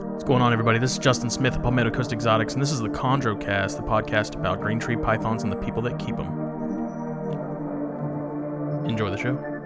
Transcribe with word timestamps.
What's 0.00 0.22
going 0.22 0.42
on, 0.42 0.52
everybody? 0.52 0.78
This 0.78 0.92
is 0.92 0.98
Justin 0.98 1.28
Smith 1.28 1.56
of 1.56 1.62
Palmetto 1.62 1.90
Coast 1.90 2.12
Exotics, 2.12 2.52
and 2.52 2.62
this 2.62 2.70
is 2.70 2.78
the 2.78 2.88
Chondrocast, 2.88 3.76
the 3.76 3.82
podcast 3.82 4.36
about 4.36 4.60
green 4.60 4.78
tree 4.78 4.96
pythons 4.96 5.42
and 5.42 5.50
the 5.50 5.56
people 5.56 5.82
that 5.82 5.98
keep 5.98 6.16
them. 6.16 6.28
Enjoy 8.86 9.10
the 9.10 9.16
show. 9.16 9.57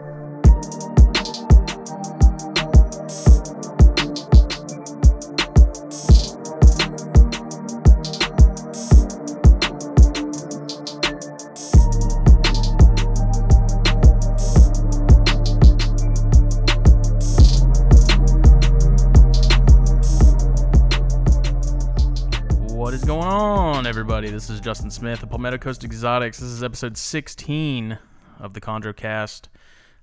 This 24.43 24.51
is 24.51 24.61
Justin 24.61 24.91
Smith 24.91 25.23
of 25.23 25.31
Palmetto 25.31 25.57
Coast 25.57 25.85
Exotics. 25.85 26.41
This 26.41 26.49
is 26.49 26.65
episode 26.65 26.97
16 26.97 27.97
of 28.41 28.55
the 28.55 28.61
Chondrocast. 28.61 29.43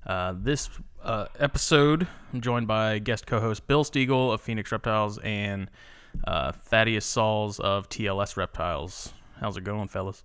Uh, 0.08 0.34
this 0.34 0.70
uh, 1.04 1.26
episode, 1.38 2.08
I'm 2.32 2.40
joined 2.40 2.66
by 2.66 3.00
guest 3.00 3.28
co-host 3.28 3.68
Bill 3.68 3.84
Stegall 3.84 4.34
of 4.34 4.40
Phoenix 4.40 4.72
Reptiles 4.72 5.18
and 5.18 5.70
uh, 6.26 6.54
Thaddeus 6.54 7.06
Sauls 7.06 7.60
of 7.60 7.90
TLS 7.90 8.38
Reptiles. 8.38 9.12
How's 9.42 9.58
it 9.58 9.66
going, 9.66 9.90
fellas? 9.90 10.24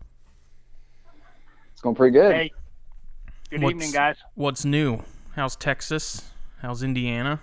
It's 1.73 1.83
going 1.83 1.97
pretty 1.97 2.13
good. 2.13 2.37
Hey, 2.37 2.53
good 3.51 3.63
What's- 3.65 3.75
evening, 3.75 3.91
guys. 3.91 4.19
What's 4.37 4.65
new? 4.65 5.03
How's 5.35 5.57
Texas? 5.57 6.31
How's 6.63 6.85
Indiana? 6.85 7.41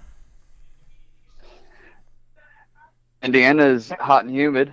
Indiana 3.21 3.65
is 3.65 3.91
hot 3.99 4.23
and 4.23 4.33
humid, 4.33 4.71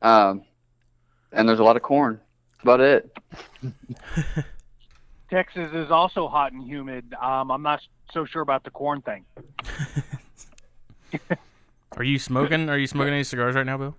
um, 0.00 0.44
and 1.32 1.48
there's 1.48 1.58
a 1.58 1.64
lot 1.64 1.76
of 1.76 1.82
corn. 1.82 2.20
That's 2.52 2.62
about 2.62 2.80
it. 2.80 3.16
Texas 5.30 5.70
is 5.72 5.90
also 5.90 6.28
hot 6.28 6.52
and 6.52 6.62
humid. 6.62 7.14
Um, 7.14 7.50
I'm 7.50 7.62
not 7.62 7.80
so 8.12 8.24
sure 8.24 8.42
about 8.42 8.64
the 8.64 8.70
corn 8.70 9.02
thing. 9.02 9.24
Are 11.96 12.02
you 12.02 12.18
smoking? 12.18 12.68
Are 12.68 12.78
you 12.78 12.86
smoking 12.86 13.12
any 13.14 13.24
cigars 13.24 13.54
right 13.54 13.66
now, 13.66 13.78
Bill? 13.78 13.96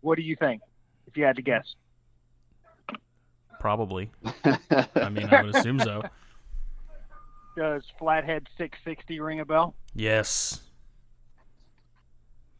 What 0.00 0.16
do 0.16 0.22
you 0.22 0.36
think, 0.36 0.62
if 1.06 1.16
you 1.16 1.24
had 1.24 1.36
to 1.36 1.42
guess? 1.42 1.74
Probably. 3.58 4.10
I 4.94 5.08
mean, 5.08 5.28
I 5.28 5.42
would 5.42 5.54
assume 5.56 5.80
so. 5.80 6.02
Does 7.56 7.82
Flathead 7.98 8.46
660 8.58 9.18
ring 9.20 9.40
a 9.40 9.44
bell? 9.44 9.74
Yes. 9.94 10.60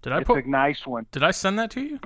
Did 0.03 0.13
I 0.13 0.19
it's 0.19 0.27
put? 0.27 0.45
a 0.45 0.51
nice 0.51 0.87
one. 0.87 1.07
Did 1.13 1.23
I 1.23 1.31
send 1.33 1.59
that 1.59 1.71
to 1.73 1.81
you? 1.81 2.01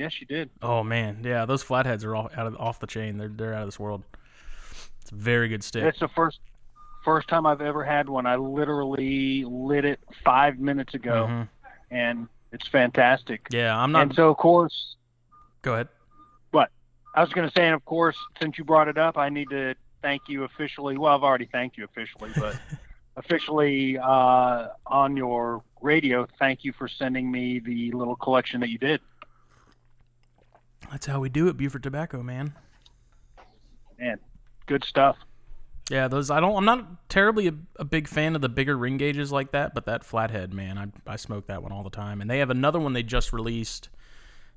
Yes, 0.00 0.18
you 0.18 0.26
did. 0.26 0.48
Oh 0.62 0.82
man, 0.82 1.20
yeah, 1.22 1.44
those 1.44 1.62
flatheads 1.62 2.04
are 2.06 2.16
all 2.16 2.30
out 2.34 2.46
of 2.46 2.56
off 2.56 2.80
the 2.80 2.86
chain. 2.86 3.18
They're 3.18 3.28
they're 3.28 3.52
out 3.52 3.60
of 3.64 3.68
this 3.68 3.78
world. 3.78 4.02
It's 5.02 5.12
a 5.12 5.14
very 5.14 5.46
good 5.48 5.62
stick. 5.62 5.84
It's 5.84 5.98
the 6.00 6.08
first 6.08 6.40
first 7.04 7.28
time 7.28 7.44
I've 7.44 7.60
ever 7.60 7.84
had 7.84 8.08
one. 8.08 8.24
I 8.24 8.36
literally 8.36 9.44
lit 9.46 9.84
it 9.84 10.00
five 10.24 10.58
minutes 10.58 10.94
ago, 10.94 11.26
Mhm. 11.28 11.48
and 11.90 12.28
it's 12.50 12.66
fantastic. 12.68 13.46
Yeah, 13.50 13.76
I'm 13.78 13.92
not. 13.92 14.02
And 14.04 14.14
so, 14.14 14.30
of 14.30 14.38
course, 14.38 14.96
go 15.60 15.74
ahead. 15.74 15.88
What 16.50 16.70
I 17.14 17.20
was 17.20 17.30
going 17.34 17.46
to 17.46 17.52
say, 17.54 17.66
and 17.66 17.74
of 17.74 17.84
course, 17.84 18.16
since 18.40 18.56
you 18.56 18.64
brought 18.64 18.88
it 18.88 18.96
up, 18.96 19.18
I 19.18 19.28
need 19.28 19.50
to 19.50 19.74
thank 20.00 20.22
you 20.28 20.44
officially. 20.44 20.96
Well, 20.96 21.14
I've 21.14 21.22
already 21.24 21.44
thanked 21.46 21.76
you 21.76 21.84
officially, 21.84 22.30
but 22.38 22.56
officially 23.16 23.98
uh, 23.98 24.68
on 24.86 25.14
your 25.14 25.62
radio, 25.82 26.26
thank 26.38 26.64
you 26.64 26.72
for 26.72 26.88
sending 26.88 27.30
me 27.30 27.58
the 27.58 27.92
little 27.92 28.16
collection 28.16 28.60
that 28.60 28.70
you 28.70 28.78
did. 28.78 29.02
That's 30.90 31.06
how 31.06 31.20
we 31.20 31.28
do 31.28 31.48
it, 31.48 31.56
Buford 31.56 31.82
Tobacco, 31.82 32.22
man. 32.22 32.54
Man, 33.98 34.18
good 34.66 34.84
stuff. 34.84 35.16
Yeah, 35.90 36.06
those. 36.08 36.30
I 36.30 36.38
don't. 36.40 36.56
I'm 36.56 36.64
not 36.64 37.08
terribly 37.08 37.48
a, 37.48 37.54
a 37.76 37.84
big 37.84 38.06
fan 38.06 38.36
of 38.36 38.40
the 38.42 38.48
bigger 38.48 38.76
ring 38.76 38.96
gauges 38.96 39.32
like 39.32 39.50
that, 39.52 39.74
but 39.74 39.86
that 39.86 40.04
flathead, 40.04 40.54
man, 40.54 40.78
I 40.78 41.12
I 41.12 41.16
smoke 41.16 41.48
that 41.48 41.62
one 41.62 41.72
all 41.72 41.82
the 41.82 41.90
time. 41.90 42.20
And 42.20 42.30
they 42.30 42.38
have 42.38 42.50
another 42.50 42.78
one 42.78 42.92
they 42.92 43.02
just 43.02 43.32
released. 43.32 43.88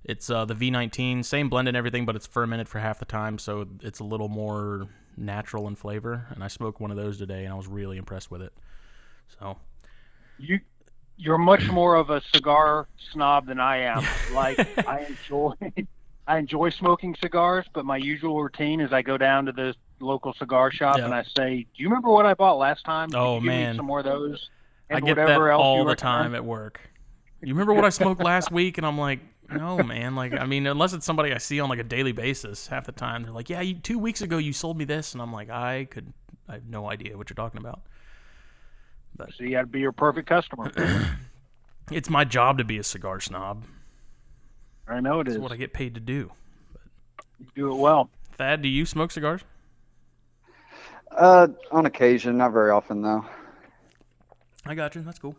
It's 0.04 0.30
uh, 0.30 0.46
the 0.46 0.54
V19, 0.54 1.24
same 1.24 1.50
blend 1.50 1.68
and 1.68 1.78
everything, 1.78 2.06
but 2.06 2.16
it's 2.16 2.28
fermented 2.28 2.68
for 2.68 2.80
half 2.80 3.00
the 3.00 3.06
time, 3.06 3.38
so 3.38 3.68
it's 3.82 4.00
a 4.00 4.04
little 4.04 4.28
more 4.28 4.88
natural 5.16 5.68
in 5.68 5.76
flavor. 5.76 6.28
And 6.32 6.44
I 6.44 6.50
smoked 6.50 6.82
one 6.82 6.92
of 6.92 6.98
those 6.98 7.18
today, 7.18 7.46
and 7.46 7.54
I 7.54 7.56
was 7.56 7.68
really 7.68 7.98
impressed 7.98 8.30
with 8.30 8.42
it. 8.42 8.54
So 9.40 9.58
You, 10.38 10.60
you're 11.16 11.38
much 11.38 11.70
more 11.70 11.96
of 11.96 12.10
a 12.10 12.22
cigar 12.34 12.88
snob 13.14 13.48
than 13.48 13.60
I 13.60 13.78
am. 13.78 14.06
Like 14.34 14.60
I 14.86 15.06
enjoy, 15.08 15.54
I 16.28 16.38
enjoy 16.38 16.70
smoking 16.70 17.16
cigars, 17.22 17.66
but 17.74 17.86
my 17.86 17.98
usual 17.98 18.42
routine 18.42 18.80
is 18.80 18.94
I 18.94 19.02
go 19.02 19.18
down 19.18 19.46
to 19.46 19.52
the 19.52 19.76
local 20.00 20.34
cigar 20.34 20.72
shop 20.72 20.98
Yeah. 20.98 21.06
and 21.06 21.14
I 21.14 21.24
say, 21.24 21.64
"Do 21.76 21.84
you 21.84 21.90
remember 21.90 22.10
what 22.10 22.26
I 22.26 22.34
bought 22.34 22.58
last 22.58 22.86
time? 22.86 23.10
Oh, 23.14 23.40
me 23.40 23.48
man. 23.48 23.76
some 23.76 23.86
more 23.86 24.00
of 24.00 24.06
those." 24.06 24.50
And 24.90 24.98
I 24.98 25.08
get 25.08 25.16
that 25.16 25.30
else 25.30 25.62
all 25.62 25.86
the 25.86 25.96
time 25.96 26.36
at 26.36 26.46
work. 26.46 26.80
You 27.42 27.54
remember 27.54 27.74
what 27.74 27.84
I 27.84 27.90
smoked 27.90 28.22
last 28.24 28.52
week? 28.52 28.78
And 28.78 28.88
I'm 28.88 28.98
like, 28.98 29.20
no, 29.52 29.78
man. 29.84 30.16
Like, 30.16 30.34
I 30.38 30.46
mean, 30.46 30.68
unless 30.68 30.94
it's 30.94 31.06
somebody 31.06 31.34
I 31.34 31.38
see 31.38 31.60
on 31.60 31.70
like 31.70 31.80
a 31.80 31.84
daily 31.84 32.12
basis, 32.12 32.68
half 32.68 32.86
the 32.86 32.92
time 32.92 33.24
they're 33.24 33.32
like, 33.32 33.50
yeah, 33.50 33.62
you, 33.62 33.76
two 33.76 34.00
weeks 34.00 34.22
ago 34.22 34.38
you 34.38 34.54
sold 34.54 34.78
me 34.78 34.86
this, 34.86 35.14
and 35.14 35.22
I'm 35.22 35.34
like, 35.34 35.50
I 35.50 35.88
could, 35.90 36.14
I 36.48 36.54
have 36.54 36.66
no 36.66 36.90
idea 36.90 37.18
what 37.18 37.30
you're 37.30 37.36
talking 37.36 37.60
about. 37.60 37.82
So 39.18 39.44
you 39.44 39.52
got 39.52 39.62
to 39.62 39.68
be 39.68 39.80
your 39.80 39.92
perfect 39.92 40.28
customer. 40.28 40.72
It's 41.92 42.10
my 42.10 42.24
job 42.24 42.60
to 42.60 42.64
be 42.64 42.78
a 42.78 42.84
cigar 42.84 43.20
snob. 43.20 43.66
I 44.88 45.00
know 45.00 45.20
it 45.22 45.28
It's 45.28 45.36
is. 45.36 45.42
what 45.42 45.52
I 45.52 45.56
get 45.56 45.74
paid 45.74 45.96
to 45.96 46.00
do. 46.00 46.32
You 47.40 47.48
do 47.56 47.72
it 47.72 47.78
well. 47.78 48.10
Thad, 48.38 48.62
do 48.62 48.68
you 48.68 48.86
smoke 48.86 49.12
cigars? 49.12 49.42
Uh, 51.12 51.48
on 51.72 51.86
occasion, 51.86 52.38
not 52.38 52.52
very 52.52 52.72
often 52.72 53.02
though. 53.02 53.26
I 54.66 54.76
got 54.76 54.96
you. 54.96 55.02
That's 55.02 55.20
cool. 55.20 55.36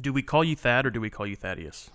Do 0.00 0.12
we 0.12 0.22
call 0.22 0.44
you 0.44 0.56
Thad 0.56 0.84
or 0.86 0.90
do 0.90 1.00
we 1.00 1.08
call 1.10 1.26
you 1.26 1.36
Thaddeus? 1.36 1.90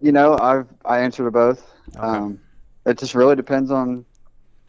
You 0.00 0.12
know, 0.12 0.38
I've 0.38 0.68
I 0.84 1.00
answer 1.00 1.24
to 1.24 1.30
both. 1.30 1.68
Okay. 1.96 1.98
Um, 2.06 2.40
it 2.86 2.98
just 2.98 3.14
really 3.14 3.34
depends 3.34 3.70
on 3.70 4.04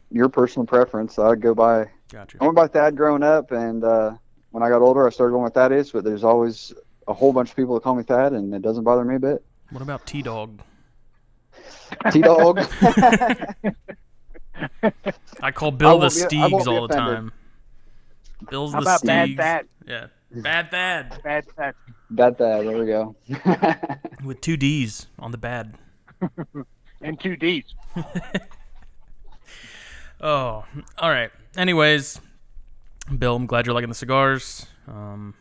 your 0.09 0.29
personal 0.29 0.65
preference. 0.65 1.19
I 1.19 1.35
go 1.35 1.53
by 1.53 1.89
Got 2.11 2.33
you. 2.33 2.39
I 2.41 2.45
went 2.45 2.55
by 2.55 2.67
Thad 2.67 2.95
growing 2.95 3.23
up, 3.23 3.51
and 3.51 3.83
uh, 3.83 4.15
when 4.51 4.63
I 4.63 4.69
got 4.69 4.81
older, 4.81 5.05
I 5.05 5.09
started 5.09 5.31
going 5.33 5.43
with 5.43 5.53
Thaddeus. 5.53 5.91
But 5.91 6.03
there's 6.03 6.23
always 6.23 6.73
a 7.07 7.13
whole 7.13 7.31
bunch 7.33 7.51
of 7.51 7.55
people 7.55 7.75
that 7.75 7.81
call 7.81 7.95
me 7.95 8.03
Thad, 8.03 8.33
and 8.33 8.53
it 8.53 8.61
doesn't 8.61 8.83
bother 8.83 9.03
me 9.05 9.15
a 9.15 9.19
bit. 9.19 9.43
What 9.71 9.81
about 9.81 10.05
T 10.05 10.21
Dog? 10.21 10.61
T 12.11 12.21
Dog. 12.21 12.59
I 15.41 15.51
call 15.51 15.71
Bill 15.71 15.99
the 15.99 16.05
won't 16.05 16.33
I 16.33 16.47
won't 16.47 16.63
Steegs 16.63 16.67
all 16.67 16.87
the 16.87 16.95
time. 16.95 17.31
Bill's 18.49 18.73
How 18.73 18.79
the 18.79 18.85
about 18.85 19.03
bad 19.03 19.29
Steegs. 19.29 19.37
Thad? 19.37 19.67
Yeah. 19.87 20.07
Bad 20.31 20.71
Thad. 20.71 21.21
Bad 21.23 21.45
Thad. 21.55 21.75
Bad 22.09 22.37
Thad. 22.37 22.67
There 22.67 22.77
we 22.77 22.85
go. 22.85 23.15
With 24.23 24.41
two 24.41 24.57
D's 24.57 25.07
on 25.19 25.31
the 25.31 25.37
bad. 25.37 25.75
And 27.01 27.19
two 27.19 27.35
D's. 27.35 27.75
Oh, 30.21 30.65
all 30.97 31.09
right. 31.09 31.29
Anyways, 31.57 32.19
Bill, 33.19 33.35
I'm 33.35 33.45
glad 33.45 33.65
you're 33.65 33.75
liking 33.75 33.89
the 33.89 33.95
cigars. 33.95 34.65
Um, 34.87 35.35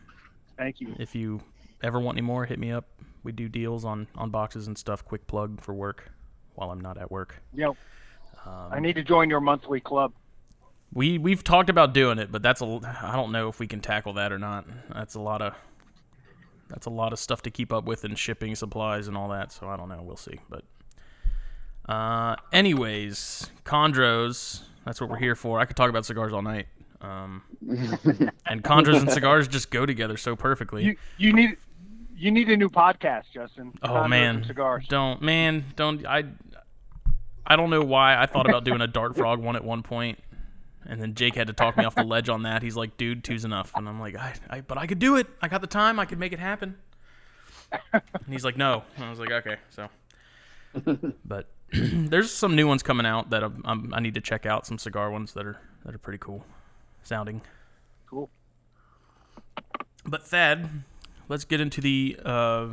Thank 0.59 0.81
you. 0.81 0.95
if 0.99 1.15
you 1.15 1.41
ever 1.85 2.01
want 2.01 2.19
any 2.19 2.27
more, 2.27 2.45
hit 2.45 2.59
me 2.59 2.73
up. 2.73 2.87
We 3.23 3.33
do 3.33 3.49
deals 3.49 3.85
on, 3.85 4.07
on 4.17 4.31
boxes 4.31 4.67
and 4.67 4.77
stuff. 4.77 5.05
Quick 5.05 5.27
plug 5.27 5.61
for 5.61 5.73
work 5.73 6.11
while 6.55 6.71
I'm 6.71 6.81
not 6.81 6.99
at 6.99 7.11
work. 7.11 7.41
Yep. 7.55 7.77
Um, 8.47 8.69
I 8.71 8.81
need 8.81 8.95
to 8.95 9.03
join 9.03 9.31
your 9.31 9.41
monthly 9.41 9.81
club. 9.81 10.13
We 10.93 11.19
we've 11.19 11.43
talked 11.43 11.71
about 11.71 11.93
doing 11.93 12.19
it, 12.19 12.31
but 12.31 12.43
that's 12.43 12.61
a 12.61 12.81
I 13.03 13.17
don't 13.17 13.33
know 13.33 13.49
if 13.49 13.59
we 13.59 13.67
can 13.67 13.81
tackle 13.81 14.13
that 14.15 14.33
or 14.33 14.39
not. 14.39 14.67
That's 14.93 15.15
a 15.15 15.21
lot 15.21 15.43
of 15.43 15.55
that's 16.69 16.87
a 16.87 16.91
lot 16.91 17.13
of 17.13 17.19
stuff 17.19 17.43
to 17.43 17.51
keep 17.51 17.73
up 17.73 17.85
with 17.85 18.05
and 18.05 18.19
shipping 18.19 18.55
supplies 18.55 19.09
and 19.09 19.17
all 19.17 19.29
that. 19.31 19.51
So 19.51 19.69
I 19.69 19.77
don't 19.77 19.89
know. 19.89 20.03
We'll 20.03 20.17
see. 20.17 20.39
But 20.49 20.65
uh, 21.89 22.37
anyways, 22.53 23.51
chondros. 23.65 24.63
That's 24.85 25.01
what 25.01 25.11
we're 25.11 25.19
here 25.19 25.35
for. 25.35 25.59
I 25.59 25.65
could 25.65 25.77
talk 25.77 25.91
about 25.91 26.05
cigars 26.07 26.33
all 26.33 26.43
night. 26.43 26.67
Um, 27.01 27.43
and 28.47 28.63
chondros 28.63 29.01
and 29.01 29.11
cigars 29.11 29.49
just 29.49 29.71
go 29.71 29.85
together 29.85 30.17
so 30.17 30.37
perfectly. 30.37 30.85
You 30.85 30.97
you 31.19 31.33
need 31.33 31.57
you 32.17 32.31
need 32.31 32.49
a 32.49 32.57
new 32.57 32.69
podcast, 32.71 33.25
Justin. 33.33 33.73
oh 33.83 34.07
man, 34.09 34.45
cigars. 34.47 34.87
don't 34.89 35.23
man, 35.23 35.65
don't 35.77 36.07
I. 36.07 36.25
I 37.47 37.57
don't 37.57 37.69
know 37.69 37.83
why 37.83 38.17
I 38.17 38.25
thought 38.25 38.49
about 38.49 38.65
doing 38.65 38.81
a 38.81 38.87
dart 38.87 39.17
frog 39.19 39.39
one 39.39 39.55
at 39.55 39.65
one 39.65 39.83
point, 39.83 40.19
and 40.87 41.01
then 41.01 41.15
Jake 41.15 41.35
had 41.35 41.49
to 41.49 41.53
talk 41.53 41.77
me 41.77 41.85
off 41.85 41.95
the 41.95 42.03
ledge 42.05 42.29
on 42.29 42.45
that. 42.45 42.63
He's 42.63 42.77
like, 42.77 42.97
"Dude, 42.97 43.23
two's 43.23 43.45
enough," 43.45 43.73
and 43.75 43.89
I'm 43.89 44.01
like, 44.01 44.17
I, 44.17 44.35
I, 44.49 44.61
"But 44.63 44.79
I 44.79 44.87
could 44.87 44.99
do 44.99 45.17
it. 45.17 45.27
I 45.43 45.49
got 45.49 45.61
the 45.61 45.67
time. 45.67 45.99
I 45.99 46.07
could 46.07 46.19
make 46.19 46.33
it 46.33 46.39
happen." 46.39 46.77
And 47.93 48.03
he's 48.29 48.45
like, 48.45 48.57
"No," 48.57 48.83
and 48.97 49.05
I 49.05 49.11
was 49.11 49.19
like, 49.19 49.31
"Okay." 49.31 49.57
So, 49.71 49.89
but 51.25 51.49
there's 51.73 52.31
some 52.31 52.57
new 52.57 52.67
ones 52.67 52.83
coming 52.83 53.05
out 53.07 53.31
that 53.31 53.43
I'm, 53.43 53.63
I'm, 53.65 53.95
I 53.95 54.01
need 54.01 54.15
to 54.15 54.21
check 54.21 54.47
out. 54.47 54.67
Some 54.67 54.79
cigar 54.79 55.11
ones 55.11 55.33
that 55.35 55.45
are 55.45 55.59
that 55.85 55.95
are 55.95 55.99
pretty 55.99 56.19
cool 56.19 56.45
sounding. 57.03 57.43
Cool. 58.07 58.31
but 60.07 60.27
Thad, 60.27 60.85
let's 61.29 61.45
get 61.45 61.61
into 61.61 61.81
the 61.81 62.19
uh, 62.25 62.69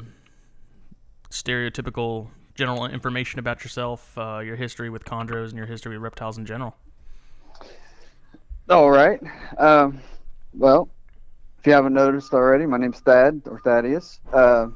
stereotypical 1.29 2.27
general 2.55 2.85
information 2.85 3.39
about 3.39 3.63
yourself, 3.63 4.17
uh, 4.17 4.39
your 4.39 4.55
history 4.55 4.89
with 4.89 5.05
chondros, 5.05 5.49
and 5.49 5.57
your 5.57 5.65
history 5.65 5.97
with 5.97 6.03
reptiles 6.03 6.37
in 6.37 6.45
general. 6.45 6.75
All 8.69 8.91
right. 8.91 9.19
Um, 9.57 9.99
well, 10.53 10.89
if 11.59 11.67
you 11.67 11.73
haven't 11.73 11.93
noticed 11.93 12.33
already, 12.33 12.65
my 12.65 12.77
name's 12.77 12.99
Thad 12.99 13.41
or 13.45 13.59
Thaddeus. 13.59 14.19
Uh, 14.31 14.67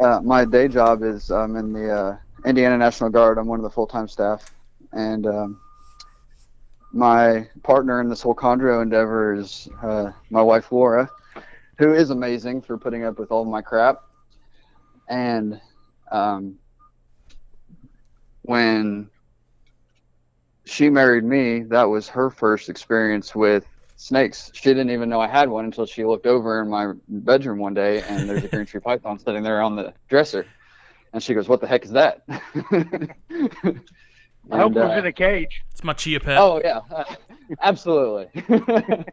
uh, 0.00 0.20
my 0.22 0.44
day 0.44 0.68
job 0.68 1.02
is 1.02 1.30
I'm 1.30 1.56
in 1.56 1.72
the 1.72 1.90
uh, 1.90 2.16
Indiana 2.44 2.76
National 2.76 3.10
Guard. 3.10 3.38
I'm 3.38 3.46
one 3.46 3.58
of 3.58 3.62
the 3.62 3.70
full-time 3.70 4.08
staff, 4.08 4.52
and 4.92 5.26
um, 5.26 5.60
my 6.92 7.48
partner 7.62 8.00
in 8.00 8.08
this 8.08 8.22
whole 8.22 8.34
chondro 8.34 8.82
endeavor 8.82 9.34
is 9.34 9.68
uh, 9.82 10.12
my 10.30 10.42
wife 10.42 10.70
Laura, 10.72 11.08
who 11.78 11.94
is 11.94 12.10
amazing 12.10 12.62
for 12.62 12.78
putting 12.78 13.04
up 13.04 13.18
with 13.18 13.30
all 13.30 13.42
of 13.42 13.48
my 13.48 13.62
crap. 13.62 14.00
And 15.08 15.60
um, 16.10 16.56
when 18.42 19.10
she 20.64 20.88
married 20.88 21.24
me, 21.24 21.64
that 21.64 21.84
was 21.84 22.08
her 22.08 22.30
first 22.30 22.68
experience 22.68 23.34
with 23.34 23.66
snakes. 23.96 24.50
She 24.54 24.70
didn't 24.70 24.90
even 24.90 25.08
know 25.08 25.20
I 25.20 25.28
had 25.28 25.48
one 25.48 25.64
until 25.64 25.86
she 25.86 26.04
looked 26.04 26.26
over 26.26 26.62
in 26.62 26.68
my 26.68 26.92
bedroom 27.08 27.58
one 27.58 27.74
day 27.74 28.02
and 28.02 28.28
there's 28.28 28.44
a 28.44 28.48
green 28.48 28.66
tree 28.66 28.80
python 28.80 29.18
sitting 29.18 29.42
there 29.42 29.62
on 29.62 29.76
the 29.76 29.94
dresser. 30.08 30.46
And 31.12 31.22
she 31.22 31.34
goes, 31.34 31.48
What 31.48 31.60
the 31.60 31.66
heck 31.66 31.84
is 31.84 31.92
that? 31.92 32.22
I 32.28 32.40
hope 34.58 34.72
And, 34.72 34.76
it 34.76 34.80
was 34.80 34.90
uh, 34.90 34.98
in 34.98 35.06
a 35.06 35.12
cage. 35.12 35.62
It's 35.72 35.84
my 35.84 35.92
chia 35.92 36.20
pet. 36.20 36.38
Oh 36.38 36.60
yeah, 36.62 36.80
uh, 36.90 37.04
absolutely. 37.62 38.28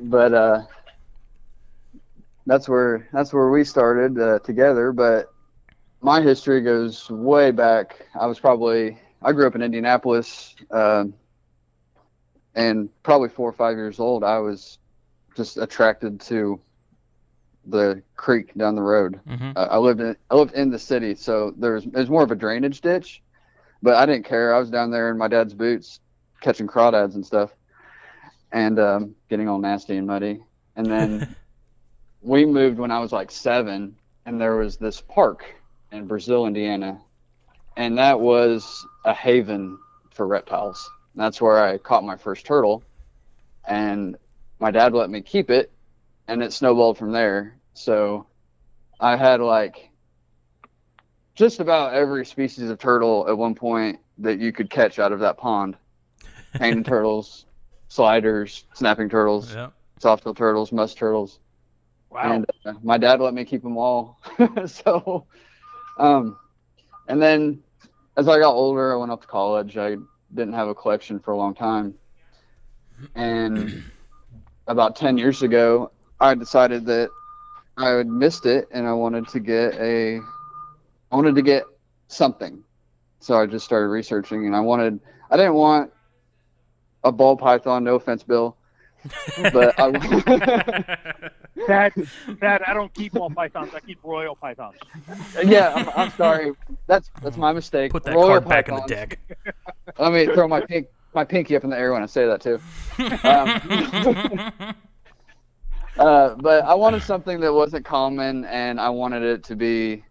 but 0.00 0.32
uh, 0.34 0.62
that's 2.46 2.68
where 2.68 3.08
that's 3.12 3.32
where 3.32 3.50
we 3.50 3.64
started 3.64 4.18
uh, 4.18 4.38
together. 4.40 4.92
But 4.92 5.32
my 6.00 6.20
history 6.20 6.60
goes 6.62 7.10
way 7.10 7.50
back. 7.50 8.06
I 8.18 8.26
was 8.26 8.38
probably 8.40 8.98
I 9.22 9.32
grew 9.32 9.46
up 9.46 9.54
in 9.54 9.62
Indianapolis, 9.62 10.54
um, 10.70 11.14
and 12.54 12.88
probably 13.02 13.28
four 13.28 13.48
or 13.48 13.52
five 13.52 13.76
years 13.76 14.00
old. 14.00 14.24
I 14.24 14.38
was 14.38 14.78
just 15.36 15.58
attracted 15.58 16.20
to 16.22 16.60
the 17.66 18.02
creek 18.16 18.54
down 18.54 18.74
the 18.74 18.82
road. 18.82 19.20
hmm 19.26 19.52
Uh, 19.54 19.68
I 19.70 19.78
lived 19.78 20.00
in 20.00 20.16
I 20.30 20.34
lived 20.34 20.54
in 20.54 20.70
the 20.70 20.78
city, 20.78 21.14
so 21.14 21.52
there's 21.56 21.86
it 21.86 21.94
was 21.94 22.10
more 22.10 22.22
of 22.22 22.30
a 22.30 22.36
drainage 22.36 22.80
ditch, 22.80 23.22
but 23.82 23.94
I 23.94 24.06
didn't 24.06 24.24
care. 24.24 24.54
I 24.54 24.58
was 24.58 24.70
down 24.70 24.90
there 24.90 25.10
in 25.10 25.18
my 25.18 25.28
dad's 25.28 25.54
boots, 25.54 26.00
catching 26.40 26.66
crawdads 26.66 27.14
and 27.14 27.24
stuff, 27.24 27.54
and 28.52 28.78
um, 28.78 29.14
getting 29.28 29.48
all 29.48 29.58
nasty 29.58 29.96
and 29.96 30.06
muddy. 30.06 30.42
And 30.76 30.86
then 30.86 31.34
we 32.22 32.44
moved 32.44 32.78
when 32.78 32.90
I 32.90 32.98
was 32.98 33.12
like 33.12 33.30
seven, 33.30 33.96
and 34.26 34.40
there 34.40 34.56
was 34.56 34.76
this 34.76 35.00
park 35.00 35.44
in 35.92 36.06
Brazil, 36.06 36.46
Indiana, 36.46 37.00
and 37.76 37.98
that 37.98 38.20
was 38.20 38.86
a 39.04 39.14
haven 39.14 39.78
for 40.12 40.26
reptiles. 40.26 40.90
That's 41.14 41.40
where 41.40 41.62
I 41.62 41.78
caught 41.78 42.04
my 42.04 42.16
first 42.16 42.46
turtle, 42.46 42.82
and 43.66 44.16
my 44.58 44.70
dad 44.70 44.92
let 44.92 45.10
me 45.10 45.20
keep 45.20 45.50
it, 45.50 45.72
and 46.28 46.42
it 46.42 46.52
snowballed 46.52 46.98
from 46.98 47.12
there. 47.12 47.56
So 47.74 48.26
I 48.98 49.16
had 49.16 49.40
like 49.40 49.90
just 51.34 51.60
about 51.60 51.94
every 51.94 52.26
species 52.26 52.68
of 52.68 52.78
turtle 52.78 53.26
at 53.28 53.36
one 53.36 53.54
point 53.54 53.98
that 54.18 54.38
you 54.38 54.52
could 54.52 54.68
catch 54.68 54.98
out 54.98 55.12
of 55.12 55.20
that 55.20 55.38
pond. 55.38 55.76
Painted 56.54 56.84
turtles, 56.86 57.46
sliders, 57.90 58.64
snapping 58.74 59.10
turtles, 59.10 59.54
Yeah. 59.54 59.70
soft-tailed 59.98 60.38
turtles, 60.38 60.72
musk 60.72 60.96
turtles 60.96 61.40
Wow. 62.10 62.32
and 62.32 62.46
uh, 62.64 62.72
my 62.82 62.98
dad 62.98 63.20
let 63.20 63.34
me 63.34 63.44
keep 63.44 63.62
them 63.62 63.76
all. 63.76 64.18
so, 64.66 65.26
um, 65.98 66.38
and 67.08 67.20
then 67.22 67.62
as 68.16 68.28
I 68.28 68.38
got 68.38 68.52
older, 68.52 68.92
I 68.92 68.96
went 68.96 69.12
off 69.12 69.20
to 69.20 69.26
college. 69.28 69.76
I 69.76 69.96
didn't 70.34 70.54
have 70.54 70.68
a 70.68 70.74
collection 70.74 71.20
for 71.20 71.32
a 71.32 71.36
long 71.36 71.54
time, 71.54 71.94
and 73.14 73.84
about 74.66 74.96
ten 74.96 75.18
years 75.18 75.42
ago, 75.42 75.92
I 76.20 76.34
decided 76.34 76.84
that 76.86 77.10
I 77.76 77.90
had 77.90 78.06
missed 78.08 78.46
it, 78.46 78.68
and 78.72 78.86
I 78.86 78.92
wanted 78.92 79.28
to 79.28 79.40
get 79.40 79.74
a, 79.74 80.18
I 80.18 81.16
wanted 81.16 81.34
to 81.36 81.42
get 81.42 81.64
something. 82.08 82.62
So 83.20 83.36
I 83.36 83.46
just 83.46 83.64
started 83.64 83.88
researching, 83.88 84.46
and 84.46 84.56
I 84.56 84.60
wanted, 84.60 85.00
I 85.30 85.36
didn't 85.36 85.54
want 85.54 85.92
a 87.04 87.12
ball 87.12 87.36
python. 87.36 87.84
No 87.84 87.96
offense, 87.96 88.22
Bill, 88.22 88.56
but 89.52 89.74
I. 89.78 91.30
That 91.66 91.92
that 92.40 92.66
I 92.68 92.74
don't 92.74 92.92
keep 92.94 93.12
ball 93.12 93.30
pythons. 93.30 93.74
I 93.74 93.80
keep 93.80 93.98
royal 94.02 94.34
pythons. 94.34 94.76
yeah, 95.44 95.72
I'm, 95.74 95.88
I'm 95.96 96.10
sorry. 96.12 96.52
That's 96.86 97.10
that's 97.22 97.36
my 97.36 97.52
mistake. 97.52 97.92
Put 97.92 98.04
that 98.04 98.14
Royal 98.14 98.40
card 98.40 98.48
back 98.48 98.68
in 98.68 98.76
the 98.76 98.82
deck. 98.82 99.18
Let 99.98 100.12
me 100.12 100.26
throw 100.26 100.48
my 100.48 100.60
pink 100.60 100.86
my 101.14 101.24
pinky 101.24 101.56
up 101.56 101.64
in 101.64 101.70
the 101.70 101.78
air 101.78 101.92
when 101.92 102.02
I 102.02 102.06
say 102.06 102.26
that 102.26 102.40
too. 102.40 102.60
Um, 103.26 104.74
uh, 105.98 106.34
but 106.36 106.64
I 106.64 106.74
wanted 106.74 107.02
something 107.02 107.40
that 107.40 107.52
wasn't 107.52 107.84
common, 107.84 108.44
and 108.44 108.80
I 108.80 108.90
wanted 108.90 109.22
it 109.22 109.44
to 109.44 109.56
be 109.56 110.04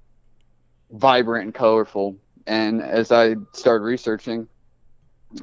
vibrant 0.91 1.45
and 1.45 1.53
colorful. 1.53 2.17
And 2.47 2.81
as 2.81 3.11
I 3.11 3.35
started 3.53 3.85
researching, 3.85 4.47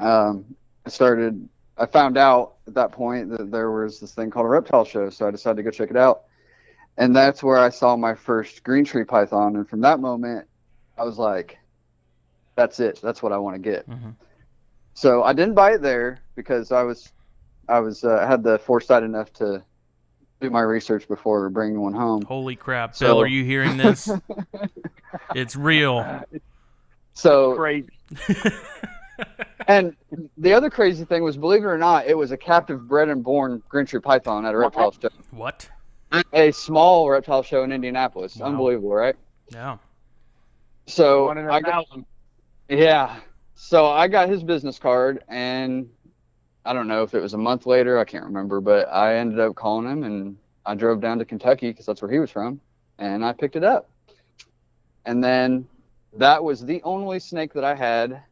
um, 0.00 0.56
I 0.86 0.88
started. 0.88 1.48
I 1.76 1.84
found 1.84 2.16
out 2.16 2.54
at 2.66 2.74
that 2.74 2.92
point 2.92 3.28
that 3.30 3.50
there 3.50 3.70
was 3.70 4.00
this 4.00 4.14
thing 4.14 4.30
called 4.30 4.46
a 4.46 4.48
reptile 4.48 4.84
show, 4.84 5.10
so 5.10 5.26
I 5.28 5.30
decided 5.30 5.56
to 5.56 5.62
go 5.64 5.70
check 5.70 5.90
it 5.90 5.96
out. 5.96 6.22
And 6.96 7.14
that's 7.14 7.42
where 7.42 7.58
I 7.58 7.68
saw 7.68 7.96
my 7.96 8.14
first 8.14 8.62
green 8.62 8.84
tree 8.84 9.04
python, 9.04 9.56
and 9.56 9.68
from 9.68 9.80
that 9.82 10.00
moment, 10.00 10.46
I 10.96 11.04
was 11.04 11.18
like, 11.18 11.58
"That's 12.54 12.80
it. 12.80 13.00
That's 13.02 13.22
what 13.22 13.32
I 13.32 13.38
want 13.38 13.56
to 13.56 13.60
get." 13.60 13.88
Mhm. 13.90 14.14
So 14.94 15.22
I 15.24 15.34
didn't 15.34 15.54
buy 15.54 15.72
it 15.72 15.82
there 15.82 16.20
because 16.36 16.72
I 16.72 16.82
was, 16.84 17.12
I 17.68 17.80
was 17.80 18.02
uh, 18.04 18.24
had 18.26 18.42
the 18.42 18.58
foresight 18.60 19.02
enough 19.02 19.30
to 19.34 19.62
do 20.40 20.48
my 20.48 20.60
research 20.62 21.06
before 21.08 21.50
bringing 21.50 21.80
one 21.80 21.92
home. 21.92 22.22
Holy 22.22 22.56
crap, 22.56 22.94
So- 22.94 23.06
Bill! 23.06 23.20
Are 23.22 23.26
you 23.26 23.44
hearing 23.44 23.76
this? 23.76 24.08
it's 25.34 25.56
real. 25.56 26.22
So 27.12 27.56
crazy. 27.56 27.90
and 29.68 29.96
the 30.38 30.52
other 30.52 30.70
crazy 30.70 31.04
thing 31.04 31.22
was, 31.22 31.36
believe 31.36 31.62
it 31.62 31.66
or 31.66 31.78
not, 31.78 32.06
it 32.06 32.16
was 32.16 32.30
a 32.30 32.36
captive 32.36 32.86
bred 32.88 33.08
and 33.08 33.22
born 33.24 33.62
green 33.68 33.86
tree 33.86 34.00
python 34.00 34.44
at 34.46 34.54
a 34.54 34.58
reptile 34.58 34.92
show, 34.92 35.08
what? 35.31 35.69
a 36.32 36.50
small 36.52 37.08
reptile 37.10 37.43
show 37.43 37.62
in 37.64 37.72
Indianapolis. 37.72 38.36
Wow. 38.36 38.46
Unbelievable, 38.46 38.94
right? 38.94 39.17
Yeah. 39.52 39.79
So 40.86 41.26
One 41.26 41.38
in 41.38 41.46
a 41.46 41.52
I 41.52 41.60
got, 41.60 41.86
thousand. 41.88 42.06
yeah, 42.69 43.17
so 43.55 43.86
I 43.86 44.06
got 44.08 44.29
his 44.29 44.43
business 44.43 44.79
card, 44.79 45.24
and 45.29 45.88
I 46.64 46.72
don't 46.72 46.86
know 46.88 47.02
if 47.02 47.14
it 47.14 47.20
was 47.20 47.34
a 47.34 47.38
month 47.38 47.67
later, 47.67 47.98
I 47.98 48.05
can't 48.05 48.24
remember, 48.24 48.60
but 48.60 48.88
I 48.93 49.17
ended 49.17 49.41
up 49.41 49.55
calling 49.56 49.91
him, 49.91 50.05
and 50.05 50.36
I 50.64 50.74
drove 50.74 51.00
down 51.00 51.19
to 51.19 51.24
Kentucky 51.24 51.70
because 51.70 51.86
that's 51.86 52.02
where 52.02 52.10
he 52.10 52.19
was 52.19 52.31
from, 52.31 52.60
and 52.98 53.24
I 53.24 53.32
picked 53.32 53.56
it 53.56 53.64
up. 53.64 53.88
And 55.05 55.22
then 55.22 55.67
that 56.17 56.43
was 56.43 56.64
the 56.64 56.82
only 56.82 57.19
snake 57.19 57.52
that 57.55 57.64
I 57.64 57.74
had 57.74 58.22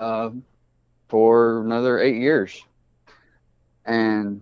uh, 0.00 0.30
for 1.08 1.60
another 1.60 2.00
eight 2.00 2.16
years. 2.16 2.62
And 3.84 4.40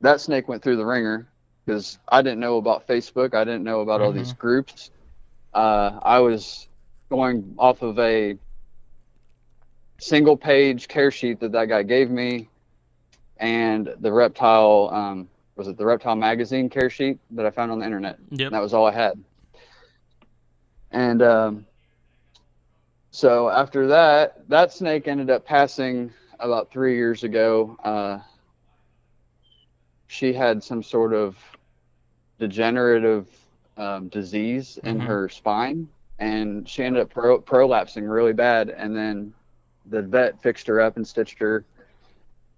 that 0.00 0.20
snake 0.20 0.48
went 0.48 0.62
through 0.62 0.76
the 0.76 0.84
ringer 0.86 1.28
because 1.64 1.98
I 2.08 2.22
didn't 2.22 2.40
know 2.40 2.56
about 2.56 2.88
Facebook. 2.88 3.34
I 3.34 3.44
didn't 3.44 3.62
know 3.64 3.80
about 3.80 4.00
all 4.00 4.12
these 4.12 4.32
groups. 4.32 4.90
Uh, 5.54 5.98
I 6.02 6.18
was 6.20 6.66
going 7.10 7.54
off 7.58 7.82
of 7.82 7.98
a 7.98 8.36
single 9.98 10.36
page 10.36 10.88
care 10.88 11.10
sheet 11.10 11.38
that 11.40 11.52
that 11.52 11.66
guy 11.68 11.82
gave 11.82 12.10
me 12.10 12.48
and 13.36 13.94
the 14.00 14.12
reptile 14.12 14.90
um, 14.92 15.28
was 15.56 15.68
it 15.68 15.76
the 15.76 15.84
reptile 15.84 16.16
magazine 16.16 16.68
care 16.68 16.90
sheet 16.90 17.18
that 17.30 17.46
i 17.46 17.50
found 17.50 17.70
on 17.70 17.78
the 17.78 17.84
internet 17.84 18.18
Yep. 18.30 18.46
and 18.46 18.54
that 18.54 18.62
was 18.62 18.74
all 18.74 18.84
i 18.86 18.90
had 18.90 19.22
and 20.90 21.22
um, 21.22 21.66
so 23.12 23.48
after 23.50 23.88
that 23.88 24.48
that 24.48 24.72
snake 24.72 25.08
ended 25.08 25.30
up 25.30 25.46
passing 25.46 26.12
about 26.40 26.72
three 26.72 26.96
years 26.96 27.24
ago. 27.24 27.76
Uh, 27.84 28.18
she 30.08 30.32
had 30.32 30.62
some 30.62 30.82
sort 30.82 31.14
of 31.14 31.36
degenerative 32.38 33.28
um, 33.78 34.08
disease 34.08 34.78
in 34.84 35.00
Mhm. 35.00 35.06
her 35.06 35.28
spine 35.28 35.88
and 36.18 36.68
she 36.68 36.84
ended 36.84 37.02
up 37.02 37.10
pro- 37.10 37.40
prolapsing 37.40 38.10
really 38.10 38.32
bad. 38.32 38.70
And 38.70 38.96
then 38.96 39.34
the 39.86 40.02
vet 40.02 40.40
fixed 40.42 40.66
her 40.68 40.80
up 40.80 40.96
and 40.96 41.06
stitched 41.06 41.38
her 41.40 41.64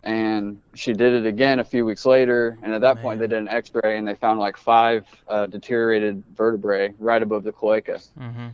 and 0.02 0.61
she 0.75 0.92
did 0.92 1.14
it 1.14 1.26
again 1.26 1.61
a 1.61 1.64
few 1.64 1.84
weeks 1.84 2.04
later. 2.06 2.58
And 2.62 2.75
at 2.75 2.80
that 2.82 3.00
point 3.00 3.20
they 3.20 3.26
did 3.26 3.38
an 3.38 3.49
x-ray 3.49 3.99
and 3.99 4.06
they 4.06 4.14
found 4.14 4.40
like 4.40 4.56
five 4.56 5.06
uh, 5.28 5.46
deteriorated 5.46 6.25
vertebrae 6.37 6.94
right 6.99 7.23
above 7.23 7.44
the 7.44 7.52
cloaca. 7.52 8.00
Hmm 8.18 8.49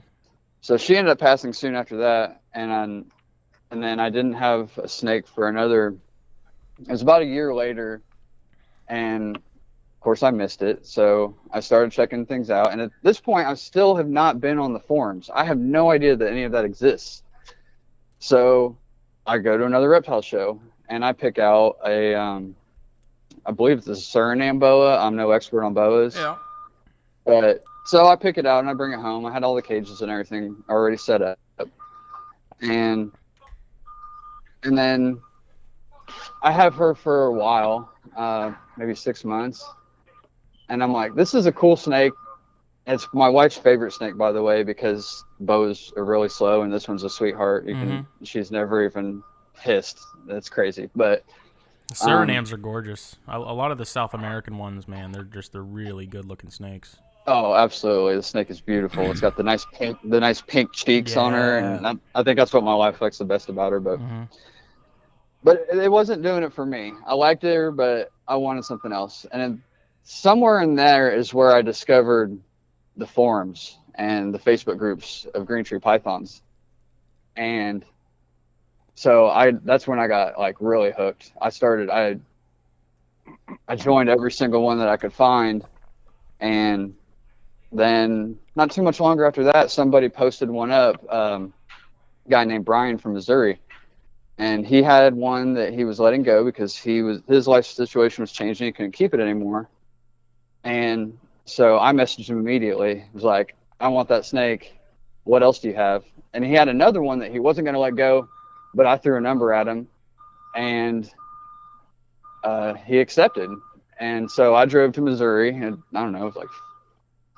so 0.61 0.76
she 0.76 0.97
ended 0.97 1.11
up 1.11 1.19
passing 1.19 1.52
soon 1.52 1.75
after 1.75 1.99
that 1.99 2.40
and 2.55 2.71
um, 2.71 3.05
and 3.71 3.83
then 3.83 3.99
i 4.00 4.11
didn't 4.11 4.35
have 4.35 4.76
a 4.79 4.88
snake 4.88 5.26
for 5.26 5.49
another 5.49 5.95
it 6.81 6.88
was 6.88 7.02
about 7.02 7.23
a 7.23 7.26
year 7.26 7.55
later 7.55 8.02
and 8.88 9.37
of 9.37 10.05
course 10.05 10.23
I 10.23 10.31
missed 10.31 10.62
it. 10.62 10.87
So 10.87 11.37
I 11.52 11.61
started 11.61 11.93
checking 11.93 12.25
things 12.25 12.50
out, 12.50 12.73
and 12.73 12.81
at 12.81 12.90
this 13.02 13.21
point, 13.21 13.47
I 13.47 13.52
still 13.52 13.95
have 13.97 14.09
not 14.09 14.40
been 14.40 14.59
on 14.59 14.73
the 14.73 14.81
forums. 14.81 15.29
I 15.33 15.45
have 15.45 15.59
no 15.59 15.90
idea 15.90 16.17
that 16.17 16.31
any 16.33 16.45
of 16.45 16.52
that 16.52 16.64
exists. 16.64 17.23
So 18.19 18.79
I 19.26 19.37
go 19.37 19.59
to 19.59 19.64
another 19.67 19.90
reptile 19.90 20.23
show, 20.23 20.59
and 20.88 21.05
I 21.05 21.12
pick 21.12 21.38
out 21.38 21.76
a, 21.87 22.14
um, 22.14 22.57
I 23.45 23.50
believe 23.52 23.76
it's 23.76 23.88
a 23.88 23.90
Suriname 23.90 24.59
boa. 24.59 24.97
I'm 24.99 25.17
no 25.17 25.33
expert 25.33 25.62
on 25.64 25.75
boas, 25.75 26.17
Yeah. 26.17 26.37
but 27.26 27.62
so 27.87 28.07
I 28.07 28.17
pick 28.17 28.39
it 28.39 28.47
out 28.47 28.61
and 28.61 28.69
I 28.71 28.75
bring 28.75 28.93
it 28.93 29.01
home. 29.01 29.27
I 29.27 29.33
had 29.33 29.43
all 29.45 29.55
the 29.55 29.63
cages 29.63 30.01
and 30.03 30.11
everything 30.11 30.57
already 30.69 30.97
set 30.97 31.23
up, 31.23 31.39
and 32.61 33.13
and 34.63 34.77
then 34.77 35.21
I 36.43 36.53
have 36.53 36.75
her 36.75 36.95
for 36.95 37.27
a 37.27 37.33
while, 37.33 37.93
uh, 38.17 38.53
maybe 38.77 38.95
six 38.95 39.25
months, 39.25 39.65
and 40.69 40.83
I'm 40.83 40.93
like, 40.93 41.15
this 41.15 41.35
is 41.35 41.47
a 41.47 41.53
cool 41.53 41.77
snake. 41.77 42.13
It's 42.87 43.07
my 43.13 43.29
wife's 43.29 43.57
favorite 43.57 43.93
snake, 43.93 44.17
by 44.17 44.33
the 44.33 44.43
way, 44.43 44.63
because 44.65 45.23
bows 45.39 45.93
are 45.97 46.05
really 46.05 46.29
slow, 46.29 46.63
and 46.63 46.73
this 46.73 46.89
one's 46.89 47.05
a 47.05 47.11
sweetheart. 47.11 47.67
You 47.67 47.75
can, 47.75 48.07
she's 48.25 48.51
never 48.51 48.85
even 48.85 49.23
hissed. 49.61 50.01
That's 50.27 50.49
crazy, 50.49 50.89
but 50.97 51.23
The 51.89 51.95
Surinams 51.95 52.53
are 52.53 52.57
gorgeous. 52.57 53.17
A, 53.29 53.37
a 53.37 53.55
lot 53.55 53.71
of 53.71 53.79
the 53.79 53.85
South 53.87 54.15
American 54.15 54.59
ones, 54.59 54.89
man, 54.89 55.13
they're 55.13 55.23
just 55.25 55.53
they're 55.53 55.63
really 55.63 56.07
good 56.07 56.25
looking 56.25 56.51
snakes. 56.51 56.97
Oh, 57.27 57.55
absolutely. 57.55 58.17
The 58.17 58.23
snake 58.23 58.50
is 58.50 58.61
beautiful. 58.61 59.11
It's 59.11 59.21
got 59.21 59.37
the 59.37 59.43
nice 59.43 59.65
pink, 59.65 59.99
the 60.03 60.21
nice 60.21 60.41
pink 60.41 60.73
cheeks 60.73 61.17
on 61.17 61.33
her, 61.33 61.59
and 61.59 61.87
I, 61.87 61.95
I 62.15 62.23
think 62.23 62.39
that's 62.39 62.53
what 62.53 62.65
my 62.65 62.75
wife 62.75 63.00
likes 63.00 63.19
the 63.19 63.25
best 63.25 63.49
about 63.49 63.73
her. 63.73 63.81
But, 63.81 64.00
hmm 64.00 64.25
but 65.43 65.67
it 65.73 65.91
wasn't 65.91 66.23
doing 66.23 66.43
it 66.43 66.53
for 66.53 66.65
me. 66.65 66.93
I 67.07 67.15
liked 67.15 67.43
her, 67.43 67.71
but 67.71 68.12
I 68.27 68.37
wanted 68.37 68.65
something 68.65 68.93
else. 68.93 69.27
And 69.31 69.41
then 69.41 69.62
somewhere 70.03 70.61
in 70.61 70.75
there 70.75 71.11
is 71.11 71.33
where 71.35 71.53
I 71.53 71.62
discovered 71.62 72.39
the 72.97 73.07
forums 73.07 73.79
and 73.95 74.35
the 74.35 74.39
Facebook 74.39 74.79
groups 74.79 75.27
of 75.35 75.47
green 75.47 75.65
tree 75.65 75.79
pythons, 75.79 76.43
and 77.37 77.85
so 78.95 79.27
I 79.29 79.53
that's 79.53 79.87
when 79.87 79.99
I 79.99 80.07
got 80.09 80.39
like 80.39 80.57
really 80.61 80.93
hooked. 80.93 81.33
I 81.41 81.50
started 81.50 81.91
I 81.91 82.17
I 83.69 83.77
joined 83.77 84.09
every 84.09 84.31
single 84.33 84.62
one 84.62 84.79
that 84.79 84.89
I 84.89 84.97
could 84.97 85.12
find, 85.12 85.67
and 86.41 86.95
then 87.73 88.39
not 88.57 88.71
too 88.71 88.83
much 88.83 89.00
longer 89.00 89.25
after 89.25 89.45
that, 89.45 89.71
somebody 89.71 90.09
posted 90.09 90.50
one 90.50 90.71
up. 90.71 91.12
Um, 91.12 91.53
guy 92.29 92.45
named 92.45 92.65
Brian 92.65 92.99
from 92.99 93.15
Missouri, 93.15 93.61
and 94.39 94.67
he 94.67 94.83
had 94.83 95.15
one 95.15 95.55
that 95.55 95.73
he 95.73 95.85
was 95.85 96.00
letting 96.00 96.23
go 96.23 96.45
because 96.45 96.77
he 96.77 97.03
was 97.03 97.21
his 97.29 97.47
life 97.47 97.67
situation 97.67 98.23
was 98.23 98.33
changing. 98.33 98.67
He 98.67 98.73
couldn't 98.73 98.93
keep 98.93 99.15
it 99.15 99.21
anymore, 99.21 99.69
and 100.65 101.17
so 101.45 101.79
I 101.79 101.93
messaged 101.93 102.29
him 102.29 102.39
immediately. 102.39 102.93
It 103.00 103.15
was 103.15 103.25
like, 103.25 103.55
"I 103.81 103.89
want 103.89 104.09
that 104.09 104.25
snake. 104.25 104.79
What 105.25 105.43
else 105.43 105.61
do 105.61 105.69
you 105.69 105.75
have?" 105.75 106.05
And 106.33 106.45
he 106.45 106.53
had 106.53 106.69
another 106.69 107.03
one 107.03 107.19
that 107.21 107.31
he 107.31 107.39
wasn't 107.39 107.67
going 107.67 107.75
to 107.75 107.81
let 107.81 107.97
go, 107.97 108.29
but 108.75 108.87
I 108.87 108.97
threw 108.97 109.17
a 109.17 109.21
number 109.21 109.53
at 109.53 109.67
him, 109.67 109.89
and 110.55 111.11
uh, 112.45 112.75
he 112.75 112.99
accepted. 112.99 113.50
And 113.99 114.31
so 114.31 114.55
I 114.55 114.65
drove 114.65 114.93
to 114.93 115.03
Missouri, 115.03 115.50
and 115.50 115.83
I 115.95 116.03
don't 116.03 116.12
know, 116.12 116.23
it 116.23 116.25
was 116.25 116.37
like 116.37 116.49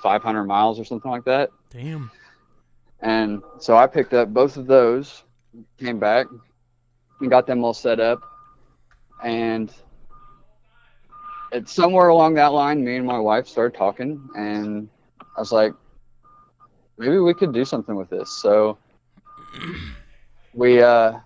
500 0.02 0.44
miles 0.44 0.78
or 0.78 0.84
something 0.84 1.10
like 1.10 1.24
that. 1.24 1.50
Damn. 1.70 2.10
And 3.00 3.42
so 3.58 3.76
I 3.76 3.86
picked 3.86 4.12
up 4.14 4.28
both 4.28 4.56
of 4.56 4.66
those, 4.66 5.24
came 5.78 5.98
back, 5.98 6.26
and 7.20 7.30
got 7.30 7.46
them 7.46 7.64
all 7.64 7.74
set 7.74 8.00
up. 8.00 8.22
And 9.24 9.72
it's 11.52 11.72
somewhere 11.72 12.08
along 12.08 12.34
that 12.34 12.52
line, 12.52 12.84
me 12.84 12.96
and 12.96 13.06
my 13.06 13.18
wife 13.18 13.46
started 13.46 13.76
talking, 13.76 14.28
and 14.36 14.88
I 15.36 15.40
was 15.40 15.52
like, 15.52 15.72
maybe 16.98 17.18
we 17.18 17.34
could 17.34 17.52
do 17.52 17.64
something 17.64 17.94
with 17.94 18.10
this. 18.10 18.30
So 18.40 18.78
we, 20.54 20.82
uh, 20.82 21.18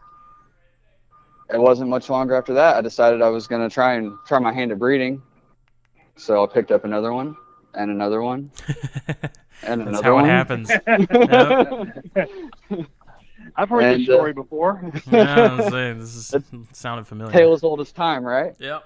it 1.52 1.60
wasn't 1.60 1.90
much 1.90 2.10
longer 2.10 2.34
after 2.34 2.54
that. 2.54 2.76
I 2.76 2.80
decided 2.80 3.22
I 3.22 3.28
was 3.28 3.46
going 3.46 3.66
to 3.66 3.72
try 3.72 3.94
and 3.94 4.16
try 4.26 4.38
my 4.38 4.52
hand 4.52 4.72
at 4.72 4.78
breeding. 4.78 5.22
So 6.16 6.42
I 6.42 6.46
picked 6.52 6.72
up 6.72 6.84
another 6.84 7.12
one 7.12 7.36
and 7.76 7.90
another 7.90 8.22
one 8.22 8.50
and 9.62 9.80
That's 9.80 10.00
another 10.00 10.02
how 10.02 10.14
one. 10.14 10.24
it 10.24 10.28
happens. 10.28 10.70
I've 13.58 13.68
heard 13.68 13.84
And, 13.84 14.00
this 14.02 14.08
uh, 14.08 14.12
story 14.12 14.32
before. 14.32 14.90
yeah, 15.10 15.52
I 15.52 15.54
was 15.54 15.68
saying, 15.70 15.98
this 15.98 16.14
is 16.16 16.34
sounded 16.72 17.06
familiar. 17.06 17.32
Tale 17.32 17.52
as 17.52 17.62
old 17.62 17.80
as 17.80 17.92
time, 17.92 18.24
right? 18.24 18.54
Yep. 18.58 18.84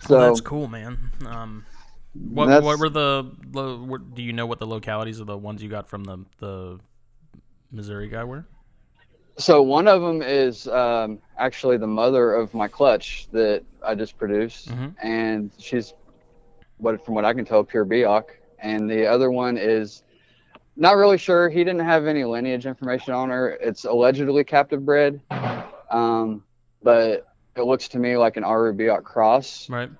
So 0.00 0.18
Well, 0.18 0.28
that's 0.28 0.40
cool, 0.40 0.68
man. 0.68 0.98
Um, 1.26 1.64
what 2.12 2.62
what 2.62 2.78
were 2.78 2.90
the, 2.90 3.30
lo- 3.52 3.82
what, 3.82 4.14
do 4.14 4.22
you 4.22 4.32
know 4.32 4.46
what 4.46 4.58
the 4.58 4.66
localities 4.66 5.20
of 5.20 5.26
the 5.26 5.38
ones 5.38 5.62
you 5.62 5.70
got 5.70 5.88
from 5.88 6.04
the 6.04 6.18
the 6.38 6.78
Missouri 7.72 8.08
guy 8.08 8.24
were? 8.24 8.46
So 9.36 9.62
one 9.62 9.88
of 9.88 10.00
them 10.00 10.22
is 10.22 10.68
um, 10.68 11.18
actually 11.38 11.76
the 11.76 11.86
mother 11.88 12.34
of 12.34 12.54
my 12.54 12.68
clutch 12.68 13.26
that 13.32 13.64
I 13.84 13.94
just 13.94 14.16
produced, 14.16 14.68
Mhm. 14.68 14.94
and 15.02 15.50
she's, 15.58 15.92
what 16.78 17.04
from 17.04 17.14
what 17.14 17.24
I 17.24 17.34
can 17.34 17.44
tell, 17.44 17.64
pure 17.64 17.84
Biak. 17.84 18.24
And 18.60 18.88
the 18.88 19.06
other 19.06 19.30
one 19.30 19.56
is 19.58 20.02
not 20.76 20.96
really 20.96 21.18
sure. 21.18 21.48
He 21.48 21.58
didn't 21.64 21.84
have 21.84 22.06
any 22.06 22.24
lineage 22.24 22.64
information 22.66 23.12
on 23.12 23.30
her. 23.30 23.50
It's 23.50 23.84
allegedly 23.84 24.44
captive 24.44 24.84
bred, 24.86 25.20
um, 25.90 26.44
but 26.82 27.26
it 27.56 27.62
looks 27.62 27.88
to 27.88 27.98
me 27.98 28.16
like 28.16 28.36
an 28.36 28.44
Aru 28.44 28.72
Biak 28.72 29.02
cross. 29.02 29.68
Right. 29.68 29.90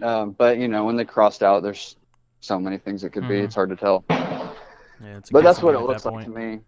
Um, 0.00 0.30
but 0.30 0.58
you 0.58 0.68
know, 0.68 0.84
when 0.84 0.96
they 0.96 1.04
crossed 1.04 1.42
out, 1.42 1.62
there's 1.64 1.96
so 2.40 2.58
many 2.60 2.78
things 2.78 3.02
it 3.02 3.10
could 3.10 3.26
be. 3.26 3.40
Mhm. 3.40 3.44
It's 3.44 3.54
hard 3.56 3.70
to 3.70 3.76
tell. 3.76 4.04
Yeah, 4.08 5.16
it's 5.16 5.30
but 5.30 5.42
that's 5.42 5.60
what 5.62 5.74
it 5.74 5.80
looks 5.80 6.04
that 6.04 6.12
like 6.12 6.24
to 6.26 6.30
me. 6.30 6.60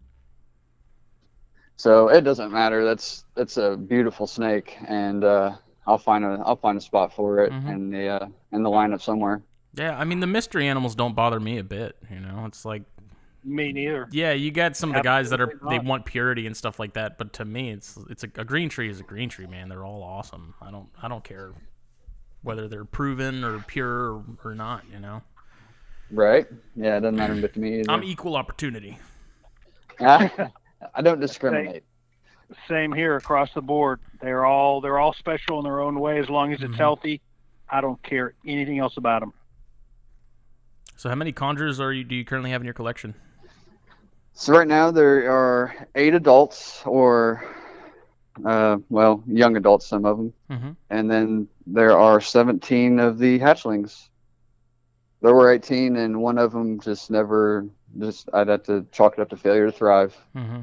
So 1.80 2.08
it 2.08 2.24
doesn't 2.24 2.52
matter. 2.52 2.84
That's 2.84 3.24
that's 3.34 3.56
a 3.56 3.74
beautiful 3.74 4.26
snake, 4.26 4.76
and 4.86 5.24
uh, 5.24 5.52
I'll 5.86 5.96
find 5.96 6.26
a 6.26 6.42
I'll 6.44 6.56
find 6.56 6.76
a 6.76 6.80
spot 6.80 7.10
for 7.14 7.38
it 7.42 7.50
Mhm. 7.50 7.72
in 7.72 7.90
the 7.90 8.06
uh, 8.06 8.28
in 8.52 8.62
the 8.62 8.68
lineup 8.68 9.00
somewhere. 9.00 9.40
Yeah, 9.72 9.98
I 9.98 10.04
mean 10.04 10.20
the 10.20 10.26
mystery 10.26 10.68
animals 10.68 10.94
don't 10.94 11.14
bother 11.14 11.40
me 11.40 11.56
a 11.56 11.64
bit. 11.64 11.96
You 12.10 12.20
know, 12.20 12.44
it's 12.44 12.66
like 12.66 12.82
Me 13.44 13.72
neither. 13.72 14.08
yeah, 14.12 14.32
you 14.32 14.50
got 14.50 14.76
some 14.76 14.90
of 14.90 14.96
the 14.96 15.00
guys 15.02 15.30
that 15.30 15.40
are 15.40 15.44
Absolutely 15.52 15.78
they 15.78 15.88
want 15.88 16.04
purity 16.04 16.46
and 16.46 16.54
stuff 16.54 16.78
like 16.78 16.92
that, 16.92 17.16
but 17.16 17.32
to 17.34 17.46
me, 17.46 17.70
it's 17.70 17.96
it's 18.10 18.24
a, 18.24 18.28
a 18.36 18.44
green 18.44 18.68
tree 18.68 18.90
is 18.90 19.00
a 19.00 19.04
green 19.04 19.30
tree, 19.30 19.46
man. 19.46 19.70
They're 19.70 19.86
all 19.86 20.02
awesome. 20.02 20.52
I 20.60 20.70
don't 20.70 20.90
I 21.02 21.08
don't 21.08 21.24
care 21.24 21.54
whether 22.42 22.68
they're 22.68 22.84
proven 22.84 23.42
or 23.42 23.58
pure 23.60 24.16
or, 24.16 24.24
or 24.44 24.54
not. 24.54 24.84
You 24.92 25.00
know, 25.00 25.22
Right? 26.10 26.46
Yeah, 26.76 26.98
it 26.98 27.00
doesn't 27.00 27.16
matter 27.16 27.32
a 27.32 27.36
bit 27.36 27.54
to 27.54 27.60
me 27.60 27.68
either. 27.80 27.90
I'm 27.90 28.04
equal 28.04 28.36
opportunity. 28.36 28.98
I 30.94 31.02
don't 31.02 31.20
discriminate. 31.20 31.84
Same 32.68 32.92
here 32.92 33.16
across 33.16 33.52
the 33.54 33.62
board. 33.62 34.00
They're 34.20 34.44
all 34.44 34.80
they're 34.80 34.98
all 34.98 35.12
special 35.12 35.58
in 35.58 35.64
their 35.64 35.80
own 35.80 36.00
way. 36.00 36.18
As 36.18 36.28
long 36.28 36.52
as 36.52 36.60
it's 36.62 36.74
Mhm. 36.74 36.78
healthy, 36.78 37.20
I 37.68 37.80
don't 37.80 38.02
care 38.02 38.34
anything 38.46 38.78
else 38.78 38.96
about 38.96 39.20
them. 39.20 39.32
So 40.96 41.08
how 41.08 41.14
many 41.14 41.32
chondros 41.32 41.80
are 41.80 41.92
you 41.92 42.04
do 42.04 42.14
you 42.14 42.24
currently 42.24 42.50
have 42.50 42.60
in 42.60 42.64
your 42.66 42.74
collection? 42.74 43.14
So 44.32 44.52
right 44.52 44.66
now 44.66 44.90
there 44.90 45.30
are 45.30 45.74
eight 45.94 46.14
adults, 46.14 46.82
or 46.86 47.44
uh, 48.44 48.78
well, 48.88 49.22
young 49.26 49.56
adults, 49.56 49.86
some 49.86 50.04
of 50.04 50.16
them, 50.16 50.32
Mm-hmm. 50.50 50.70
and 50.90 51.10
then 51.10 51.48
there 51.66 51.96
are 51.96 52.20
17 52.20 52.98
of 52.98 53.18
the 53.18 53.38
hatchlings. 53.38 54.08
There 55.22 55.34
were 55.34 55.50
18, 55.52 55.96
and 55.96 56.20
one 56.22 56.38
of 56.38 56.52
them 56.52 56.80
just 56.80 57.10
never. 57.10 57.66
Just 57.98 58.28
I'd 58.32 58.48
have 58.48 58.62
to 58.64 58.86
chalk 58.92 59.14
it 59.18 59.20
up 59.20 59.28
to 59.30 59.36
failure 59.36 59.66
to 59.66 59.72
thrive. 59.72 60.16
Mm-hmm. 60.36 60.62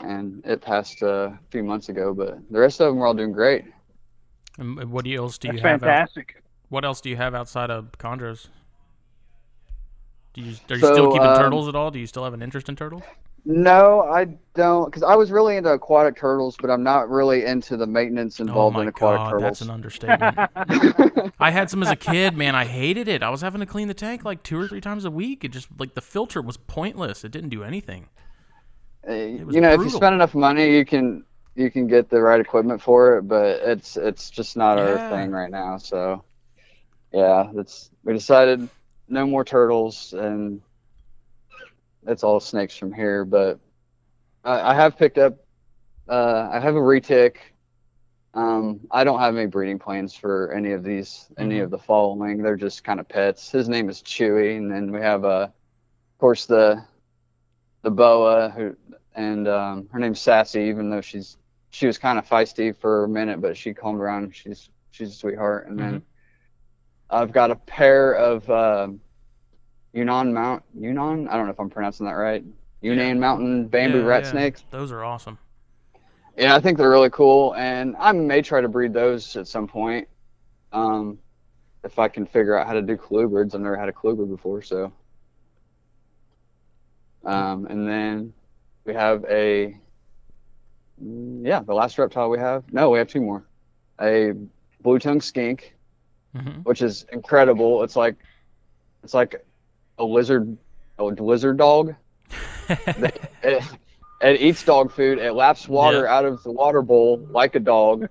and 0.00 0.44
it 0.44 0.60
passed 0.60 1.02
uh, 1.02 1.30
a 1.32 1.38
few 1.50 1.62
months 1.64 1.88
ago. 1.88 2.12
But 2.14 2.38
the 2.50 2.58
rest 2.60 2.80
of 2.80 2.88
them 2.88 2.98
were 2.98 3.06
all 3.06 3.14
doing 3.14 3.32
great. 3.32 3.64
And 4.58 4.90
what 4.92 5.06
else 5.06 5.38
do 5.38 5.48
you 5.48 5.54
That's 5.54 5.62
have? 5.64 5.82
Out, 5.82 5.86
fantastic. 5.86 6.42
what 6.68 6.84
else 6.84 7.00
do 7.00 7.08
you 7.10 7.16
have 7.16 7.34
outside 7.34 7.70
of 7.70 7.90
chondros? 7.98 8.48
Do 10.34 10.40
you 10.42 10.54
are 10.70 10.74
you 10.74 10.80
So, 10.80 10.92
still 10.92 11.12
keeping 11.12 11.26
um, 11.26 11.36
turtles 11.38 11.68
at 11.68 11.74
all? 11.74 11.90
Do 11.90 11.98
you 11.98 12.06
still 12.06 12.24
have 12.24 12.34
an 12.34 12.42
interest 12.42 12.68
in 12.68 12.76
turtles? 12.76 13.02
No, 13.46 14.02
I 14.02 14.24
don't, 14.54 14.86
because 14.86 15.02
I 15.02 15.16
was 15.16 15.30
really 15.30 15.56
into 15.56 15.70
aquatic 15.70 16.16
turtles, 16.16 16.56
but 16.56 16.70
I'm 16.70 16.82
not 16.82 17.10
really 17.10 17.44
into 17.44 17.76
the 17.76 17.86
maintenance 17.86 18.40
Oh 18.48 18.66
involved 18.66 18.70
my 18.70 18.78
in 18.78 18.88
aquatic 18.88 19.24
god, 19.24 19.28
turtles. 19.28 19.58
that's 19.58 19.60
an 19.60 19.70
understatement. 19.70 20.40
I 21.38 21.50
had 21.50 21.70
some 21.70 21.82
as 21.82 21.90
a 21.90 21.96
kid, 21.96 22.36
man. 22.36 22.54
I 22.54 22.64
hated 22.64 23.08
it. 23.08 23.22
I 23.22 23.30
was 23.30 23.40
having 23.40 23.60
to 23.60 23.66
clean 23.66 23.88
the 23.88 23.94
tank 23.94 24.24
like 24.24 24.42
two 24.42 24.58
or 24.58 24.66
three 24.68 24.80
times 24.80 25.04
a 25.04 25.10
week. 25.10 25.44
It 25.44 25.48
just 25.52 25.68
like 25.78 25.94
the 25.94 26.00
filter 26.00 26.40
was 26.42 26.56
pointless. 26.56 27.24
It 27.24 27.32
didn't 27.32 27.50
do 27.50 27.62
anything. 27.64 28.08
Uh, 29.08 29.12
you 29.12 29.60
know, 29.60 29.72
if 29.72 29.82
you 29.84 29.90
spend 29.90 30.14
enough 30.14 30.34
money, 30.34 30.76
you 30.76 30.84
can 30.84 31.24
you 31.54 31.70
can 31.70 31.86
get 31.86 32.08
the 32.08 32.20
right 32.20 32.40
equipment 32.40 32.80
for 32.80 33.18
it, 33.18 33.22
but 33.28 33.60
it's 33.62 33.96
it's 33.96 34.30
just 34.30 34.56
not 34.56 34.78
Yeah. 34.78 34.78
our 34.78 34.98
thing 34.98 35.30
right 35.30 35.50
now. 35.50 35.76
So, 35.76 36.24
yeah, 37.12 37.50
that's 37.54 37.90
we 38.04 38.14
decided 38.14 38.70
no 39.08 39.26
more 39.26 39.44
turtles, 39.44 40.14
and 40.14 40.62
it's 42.06 42.24
all 42.24 42.40
snakes 42.40 42.76
from 42.76 42.92
here. 42.92 43.24
But 43.24 43.60
I, 44.44 44.72
I 44.72 44.74
have 44.74 44.96
picked 44.98 45.18
up, 45.18 45.38
uh, 46.08 46.48
I 46.52 46.60
have 46.60 46.76
a 46.76 46.80
retic, 46.80 47.36
Um, 48.34 48.80
I 48.90 49.04
don't 49.04 49.20
have 49.20 49.36
any 49.36 49.46
breeding 49.46 49.78
plans 49.78 50.14
for 50.14 50.52
any 50.52 50.72
of 50.72 50.82
these, 50.82 51.28
any 51.38 51.58
Mhm. 51.58 51.64
of 51.64 51.70
the 51.70 51.78
following. 51.78 52.42
They're 52.42 52.56
just 52.56 52.82
kind 52.84 53.00
of 53.00 53.08
pets. 53.08 53.50
His 53.50 53.68
name 53.68 53.88
is 53.88 54.02
Chewy, 54.02 54.56
and 54.56 54.70
then 54.70 54.90
we 54.92 55.00
have, 55.00 55.24
uh, 55.24 55.48
of 55.50 56.18
course, 56.18 56.46
the 56.46 56.84
the 57.82 57.90
boa, 57.90 58.50
who, 58.50 58.76
and 59.14 59.46
um, 59.48 59.88
her 59.92 59.98
name's 59.98 60.20
Sassy. 60.20 60.62
Even 60.62 60.90
though 60.90 61.00
she's 61.00 61.36
she 61.70 61.86
was 61.86 61.98
kind 61.98 62.18
of 62.18 62.26
feisty 62.28 62.76
for 62.76 63.04
a 63.04 63.08
minute, 63.08 63.40
but 63.40 63.56
she 63.56 63.72
calmed 63.74 64.00
down. 64.00 64.30
She's 64.32 64.70
she's 64.90 65.10
a 65.10 65.14
sweetheart. 65.14 65.68
And 65.68 65.80
then 65.80 66.02
I've 67.10 67.32
got 67.32 67.50
a 67.50 67.56
pair 67.56 68.12
of 68.14 68.48
um 68.50 69.00
Yunnan 69.94 70.34
Mount 70.34 70.62
Yunnan. 70.78 71.28
I 71.28 71.36
don't 71.36 71.46
know 71.46 71.52
if 71.52 71.60
I'm 71.60 71.70
pronouncing 71.70 72.06
that 72.06 72.12
right. 72.12 72.44
Yunnan 72.82 73.20
Mountain 73.20 73.68
bamboo 73.68 74.00
Yeah, 74.00 74.04
rat 74.04 74.24
yeah. 74.24 74.30
snakes. 74.30 74.64
Those 74.70 74.92
are 74.92 75.04
awesome. 75.04 75.38
Yeah, 76.36 76.56
I 76.56 76.60
think 76.60 76.78
they're 76.78 76.90
really 76.90 77.10
cool, 77.10 77.54
and 77.54 77.94
I 77.98 78.12
may 78.12 78.42
try 78.42 78.60
to 78.60 78.68
breed 78.68 78.92
those 78.92 79.36
at 79.36 79.46
some 79.46 79.68
point. 79.68 80.08
Um, 80.72 81.18
if 81.84 81.98
I 81.98 82.08
can 82.08 82.26
figure 82.26 82.58
out 82.58 82.66
how 82.66 82.72
to 82.74 82.82
do 82.82 82.96
colubrids, 82.96 83.54
I've 83.54 83.60
never 83.60 83.76
had 83.76 83.88
a 83.88 83.92
colubrid 83.92 84.28
before, 84.28 84.62
so. 84.62 84.92
Um, 87.24 87.66
and 87.66 87.88
then 87.88 88.34
we 88.84 88.94
have 88.94 89.24
a, 89.28 89.76
mm, 91.02 91.46
yeah, 91.46 91.60
the 91.60 91.74
last 91.74 91.98
reptile 91.98 92.30
we 92.30 92.38
have. 92.38 92.64
No, 92.72 92.90
we 92.90 92.98
have 92.98 93.08
two 93.08 93.20
more. 93.20 93.46
A 94.00 94.32
blue 94.82 94.98
tongue 94.98 95.20
skink, 95.20 95.74
hmm 96.34 96.64
which 96.64 96.82
is 96.82 97.06
incredible. 97.12 97.82
It's 97.84 97.96
like, 97.96 98.16
it's 99.02 99.14
like 99.14 99.44
a 99.98 100.04
lizard, 100.04 100.56
a 100.98 101.04
lizard 101.04 101.56
dog. 101.58 101.94
It, 103.42 103.62
it 104.22 104.40
eats 104.40 104.64
dog 104.64 104.90
food. 104.90 105.18
It 105.18 105.32
laps 105.34 105.68
water 105.68 106.06
out 106.08 106.24
of 106.24 106.42
the 106.44 106.50
water 106.50 106.80
bowl 106.80 107.26
like 107.30 107.54
a 107.56 107.60
dog, 107.60 108.08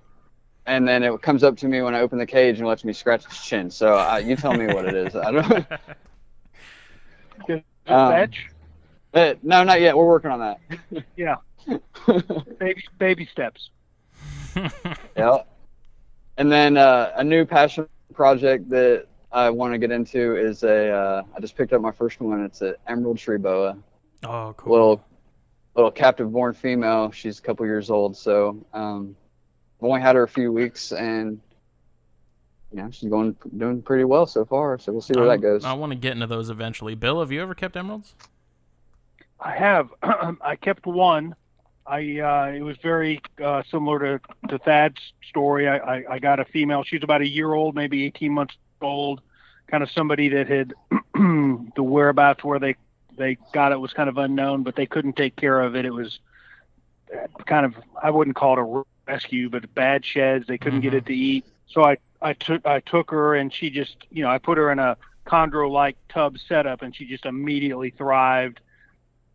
and 0.66 0.86
then 0.86 1.02
it 1.02 1.20
comes 1.22 1.42
up 1.42 1.56
to 1.58 1.66
me 1.66 1.82
when 1.82 1.92
I 1.94 2.00
open 2.00 2.18
the 2.18 2.26
cage 2.26 2.58
and 2.58 2.68
lets 2.68 2.84
me 2.84 2.92
scratch 2.92 3.24
its 3.24 3.44
chin. 3.44 3.68
So 3.68 3.94
uh, 3.98 4.22
you 4.24 4.36
tell 4.36 4.54
me 4.54 4.66
what 4.66 4.84
it 4.86 4.94
is. 4.94 5.16
I 5.16 5.32
don't. 5.32 5.50
Is 7.48 7.48
it 7.48 7.64
Um, 7.88 8.12
fetch? 8.12 8.46
Eh, 9.14 9.34
no, 9.42 9.64
not 9.64 9.80
yet. 9.80 9.96
We're 9.96 10.06
working 10.06 10.30
on 10.30 10.38
that. 10.40 10.60
Yeah. 11.16 11.36
Baby 12.60 12.84
baby 12.98 13.26
steps. 13.32 13.70
yeah. 15.16 15.38
And 16.36 16.50
then 16.52 16.76
uh, 16.76 17.12
a 17.16 17.24
new 17.24 17.44
passion 17.44 17.88
project 18.12 18.68
that 18.70 19.06
I 19.34 19.50
want 19.50 19.74
to 19.74 19.78
get 19.78 19.90
into 19.90 20.36
is 20.36 20.62
a. 20.62 20.90
Uh, 20.92 21.22
I 21.36 21.40
just 21.40 21.56
picked 21.56 21.72
up 21.72 21.82
my 21.82 21.90
first 21.90 22.20
one. 22.20 22.44
It's 22.44 22.62
an 22.62 22.76
emerald 22.86 23.18
tree 23.18 23.36
boa. 23.36 23.76
oh, 24.22 24.54
cool. 24.56 24.72
little 24.72 25.04
little 25.74 25.90
captive 25.90 26.32
born 26.32 26.52
female. 26.54 27.10
She's 27.10 27.40
a 27.40 27.42
couple 27.42 27.66
years 27.66 27.90
old, 27.90 28.16
so 28.16 28.64
um, 28.72 29.16
I've 29.80 29.88
only 29.88 30.00
had 30.00 30.14
her 30.14 30.22
a 30.22 30.28
few 30.28 30.52
weeks, 30.52 30.92
and 30.92 31.40
yeah, 32.72 32.88
she's 32.90 33.10
going 33.10 33.34
doing 33.56 33.82
pretty 33.82 34.04
well 34.04 34.26
so 34.26 34.44
far. 34.44 34.78
So 34.78 34.92
we'll 34.92 35.00
see 35.00 35.14
where 35.14 35.28
I'm- 35.28 35.40
that 35.40 35.42
goes. 35.42 35.64
I 35.64 35.72
want 35.72 35.90
to 35.90 35.98
get 35.98 36.12
into 36.12 36.28
those 36.28 36.48
eventually. 36.48 36.94
Bill, 36.94 37.18
have 37.18 37.32
you 37.32 37.42
ever 37.42 37.56
kept 37.56 37.76
emeralds? 37.76 38.14
I 39.40 39.50
have. 39.56 39.88
I 40.02 40.54
kept 40.54 40.86
one. 40.86 41.34
I 41.86 42.20
uh, 42.20 42.52
it 42.54 42.62
was 42.62 42.76
very 42.82 43.20
uh, 43.44 43.64
similar 43.68 43.98
to, 43.98 44.48
to 44.48 44.58
Thad's 44.58 45.00
story. 45.28 45.66
I, 45.68 45.76
I, 45.78 46.04
I 46.12 46.18
got 46.20 46.38
a 46.38 46.44
female. 46.44 46.84
She's 46.84 47.02
about 47.02 47.20
a 47.20 47.28
year 47.28 47.52
old, 47.52 47.74
maybe 47.74 48.04
18 48.06 48.32
months 48.32 48.54
old. 48.80 49.20
Kind 49.66 49.82
of 49.82 49.90
somebody 49.90 50.28
that 50.30 50.48
had 50.48 50.74
the 51.14 51.82
whereabouts 51.82 52.44
where 52.44 52.58
they 52.58 52.76
they 53.16 53.36
got 53.52 53.72
it 53.72 53.80
was 53.80 53.92
kind 53.92 54.08
of 54.08 54.18
unknown, 54.18 54.62
but 54.62 54.74
they 54.76 54.86
couldn't 54.86 55.16
take 55.16 55.36
care 55.36 55.60
of 55.60 55.74
it. 55.76 55.84
It 55.84 55.92
was 55.92 56.18
kind 57.46 57.64
of 57.66 57.74
I 58.02 58.10
wouldn't 58.10 58.36
call 58.36 58.58
it 58.58 58.62
a 58.62 59.10
rescue, 59.10 59.48
but 59.48 59.72
bad 59.74 60.04
sheds. 60.04 60.46
They 60.46 60.58
couldn't 60.58 60.80
get 60.80 60.92
Mhm. 60.92 60.96
it 60.98 61.06
to 61.06 61.14
eat. 61.14 61.44
So 61.66 61.84
I 61.84 61.96
I 62.20 62.32
took 62.34 62.66
I 62.66 62.80
took 62.80 63.10
her 63.10 63.34
and 63.34 63.52
she 63.52 63.70
just 63.70 63.96
you 64.10 64.22
know 64.22 64.30
I 64.30 64.38
put 64.38 64.58
her 64.58 64.70
in 64.70 64.78
a 64.78 64.96
chondro 65.26 65.70
like 65.70 65.96
tub 66.08 66.36
setup 66.38 66.82
and 66.82 66.94
she 66.94 67.06
just 67.06 67.24
immediately 67.24 67.90
thrived 67.90 68.60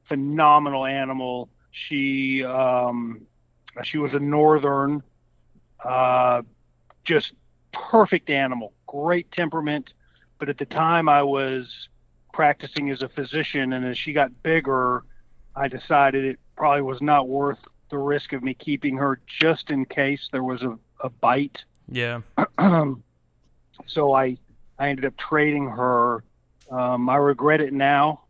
phenomenal 0.08 0.86
animal. 0.86 1.50
She 1.72 2.44
um, 2.44 3.22
she 3.84 3.98
was 3.98 4.14
a 4.14 4.20
northern, 4.20 5.04
uh, 5.84 6.42
just 7.06 7.32
perfect 7.72 8.30
animal, 8.30 8.74
great 8.88 9.32
temperament. 9.32 9.94
But 10.40 10.50
at 10.50 10.58
the 10.58 10.66
time, 10.66 11.10
I 11.10 11.24
was 11.24 11.90
practicing 12.34 12.90
as 12.90 13.02
a 13.02 13.10
physician, 13.10 13.74
and 13.74 13.86
as 13.86 13.98
she 13.98 14.14
got 14.14 14.44
bigger, 14.44 15.04
I 15.56 15.68
decided 15.68 16.24
it 16.26 16.40
probably 16.56 16.82
was 16.82 17.02
not 17.02 17.28
worth 17.28 17.60
the 17.90 17.98
risk 17.98 18.34
of 18.34 18.44
me 18.44 18.54
keeping 18.54 18.98
her 18.98 19.20
just 19.28 19.70
in 19.70 19.86
case 19.86 20.30
there 20.32 20.44
was 20.44 20.62
a, 20.62 20.78
a 21.02 21.10
bite. 21.10 21.58
Yeah. 21.92 22.22
so 23.88 24.14
I 24.14 24.38
I 24.78 24.90
ended 24.90 25.06
up 25.06 25.18
trading 25.18 25.68
her. 25.70 26.24
Um, 26.72 27.10
I 27.10 27.16
regret 27.18 27.62
it 27.62 27.74
now 27.74 28.22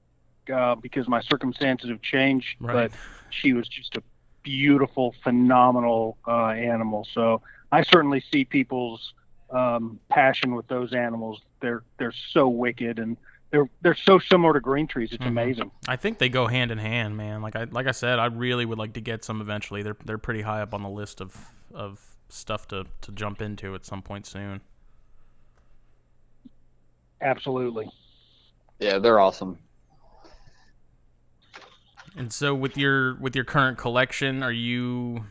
uh, 0.51 0.75
because 0.75 1.07
my 1.07 1.21
circumstances 1.21 1.89
have 1.89 2.01
changed, 2.01 2.55
Right. 2.59 2.89
but 2.89 2.91
she 3.29 3.53
was 3.53 3.67
just 3.67 3.97
a 3.97 4.03
beautiful, 4.43 5.13
phenomenal 5.23 6.17
uh, 6.27 6.47
animal. 6.47 7.05
So 7.13 7.41
I 7.71 7.83
certainly 7.83 8.23
see 8.31 8.45
people's 8.45 9.13
um, 9.51 9.99
passion 10.09 10.55
with 10.55 10.67
those 10.67 10.93
animals. 10.93 11.41
They're 11.61 11.83
they're 11.97 12.13
so 12.31 12.47
wicked 12.47 12.99
and 12.99 13.17
they're 13.51 13.69
they're 13.81 13.95
so 13.95 14.19
similar 14.19 14.53
to 14.53 14.59
green 14.59 14.87
trees. 14.87 15.09
It's 15.11 15.23
Mhm. 15.23 15.27
amazing. 15.27 15.71
I 15.87 15.95
think 15.95 16.19
they 16.19 16.29
go 16.29 16.47
hand 16.47 16.71
in 16.71 16.77
hand, 16.77 17.17
man. 17.17 17.41
Like 17.41 17.55
I 17.55 17.63
like 17.65 17.87
I 17.87 17.91
said, 17.91 18.19
I 18.19 18.25
really 18.27 18.65
would 18.65 18.77
like 18.77 18.93
to 18.93 19.01
get 19.01 19.23
some 19.23 19.41
eventually. 19.41 19.81
They're 19.83 19.97
they're 20.05 20.17
pretty 20.19 20.41
high 20.43 20.61
up 20.61 20.73
on 20.73 20.83
the 20.83 20.89
list 20.89 21.19
of 21.21 21.35
of 21.73 21.99
stuff 22.29 22.67
to 22.69 22.85
to 23.01 23.11
jump 23.11 23.41
into 23.41 23.73
at 23.75 23.85
some 23.85 24.01
point 24.01 24.25
soon. 24.27 24.61
Absolutely. 27.21 27.89
Yeah, 28.79 28.99
they're 28.99 29.19
awesome. 29.19 29.57
And 32.15 32.31
so 32.33 32.53
with 32.55 32.77
your 32.77 33.15
with 33.15 33.35
your 33.35 33.45
current 33.45 33.77
collection, 33.77 34.41
are 34.43 34.51
you 34.51 35.25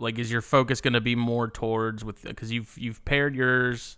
like 0.00 0.18
is 0.18 0.32
your 0.32 0.40
focus 0.40 0.80
going 0.80 0.94
to 0.94 1.00
be 1.00 1.14
more 1.14 1.48
towards 1.48 2.04
with 2.04 2.22
because 2.22 2.50
you've 2.50 2.76
you've 2.76 3.04
paired 3.04 3.36
yours, 3.36 3.96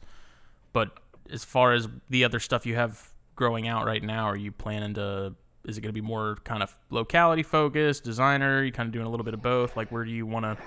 but 0.73 0.91
as 1.31 1.45
far 1.45 1.73
as 1.73 1.89
the 2.11 2.25
other 2.25 2.41
stuff 2.41 2.67
you 2.67 2.75
have 2.75 3.09
growing 3.37 3.69
out 3.69 3.87
right 3.87 4.03
now, 4.03 4.25
are 4.25 4.37
you 4.37 4.53
planning 4.53 4.95
to 4.95 5.35
is 5.65 5.79
it 5.79 5.81
going 5.81 5.95
to 5.95 6.01
be 6.01 6.07
more 6.07 6.37
kind 6.45 6.63
of 6.63 6.77
locality 6.91 7.45
focused, 7.45 8.03
designer? 8.03 8.65
You 8.65 8.73
kind 8.73 8.89
of 8.89 8.93
doing 8.93 9.07
a 9.07 9.09
little 9.09 9.25
bit 9.25 9.33
of 9.33 9.41
both. 9.43 9.77
Like 9.77 9.91
where 9.93 10.05
do 10.05 10.11
you 10.11 10.27
want 10.27 10.45
to 10.45 10.59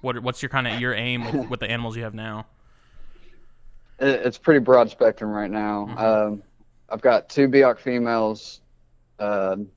what 0.00 0.18
what's 0.20 0.42
your 0.42 0.48
kind 0.48 0.66
of 0.66 0.80
your 0.80 0.94
aim 0.94 1.24
with, 1.24 1.48
with 1.48 1.60
the 1.60 1.70
animals 1.70 1.96
you 1.96 2.02
have 2.02 2.14
now? 2.14 2.46
It's 4.00 4.36
pretty 4.36 4.58
broad 4.58 4.90
spectrum 4.90 5.30
right 5.30 5.50
now. 5.50 5.86
Mhm. 5.90 5.98
Um, 6.00 6.42
I've 6.88 7.00
got 7.02 7.28
two 7.28 7.48
Biak 7.48 7.78
females, 7.78 8.60
um 9.20 9.68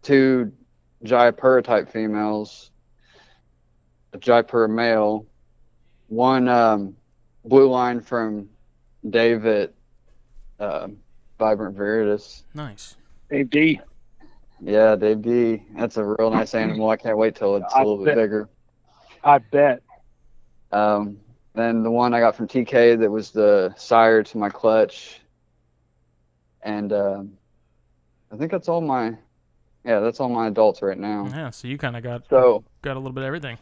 two 0.00 0.50
Jayapura 1.04 1.62
type 1.62 1.88
females, 1.90 2.71
a 4.12 4.18
Jayapura 4.18 4.70
male, 4.70 5.26
one 6.08 6.48
um, 6.48 6.96
blue 7.44 7.68
line 7.68 8.00
from 8.00 8.48
David, 9.08 9.72
uh, 10.58 10.88
Vibrant 11.38 11.76
Veritas. 11.76 12.44
Nice. 12.54 12.96
Dave 13.30 13.50
D. 13.50 13.80
Yeah, 14.60 14.94
Dave 14.96 15.22
D. 15.22 15.62
That's 15.76 15.96
a 15.96 16.04
real 16.04 16.30
nice 16.30 16.54
animal. 16.54 16.88
I 16.90 16.96
can't 16.96 17.16
wait 17.18 17.34
till 17.34 17.56
it's 17.56 17.72
a 17.72 17.78
I 17.78 17.80
little 17.80 18.04
bit 18.04 18.14
bigger. 18.14 18.48
I 19.24 19.38
bet. 19.38 19.82
Um, 20.70 21.18
then 21.54 21.82
the 21.82 21.90
one 21.90 22.14
I 22.14 22.20
got 22.20 22.36
from 22.36 22.48
TK 22.48 22.98
that 23.00 23.10
was 23.10 23.30
the 23.30 23.74
sire 23.76 24.22
to 24.22 24.38
my 24.38 24.48
clutch, 24.48 25.20
and 26.62 26.92
um, 26.92 27.32
I 28.32 28.36
think 28.36 28.50
that's 28.50 28.68
all 28.68 28.80
my, 28.80 29.16
yeah, 29.84 30.00
that's 30.00 30.20
all 30.20 30.28
my 30.28 30.46
adults 30.46 30.80
right 30.80 30.96
now. 30.96 31.28
Yeah. 31.30 31.50
So 31.50 31.68
you 31.68 31.76
kind 31.76 31.96
of 31.96 32.02
got 32.02 32.22
So 32.30 32.64
got 32.82 32.96
a 32.96 33.00
little 33.00 33.12
bit 33.12 33.22
of 33.22 33.26
everything. 33.26 33.58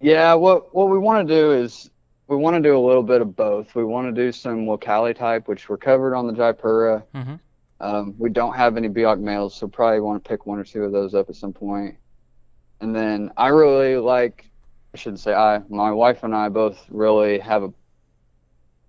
Yeah, 0.00 0.34
what 0.34 0.74
what 0.74 0.88
we 0.90 0.98
want 0.98 1.26
to 1.26 1.34
do 1.34 1.52
is 1.52 1.90
we 2.28 2.36
want 2.36 2.56
to 2.56 2.62
do 2.62 2.76
a 2.76 2.84
little 2.84 3.02
bit 3.02 3.20
of 3.20 3.34
both. 3.34 3.74
We 3.74 3.84
want 3.84 4.14
to 4.14 4.22
do 4.22 4.30
some 4.32 4.68
locality 4.68 5.18
type, 5.18 5.48
which 5.48 5.68
we're 5.68 5.78
covered 5.78 6.14
on 6.14 6.26
the 6.26 6.32
Jayapura. 6.32 7.02
hmm 7.14 7.34
Um, 7.80 8.14
we 8.18 8.30
don't 8.30 8.54
have 8.54 8.76
any 8.76 8.88
Biak 8.88 9.18
males, 9.18 9.54
so 9.54 9.66
probably 9.66 10.00
want 10.00 10.22
to 10.22 10.28
pick 10.28 10.46
one 10.46 10.58
or 10.58 10.64
two 10.64 10.84
of 10.84 10.92
those 10.92 11.14
up 11.14 11.28
at 11.30 11.36
some 11.36 11.52
point. 11.52 11.96
And 12.80 12.94
then 12.94 13.32
I 13.36 13.48
really 13.48 13.96
like, 13.96 14.44
I 14.94 14.98
shouldn't 14.98 15.20
say 15.20 15.32
I, 15.34 15.60
my 15.68 15.90
wife 15.90 16.22
and 16.22 16.34
I 16.34 16.48
both 16.48 16.84
really 16.90 17.38
have 17.40 17.64
a, 17.64 17.72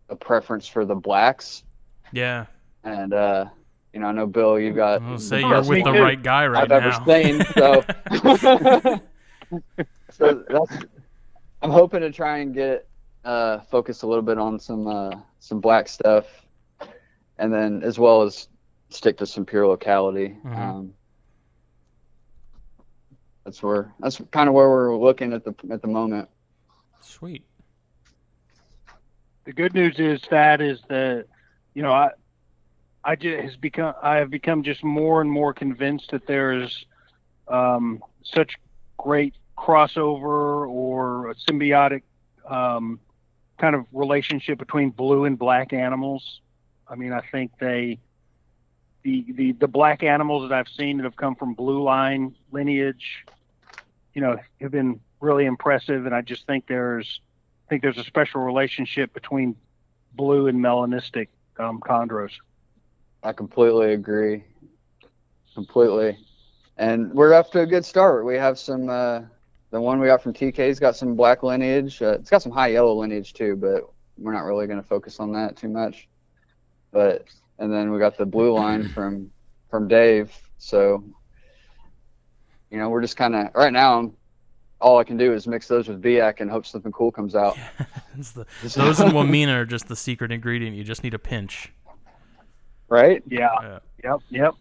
a 0.09 0.15
preference 0.15 0.67
for 0.67 0.85
the 0.85 0.95
blacks. 0.95 1.63
Yeah. 2.11 2.45
And, 2.83 3.13
uh, 3.13 3.45
you 3.93 3.99
know, 3.99 4.07
I 4.07 4.11
know 4.11 4.27
Bill, 4.27 4.59
you've 4.59 4.75
got 4.75 5.01
I'm 5.01 5.07
gonna 5.07 5.19
say 5.19 5.39
you're 5.39 5.63
with 5.63 5.83
the 5.83 5.91
right 5.91 6.21
guy 6.21 6.45
right 6.45 6.63
I've 6.63 6.69
now. 6.69 6.89
ever 6.89 7.05
seen. 7.23 7.43
So, 7.55 7.83
so 10.11 10.43
that's, 10.47 10.77
I'm 11.61 11.71
hoping 11.71 12.01
to 12.01 12.11
try 12.11 12.37
and 12.39 12.53
get 12.53 12.87
uh, 13.25 13.59
focused 13.59 14.03
a 14.03 14.07
little 14.07 14.21
bit 14.21 14.37
on 14.37 14.59
some 14.59 14.87
uh, 14.87 15.11
some 15.39 15.59
black 15.59 15.87
stuff, 15.87 16.25
and 17.37 17.53
then 17.53 17.83
as 17.83 17.99
well 17.99 18.21
as 18.21 18.47
stick 18.89 19.17
to 19.17 19.25
some 19.25 19.45
pure 19.45 19.67
locality. 19.67 20.37
Mhm. 20.43 20.57
Um, 20.57 20.93
that's 23.43 23.61
where 23.61 23.93
that's 23.99 24.21
kind 24.31 24.47
of 24.47 24.55
where 24.55 24.69
we're 24.69 24.97
looking 24.97 25.33
at 25.33 25.43
the 25.43 25.53
at 25.71 25.81
the 25.81 25.87
moment. 25.87 26.29
Sweet. 27.01 27.43
The 29.45 29.53
good 29.53 29.73
news 29.73 29.99
is 29.99 30.21
that 30.29 30.61
is 30.61 30.79
that 30.89 31.25
you 31.73 31.81
know 31.81 31.91
I 31.91 32.11
I 33.03 33.15
just 33.15 33.43
has 33.43 33.55
become 33.57 33.95
I 34.01 34.17
have 34.17 34.29
become 34.29 34.63
just 34.63 34.83
more 34.83 35.21
and 35.21 35.29
more 35.31 35.53
convinced 35.53 36.11
that 36.11 36.27
there's 36.27 36.85
um, 37.47 38.03
such 38.23 38.55
great 38.97 39.33
crossover 39.59 40.67
or 40.67 41.31
a 41.31 41.35
symbiotic 41.35 42.03
um, 42.49 42.99
kind 43.57 43.75
of 43.75 43.85
relationship 43.91 44.57
between 44.57 44.89
blue 44.89 45.25
and 45.25 45.37
black 45.37 45.73
animals. 45.73 46.41
I 46.87 46.95
mean, 46.95 47.11
I 47.11 47.21
think 47.31 47.51
they 47.59 47.99
the 49.03 49.25
the 49.33 49.51
the 49.53 49.67
black 49.67 50.03
animals 50.03 50.49
that 50.49 50.55
I've 50.55 50.69
seen 50.69 50.97
that 50.97 51.03
have 51.03 51.15
come 51.15 51.35
from 51.35 51.53
blue 51.53 51.83
line 51.83 52.35
lineage, 52.51 53.25
you 54.13 54.21
know, 54.21 54.37
have 54.61 54.71
been 54.71 54.99
really 55.19 55.45
impressive, 55.45 56.05
and 56.05 56.15
I 56.15 56.21
just 56.21 56.47
think 56.47 56.67
there's 56.67 57.21
I 57.67 57.69
think 57.69 57.81
there's 57.81 57.97
a 57.97 58.03
special 58.03 58.41
relationship 58.41 59.13
between 59.13 59.55
blue 60.13 60.47
and 60.47 60.59
melanistic 60.59 61.27
um, 61.59 61.79
chondros. 61.81 62.31
I 63.21 63.33
completely 63.33 63.93
agree. 63.93 64.43
Completely. 65.53 66.17
And 66.77 67.13
we're 67.13 67.33
off 67.33 67.51
to 67.51 67.59
a 67.59 67.65
good 67.65 67.83
start. 67.85 68.25
We 68.25 68.35
have 68.35 68.57
some, 68.57 68.89
uh, 68.89 69.23
the 69.71 69.79
one 69.79 69.99
we 69.99 70.07
got 70.07 70.21
from 70.21 70.33
TK's 70.33 70.79
got 70.79 70.95
some 70.95 71.15
black 71.15 71.43
lineage. 71.43 72.01
Uh, 72.01 72.13
it's 72.13 72.29
got 72.29 72.41
some 72.41 72.51
high 72.51 72.69
yellow 72.69 72.93
lineage 72.93 73.33
too, 73.33 73.55
but 73.55 73.89
we're 74.17 74.33
not 74.33 74.43
really 74.43 74.67
going 74.67 74.81
to 74.81 74.87
focus 74.87 75.19
on 75.19 75.31
that 75.33 75.55
too 75.55 75.69
much. 75.69 76.07
But, 76.91 77.25
and 77.59 77.71
then 77.71 77.91
we 77.91 77.99
got 77.99 78.17
the 78.17 78.25
blue 78.25 78.53
line 78.53 78.89
from, 78.89 79.31
from 79.69 79.87
Dave. 79.87 80.31
So, 80.57 81.03
you 82.71 82.77
know, 82.77 82.89
we're 82.89 83.01
just 83.01 83.15
kind 83.15 83.35
of, 83.35 83.49
right 83.53 83.71
now, 83.71 83.99
I'm, 83.99 84.13
all 84.81 84.97
I 84.97 85.03
can 85.03 85.17
do 85.17 85.33
is 85.33 85.45
mix 85.45 85.67
those 85.67 85.87
with 85.87 86.01
Biak 86.01 86.39
and 86.39 86.49
hope 86.49 86.65
something 86.65 86.91
cool 86.91 87.11
comes 87.11 87.35
out. 87.35 87.57
It's 88.17 88.31
the, 88.31 88.45
those 88.63 88.99
and 88.99 89.11
Wamena 89.13 89.55
are 89.55 89.65
just 89.65 89.87
the 89.87 89.95
secret 89.95 90.29
ingredient. 90.29 90.75
You 90.75 90.83
just 90.83 91.03
need 91.03 91.13
a 91.13 91.19
pinch. 91.19 91.71
Right? 92.89 93.23
Yeah. 93.27 93.79
Yeah. 94.03 94.19
Yep. 94.29 94.55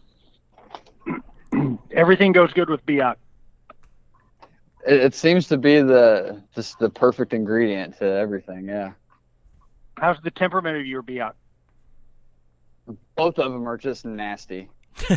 Yep. 1.57 1.79
Everything 1.91 2.31
goes 2.31 2.53
good 2.53 2.71
with 2.71 2.87
Biak. 2.87 3.17
It, 4.89 5.01
it 5.01 5.15
seems 5.15 5.47
to 5.49 5.59
be 5.59 5.81
the 5.83 6.43
just 6.55 6.79
the 6.79 6.89
perfect 6.89 7.35
ingredient 7.35 7.99
to 7.99 8.05
everything. 8.07 8.67
Yeah. 8.67 8.93
How's 9.99 10.17
the 10.23 10.31
temperament 10.31 10.79
of 10.79 10.87
your 10.87 11.03
Biak? 11.03 11.33
Both 13.17 13.39
of 13.39 13.53
them 13.53 13.69
are 13.69 13.77
just 13.77 14.05
nasty. 14.07 14.69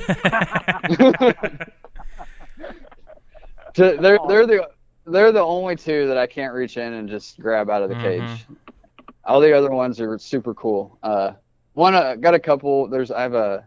To- 3.73 3.97
they're 4.01 4.19
they're 4.27 4.45
the 4.45 4.69
they're 5.05 5.31
the 5.31 5.39
only 5.41 5.77
two 5.77 6.05
that 6.07 6.17
I 6.17 6.27
can't 6.27 6.53
reach 6.53 6.75
in 6.75 6.91
and 6.93 7.07
just 7.07 7.39
grab 7.39 7.69
out 7.69 7.81
of 7.81 7.87
the 7.89 7.95
Mhm. 7.95 8.01
cage. 8.01 8.45
All 9.23 9.39
the 9.39 9.53
other 9.57 9.69
ones 9.71 10.01
are 10.01 10.17
super 10.17 10.53
cool. 10.53 10.97
Uh, 11.01 11.31
one 11.73 11.95
uh, 11.95 12.15
got 12.15 12.33
a 12.33 12.39
couple. 12.39 12.87
There's 12.89 13.11
I 13.11 13.21
have 13.21 13.33
a 13.33 13.63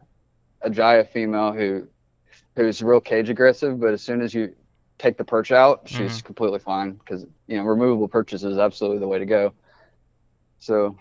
a 0.61 0.69
Jaya 0.69 1.05
female 1.05 1.53
who 1.53 1.87
who's 2.55 2.83
real 2.83 3.01
cage 3.01 3.31
aggressive, 3.31 3.81
but 3.81 3.95
as 3.95 4.03
soon 4.03 4.21
as 4.21 4.35
you 4.35 4.55
take 5.05 5.19
the 5.19 5.25
perch 5.25 5.53
out, 5.53 5.83
she's 5.85 6.23
completely 6.23 6.59
fine 6.59 6.93
because 6.93 7.25
you 7.47 7.57
know 7.59 7.65
removable 7.65 8.09
perches 8.09 8.43
is 8.43 8.57
absolutely 8.59 8.99
the 8.99 9.07
way 9.07 9.19
to 9.19 9.27
go. 9.27 9.53
So 10.61 10.97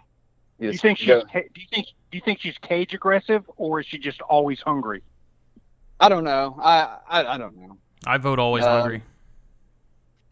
Do 0.59 0.67
you 0.67 0.73
think 0.73 0.97
she's 0.99 1.07
go- 1.07 1.21
do 1.21 1.39
you 1.61 1.67
think 1.71 1.87
do 2.11 2.17
you 2.17 2.21
think 2.23 2.39
she's 2.41 2.57
cage 2.57 2.93
aggressive 2.93 3.49
or 3.55 3.79
is 3.79 3.85
she 3.87 3.97
just 3.97 4.21
always 4.21 4.59
hungry? 4.59 5.01
I 5.99 6.09
don't 6.09 6.25
know. 6.25 6.57
I, 6.61 6.97
I 7.09 7.23
I 7.35 7.37
don't 7.37 7.55
know. 7.55 7.77
I 8.05 8.17
vote 8.17 8.39
always 8.39 8.65
Uh, 8.65 8.81
hungry. 8.81 9.03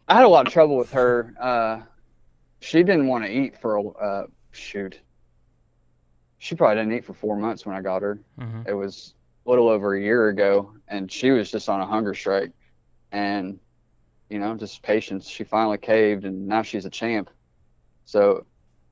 I 0.06 0.14
had 0.16 0.24
a 0.24 0.28
lot 0.28 0.46
of 0.46 0.52
trouble 0.52 0.76
with 0.76 0.92
her. 0.92 1.32
Uh, 1.40 1.80
she 2.60 2.82
didn't 2.82 3.06
want 3.08 3.24
to 3.24 3.30
eat 3.30 3.58
for 3.58 3.76
a 3.76 3.88
uh, 3.88 4.26
shoot. 4.50 5.00
She 6.38 6.54
probably 6.56 6.76
didn't 6.76 6.92
eat 6.92 7.04
for 7.06 7.14
four 7.14 7.36
months 7.36 7.64
when 7.64 7.74
I 7.74 7.80
got 7.80 8.02
her. 8.02 8.18
hmm 8.38 8.62
It 8.66 8.74
was 8.74 9.14
a 9.46 9.50
little 9.50 9.68
over 9.68 9.94
a 9.94 10.00
year 10.00 10.28
ago, 10.28 10.74
and 10.88 11.10
she 11.10 11.30
was 11.30 11.50
just 11.50 11.68
on 11.70 11.80
a 11.80 11.86
hunger 11.86 12.14
strike. 12.14 12.52
And 13.12 13.60
you 14.28 14.38
know, 14.38 14.56
just 14.56 14.82
patience. 14.82 15.28
She 15.28 15.44
finally 15.44 15.78
caved, 15.78 16.24
and 16.24 16.48
now 16.48 16.62
she's 16.62 16.86
a 16.86 16.90
champ. 16.90 17.30
So 18.04 18.46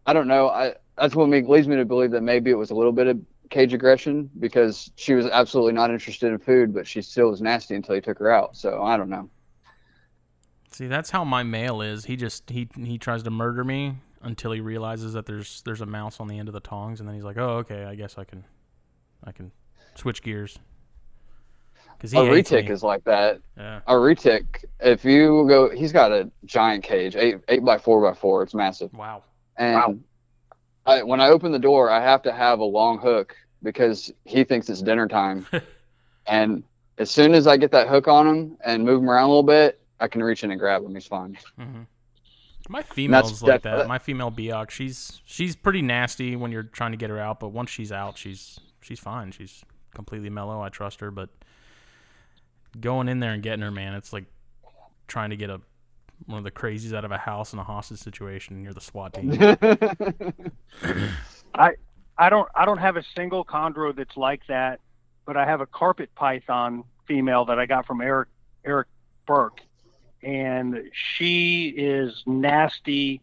I 0.06 0.12
don't 0.12 0.28
know. 0.28 0.48
I 0.48 0.74
that's 0.96 1.14
what 1.14 1.28
me, 1.28 1.42
leads 1.42 1.66
me 1.66 1.76
to 1.76 1.85
believe 1.85 2.11
that 2.11 2.22
maybe 2.22 2.50
it 2.50 2.54
was 2.54 2.70
a 2.70 2.74
little 2.74 2.92
bit 2.92 3.06
of 3.06 3.18
cage 3.48 3.72
aggression 3.72 4.30
because 4.38 4.90
she 4.96 5.14
was 5.14 5.26
absolutely 5.26 5.72
not 5.72 5.90
interested 5.90 6.30
in 6.30 6.38
food, 6.38 6.72
but 6.72 6.87
she 6.87 7.02
still 7.02 7.30
was 7.30 7.40
nasty 7.40 7.74
until 7.74 7.94
he 7.94 8.00
took 8.00 8.18
her 8.18 8.30
out. 8.30 8.56
So 8.56 8.83
I 8.83 8.96
don't 8.96 9.09
know. 9.09 9.28
See, 10.70 10.87
that's 10.87 11.11
how 11.11 11.24
my 11.24 11.42
male 11.42 11.83
is. 11.83 12.04
He 12.04 12.16
just 12.16 12.48
he 12.48 12.68
he 12.76 12.98
tries 12.98 13.22
to 13.24 13.30
murder 13.30 13.64
me 13.64 13.96
until 14.22 14.52
he 14.52 14.61
realizes 14.61 15.14
that 15.14 15.26
there's 15.26 15.62
there's 15.62 15.80
a 15.80 15.87
mouse 15.87 16.20
on 16.20 16.28
the 16.28 16.38
end 16.38 16.48
of 16.48 16.54
the 16.54 16.61
tongs, 16.61 17.00
and 17.00 17.09
then 17.09 17.16
he's 17.16 17.24
like, 17.24 17.38
"Oh, 17.38 17.59
okay, 17.59 17.85
I 17.85 17.94
guess 17.94 18.16
I 18.18 18.24
can, 18.24 18.44
I 19.24 19.33
can 19.33 19.52
switch 19.94 20.22
gears." 20.22 20.59
Because 22.00 22.12
he 22.12 22.18
a 22.18 22.22
retic 22.22 22.70
is 22.70 22.82
like 22.82 23.04
that. 23.04 23.40
yeah. 23.58 23.80
A 23.86 23.92
retic, 23.92 24.64
if 24.80 25.04
you 25.04 25.44
go, 25.46 25.68
he's 25.68 25.92
got 25.92 26.10
a 26.12 26.30
giant 26.46 26.82
cage, 26.82 27.14
eight 27.14 27.36
eight 27.48 27.62
by 27.62 27.76
four 27.76 28.00
by 28.00 28.14
four. 28.18 28.42
It's 28.42 28.54
massive. 28.54 28.90
Wow. 28.94 29.22
And 29.58 29.74
Wow. 29.76 29.98
I, 30.86 31.02
when 31.02 31.20
I 31.20 31.28
open 31.28 31.52
the 31.52 31.58
door, 31.58 31.90
I 31.90 32.00
have 32.02 32.22
to 32.22 32.32
have 32.32 32.60
a 32.60 32.64
long 32.64 32.98
hook 32.98 33.36
because 33.62 34.10
he 34.24 34.44
thinks 34.44 34.70
it's 34.70 34.80
dinner 34.80 35.06
time. 35.06 35.46
and 36.26 36.62
as 36.96 37.10
soon 37.10 37.34
as 37.34 37.46
I 37.46 37.58
get 37.58 37.70
that 37.72 37.86
hook 37.88 38.08
on 38.08 38.26
him 38.26 38.56
and 38.64 38.82
move 38.84 39.02
him 39.02 39.10
around 39.10 39.24
a 39.24 39.28
little 39.28 39.42
bit, 39.42 39.78
I 40.00 40.08
can 40.08 40.22
reach 40.22 40.42
in 40.42 40.50
and 40.50 40.58
grab 40.58 40.82
him. 40.82 40.94
He's 40.94 41.06
fine. 41.06 41.36
hmm 41.58 41.82
My 42.70 42.82
female's 42.82 43.30
that's 43.30 43.42
like 43.42 43.52
def- 43.62 43.62
that. 43.64 43.88
My 43.88 43.98
female 43.98 44.30
Biak, 44.32 44.70
she's 44.70 45.20
she's 45.26 45.54
pretty 45.54 45.82
nasty 45.82 46.34
when 46.36 46.50
you're 46.50 46.62
trying 46.62 46.92
to 46.92 46.96
get 46.96 47.10
her 47.10 47.18
out, 47.18 47.40
but 47.40 47.48
once 47.50 47.68
she's 47.68 47.92
out, 47.92 48.16
she's 48.16 48.58
she's 48.80 48.98
fine. 48.98 49.32
She's 49.32 49.62
completely 49.94 50.30
mellow. 50.30 50.62
I 50.62 50.70
trust 50.70 51.00
her, 51.00 51.10
but 51.10 51.28
going 52.78 53.09
in 53.09 53.20
there 53.20 53.33
and 53.33 53.42
getting 53.42 53.62
her, 53.62 53.70
man, 53.70 53.94
it's 53.94 54.12
like 54.12 54.26
trying 55.09 55.30
to 55.30 55.37
get 55.37 55.50
a 55.50 55.61
one 56.26 56.38
of 56.38 56.44
the 56.44 56.50
crazies 56.50 56.94
out 56.94 57.04
of 57.04 57.11
a 57.11 57.18
house 57.18 57.52
in 57.52 57.59
a 57.59 57.64
hostage 57.64 57.98
situation, 57.98 58.56
and 58.56 58.64
you're 58.64 58.74
the 58.74 58.80
SWAT 58.80 59.14
team. 59.14 59.30
I 62.20 62.28
don't 62.28 62.48
I 62.54 62.66
don't 62.66 62.78
have 62.78 62.96
a 62.96 63.02
single 63.16 63.44
chondro 63.44 63.96
that's 63.96 64.16
like 64.16 64.46
that, 64.48 64.80
but 65.24 65.37
I 65.37 65.46
have 65.46 65.61
a 65.61 65.66
carpet 65.66 66.14
python 66.14 66.85
female 67.06 67.46
that 67.46 67.59
I 67.59 67.66
got 67.66 67.87
from 67.87 68.02
Eric 68.02 68.28
Eric 68.64 68.88
Burke, 69.26 69.62
and 70.22 70.90
she 70.92 71.68
is 71.68 72.22
nasty 72.26 73.22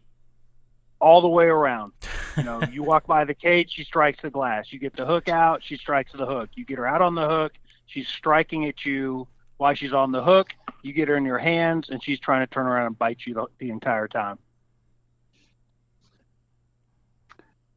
all 1.00 1.20
the 1.20 1.28
way 1.28 1.44
around. 1.44 1.92
You 2.36 2.42
know, 2.42 2.62
you 2.72 2.82
walk 2.82 3.06
by 3.06 3.24
the 3.24 3.34
cage, 3.34 3.72
she 3.72 3.84
strikes 3.84 4.20
the 4.22 4.30
glass. 4.30 4.72
You 4.72 4.80
get 4.80 4.96
the 4.96 5.06
hook 5.06 5.28
out, 5.28 5.62
she 5.62 5.76
strikes 5.76 6.10
the 6.12 6.26
hook. 6.26 6.50
You 6.54 6.64
get 6.64 6.78
her 6.78 6.86
out 6.86 7.02
on 7.02 7.14
the 7.14 7.28
hook, 7.28 7.52
she's 7.86 8.08
striking 8.08 8.66
at 8.66 8.84
you 8.84 9.28
while 9.58 9.74
she's 9.74 9.92
on 9.92 10.12
the 10.12 10.22
hook. 10.22 10.48
You 10.82 10.92
get 10.92 11.08
her 11.08 11.16
in 11.16 11.24
your 11.24 11.38
hands, 11.38 11.88
and 11.90 12.02
she's 12.02 12.20
trying 12.20 12.46
to 12.46 12.52
turn 12.52 12.66
around 12.66 12.86
and 12.86 12.98
bite 12.98 13.18
you 13.26 13.34
the, 13.34 13.46
the 13.58 13.70
entire 13.70 14.08
time. 14.08 14.38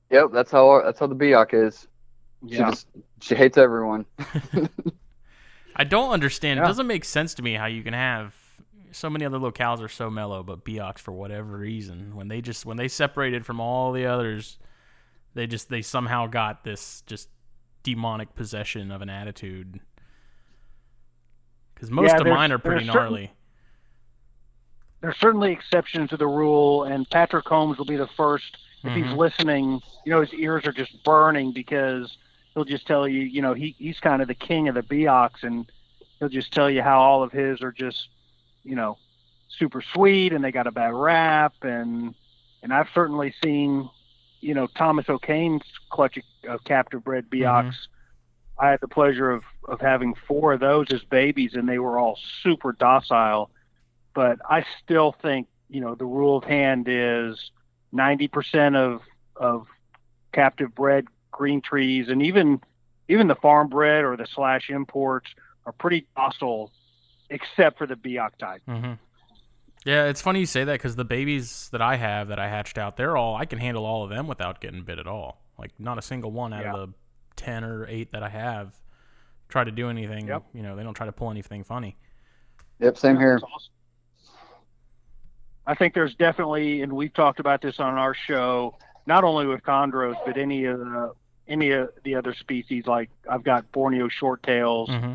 yep, 0.10 0.30
that's 0.34 0.52
how 0.52 0.82
that's 0.84 1.00
how 1.00 1.08
the 1.08 1.16
Biak 1.16 1.54
is. 1.54 1.88
She 2.48 2.64
Yeah. 2.64 2.66
just 2.66 2.88
she 3.22 3.36
hates 3.36 3.58
everyone. 3.58 4.06
I 5.76 5.84
don't 5.84 6.12
understand. 6.12 6.60
It 6.60 6.64
doesn't 6.64 6.88
make 6.88 7.06
sense 7.06 7.34
to 7.36 7.42
me 7.44 7.54
how 7.54 7.66
you 7.66 7.84
can 7.84 7.94
have 7.94 8.36
so 8.92 9.10
many 9.10 9.26
other 9.26 9.40
locales 9.40 9.82
are 9.82 9.88
so 9.88 10.10
mellow, 10.10 10.44
but 10.44 10.66
Biaks 10.66 11.00
for 11.00 11.14
whatever 11.14 11.58
reason, 11.58 12.16
when 12.16 12.28
they 12.28 12.42
just 12.42 12.66
when 12.66 12.78
they 12.78 12.88
separated 12.88 13.46
from 13.46 13.60
all 13.60 13.92
the 13.94 14.06
others, 14.06 14.60
they 15.34 15.48
just 15.48 15.70
they 15.70 15.82
somehow 15.82 16.28
got 16.28 16.64
this 16.64 17.02
just 17.08 17.30
demonic 17.84 18.36
possession 18.36 18.92
of 18.92 19.02
an 19.02 19.10
attitude. 19.10 19.80
Because 21.82 21.90
most 21.92 22.10
Yeah, 22.14 22.18
of 22.22 22.28
mine 22.28 22.52
are 22.52 22.60
pretty 22.60 22.86
there's 22.86 22.94
certain- 22.94 23.12
gnarly. 23.14 23.32
there's 25.02 25.18
certainly 25.18 25.52
exceptions 25.52 26.12
to 26.12 26.18
the 26.18 26.28
rule, 26.28 26.84
and 26.84 27.10
Patrick 27.10 27.48
Holmes 27.48 27.80
will 27.80 27.86
be 27.86 27.96
the 27.96 28.06
first. 28.06 28.56
If 28.84 28.94
he's 28.94 29.06
Mhm. 29.06 29.18
listening, 29.18 29.82
you 30.06 30.12
know 30.12 30.22
his 30.22 30.32
ears 30.36 30.68
are 30.68 30.72
just 30.72 31.04
burning 31.04 31.54
because 31.54 32.16
he'll 32.54 32.66
just 32.66 32.86
tell 32.86 33.08
you, 33.08 33.22
you 33.22 33.42
know, 33.42 33.54
he 33.56 33.74
he's 33.80 34.00
kind 34.00 34.22
of 34.22 34.28
the 34.28 34.36
king 34.36 34.68
of 34.68 34.76
the 34.76 34.84
Biaks, 34.84 35.42
and 35.42 35.72
he'll 36.20 36.30
just 36.30 36.54
tell 36.54 36.70
you 36.70 36.84
how 36.84 37.00
all 37.00 37.24
of 37.24 37.32
his 37.32 37.64
are 37.64 37.72
just, 37.72 38.10
you 38.64 38.76
know, 38.76 39.00
super 39.50 39.82
sweet, 39.82 40.34
and 40.34 40.44
they 40.44 40.52
got 40.52 40.68
a 40.68 40.72
bad 40.72 40.94
rap, 40.94 41.56
and 41.64 42.14
and 42.62 42.72
I've 42.72 42.90
certainly 42.94 43.34
seen, 43.44 43.90
you 44.40 44.54
know, 44.54 44.68
Thomas 44.68 45.10
O'Kane's 45.10 45.64
clutch 45.90 46.20
of 46.48 46.64
captive 46.64 47.04
bred 47.04 47.28
Biaks. 47.28 47.88
I 48.62 48.70
had 48.70 48.80
the 48.80 48.88
pleasure 48.88 49.30
of 49.32 49.44
of 49.68 49.82
having 49.82 50.14
four 50.28 50.54
of 50.54 50.60
those 50.60 50.88
as 50.92 51.04
babies, 51.04 51.52
and 51.56 51.68
they 51.68 51.80
were 51.80 51.98
all 52.00 52.18
super 52.44 52.72
docile 52.74 53.50
but 54.14 54.40
I 54.50 54.66
still 54.84 55.16
think 55.22 55.48
you 55.70 55.80
know 55.82 55.96
the 55.96 56.06
rule 56.06 56.38
of 56.38 56.44
hand 56.44 56.88
is 56.90 57.52
90% 57.94 58.76
of 58.76 59.02
of 59.38 59.68
captive 60.34 60.74
bred 60.76 61.06
green 61.32 61.62
trees 61.62 62.10
and 62.10 62.22
even 62.22 62.60
even 63.08 63.28
the 63.28 63.36
farm 63.36 63.68
bred 63.70 64.04
or 64.04 64.16
the 64.18 64.28
slash 64.36 64.70
imports 64.70 65.30
are 65.66 65.72
pretty 65.72 66.08
docile 66.16 66.72
except 67.30 67.78
for 67.78 67.88
the 67.88 67.96
Biak 67.96 68.32
type. 68.38 68.62
hmm 68.68 68.94
Yeah, 69.86 70.06
it's 70.06 70.22
funny 70.22 70.42
you 70.42 70.46
say 70.46 70.64
that 70.66 70.74
because 70.74 70.96
the 70.96 71.06
babies 71.06 71.70
that 71.72 71.82
I 71.82 71.96
have 71.96 72.28
that 72.28 72.40
I 72.40 72.50
hatched 72.50 72.78
out, 72.78 72.98
they're 72.98 73.16
all 73.16 73.36
I 73.36 73.46
can 73.46 73.60
handle 73.60 73.86
all 73.86 74.04
of 74.04 74.10
them 74.10 74.28
without 74.28 74.60
getting 74.60 74.84
bit 74.84 75.00
at 75.00 75.08
all. 75.08 75.42
Like 75.58 75.72
not 75.80 75.98
a 75.98 76.02
single 76.02 76.32
one 76.32 76.52
out 76.54 76.64
Yeah. 76.64 76.74
of 76.74 76.90
the 76.90 76.94
ten 77.36 77.64
or 77.64 77.88
eight 77.88 78.12
that 78.12 78.24
I 78.24 78.30
have 78.30 78.76
try 79.52 79.64
to 79.64 79.72
do 79.72 79.90
anything. 79.90 80.28
Yep. 80.28 80.44
You 80.54 80.64
know, 80.64 80.76
they 80.76 80.84
don't 80.84 80.94
try 80.94 81.06
to 81.06 81.12
pull 81.12 81.30
anything 81.30 81.64
funny. 81.64 81.98
Yep, 82.80 82.98
same 82.98 83.18
here. 83.18 83.40
Awesome. 83.44 83.74
I 85.68 85.76
think 85.76 85.94
there's 85.94 86.16
definitely, 86.16 86.82
and 86.82 86.94
we've 86.94 87.14
talked 87.14 87.40
about 87.40 87.62
this 87.62 87.80
on 87.80 87.96
our 87.96 88.16
show, 88.16 88.76
not 89.06 89.24
only 89.24 89.46
with 89.46 89.62
chondros, 89.62 90.16
but 90.26 90.38
any 90.38 90.66
of 90.66 90.80
the 90.80 91.14
any 91.48 91.72
of 91.72 91.90
the 92.04 92.16
other 92.16 92.34
species. 92.34 92.88
Like 92.88 93.10
I've 93.30 93.44
got 93.44 93.72
Borneo 93.72 94.08
shorttails. 94.08 94.90
Mm-hmm. 94.90 95.14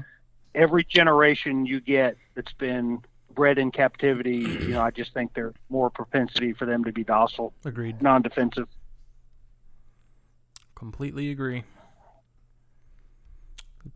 Every 0.54 0.84
generation 0.84 1.66
you 1.66 1.80
get 1.80 2.16
that's 2.34 2.52
been 2.52 3.00
bred 3.34 3.58
in 3.58 3.70
captivity, 3.70 4.38
you 4.38 4.68
know, 4.68 4.80
I 4.80 4.90
just 4.90 5.12
think 5.12 5.34
there's 5.34 5.54
more 5.68 5.90
propensity 5.90 6.52
for 6.54 6.64
them 6.64 6.84
to 6.84 6.92
be 6.92 7.04
docile, 7.04 7.52
Agreed. 7.64 8.00
non-defensive. 8.00 8.66
Completely 10.74 11.30
agree. 11.30 11.64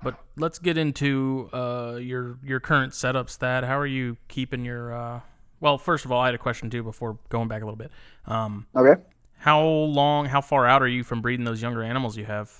But 0.03 0.18
let's 0.37 0.59
get 0.59 0.79
into 0.79 1.48
uh, 1.53 1.98
your 2.00 2.38
your 2.44 2.61
current 2.61 2.92
setups. 2.92 3.38
That 3.38 3.64
how 3.64 3.79
are 3.79 3.87
you 3.87 4.16
keeping 4.29 4.64
your? 4.64 4.92
Uh, 4.94 5.20
well, 5.61 5.79
first 5.79 6.05
of 6.05 6.12
all, 6.12 6.20
I 6.20 6.26
had 6.26 6.35
a 6.35 6.38
question 6.38 6.70
too 6.70 6.83
before 6.83 7.18
going 7.29 7.48
back 7.48 7.62
a 7.62 7.64
little 7.64 7.76
bit. 7.76 7.90
Um, 8.26 8.66
Okay. 8.74 9.00
how 9.38 9.62
long, 9.62 10.24
how 10.26 10.40
far 10.40 10.66
out 10.66 10.81
are 10.81 10.88
you 10.88 11.05
from 11.05 11.20
breeding 11.20 11.44
those 11.44 11.61
younger 11.61 11.83
animals 11.83 12.16
you 12.16 12.24
have? 12.24 12.50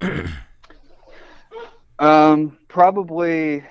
Um, 1.98 2.58
probably 2.68 3.62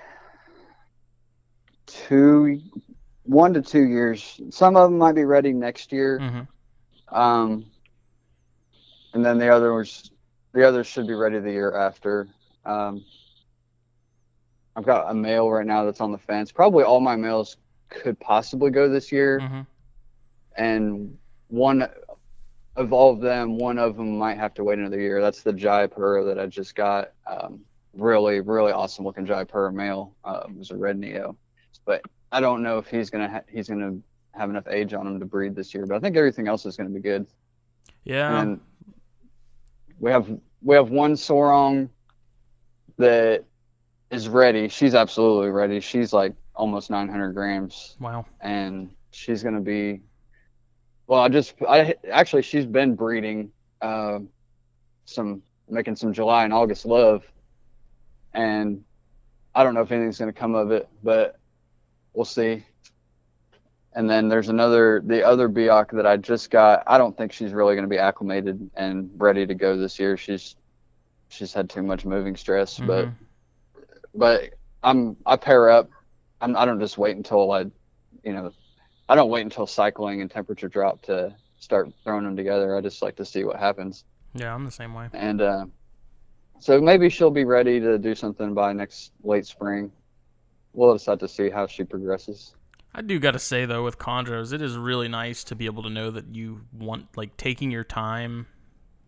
two, 1.86 2.62
one 3.24 3.54
to 3.54 3.62
two 3.62 3.84
years. 3.84 4.40
Some 4.50 4.76
of 4.76 4.90
them 4.90 4.98
might 4.98 5.16
be 5.16 5.26
ready 5.26 5.52
next 5.54 5.92
year. 5.92 6.20
Mm-hmm. 6.20 7.16
Um, 7.16 7.66
and 9.14 9.26
then 9.26 9.38
the 9.38 9.50
others, 9.50 10.10
the 10.54 10.68
others 10.68 10.88
should 10.88 11.08
be 11.08 11.14
ready 11.14 11.40
the 11.40 11.52
year 11.52 11.76
after. 11.76 12.28
Um, 12.66 13.04
I've 14.76 14.86
got 14.86 15.10
a 15.12 15.14
male 15.14 15.50
right 15.50 15.66
now 15.66 15.86
that's 15.86 16.02
on 16.02 16.12
the 16.12 16.18
fence. 16.18 16.52
Probably 16.52 16.84
all 16.84 17.00
my 17.00 17.16
males 17.16 17.58
could 17.90 18.20
possibly 18.20 18.72
go 18.72 18.90
this 18.90 19.12
year, 19.12 19.40
Mm-hmm. 19.40 19.62
and 20.58 21.18
one 21.50 21.88
of 22.76 22.92
all 22.92 23.14
of 23.14 23.22
them, 23.22 23.58
one 23.58 23.78
of 23.78 23.98
them 23.98 24.18
might 24.18 24.38
have 24.38 24.54
to 24.56 24.64
wait 24.64 24.80
another 24.80 25.00
year. 25.00 25.22
That's 25.22 25.44
the 25.44 25.54
Jai 25.54 25.86
Jaipur 25.88 26.24
that 26.26 26.40
I 26.40 26.48
just 26.48 26.74
got. 26.76 27.12
Um, 27.28 27.60
really, 27.94 28.40
really 28.40 28.72
awesome 28.72 29.06
looking 29.06 29.26
Jai 29.28 29.44
Jaipur 29.44 29.72
male. 29.72 30.16
Uh, 30.24 30.42
it 30.50 30.58
was 30.58 30.72
a 30.72 30.76
red 30.78 30.98
neo, 30.98 31.38
but 31.86 32.02
I 32.32 32.40
don't 32.40 32.64
know 32.64 32.80
if 32.80 32.88
he's 32.88 33.12
gonna 33.12 33.30
ha- 33.30 33.44
he's 33.48 33.68
gonna 33.70 33.96
have 34.32 34.50
enough 34.50 34.68
age 34.68 34.96
on 34.96 35.06
him 35.06 35.20
to 35.20 35.26
breed 35.28 35.54
this 35.56 35.72
year. 35.76 35.86
But 35.86 35.98
I 35.98 36.00
think 36.00 36.18
everything 36.18 36.48
else 36.48 36.66
is 36.66 36.76
gonna 36.76 36.90
be 36.90 37.00
good. 37.00 37.28
Yeah. 38.06 38.42
And 38.42 38.60
we 40.00 40.10
have 40.10 40.28
we 40.64 40.74
have 40.76 40.90
one 40.90 41.14
Sorong 41.14 41.90
that 42.98 43.46
is 44.12 44.30
ready. 44.30 44.68
She's 44.70 44.96
absolutely 44.96 45.50
ready. 45.50 45.80
She's 45.80 46.14
like 46.14 46.34
almost 46.56 46.90
900 46.90 47.34
grams, 47.34 47.96
wow. 48.00 48.26
and 48.42 48.90
she's 49.12 49.44
gonna 49.44 49.62
be. 49.62 50.02
Well, 51.08 51.22
I 51.22 51.30
just 51.30 51.56
I 51.68 51.96
actually 52.12 52.44
she's 52.44 52.66
been 52.66 52.96
breeding, 52.96 53.52
uh, 53.82 54.20
some 55.06 55.42
making 55.70 55.96
some 55.96 56.14
July 56.14 56.44
and 56.44 56.54
August 56.54 56.86
love, 56.86 57.24
and 58.34 58.84
I 59.56 59.64
don't 59.64 59.74
know 59.74 59.82
if 59.82 59.92
anything's 59.92 60.20
gonna 60.20 60.34
come 60.34 60.56
of 60.56 60.72
it, 60.72 60.88
but 61.04 61.40
we'll 62.14 62.26
see. 62.26 62.64
And 63.96 64.10
then 64.10 64.28
there's 64.28 64.50
another, 64.50 65.04
the 65.06 65.24
other 65.24 65.48
Biak 65.48 65.92
that 65.92 66.08
I 66.08 66.18
just 66.18 66.50
got. 66.50 66.84
I 66.88 66.98
don't 66.98 67.16
think 67.16 67.32
she's 67.32 67.54
really 67.54 67.76
going 67.76 67.84
to 67.84 67.90
be 67.90 68.00
acclimated 68.00 68.72
and 68.76 69.12
ready 69.18 69.46
to 69.46 69.54
go 69.54 69.78
this 69.78 70.00
year. 70.00 70.18
She's 70.18 70.56
she's 71.34 71.54
had 71.54 71.70
too 71.70 71.84
much 71.84 72.06
moving 72.06 72.36
stress, 72.36 72.80
but 72.80 73.08
Mhm. 73.08 73.16
but 74.16 74.54
I'm 74.84 75.18
I 75.26 75.36
pair 75.38 75.70
up. 75.70 75.90
I'm 76.42 76.56
I 76.56 76.66
don't 76.66 76.80
just 76.80 76.98
wait 76.98 77.16
until 77.16 77.52
I, 77.52 77.62
you 78.24 78.34
know, 78.34 78.54
I 79.10 79.16
don't 79.16 79.30
wait 79.30 79.42
until 79.42 79.66
cycling 79.68 80.22
and 80.22 80.30
temperature 80.30 80.68
drop 80.70 81.02
to 81.04 81.36
start 81.60 81.90
throwing 82.04 82.26
them 82.26 82.36
together. 82.36 82.76
I 82.76 82.82
just 82.82 83.02
like 83.02 83.16
to 83.18 83.26
see 83.26 83.44
what 83.44 83.58
happens. 83.58 84.04
yeah, 84.36 84.54
I'm 84.54 84.66
the 84.66 84.72
same 84.72 84.94
way. 84.94 85.08
And 85.14 85.42
uh, 85.42 85.66
so 86.60 86.82
maybe 86.82 87.10
she'll 87.10 87.32
be 87.32 87.46
ready 87.46 87.80
to 87.80 87.98
do 87.98 88.16
something 88.16 88.54
by 88.54 88.74
next 88.74 89.12
late 89.24 89.46
spring. 89.46 89.92
We'll 90.74 90.94
decide 90.94 91.20
to 91.20 91.28
see 91.28 91.50
how 91.50 91.68
she 91.68 91.84
progresses. 91.84 92.56
I 92.96 93.02
do 93.02 93.20
got 93.20 93.32
to 93.32 93.40
say 93.40 93.66
though, 93.66 93.84
with 93.84 93.98
chondros, 93.98 94.54
it 94.54 94.62
is 94.62 94.78
really 94.78 95.08
nice 95.08 95.44
to 95.46 95.56
be 95.56 95.66
able 95.66 95.84
to 95.84 95.90
know 95.90 96.12
that 96.12 96.36
you 96.36 96.62
want 96.74 97.08
like 97.16 97.36
taking 97.38 97.72
your 97.72 97.84
time. 97.84 98.48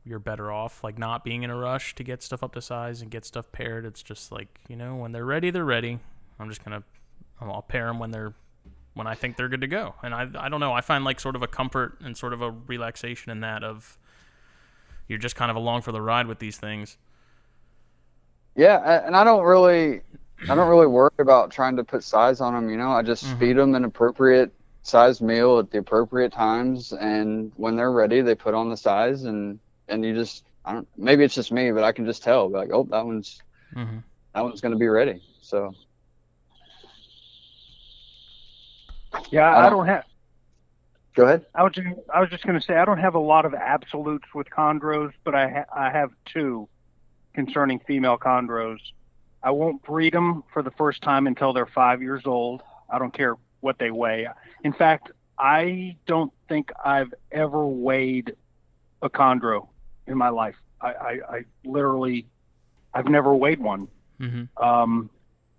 You're 0.06 0.20
better 0.20 0.52
off 0.52 0.84
like 0.84 0.98
not 1.00 1.24
being 1.24 1.44
in 1.44 1.50
a 1.50 1.56
rush 1.56 1.96
to 1.96 2.04
get 2.04 2.22
stuff 2.22 2.44
up 2.44 2.54
to 2.54 2.62
size 2.62 3.02
and 3.02 3.10
get 3.10 3.26
stuff 3.26 3.52
paired. 3.52 3.86
It's 3.86 4.04
just 4.04 4.32
like 4.32 4.60
you 4.70 4.76
know 4.76 4.96
when 4.96 5.12
they're 5.12 5.26
ready, 5.26 5.50
they're 5.50 5.66
ready. 5.66 6.00
I'm 6.40 6.48
just 6.50 6.64
gonna 6.64 6.84
I'll 7.42 7.62
pair 7.64 7.88
them 7.88 8.00
when 8.00 8.12
they're 8.12 8.34
when 8.94 9.08
I 9.08 9.16
think 9.16 9.36
they're 9.36 9.50
good 9.50 9.62
to 9.62 9.68
go. 9.68 9.96
And 10.04 10.14
I 10.14 10.28
I 10.38 10.50
don't 10.50 10.60
know. 10.60 10.74
I 10.74 10.82
find 10.82 11.04
like 11.04 11.20
sort 11.20 11.36
of 11.36 11.42
a 11.44 11.48
comfort 11.48 12.00
and 12.04 12.16
sort 12.16 12.34
of 12.34 12.42
a 12.42 12.52
relaxation 12.52 13.32
in 13.32 13.40
that 13.42 13.64
of 13.64 13.98
you're 15.08 15.20
just 15.20 15.36
kind 15.36 15.50
of 15.52 15.58
along 15.58 15.82
for 15.82 15.92
the 15.92 16.02
ride 16.02 16.28
with 16.28 16.40
these 16.40 16.58
things. 16.58 16.98
Yeah, 18.56 19.02
and 19.06 19.16
I 19.16 19.24
don't 19.24 19.44
really, 19.44 20.02
I 20.48 20.56
don't 20.56 20.70
really 20.70 20.88
worry 20.88 21.12
about 21.20 21.52
trying 21.52 21.76
to 21.78 21.84
put 21.84 22.04
size 22.04 22.42
on 22.42 22.54
them. 22.54 22.70
You 22.70 22.78
know, 22.78 22.92
I 22.92 23.02
just 23.02 23.26
Mhm. 23.26 23.38
feed 23.38 23.58
them 23.58 23.76
an 23.76 23.84
appropriate 23.86 24.54
size 24.84 25.22
meal 25.22 25.60
at 25.60 25.72
the 25.72 25.80
appropriate 25.80 26.32
times, 26.32 26.94
and 26.94 27.52
when 27.58 27.76
they're 27.76 27.92
ready, 27.92 28.22
they 28.22 28.36
put 28.36 28.54
on 28.54 28.70
the 28.70 28.78
size, 28.78 29.26
and 29.26 29.60
and 29.88 30.04
you 30.04 30.14
just, 30.14 30.44
I 30.64 30.74
don't, 30.74 30.88
maybe 30.98 31.24
it's 31.24 31.36
just 31.36 31.52
me, 31.52 31.72
but 31.72 31.84
I 31.84 31.92
can 31.92 32.06
just 32.06 32.24
tell, 32.24 32.50
like, 32.50 32.70
oh, 32.74 32.88
that 32.92 33.06
one's 33.06 33.42
hmm 33.74 33.98
that 34.34 34.42
one's 34.44 34.62
gonna 34.62 34.76
be 34.76 34.88
ready. 34.88 35.20
So 35.42 35.76
Yeah, 39.32 39.50
I 39.50 39.60
I 39.60 39.62
don't- 39.70 39.72
don't 39.80 39.88
have. 39.88 40.04
go 41.16 41.26
ahead. 41.26 41.46
I 41.56 41.64
was 41.64 41.74
just, 41.74 41.88
I 42.14 42.20
was 42.20 42.30
just 42.30 42.44
going 42.46 42.60
to 42.60 42.66
say 42.66 42.76
I 42.76 42.84
don't 42.86 43.00
have 43.00 43.16
a 43.16 43.20
lot 43.20 43.46
of 43.46 43.54
absolutes 43.54 44.28
with 44.34 44.48
chondros, 44.50 45.14
but 45.24 45.34
I 45.36 45.48
ha- 45.50 45.66
I 45.74 45.90
have 45.90 46.10
two 46.26 46.68
concerning 47.34 47.80
female 47.88 48.18
chondros. 48.18 48.80
I 49.42 49.52
won't 49.52 49.82
breed 49.84 50.14
them 50.14 50.44
for 50.52 50.62
the 50.64 50.72
first 50.72 51.02
time 51.02 51.28
until 51.28 51.54
they're 51.54 51.66
five 51.68 52.02
years 52.02 52.24
old. 52.26 52.62
I 52.90 53.00
don't 53.00 53.14
care 53.14 53.38
what 53.62 53.78
they 53.80 53.92
weigh. 53.92 54.28
In 54.64 54.74
fact, 54.74 55.12
I 55.40 55.96
don't 56.08 56.32
think 56.50 56.72
I've 56.84 57.14
ever 57.32 57.66
weighed 57.66 58.36
a 59.02 59.10
chondro 59.10 59.68
in 60.08 60.18
my 60.18 60.30
life. 60.30 60.56
I, 60.82 60.88
I, 60.88 61.20
I 61.30 61.46
literally, 61.64 62.28
I've 62.94 63.08
never 63.08 63.34
weighed 63.36 63.60
one. 63.60 63.88
hmm 64.20 64.44
Um, 64.62 65.10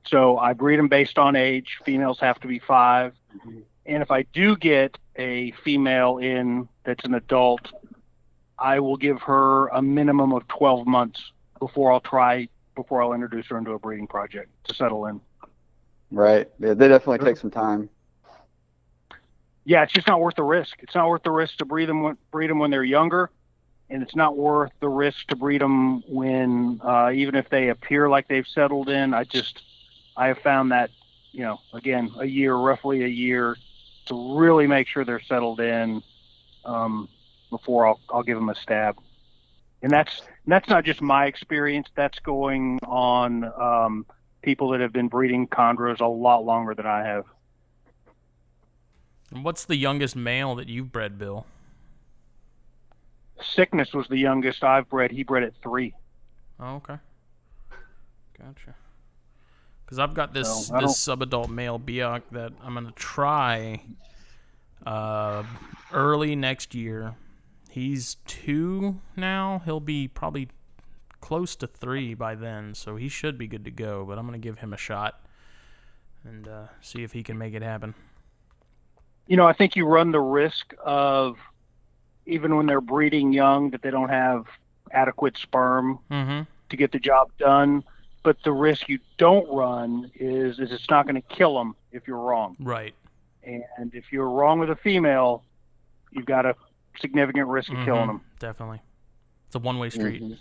so 0.06 0.38
I 0.38 0.52
breed 0.52 0.78
them 0.78 0.88
based 0.88 1.18
on 1.18 1.34
age. 1.34 1.78
Females 1.84 2.18
have 2.20 2.38
to 2.40 2.46
be 2.46 2.60
5 2.60 3.12
And 3.86 4.02
if 4.02 4.10
I 4.10 4.22
do 4.32 4.56
get 4.56 4.96
a 5.16 5.52
female 5.64 6.18
in 6.18 6.68
that's 6.84 7.04
an 7.04 7.14
adult, 7.14 7.60
I 8.58 8.78
will 8.80 8.96
give 8.96 9.20
her 9.22 9.68
a 9.68 9.82
minimum 9.82 10.32
of 10.32 10.46
12 10.48 10.86
months 10.86 11.20
before 11.58 11.92
I'll 11.92 12.00
try, 12.00 12.48
before 12.74 13.02
I'll 13.02 13.12
introduce 13.12 13.46
her 13.46 13.58
into 13.58 13.72
a 13.72 13.78
breeding 13.78 14.06
project 14.06 14.50
to 14.64 14.74
settle 14.74 15.06
in. 15.06 15.20
Right. 16.10 16.48
Yeah, 16.60 16.74
they 16.74 16.88
definitely 16.88 17.26
take 17.26 17.36
some 17.36 17.50
time. 17.50 17.88
Yeah, 19.64 19.82
it's 19.82 19.92
just 19.92 20.06
not 20.06 20.20
worth 20.20 20.36
the 20.36 20.44
risk. 20.44 20.76
It's 20.78 20.94
not 20.94 21.08
worth 21.08 21.24
the 21.24 21.32
risk 21.32 21.56
to 21.56 21.64
breed 21.64 21.88
them 21.88 22.02
when, 22.02 22.16
breed 22.30 22.48
them 22.48 22.60
when 22.60 22.70
they're 22.70 22.84
younger, 22.84 23.30
and 23.88 24.02
it's 24.02 24.16
not 24.16 24.36
worth 24.36 24.72
the 24.80 24.88
risk 24.88 25.26
to 25.28 25.36
breed 25.36 25.60
them 25.60 26.00
when, 26.08 26.80
uh, 26.82 27.10
even 27.14 27.34
if 27.34 27.48
they 27.48 27.68
appear 27.68 28.08
like 28.08 28.28
they've 28.28 28.46
settled 28.46 28.88
in. 28.88 29.14
I 29.14 29.24
just, 29.24 29.62
I 30.16 30.28
have 30.28 30.38
found 30.38 30.72
that, 30.72 30.90
you 31.32 31.42
know, 31.42 31.60
again, 31.72 32.12
a 32.18 32.26
year, 32.26 32.54
roughly 32.54 33.04
a 33.04 33.08
year, 33.08 33.56
to 34.06 34.36
really 34.36 34.66
make 34.66 34.88
sure 34.88 35.04
they're 35.04 35.20
settled 35.20 35.60
in 35.60 36.02
um, 36.64 37.08
before 37.50 37.86
I'll, 37.86 38.00
I'll 38.10 38.22
give 38.22 38.36
them 38.36 38.48
a 38.48 38.54
stab. 38.54 38.96
And 39.82 39.92
that's 39.92 40.22
that's 40.46 40.68
not 40.68 40.84
just 40.84 41.02
my 41.02 41.26
experience. 41.26 41.88
That's 41.94 42.18
going 42.20 42.80
on 42.84 43.44
um, 43.44 44.06
people 44.42 44.70
that 44.70 44.80
have 44.80 44.92
been 44.92 45.08
breeding 45.08 45.46
chondros 45.48 46.00
a 46.00 46.06
lot 46.06 46.44
longer 46.44 46.74
than 46.74 46.86
I 46.86 47.04
have. 47.04 47.24
And 49.30 49.44
what's 49.44 49.64
the 49.64 49.76
youngest 49.76 50.16
male 50.16 50.54
that 50.54 50.68
you've 50.68 50.90
bred, 50.90 51.18
Bill? 51.18 51.46
Sickness 53.42 53.92
was 53.92 54.06
the 54.08 54.16
youngest 54.16 54.64
I've 54.64 54.88
bred. 54.88 55.10
He 55.10 55.22
bred 55.22 55.42
at 55.42 55.52
three. 55.62 55.94
Oh, 56.58 56.76
okay. 56.76 56.96
Gotcha. 58.38 58.74
Because 59.84 59.98
I've 59.98 60.14
got 60.14 60.34
this 60.34 60.70
I 60.70 60.80
this 60.80 60.92
subadult 60.92 61.48
male 61.48 61.78
Biak 61.78 62.22
that 62.32 62.52
I'm 62.62 62.74
gonna 62.74 62.92
try 62.92 63.82
uh, 64.84 65.44
early 65.92 66.34
next 66.34 66.74
year. 66.74 67.14
He's 67.70 68.16
two 68.26 69.00
now. 69.16 69.62
He'll 69.64 69.80
be 69.80 70.08
probably 70.08 70.48
close 71.20 71.54
to 71.56 71.66
three 71.66 72.14
by 72.14 72.34
then, 72.34 72.74
so 72.74 72.96
he 72.96 73.08
should 73.08 73.36
be 73.38 73.46
good 73.46 73.64
to 73.66 73.70
go. 73.70 74.04
But 74.04 74.18
I'm 74.18 74.26
gonna 74.26 74.38
give 74.38 74.58
him 74.58 74.72
a 74.72 74.78
shot 74.78 75.20
and 76.24 76.48
uh, 76.48 76.64
see 76.80 77.02
if 77.04 77.12
he 77.12 77.22
can 77.22 77.38
make 77.38 77.54
it 77.54 77.62
happen. 77.62 77.94
you 79.28 79.36
know, 79.36 79.46
I 79.46 79.52
think 79.52 79.76
you 79.76 79.86
run 79.86 80.10
the 80.10 80.20
risk 80.20 80.74
of 80.84 81.36
even 82.26 82.56
when 82.56 82.66
they're 82.66 82.80
breeding 82.80 83.32
young 83.32 83.70
that 83.70 83.82
they 83.82 83.90
don't 83.90 84.08
have 84.10 84.46
adequate 84.92 85.36
sperm 85.38 85.98
Mm-hmm. 86.10 86.42
to 86.70 86.76
get 86.76 86.92
the 86.92 86.98
job 86.98 87.30
done. 87.38 87.84
But 88.22 88.36
the 88.44 88.52
risk 88.52 88.88
you 88.88 88.98
don't 89.18 89.48
run 89.48 90.10
is 90.16 90.58
is 90.58 90.72
it's 90.72 90.90
not 90.90 91.06
going 91.06 91.14
to 91.20 91.34
kill 91.36 91.56
them 91.56 91.76
if 91.92 92.08
you're 92.08 92.18
wrong. 92.18 92.56
Right. 92.58 92.94
And 93.44 93.94
if 93.94 94.12
you're 94.12 94.28
wrong 94.28 94.58
with 94.58 94.70
a 94.70 94.74
female, 94.76 95.44
you've 96.10 96.26
got 96.26 96.44
a 96.44 96.56
significant 97.00 97.46
risk 97.46 97.70
of 97.70 97.76
killing 97.84 98.02
Mhm. 98.02 98.06
them. 98.08 98.20
Definitely. 98.40 98.80
It's 99.46 99.54
a 99.54 99.60
one-way 99.60 99.90
street. 99.90 100.20
Mhm. 100.22 100.38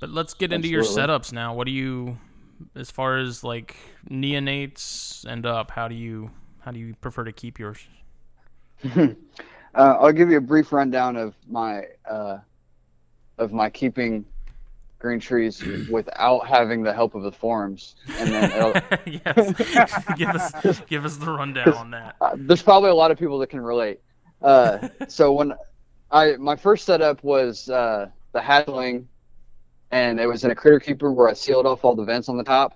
But 0.00 0.08
let's 0.10 0.32
get 0.34 0.52
into 0.52 0.68
your 0.68 0.82
setups 0.82 1.32
now. 1.32 1.54
What 1.54 1.66
do 1.66 1.72
you, 1.72 2.18
as 2.74 2.90
far 2.90 3.18
as 3.18 3.44
like 3.44 3.76
neonates 4.08 5.24
and 5.26 5.44
up? 5.46 5.70
How 5.70 5.88
do 5.88 5.94
you 5.94 6.30
how 6.60 6.72
do 6.72 6.78
you 6.78 6.94
prefer 6.94 7.24
to 7.24 7.32
keep 7.32 7.58
yours? 7.58 7.86
Uh, 8.84 9.08
I'll 9.74 10.12
give 10.12 10.30
you 10.30 10.36
a 10.38 10.42
brief 10.42 10.72
rundown 10.72 11.16
of 11.16 11.34
my 11.48 11.84
uh, 12.08 12.38
of 13.38 13.52
my 13.52 13.70
keeping 13.70 14.24
green 14.98 15.20
trees 15.20 15.62
without 15.90 16.46
having 16.46 16.82
the 16.82 16.92
help 16.92 17.14
of 17.14 17.22
the 17.22 17.32
forums, 17.32 17.96
and 18.18 18.30
then 18.30 18.50
yes. 19.06 20.04
give 20.16 20.28
us 20.30 20.80
give 20.88 21.04
us 21.04 21.16
the 21.18 21.30
rundown 21.30 21.74
on 21.74 21.90
that. 21.90 22.16
uh, 22.20 22.32
there's 22.36 22.62
probably 22.62 22.90
a 22.90 22.94
lot 22.94 23.10
of 23.10 23.18
people 23.18 23.38
that 23.38 23.48
can 23.48 23.60
relate. 23.60 24.00
Uh, 24.42 24.88
so 25.08 25.32
when 25.32 25.52
I 26.10 26.36
my 26.36 26.56
first 26.56 26.84
setup 26.86 27.22
was 27.22 27.68
uh, 27.68 28.06
the 28.32 28.40
hatchling, 28.40 29.04
and 29.90 30.18
it 30.18 30.26
was 30.26 30.44
in 30.44 30.50
a 30.50 30.54
critter 30.54 30.80
keeper 30.80 31.12
where 31.12 31.28
I 31.28 31.34
sealed 31.34 31.66
off 31.66 31.84
all 31.84 31.94
the 31.94 32.04
vents 32.04 32.28
on 32.28 32.36
the 32.36 32.44
top. 32.44 32.74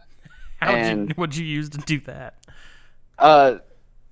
You, 0.61 0.69
and- 0.69 1.13
what'd 1.13 1.37
you 1.37 1.47
use 1.47 1.69
to 1.71 1.79
do 1.79 2.01
that? 2.01 2.35
Uh, 3.19 3.59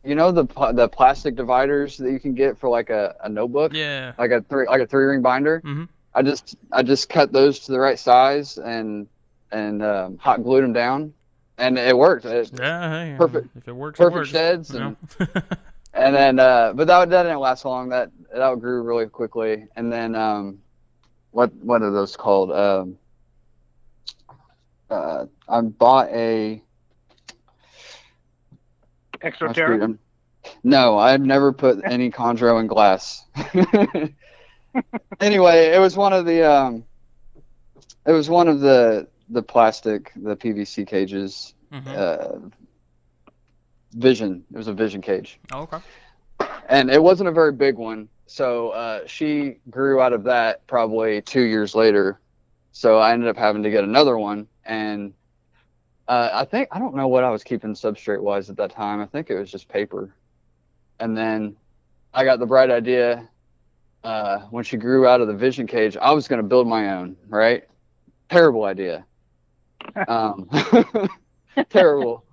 you 0.07 0.15
know 0.15 0.31
the 0.33 0.45
the 0.73 0.89
plastic 0.89 1.35
dividers 1.37 1.97
that 1.99 2.11
you 2.11 2.21
can 2.21 2.35
get 2.35 2.57
for 2.59 2.69
like 2.69 2.91
a, 2.91 3.17
a 3.25 3.29
notebook, 3.29 3.73
Yeah. 3.75 4.13
like 4.19 4.31
a 4.31 4.41
three 4.43 4.67
like 4.67 4.81
a 4.81 4.87
three 4.87 5.05
ring 5.07 5.23
binder. 5.23 5.61
hmm 5.65 5.85
I 6.15 6.23
just 6.23 6.57
I 6.73 6.83
just 6.83 7.09
cut 7.11 7.31
those 7.33 7.59
to 7.61 7.73
the 7.73 7.79
right 7.79 7.99
size 7.99 8.57
and 8.59 9.07
and 9.53 9.83
um, 9.83 10.17
hot 10.19 10.43
glued 10.43 10.65
them 10.65 10.73
down, 10.73 11.13
and 11.59 11.79
it 11.79 11.97
worked. 11.97 12.25
It, 12.25 12.51
Yeah. 12.59 12.91
Hey, 13.13 13.17
Perfect- 13.19 13.49
If 13.57 13.69
it 13.69 13.73
works, 13.77 13.99
perfect 13.99 14.15
it 14.15 14.19
works. 14.19 14.29
sheds 14.31 14.71
you 14.73 14.81
know? 14.81 14.97
and 15.95 16.15
then 16.15 16.39
uh, 16.39 16.73
but 16.75 16.87
that 16.87 17.11
that 17.11 17.23
didn't 17.25 17.41
last 17.41 17.65
long. 17.65 17.91
That 17.91 18.11
that 18.33 18.41
outgrew 18.41 18.83
really 18.83 19.07
quickly. 19.07 19.67
And 19.77 19.93
then 19.93 20.15
um, 20.15 20.59
what 21.33 21.53
what 21.57 21.83
are 21.83 21.91
those 21.91 22.17
called? 22.17 22.51
Um, 22.51 22.99
uh, 24.91 25.27
I 25.49 25.61
bought 25.63 26.09
a 26.11 26.63
Exoterra. 29.21 29.99
No, 30.63 30.99
I've 30.99 31.21
never 31.21 31.53
put 31.53 31.81
any 31.85 32.11
chondro 32.11 32.61
in 32.61 32.67
glass. 32.67 33.25
anyway, 35.21 35.67
it 35.67 35.81
was 35.81 35.97
one 35.97 36.13
of 36.13 36.25
the 36.27 36.49
um, 36.51 36.85
it 38.07 38.13
was 38.13 38.29
one 38.31 38.49
of 38.49 38.61
the 38.61 39.09
the 39.29 39.43
plastic, 39.43 40.13
the 40.17 40.37
PVC 40.37 40.87
cages. 40.87 41.55
Mhm. 41.73 41.89
Uh, 41.89 42.49
vision. 43.95 44.45
It 44.53 44.57
was 44.57 44.69
a 44.69 44.73
vision 44.73 45.01
cage, 45.01 45.41
Oh, 45.53 45.63
okay. 45.63 45.79
and 46.69 46.91
it 46.91 47.03
wasn't 47.03 47.29
a 47.29 47.33
very 47.33 47.53
big 47.53 47.77
one. 47.77 48.09
So 48.27 48.71
uh, 48.71 49.01
she 49.07 49.57
grew 49.71 50.01
out 50.01 50.13
of 50.13 50.25
that 50.25 50.67
probably 50.67 51.23
two 51.23 51.43
years 51.43 51.75
later. 51.75 52.21
So 52.73 52.99
I 52.99 53.13
ended 53.13 53.29
up 53.29 53.37
having 53.37 53.63
to 53.63 53.71
get 53.71 53.85
another 53.85 54.19
one, 54.19 54.47
and 54.65 55.15
uh, 56.09 56.31
I 56.33 56.45
think 56.45 56.69
I 56.73 56.79
don't 56.79 56.95
know 56.95 57.09
what 57.09 57.25
I 57.25 57.31
was 57.31 57.43
keeping 57.43 57.75
substrate 57.75 58.21
wise 58.21 58.49
at 58.51 58.57
that 58.57 58.71
time. 58.71 59.01
I 59.01 59.07
think 59.07 59.31
it 59.31 59.39
was 59.39 59.51
just 59.51 59.69
paper. 59.69 60.15
And 61.01 61.17
then 61.17 61.57
I 62.15 62.25
got 62.25 62.39
the 62.39 62.47
bright 62.47 62.71
idea 62.71 63.29
uh, 64.05 64.41
when 64.51 64.65
she 64.65 64.77
grew 64.77 65.07
out 65.07 65.21
of 65.21 65.27
the 65.27 65.35
vision 65.35 65.67
cage. 65.67 65.97
I 65.97 66.13
was 66.13 66.29
going 66.29 66.41
to 66.41 66.47
build 66.47 66.69
my 66.69 66.97
own. 66.97 67.17
Right? 67.29 67.65
Terrible 68.31 68.65
idea. 68.65 69.05
Um, 70.09 70.49
terrible, 71.71 72.25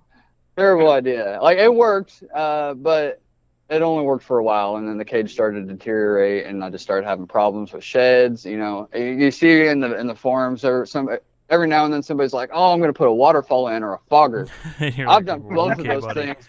terrible 0.56 0.90
idea. 0.90 1.38
Like 1.40 1.58
it 1.58 1.72
worked, 1.72 2.24
uh, 2.34 2.74
but 2.74 3.22
it 3.70 3.80
only 3.80 4.04
worked 4.04 4.24
for 4.24 4.38
a 4.38 4.44
while, 4.44 4.76
and 4.76 4.88
then 4.88 4.98
the 4.98 5.04
cage 5.04 5.32
started 5.32 5.66
to 5.66 5.72
deteriorate, 5.72 6.46
and 6.46 6.62
I 6.62 6.70
just 6.70 6.84
started 6.84 7.06
having 7.06 7.26
problems 7.26 7.72
with 7.72 7.84
sheds. 7.84 8.44
You 8.44 8.58
know, 8.58 8.88
you, 8.94 9.04
you 9.04 9.30
see 9.30 9.66
in 9.66 9.80
the 9.80 9.98
in 9.98 10.06
the 10.06 10.14
forums 10.14 10.64
or 10.64 10.84
some 10.84 11.08
every 11.54 11.68
now 11.68 11.84
and 11.84 11.94
then 11.94 12.02
somebody's 12.02 12.34
like, 12.34 12.50
"Oh, 12.52 12.72
I'm 12.72 12.80
going 12.80 12.92
to 12.92 12.96
put 12.96 13.08
a 13.08 13.12
waterfall 13.12 13.68
in 13.68 13.82
or 13.82 13.94
a 13.94 14.00
fogger." 14.10 14.48
I've 14.80 14.98
like, 14.98 15.24
done 15.24 15.40
both 15.40 15.78
of 15.78 15.86
those 15.86 16.04
buddy." 16.04 16.20
things, 16.20 16.48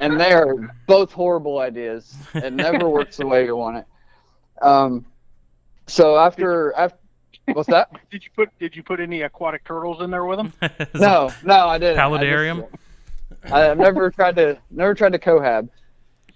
and 0.00 0.18
they 0.18 0.32
are 0.32 0.74
both 0.86 1.12
horrible 1.12 1.58
ideas. 1.58 2.16
It 2.34 2.52
never 2.52 2.88
works 2.96 3.18
the 3.18 3.26
way 3.26 3.44
you 3.44 3.54
want 3.54 3.76
it. 3.78 3.86
Um, 4.64 5.04
so 5.86 6.16
after 6.16 6.72
after 6.74 6.98
what's 7.52 7.68
that? 7.68 7.90
Did 8.10 8.24
you 8.24 8.30
put 8.34 8.58
Did 8.58 8.74
you 8.74 8.82
put 8.82 8.98
any 8.98 9.22
aquatic 9.22 9.64
turtles 9.64 10.00
in 10.02 10.10
there 10.10 10.24
with 10.24 10.38
them? 10.38 10.52
No, 10.94 11.30
no, 11.44 11.68
I 11.68 11.78
didn't. 11.78 11.98
I 12.00 12.08
just- 12.08 12.22
Paludarium? 12.24 12.68
I, 13.52 13.70
I've 13.70 13.78
never 13.78 14.10
tried 14.10 14.36
to 14.36 14.58
never 14.70 14.94
tried 14.94 15.12
to 15.12 15.18
cohab, 15.18 15.68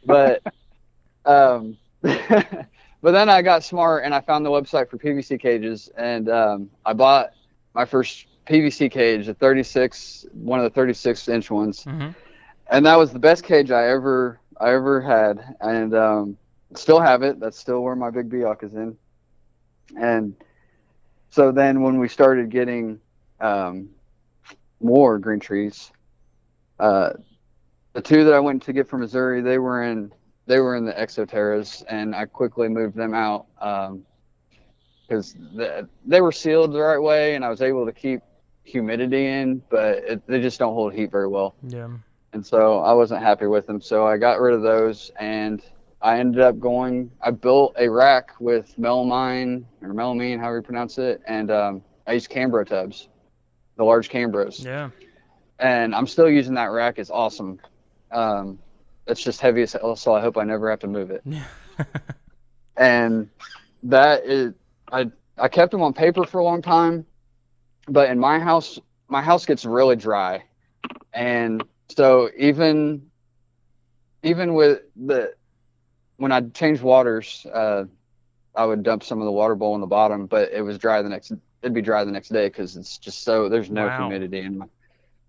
but 0.04 0.42
um, 1.24 1.78
but 2.02 3.12
then 3.12 3.28
I 3.30 3.40
got 3.40 3.64
smart 3.64 4.04
and 4.04 4.14
I 4.14 4.20
found 4.20 4.44
the 4.44 4.50
website 4.50 4.90
for 4.90 4.98
PVC 4.98 5.40
cages 5.40 5.88
and 5.96 6.28
um, 6.28 6.70
I 6.84 6.92
bought 6.92 7.30
my 7.74 7.84
first 7.84 8.26
PVC 8.46 8.90
cage, 8.90 9.28
a 9.28 9.34
36, 9.34 10.26
one 10.32 10.58
of 10.58 10.64
the 10.64 10.70
36 10.70 11.28
inch 11.28 11.50
ones, 11.50 11.84
Mhm. 11.84 12.14
and 12.70 12.86
that 12.86 12.98
was 12.98 13.12
the 13.12 13.18
best 13.18 13.44
cage 13.44 13.70
I 13.70 13.88
ever 13.88 14.40
I 14.60 14.72
ever 14.74 15.00
had, 15.00 15.56
and 15.60 15.94
um, 15.94 16.36
still 16.74 17.00
have 17.00 17.22
it. 17.22 17.38
That's 17.38 17.58
still 17.58 17.82
where 17.82 17.94
my 17.94 18.10
big 18.10 18.28
Biak 18.28 18.62
is 18.64 18.74
in, 18.74 18.96
and 19.96 20.34
so 21.30 21.52
then 21.52 21.82
when 21.82 21.98
we 21.98 22.08
started 22.08 22.50
getting 22.50 23.00
um, 23.40 23.90
more 24.80 25.18
green 25.18 25.40
trees, 25.40 25.92
uh, 26.80 27.10
the 27.92 28.00
two 28.02 28.24
that 28.24 28.34
I 28.34 28.40
went 28.40 28.62
to 28.64 28.72
get 28.72 28.88
from 28.88 29.00
Missouri, 29.00 29.40
they 29.40 29.58
were 29.58 29.82
in 29.82 30.12
they 30.46 30.60
were 30.60 30.76
in 30.76 30.84
the 30.86 30.98
exoterras, 30.98 31.84
and 31.88 32.14
I 32.14 32.24
quickly 32.24 32.68
moved 32.68 32.96
them 32.96 33.12
out 33.14 33.46
because 35.08 35.34
the, 35.54 35.88
they 36.06 36.20
were 36.20 36.32
sealed 36.32 36.72
the 36.72 36.80
right 36.80 36.98
way, 37.02 37.34
and 37.34 37.44
I 37.44 37.48
was 37.48 37.62
able 37.62 37.86
to 37.86 37.92
keep 37.92 38.20
humidity 38.64 39.26
in, 39.26 39.62
but 39.70 39.98
it, 40.04 40.26
they 40.26 40.40
just 40.42 40.58
don't 40.58 40.74
hold 40.74 40.92
heat 40.92 41.10
very 41.10 41.26
well 41.26 41.54
Yeah. 41.66 41.88
and 42.34 42.44
so 42.44 42.80
I 42.80 42.92
wasn't 42.92 43.22
happy 43.22 43.46
with 43.46 43.66
them. 43.66 43.80
So 43.80 44.06
I 44.06 44.18
got 44.18 44.38
rid 44.40 44.52
of 44.54 44.60
those, 44.62 45.10
and 45.18 45.62
I 46.02 46.18
ended 46.18 46.42
up 46.42 46.60
going. 46.60 47.10
I 47.22 47.30
built 47.30 47.74
a 47.78 47.88
rack 47.88 48.32
with 48.40 48.74
melamine 48.78 49.64
or 49.82 49.88
melamine, 49.88 50.38
however 50.38 50.56
you 50.56 50.62
pronounce 50.62 50.98
it, 50.98 51.22
and 51.26 51.50
um, 51.50 51.82
I 52.06 52.12
used 52.12 52.30
Cambro 52.30 52.66
tubs, 52.66 53.08
the 53.76 53.84
large 53.84 54.10
Cambros, 54.10 54.62
Yeah. 54.62 54.90
and 55.58 55.94
I'm 55.94 56.06
still 56.06 56.28
using 56.28 56.54
that 56.54 56.66
rack. 56.70 56.98
It's 56.98 57.10
awesome. 57.10 57.58
Um, 58.12 58.58
it's 59.06 59.22
just 59.22 59.40
heavy 59.40 59.62
as 59.62 59.72
hell, 59.72 59.96
so 59.96 60.12
I 60.14 60.20
hope 60.20 60.36
I 60.36 60.44
never 60.44 60.68
have 60.68 60.80
to 60.80 60.86
move 60.86 61.10
it. 61.10 61.22
Yeah. 61.24 61.44
and 62.76 63.28
that 63.84 64.24
is, 64.24 64.52
I 64.92 65.10
I 65.38 65.48
kept 65.48 65.72
them 65.72 65.82
on 65.82 65.92
paper 65.92 66.24
for 66.24 66.38
a 66.38 66.44
long 66.44 66.62
time, 66.62 67.06
but 67.88 68.10
in 68.10 68.18
my 68.18 68.38
house, 68.38 68.78
my 69.08 69.22
house 69.22 69.46
gets 69.46 69.64
really 69.64 69.96
dry, 69.96 70.44
and 71.12 71.64
so 71.90 72.30
even 72.36 73.10
even 74.22 74.54
with 74.54 74.80
the 74.96 75.32
when 76.16 76.32
I 76.32 76.40
changed 76.40 76.82
waters, 76.82 77.46
uh, 77.52 77.84
I 78.54 78.64
would 78.64 78.82
dump 78.82 79.02
some 79.02 79.20
of 79.20 79.24
the 79.24 79.32
water 79.32 79.54
bowl 79.54 79.74
in 79.74 79.80
the 79.80 79.86
bottom, 79.86 80.26
but 80.26 80.50
it 80.52 80.62
was 80.62 80.78
dry 80.78 81.02
the 81.02 81.08
next. 81.08 81.32
It'd 81.62 81.74
be 81.74 81.82
dry 81.82 82.04
the 82.04 82.10
next 82.12 82.28
day 82.28 82.48
because 82.48 82.76
it's 82.76 82.98
just 82.98 83.22
so 83.24 83.48
there's 83.48 83.70
no 83.70 83.88
Wow. 83.88 83.88
humidity 83.88 84.40
in 84.40 84.58
my 84.58 84.66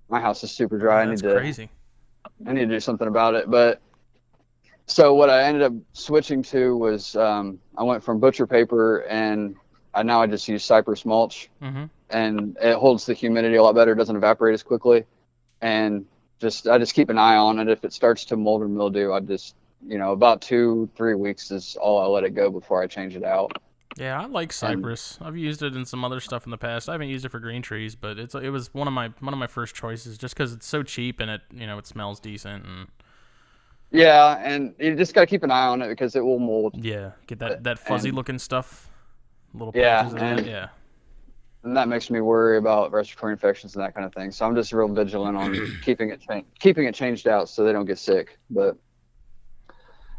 my 0.10 0.20
house 0.20 0.44
is 0.44 0.52
super 0.52 0.78
dry. 0.78 1.04
I 1.04 1.06
need 1.06 1.22
That's 1.22 1.24
to 1.24 1.46
crazy. 1.46 1.72
I 2.48 2.54
need 2.54 2.62
to 2.68 2.76
do 2.76 2.80
something 2.80 3.08
about 3.08 3.36
it. 3.36 3.50
But 3.50 3.82
so 4.90 5.14
what 5.14 5.30
I 5.30 5.44
ended 5.44 5.64
up 5.64 5.74
switching 5.94 6.44
to 6.44 6.76
was 6.76 7.16
um, 7.16 7.60
I 7.78 7.84
went 7.84 8.04
from 8.04 8.20
butcher 8.20 8.48
paper 8.48 9.00
and 9.02 9.56
I 9.94 10.04
now 10.04 10.22
I 10.22 10.28
just 10.28 10.48
use 10.48 10.64
cypress 10.64 11.06
mulch 11.06 11.50
hmm 11.62 11.86
and 12.10 12.58
it 12.62 12.76
holds 12.76 13.06
the 13.06 13.14
humidity 13.14 13.56
a 13.56 13.64
lot 13.64 13.76
better. 13.76 13.92
It 13.92 13.98
doesn't 13.98 14.16
evaporate 14.16 14.54
as 14.54 14.64
quickly, 14.64 15.06
and 15.62 16.06
just 16.40 16.68
I 16.68 16.78
just 16.78 16.94
keep 16.94 17.10
an 17.10 17.18
eye 17.18 17.36
on 17.36 17.60
it. 17.60 17.70
If 17.70 17.84
it 17.84 17.94
starts 17.94 18.26
to 18.26 18.38
mold 18.38 18.62
or 18.62 18.68
mildew, 18.68 19.14
I 19.14 19.20
just 19.20 19.56
you 19.88 19.98
know 19.98 20.12
about 20.12 20.42
two 20.42 20.90
three 20.96 21.16
weeks 21.16 21.52
is 21.52 21.78
all 21.80 22.02
I 22.02 22.06
let 22.06 22.24
it 22.24 22.32
go 22.32 22.50
before 22.50 22.82
I 22.82 22.88
change 22.88 23.16
it 23.16 23.24
out. 23.24 23.62
Yeah, 23.98 24.22
I 24.22 24.26
like 24.26 24.54
cypress. 24.54 25.18
I've 25.22 25.36
used 25.36 25.62
it 25.62 25.76
in 25.76 25.84
some 25.84 26.06
other 26.06 26.20
stuff 26.20 26.46
in 26.46 26.52
the 26.52 26.58
past. 26.58 26.88
I 26.88 26.94
haven't 26.94 27.10
used 27.10 27.26
it 27.26 27.30
for 27.30 27.40
green 27.40 27.62
trees, 27.62 27.96
but 27.96 28.18
it's 28.18 28.34
it 28.36 28.50
was 28.50 28.74
one 28.74 28.88
of 28.88 28.94
my 28.94 29.10
one 29.20 29.34
of 29.34 29.40
my 29.40 29.48
first 29.48 29.76
choices 29.76 30.18
just 30.18 30.36
because 30.36 30.54
it's 30.54 30.68
so 30.68 30.84
cheap 30.84 31.20
and 31.20 31.30
it 31.30 31.42
you 31.54 31.68
know 31.68 31.78
it 31.78 31.86
smells 31.86 32.20
decent 32.20 32.66
and 32.66 32.88
Yeah, 33.92 34.38
and 34.44 34.76
you 34.80 34.96
just 34.96 35.14
got 35.16 35.22
to 35.22 35.28
keep 35.28 35.44
an 35.44 35.52
eye 35.52 35.66
on 35.68 35.82
it 35.82 35.88
because 35.90 36.16
it 36.16 36.24
will 36.24 36.40
mold. 36.40 36.76
yeah, 36.76 37.12
get 37.28 37.40
that 37.40 37.64
that 37.64 37.80
fuzzy 37.80 38.10
And- 38.10 38.16
looking 38.18 38.38
stuff, 38.40 38.90
little 39.54 39.74
Yeah, 39.76 40.04
patches 40.04 40.14
of 40.14 40.22
and- 40.22 40.46
Yeah, 40.46 40.68
and 41.64 41.76
that 41.76 41.88
makes 41.88 42.10
me 42.12 42.22
worry 42.22 42.58
about 42.58 42.92
respiratory 42.92 43.34
infections 43.34 43.76
and 43.76 43.84
that 43.84 43.96
kind 43.96 44.06
of 44.06 44.14
thing. 44.14 44.32
So 44.32 44.46
I'm 44.46 44.56
just 44.56 44.72
real 44.74 44.88
vigilant 44.90 45.36
on 45.38 45.56
keeping 45.84 46.10
it 46.12 46.22
cha- 46.22 46.42
keeping 46.60 46.86
it 46.86 46.94
changed 46.94 47.28
out 47.28 47.50
so 47.50 47.64
they 47.64 47.74
don't 47.74 47.86
get 47.86 47.98
sick. 47.98 48.38
But 48.52 48.78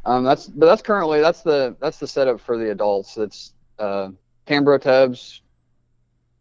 um, 0.05 0.25
that's 0.25 0.47
but 0.49 0.67
that's 0.67 0.83
currently 0.83 1.21
that's 1.21 1.43
the 1.43 1.77
that's 1.81 1.99
the 1.99 2.07
setup 2.09 2.41
for 2.41 2.57
the 2.59 2.71
adults. 2.73 3.17
It's 3.17 3.53
uh, 3.79 4.09
Cambro 4.49 4.81
tubs, 4.81 5.43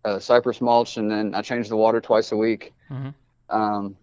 uh, 0.04 0.18
cypress 0.18 0.62
mulch, 0.62 0.98
and 0.98 1.12
then 1.12 1.36
I 1.36 1.44
change 1.44 1.70
the 1.70 1.78
water 1.78 2.02
twice 2.02 2.32
a 2.32 2.38
week. 2.38 2.74
Mhm. 2.90 3.14
Um, 3.52 3.96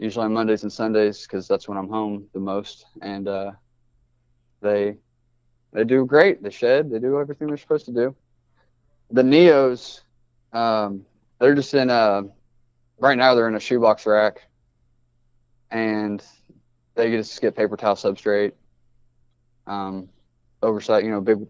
usually 0.00 0.24
on 0.24 0.32
Mondays 0.32 0.62
and 0.62 0.72
Sundays 0.72 1.22
because 1.22 1.46
that's 1.46 1.68
when 1.68 1.76
I'm 1.76 1.88
home 1.88 2.26
the 2.32 2.40
most. 2.40 2.86
And 3.02 3.28
uh, 3.28 3.52
they 4.60 4.96
they 5.72 5.84
do 5.84 6.04
great. 6.06 6.42
They 6.42 6.50
shed. 6.50 6.90
They 6.90 6.98
do 6.98 7.20
everything 7.20 7.48
they're 7.48 7.56
supposed 7.58 7.86
to 7.86 7.92
do. 7.92 8.16
The 9.12 9.22
Neos, 9.22 10.00
um, 10.52 11.04
they're 11.38 11.54
just 11.54 11.74
in 11.74 11.90
a 11.90 12.24
right 12.98 13.18
now. 13.18 13.34
They're 13.34 13.48
in 13.48 13.56
a 13.56 13.60
shoebox 13.60 14.06
rack, 14.06 14.48
and 15.70 16.22
they 16.94 17.10
just 17.10 17.40
get 17.40 17.54
paper 17.54 17.76
towel 17.76 17.94
substrate. 17.94 18.52
Um, 19.66 20.08
oversight, 20.62 21.04
you 21.04 21.10
know, 21.10 21.20
big 21.20 21.46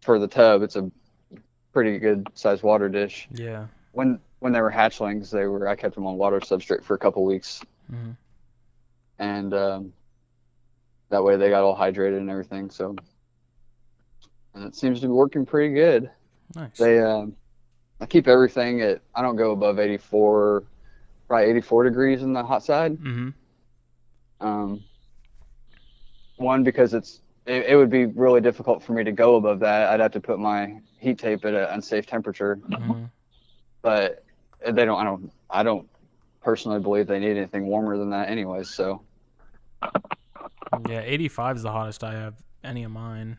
for 0.00 0.18
the 0.18 0.28
tub. 0.28 0.62
It's 0.62 0.76
a 0.76 0.90
pretty 1.72 1.98
good 1.98 2.26
sized 2.34 2.62
water 2.62 2.88
dish. 2.88 3.28
Yeah. 3.32 3.66
When 3.92 4.18
when 4.38 4.52
they 4.52 4.60
were 4.60 4.72
hatchlings, 4.72 5.30
they 5.30 5.46
were 5.46 5.68
I 5.68 5.76
kept 5.76 5.94
them 5.94 6.06
on 6.06 6.16
water 6.16 6.40
substrate 6.40 6.82
for 6.82 6.94
a 6.94 6.98
couple 6.98 7.24
weeks, 7.24 7.62
Mhm. 7.92 8.16
and 9.18 9.54
um, 9.54 9.92
that 11.10 11.22
way 11.22 11.36
they 11.36 11.50
got 11.50 11.62
all 11.62 11.76
hydrated 11.76 12.16
and 12.18 12.30
everything. 12.30 12.70
So, 12.70 12.96
and 14.54 14.64
it 14.64 14.74
seems 14.74 15.00
to 15.00 15.06
be 15.06 15.12
working 15.12 15.44
pretty 15.44 15.74
good. 15.74 16.10
Nice. 16.54 16.76
They, 16.78 17.00
um, 17.00 17.36
I 18.00 18.06
keep 18.06 18.26
everything 18.28 18.80
at 18.80 19.02
I 19.14 19.22
don't 19.22 19.36
go 19.36 19.52
above 19.52 19.78
84, 19.78 20.64
probably 21.28 21.50
84 21.50 21.84
degrees 21.84 22.22
in 22.22 22.32
the 22.32 22.42
hot 22.42 22.64
side. 22.64 22.96
mm-hmm. 22.96 23.28
Um, 24.40 24.82
one 26.36 26.64
because 26.64 26.94
it's 26.94 27.20
it, 27.46 27.66
it 27.66 27.76
would 27.76 27.90
be 27.90 28.06
really 28.06 28.40
difficult 28.40 28.82
for 28.82 28.92
me 28.92 29.04
to 29.04 29.12
go 29.12 29.36
above 29.36 29.60
that. 29.60 29.90
I'd 29.90 30.00
have 30.00 30.12
to 30.12 30.20
put 30.20 30.38
my 30.38 30.80
heat 30.98 31.18
tape 31.18 31.44
at 31.44 31.54
an 31.54 31.64
unsafe 31.70 32.06
temperature. 32.06 32.56
hmm 32.56 33.04
But 33.82 34.24
they 34.64 34.84
don't. 34.84 34.98
I 35.00 35.04
don't. 35.04 35.32
I 35.50 35.62
don't 35.62 35.88
personally 36.42 36.80
believe 36.80 37.06
they 37.06 37.18
need 37.18 37.36
anything 37.36 37.66
warmer 37.66 37.96
than 37.96 38.10
that, 38.10 38.28
anyways. 38.28 38.68
So 38.70 39.02
Yeah, 40.88 41.00
85 41.04 41.56
is 41.56 41.62
the 41.62 41.72
hottest 41.72 42.02
I 42.04 42.12
have 42.12 42.34
any 42.64 42.84
of 42.84 42.90
mine. 42.90 43.36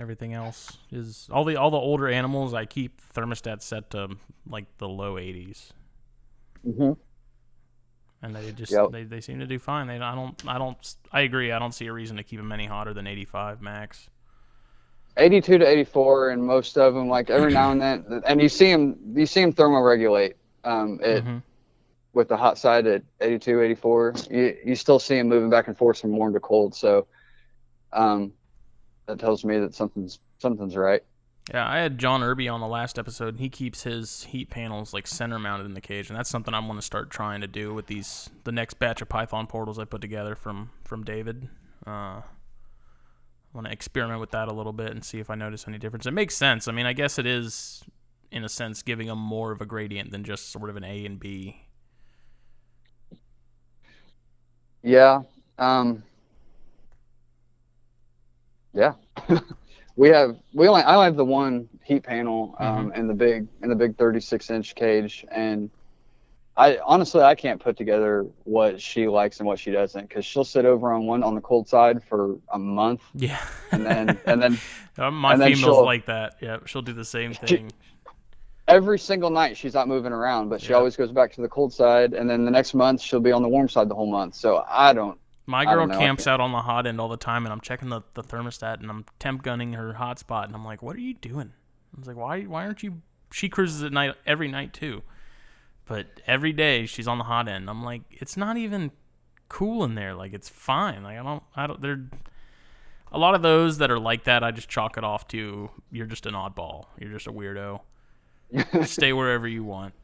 Everything 0.00 0.32
else 0.32 0.78
is 0.90 1.28
all 1.30 1.44
the 1.44 1.56
all 1.56 1.70
the 1.70 1.76
older 1.76 2.08
animals 2.08 2.54
I 2.54 2.64
keep 2.64 3.00
thermostat 3.14 3.60
set 3.60 3.90
to 3.90 4.08
like 4.48 4.64
the 4.78 4.88
low 4.88 5.16
80s, 5.16 5.70
Mm-hmm. 6.66 6.92
and 8.22 8.34
they 8.36 8.52
just 8.52 8.72
Yep. 8.72 8.90
they, 8.92 9.02
they 9.04 9.20
seem 9.20 9.40
to 9.40 9.46
do 9.46 9.58
fine. 9.58 9.86
They 9.86 9.98
I 9.98 10.14
don't 10.14 10.34
I 10.48 10.56
don't 10.56 10.96
I 11.12 11.20
agree. 11.22 11.52
I 11.52 11.58
don't 11.58 11.72
see 11.74 11.86
a 11.88 11.92
reason 11.92 12.16
to 12.16 12.22
keep 12.22 12.38
them 12.40 12.52
any 12.52 12.66
hotter 12.66 12.94
than 12.94 13.06
85 13.06 13.60
max. 13.60 14.08
82 15.18 15.58
to 15.58 15.66
84, 15.68 16.30
and 16.30 16.42
most 16.42 16.78
of 16.78 16.94
them, 16.94 17.06
like 17.10 17.28
every 17.28 17.52
now 17.52 17.70
and 17.70 17.82
then, 17.82 18.22
and 18.26 18.40
you 18.40 18.48
see 18.48 18.72
them, 18.72 18.96
you 19.14 19.26
see 19.26 19.42
them 19.42 19.52
thermoregulate. 19.52 20.34
Um, 20.64 20.98
it 21.02 21.22
Mhm. 21.22 21.42
With 22.14 22.28
the 22.28 22.36
hot 22.36 22.58
side 22.58 22.86
at 22.86 23.02
82, 23.20 23.60
84, 23.62 24.14
you, 24.30 24.56
you 24.64 24.74
still 24.76 24.98
see 24.98 25.16
them 25.16 25.28
moving 25.28 25.50
back 25.50 25.68
and 25.68 25.76
forth 25.76 26.00
from 26.00 26.12
warm 26.16 26.32
to 26.34 26.40
cold. 26.40 26.74
So 26.74 27.06
um, 27.92 28.32
that 29.06 29.18
tells 29.18 29.44
me 29.44 29.58
that 29.58 29.74
something's 29.74 30.18
something's 30.38 30.76
right. 30.76 31.02
Yeah, 31.52 31.68
I 31.68 31.78
had 31.78 31.98
John 31.98 32.22
Irby 32.22 32.48
on 32.48 32.60
the 32.60 32.68
last 32.68 32.98
episode. 32.98 33.30
and 33.30 33.40
He 33.40 33.48
keeps 33.48 33.82
his 33.82 34.24
heat 34.24 34.48
panels 34.48 34.92
like 34.92 35.08
center 35.08 35.38
mounted 35.38 35.66
in 35.66 35.74
the 35.74 35.80
cage, 35.80 36.08
and 36.08 36.16
that's 36.16 36.30
something 36.30 36.54
I'm 36.54 36.66
going 36.66 36.78
to 36.78 36.82
start 36.82 37.10
trying 37.10 37.40
to 37.40 37.48
do 37.48 37.74
with 37.74 37.86
these 37.86 38.30
the 38.44 38.52
next 38.52 38.74
batch 38.74 39.02
of 39.02 39.08
Python 39.08 39.46
portals 39.46 39.78
I 39.78 39.84
put 39.84 40.00
together 40.00 40.34
from 40.34 40.70
from 40.84 41.04
David. 41.04 41.48
Uh, 41.86 42.20
I 42.20 42.22
want 43.52 43.66
to 43.66 43.72
experiment 43.72 44.20
with 44.20 44.30
that 44.30 44.48
a 44.48 44.52
little 44.52 44.72
bit 44.72 44.92
and 44.92 45.04
see 45.04 45.18
if 45.18 45.30
I 45.30 45.34
notice 45.34 45.66
any 45.66 45.78
difference. 45.78 46.06
It 46.06 46.12
makes 46.12 46.36
sense. 46.36 46.68
I 46.68 46.72
mean, 46.72 46.86
I 46.86 46.92
guess 46.92 47.18
it 47.18 47.26
is 47.26 47.82
in 48.30 48.44
a 48.44 48.48
sense 48.48 48.82
giving 48.82 49.08
them 49.08 49.18
more 49.18 49.52
of 49.52 49.60
a 49.60 49.66
gradient 49.66 50.10
than 50.10 50.24
just 50.24 50.50
sort 50.50 50.70
of 50.70 50.76
an 50.76 50.84
A 50.84 51.04
and 51.04 51.20
B. 51.20 51.60
Yeah. 54.82 55.22
Um, 55.58 56.02
yeah. 58.74 58.94
we 59.96 60.08
have 60.08 60.36
we 60.54 60.68
only 60.68 60.82
I 60.82 60.94
only 60.94 61.04
have 61.06 61.16
the 61.16 61.24
one 61.24 61.68
heat 61.84 62.02
panel 62.02 62.54
um, 62.58 62.92
in 62.94 63.06
the 63.06 63.14
big 63.14 63.46
in 63.62 63.68
the 63.68 63.74
big 63.74 63.96
36 63.96 64.50
inch 64.50 64.74
cage, 64.74 65.24
and 65.30 65.70
I 66.56 66.78
honestly 66.84 67.22
I 67.22 67.34
can't 67.34 67.60
put 67.60 67.76
together 67.76 68.26
what 68.44 68.80
she 68.80 69.08
likes 69.08 69.38
and 69.40 69.46
what 69.46 69.58
she 69.58 69.70
doesn't 69.70 70.08
because 70.08 70.24
she'll 70.24 70.44
sit 70.44 70.64
over 70.64 70.92
on 70.92 71.06
one 71.06 71.22
on 71.22 71.34
the 71.34 71.40
cold 71.40 71.68
side 71.68 72.02
for 72.04 72.36
a 72.52 72.58
month, 72.58 73.02
Yeah, 73.14 73.38
and 73.70 73.84
then 73.84 74.18
and 74.26 74.40
then 74.42 74.58
my 75.14 75.34
and 75.34 75.42
female's 75.42 75.58
she'll- 75.60 75.84
like 75.84 76.06
that. 76.06 76.36
Yeah, 76.40 76.58
she'll 76.66 76.82
do 76.82 76.92
the 76.92 77.04
same 77.04 77.34
thing. 77.34 77.70
Every 78.72 78.98
single 78.98 79.30
night 79.30 79.56
she's 79.56 79.74
not 79.74 79.86
moving 79.86 80.12
around, 80.12 80.48
but 80.48 80.60
she 80.60 80.70
Yeah. 80.70 80.76
always 80.76 80.96
goes 80.96 81.12
back 81.12 81.32
to 81.32 81.42
the 81.42 81.48
cold 81.48 81.72
side, 81.72 82.14
and 82.14 82.28
then 82.28 82.44
the 82.44 82.50
next 82.50 82.74
month 82.74 83.00
she'll 83.00 83.20
be 83.20 83.32
on 83.32 83.42
the 83.42 83.48
warm 83.48 83.68
side 83.68 83.88
the 83.88 83.94
whole 83.94 84.10
month. 84.10 84.34
So 84.34 84.64
I 84.68 84.92
don't. 84.92 85.18
My 85.46 85.60
I 85.60 85.74
don't 85.74 85.88
girl 85.88 85.98
camps 85.98 86.26
out 86.26 86.40
on 86.40 86.52
the 86.52 86.62
hot 86.62 86.86
end 86.86 87.00
all 87.00 87.08
the 87.08 87.16
time, 87.16 87.44
and 87.44 87.52
I'm 87.52 87.60
checking 87.60 87.88
the, 87.88 88.02
the 88.14 88.22
thermostat 88.22 88.80
and 88.80 88.88
I'm 88.88 89.04
temp 89.18 89.42
gunning 89.42 89.72
her 89.74 89.94
hotspot, 89.98 90.44
and 90.46 90.54
I'm 90.54 90.64
like, 90.64 90.82
"What 90.82 90.96
are 90.96 91.00
you 91.00 91.14
doing?" 91.14 91.52
I 91.94 91.98
was 91.98 92.06
like, 92.06 92.16
"Why 92.16 92.42
why 92.42 92.64
aren't 92.64 92.82
you?" 92.82 93.02
She 93.32 93.48
cruises 93.48 93.82
at 93.82 93.92
night 93.92 94.14
every 94.24 94.48
night 94.48 94.72
too, 94.72 95.02
but 95.86 96.06
every 96.26 96.52
day 96.52 96.86
she's 96.86 97.08
on 97.08 97.18
the 97.18 97.24
hot 97.24 97.48
end. 97.48 97.68
I'm 97.68 97.82
like, 97.82 98.02
it's 98.10 98.36
not 98.36 98.56
even 98.56 98.92
cool 99.48 99.84
in 99.84 99.94
there. 99.94 100.14
Like 100.14 100.32
it's 100.32 100.48
fine. 100.48 101.02
Like 101.02 101.18
I 101.18 101.22
don't 101.22 101.42
I 101.56 101.66
don't. 101.66 101.80
They're 101.82 102.04
a 103.10 103.18
lot 103.18 103.34
of 103.34 103.42
those 103.42 103.78
that 103.78 103.90
are 103.90 103.98
like 103.98 104.24
that. 104.24 104.42
I 104.42 104.50
just 104.52 104.68
chalk 104.68 104.96
it 104.96 105.04
off 105.04 105.28
to 105.28 105.70
you're 105.90 106.06
just 106.06 106.24
an 106.26 106.34
oddball. 106.34 106.86
You're 106.98 107.10
just 107.12 107.26
a 107.26 107.32
weirdo. 107.32 107.80
Stay 108.84 109.12
wherever 109.12 109.48
you 109.48 109.64
want. 109.64 109.94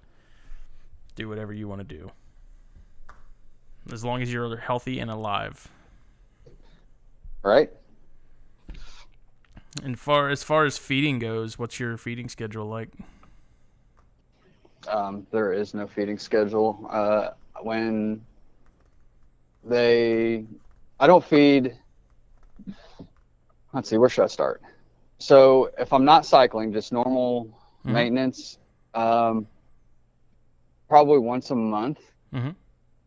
Do 1.16 1.28
whatever 1.28 1.52
you 1.52 1.68
want 1.68 1.80
to 1.80 1.96
do. 1.96 2.10
As 3.92 4.04
long 4.04 4.22
as 4.22 4.32
you're 4.32 4.56
healthy 4.56 5.00
and 5.00 5.10
alive. 5.10 5.68
right? 7.42 7.70
And 9.82 9.98
far 9.98 10.28
as 10.28 10.42
far 10.42 10.64
as 10.64 10.78
feeding 10.78 11.18
goes, 11.18 11.58
what's 11.58 11.78
your 11.78 11.96
feeding 11.96 12.28
schedule 12.28 12.66
like? 12.66 12.90
Um, 14.88 15.26
there 15.30 15.52
is 15.52 15.74
no 15.74 15.86
feeding 15.86 16.18
schedule. 16.18 16.86
Uh, 16.90 17.30
when 17.62 18.24
they, 19.64 20.44
I 20.98 21.06
don't 21.06 21.24
feed. 21.24 21.76
Let's 23.72 23.88
see, 23.90 23.98
where 23.98 24.08
should 24.08 24.24
I 24.24 24.28
start? 24.28 24.62
So 25.18 25.70
if 25.78 25.92
I'm 25.92 26.04
not 26.04 26.24
cycling, 26.24 26.72
just 26.72 26.92
normal 26.92 27.57
Mhm. 27.88 27.92
maintenance, 27.94 28.58
um, 28.94 29.46
probably 30.88 31.18
once 31.18 31.50
a 31.50 31.56
month. 31.56 32.00
Mhm. 32.32 32.54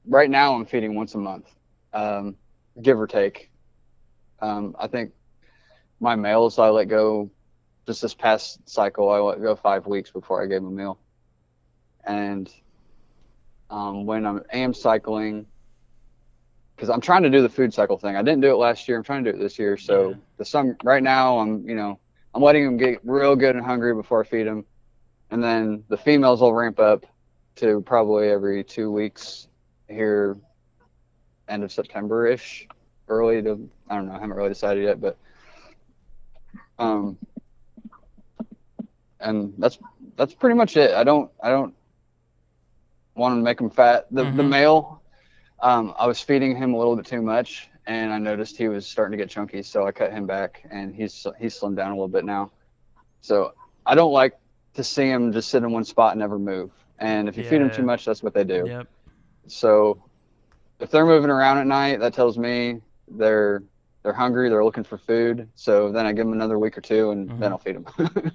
Right 0.06 0.30
now, 0.30 0.56
I'm 0.56 0.66
feeding 0.66 0.96
once 0.96 1.16
a 1.16 1.20
month, 1.20 1.48
um, 1.94 2.38
give 2.82 3.00
or 3.00 3.08
take. 3.08 3.52
Um, 4.40 4.76
I 4.80 4.88
think 4.88 5.14
my 6.00 6.16
males 6.16 6.58
I 6.60 6.70
let 6.70 6.88
go 6.88 7.30
just 7.88 8.02
this 8.02 8.16
past 8.16 8.68
cycle. 8.70 9.10
I 9.10 9.20
let 9.20 9.42
go 9.42 9.56
five 9.56 9.86
weeks 9.88 10.12
before 10.12 10.42
I 10.42 10.48
gave 10.48 10.62
them 10.62 10.68
a 10.74 10.76
meal 10.76 11.00
and 12.06 12.50
um, 13.70 14.06
when 14.06 14.26
I 14.26 14.30
am 14.32 14.42
am 14.52 14.74
cycling, 14.74 15.46
because 16.76 16.90
I'm 16.90 17.02
trying 17.02 17.24
to 17.24 17.30
do 17.30 17.42
the 17.42 17.50
food 17.50 17.74
cycle 17.74 17.98
thing. 17.98 18.16
I 18.16 18.22
didn't 18.22 18.42
do 18.42 18.52
it 18.52 18.56
last 18.56 18.88
year. 18.88 18.98
I'm 18.98 19.04
trying 19.04 19.24
to 19.24 19.32
do 19.32 19.38
it 19.38 19.42
this 19.42 19.60
year. 19.60 19.78
So 19.78 20.10
Yeah. 20.10 20.16
the 20.38 20.46
some 20.46 20.76
right 20.84 21.04
now, 21.04 21.40
I'm 21.40 21.68
you 21.68 21.76
know 21.76 22.00
I'm 22.34 22.42
letting 22.42 22.66
them 22.66 22.78
get 22.78 23.00
real 23.04 23.36
good 23.36 23.56
and 23.56 23.66
hungry 23.66 23.94
before 23.94 24.22
I 24.22 24.28
feed 24.28 24.48
them, 24.48 24.66
and 25.32 25.44
then 25.44 25.84
the 25.90 25.98
females 25.98 26.42
will 26.42 26.54
ramp 26.54 26.80
up 26.80 27.06
to 27.58 27.82
probably 27.82 28.30
every 28.30 28.64
two 28.64 28.92
weeks 28.92 29.48
here, 29.88 30.38
end 31.48 31.64
of 31.64 31.72
September 31.72 32.28
ish, 32.28 32.68
early 33.08 33.42
to 33.44 33.70
I 33.90 33.96
don't 33.96 34.08
know. 34.08 34.14
I 34.14 34.20
haven't 34.20 34.36
really 34.38 34.50
decided 34.50 34.84
yet, 34.84 35.02
but 35.02 35.18
um, 36.80 37.18
and 39.20 39.54
that's 39.58 39.80
that's 40.18 40.34
pretty 40.34 40.56
much 40.56 40.78
it. 40.78 40.92
I 40.92 41.04
don't 41.04 41.32
I 41.42 41.50
don't 41.50 41.74
want 43.16 43.38
to 43.38 43.42
make 43.42 43.60
him 43.60 43.70
fat. 43.70 44.08
The 44.12 44.26
the 44.26 44.44
Mhm. 44.44 44.50
male, 44.50 45.02
um, 45.62 45.94
I 45.98 46.08
was 46.08 46.22
feeding 46.22 46.56
him 46.56 46.74
a 46.74 46.78
little 46.78 46.96
bit 46.96 47.06
too 47.06 47.22
much, 47.22 47.70
and 47.88 48.12
I 48.12 48.20
noticed 48.20 48.58
he 48.58 48.68
was 48.70 48.88
starting 48.88 49.18
to 49.18 49.24
get 49.24 49.30
chunky, 49.30 49.62
so 49.64 49.86
I 49.88 49.92
cut 49.92 50.12
him 50.12 50.26
back, 50.26 50.64
and 50.72 50.94
he's 50.96 51.26
he's 51.40 51.60
slimmed 51.60 51.78
down 51.78 51.92
a 51.92 51.96
little 51.96 52.08
bit 52.08 52.26
now. 52.26 52.52
So 53.22 53.54
I 53.86 53.96
don't 53.96 54.12
like 54.14 54.34
to 54.76 54.84
see 54.84 55.08
them 55.10 55.32
just 55.32 55.50
sit 55.50 55.64
in 55.64 55.72
one 55.72 55.84
spot 55.84 56.12
and 56.14 56.20
never 56.20 56.40
move. 56.40 56.72
And 57.00 57.28
if 57.28 57.38
you 57.38 57.44
feed 57.44 57.62
them 57.62 57.72
too 57.72 57.84
much, 57.84 58.06
that's 58.06 58.24
what 58.24 58.34
they 58.34 58.44
do. 58.44 58.68
Yep. 58.68 58.88
So 59.48 60.04
if 60.80 60.92
they're 60.92 61.06
moving 61.06 61.30
around 61.30 61.58
at 61.60 61.68
night, 61.68 62.00
that 62.00 62.14
tells 62.14 62.38
me 62.38 62.82
they're 63.08 63.64
they're 64.04 64.14
hungry, 64.14 64.50
they're 64.50 64.64
looking 64.66 64.84
for 64.84 64.98
food. 64.98 65.50
So 65.56 65.92
then 65.92 66.06
I 66.06 66.12
give 66.14 66.26
them 66.26 66.34
another 66.34 66.58
week 66.58 66.78
or 66.78 66.82
two, 66.82 67.12
and 67.12 67.30
Mhm. 67.30 67.40
then 67.40 67.52
I'll 67.52 67.60
feed 67.60 67.76
them. 67.76 67.86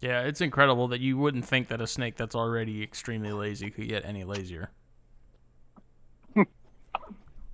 Yeah, 0.00 0.22
it's 0.22 0.40
incredible 0.40 0.88
that 0.88 1.00
you 1.00 1.16
wouldn't 1.16 1.44
think 1.44 1.68
that 1.68 1.80
a 1.80 1.86
snake 1.86 2.16
that's 2.16 2.34
already 2.34 2.82
extremely 2.82 3.30
lazy 3.30 3.70
could 3.70 3.86
get 3.86 4.04
any 4.04 4.24
lazier. 4.24 4.72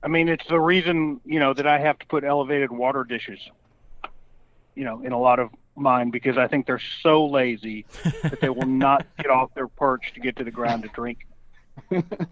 I 0.03 0.09
mean, 0.09 0.29
it's 0.29 0.47
the 0.49 0.59
reason 0.59 1.21
you 1.25 1.41
know 1.41 1.53
that 1.53 1.67
I 1.67 1.79
have 1.79 1.99
to 1.99 2.07
put 2.07 2.25
elevated 2.25 2.71
water 2.71 3.05
dishes. 3.05 3.39
You 4.79 4.85
know, 4.85 5.03
in 5.03 5.11
a 5.11 5.19
lot 5.19 5.41
of 5.41 5.51
mine 5.75 6.11
because 6.11 6.39
I 6.39 6.47
think 6.47 6.67
they're 6.67 6.81
so 7.03 7.27
lazy 7.27 7.85
that 8.23 8.41
they 8.41 8.49
will 8.49 8.67
not 8.67 9.05
get 9.19 9.29
off 9.29 9.53
their 9.55 9.67
perch 9.67 10.13
to 10.15 10.21
get 10.21 10.37
to 10.37 10.45
the 10.45 10.53
ground 10.53 10.85
to 10.85 10.89
drink. 10.89 11.19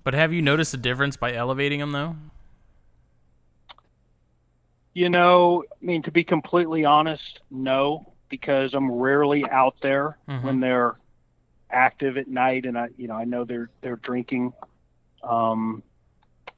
But 0.05 0.15
have 0.15 0.33
you 0.33 0.43
noticed 0.43 0.73
a 0.73 0.77
difference 0.77 1.17
by 1.17 1.33
elevating 1.33 1.81
them 1.81 1.91
though? 1.91 2.15
You 4.95 5.09
know, 5.11 5.65
I 5.71 5.85
mean, 5.85 6.03
to 6.03 6.11
be 6.11 6.25
completely 6.25 6.85
honest, 6.85 7.41
no, 7.51 8.13
because 8.29 8.75
I'm 8.75 8.91
rarely 8.91 9.45
out 9.51 9.75
there 9.83 10.17
Mhm. 10.29 10.43
when 10.43 10.61
they're 10.61 10.97
active 11.71 12.17
at 12.17 12.29
night, 12.29 12.65
and 12.65 12.79
I, 12.79 12.89
you 12.97 13.09
know, 13.09 13.15
I 13.15 13.25
know 13.25 13.45
they're 13.45 13.71
they're 13.83 13.97
drinking. 13.97 14.53
Um, 15.23 15.83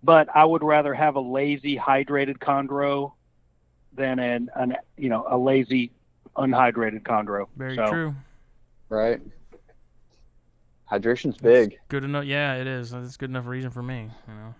but 0.02 0.28
I 0.34 0.44
would 0.44 0.62
rather 0.62 0.94
have 0.94 1.16
a 1.16 1.20
lazy 1.20 1.76
hydrated 1.76 2.38
chondro 2.38 3.12
than 3.98 4.18
an, 4.18 4.48
an 4.54 4.76
you 4.96 5.10
know 5.10 5.26
a 5.28 5.36
lazy 5.36 5.90
unhydrated 6.36 7.02
chondro. 7.02 7.46
Very 7.56 7.74
So, 7.76 7.86
true. 7.88 8.14
Right. 8.88 9.20
Hydration's 10.86 11.36
big. 11.36 11.78
Good 11.88 12.04
enough. 12.04 12.24
Yeah, 12.24 12.54
it 12.54 12.66
is. 12.66 12.94
It's 12.94 13.18
good 13.18 13.28
enough 13.28 13.46
reason 13.46 13.70
for 13.70 13.82
me. 13.82 14.08
You 14.26 14.34
know. 14.34 14.54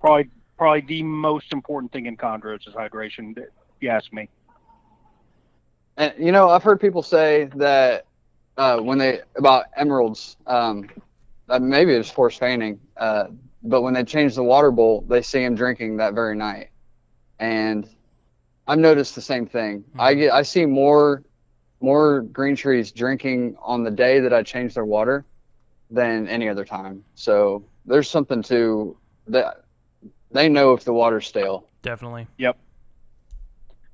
Probably 0.00 0.28
probably 0.56 0.80
the 0.80 1.02
most 1.04 1.52
important 1.52 1.92
thing 1.92 2.06
in 2.06 2.16
chondros 2.16 2.66
is 2.66 2.74
hydration. 2.74 3.38
If 3.38 3.46
you 3.80 3.90
ask 3.90 4.12
me. 4.12 4.28
And 5.96 6.12
you 6.18 6.32
know, 6.32 6.48
I've 6.48 6.64
heard 6.64 6.80
people 6.80 7.02
say 7.02 7.48
that 7.56 8.06
uh, 8.56 8.78
when 8.78 8.98
they 8.98 9.20
about 9.36 9.66
emeralds, 9.76 10.36
um, 10.46 10.88
uh, 11.48 11.60
maybe 11.60 11.94
it 11.94 11.98
was 11.98 12.10
forced 12.10 12.40
feigning, 12.40 12.80
uh, 12.96 13.26
but 13.62 13.82
when 13.82 13.94
they 13.94 14.02
change 14.02 14.34
the 14.34 14.42
water 14.42 14.70
bowl, 14.72 15.04
they 15.08 15.22
see 15.22 15.44
him 15.44 15.54
drinking 15.54 15.98
that 15.98 16.14
very 16.14 16.36
night, 16.36 16.70
and 17.38 17.88
I've 18.68 18.78
noticed 18.78 19.14
the 19.14 19.22
same 19.22 19.46
thing. 19.46 19.82
I 19.98 20.12
mm-hmm. 20.12 20.20
get 20.20 20.32
I 20.32 20.42
see 20.42 20.66
more 20.66 21.24
more 21.80 22.22
green 22.22 22.54
trees 22.54 22.92
drinking 22.92 23.56
on 23.60 23.82
the 23.82 23.90
day 23.90 24.20
that 24.20 24.32
I 24.32 24.42
change 24.42 24.74
their 24.74 24.84
water 24.84 25.24
than 25.90 26.28
any 26.28 26.48
other 26.48 26.64
time. 26.64 27.04
So 27.14 27.64
there's 27.86 28.10
something 28.10 28.42
to 28.44 28.96
that. 29.28 29.64
They 30.30 30.48
know 30.48 30.74
if 30.74 30.84
the 30.84 30.92
water's 30.92 31.26
stale. 31.26 31.66
Definitely. 31.82 32.26
Yep. 32.36 32.58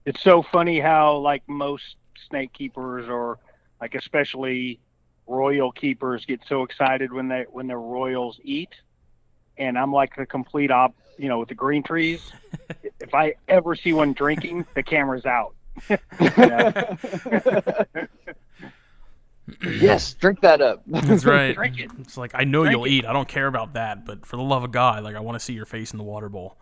It's 0.04 0.22
so 0.22 0.42
funny 0.42 0.80
how 0.80 1.18
like 1.18 1.48
most 1.48 1.96
snake 2.28 2.52
keepers 2.52 3.08
or 3.08 3.38
like 3.80 3.94
especially 3.94 4.80
royal 5.26 5.70
keepers 5.70 6.24
get 6.26 6.40
so 6.48 6.64
excited 6.64 7.12
when 7.12 7.28
they 7.28 7.46
when 7.50 7.68
their 7.68 7.80
royals 7.80 8.40
eat 8.42 8.70
and 9.58 9.78
i'm 9.78 9.92
like 9.92 10.14
the 10.16 10.26
complete 10.26 10.70
op 10.70 10.94
you 11.16 11.28
know 11.28 11.38
with 11.38 11.48
the 11.48 11.54
green 11.54 11.82
trees 11.82 12.32
if 13.00 13.14
i 13.14 13.34
ever 13.48 13.74
see 13.74 13.92
one 13.92 14.12
drinking 14.12 14.64
the 14.74 14.82
camera's 14.82 15.24
out 15.26 15.54
yes, 19.62 20.14
drink 20.14 20.40
that 20.42 20.60
up. 20.60 20.82
That's 20.86 21.24
right. 21.24 21.54
Drink 21.56 21.78
it. 21.80 21.90
It's 21.98 22.16
like 22.16 22.30
I 22.34 22.44
know 22.44 22.62
Drink 22.62 22.72
you'll 22.72 22.84
it. 22.84 22.90
eat. 22.90 23.04
I 23.04 23.12
don't 23.12 23.28
care 23.28 23.46
about 23.46 23.74
that, 23.74 24.06
but 24.06 24.24
for 24.24 24.36
the 24.36 24.42
love 24.42 24.64
of 24.64 24.72
God, 24.72 25.02
like 25.04 25.16
I 25.16 25.20
want 25.20 25.36
to 25.36 25.44
see 25.44 25.52
your 25.52 25.66
face 25.66 25.92
in 25.92 25.98
the 25.98 26.04
water 26.04 26.28
bowl. 26.28 26.56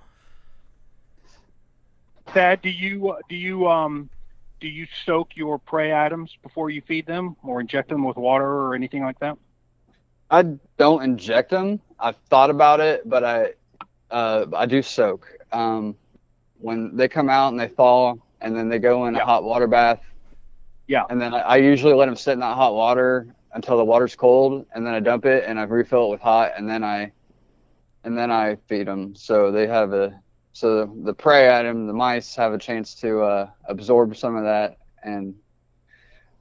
Thadd, 2.28 2.62
do 2.62 2.70
you 2.70 3.16
do 3.28 3.36
you 3.36 3.68
um 3.68 4.08
do 4.60 4.68
you 4.68 4.86
soak 5.04 5.36
your 5.36 5.58
prey 5.58 5.92
items 5.92 6.36
before 6.42 6.70
you 6.70 6.80
feed 6.82 7.04
them 7.06 7.36
or 7.42 7.60
inject 7.60 7.88
them 7.88 8.04
with 8.04 8.16
water 8.16 8.46
or 8.46 8.74
anything 8.74 9.02
like 9.02 9.18
that 9.18 9.36
I 10.30 10.44
don't 10.78 11.02
inject 11.02 11.50
them. 11.50 11.80
I've 12.02 12.16
thought 12.30 12.50
about 12.50 12.80
it, 12.80 13.08
but 13.08 13.24
I 13.24 13.54
uh, 14.10 14.46
I 14.56 14.66
do 14.66 14.82
soak. 14.82 15.28
Um, 15.52 15.96
when 16.58 16.96
they 16.96 17.08
come 17.08 17.30
out 17.30 17.48
and 17.50 17.60
they 17.60 17.68
thaw, 17.68 18.14
and 18.40 18.56
then 18.56 18.68
they 18.68 18.78
go 18.78 19.06
in 19.06 19.16
Yeah. 19.16 19.22
a 19.22 19.26
hot 19.26 19.44
water 19.44 19.68
bath. 19.68 20.00
Yeah. 20.88 21.04
And 21.08 21.20
then 21.20 21.34
I, 21.34 21.40
I 21.40 21.56
usually 21.56 21.94
let 21.94 22.06
them 22.06 22.16
sit 22.16 22.32
in 22.32 22.40
that 22.40 22.56
hot 22.56 22.74
water 22.74 23.34
until 23.54 23.76
the 23.78 23.84
water's 23.84 24.16
cold, 24.16 24.66
and 24.74 24.86
then 24.86 24.94
I 24.94 25.00
dump 25.00 25.26
it 25.26 25.44
and 25.46 25.58
I 25.58 25.64
refill 25.64 26.06
it 26.06 26.10
with 26.10 26.20
hot, 26.20 26.52
and 26.56 26.68
then 26.68 26.84
I 26.84 27.12
and 28.04 28.18
then 28.18 28.30
I 28.30 28.56
feed 28.68 28.86
them. 28.88 29.14
So 29.16 29.52
they 29.52 29.66
have 29.68 29.92
a 29.92 30.20
so 30.52 30.86
the, 30.86 31.02
the 31.04 31.14
prey 31.14 31.56
item, 31.56 31.86
the 31.86 31.92
mice 31.94 32.36
have 32.36 32.52
a 32.52 32.58
chance 32.58 32.94
to 32.96 33.22
uh, 33.22 33.50
absorb 33.68 34.16
some 34.16 34.36
of 34.36 34.44
that, 34.44 34.78
and 35.02 35.34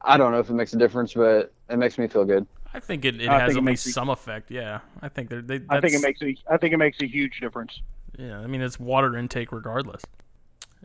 I 0.01 0.17
don't 0.17 0.31
know 0.31 0.39
if 0.39 0.49
it 0.49 0.53
makes 0.53 0.73
a 0.73 0.77
difference, 0.77 1.13
but 1.13 1.53
it 1.69 1.77
makes 1.77 1.97
me 1.97 2.07
feel 2.07 2.25
good. 2.25 2.47
I 2.73 2.79
think 2.79 3.03
it, 3.05 3.19
it 3.21 3.29
I 3.29 3.39
has 3.39 3.49
think 3.49 3.55
it 3.55 3.57
at 3.59 3.63
makes 3.63 3.85
least 3.85 3.87
me- 3.87 3.91
some 3.93 4.09
effect. 4.09 4.49
Yeah, 4.51 4.79
I 5.01 5.09
think 5.09 5.29
they're, 5.29 5.41
they. 5.41 5.59
i 5.69 5.79
think 5.81 5.93
it 5.93 6.01
makes 6.01 6.21
a 6.21 6.35
i 6.49 6.57
think 6.57 6.73
it 6.73 6.77
makes 6.77 7.01
a 7.01 7.07
huge 7.07 7.39
difference 7.39 7.81
Yeah, 8.17 8.39
I 8.39 8.47
mean 8.47 8.61
it's 8.61 8.79
water 8.79 9.15
intake 9.17 9.51
regardless. 9.51 10.01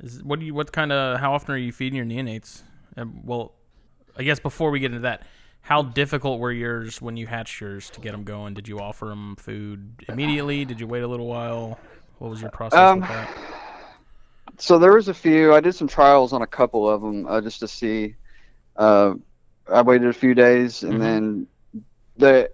Is 0.03 0.23
what 0.23 0.41
do 0.41 0.47
you 0.47 0.55
what 0.55 0.73
kind 0.73 0.93
of 0.93 1.19
how 1.21 1.33
often 1.35 1.55
are 1.55 1.59
you 1.59 1.73
feeding 1.73 1.97
your 1.97 2.05
neonates? 2.07 2.63
And 2.97 3.23
well, 3.25 3.53
I 4.17 4.23
guess 4.25 4.41
before 4.41 4.71
we 4.71 4.79
get 4.81 4.87
into 4.91 5.01
that, 5.03 5.23
how 5.63 5.83
difficult 5.83 6.39
were 6.41 6.53
yours 6.53 7.01
when 7.01 7.17
you 7.17 7.27
hatched 7.27 7.61
yours 7.61 7.89
to 7.91 8.01
get 8.01 8.13
them 8.13 8.25
going? 8.25 8.55
Did 8.55 8.69
you 8.69 8.79
offer 8.79 9.07
them 9.07 9.37
food 9.37 10.05
immediately? 10.09 10.65
Did 10.65 10.81
you 10.81 10.87
wait 10.87 11.03
a 11.03 11.09
little 11.09 11.27
while? 11.27 11.79
What 12.19 12.31
was 12.31 12.41
your 12.41 12.51
process 12.51 12.79
Um, 12.79 13.01
with 13.01 13.09
that? 13.09 13.29
so 14.59 14.79
there 14.79 14.93
was 14.95 15.09
a 15.09 15.15
few. 15.15 15.55
I 15.55 15.61
did 15.61 15.75
some 15.75 15.89
trials 15.89 16.33
on 16.33 16.43
a 16.43 16.47
couple 16.47 16.89
of 16.89 17.03
them 17.03 17.27
uh, 17.27 17.41
just 17.41 17.61
to 17.61 17.69
see. 17.69 18.15
Uh, 18.77 19.15
I 19.73 19.83
waited 19.83 20.09
a 20.09 20.13
few 20.13 20.35
days, 20.35 20.83
and 20.83 20.95
Mhm. 20.95 21.01
then 21.01 21.47
the 22.19 22.51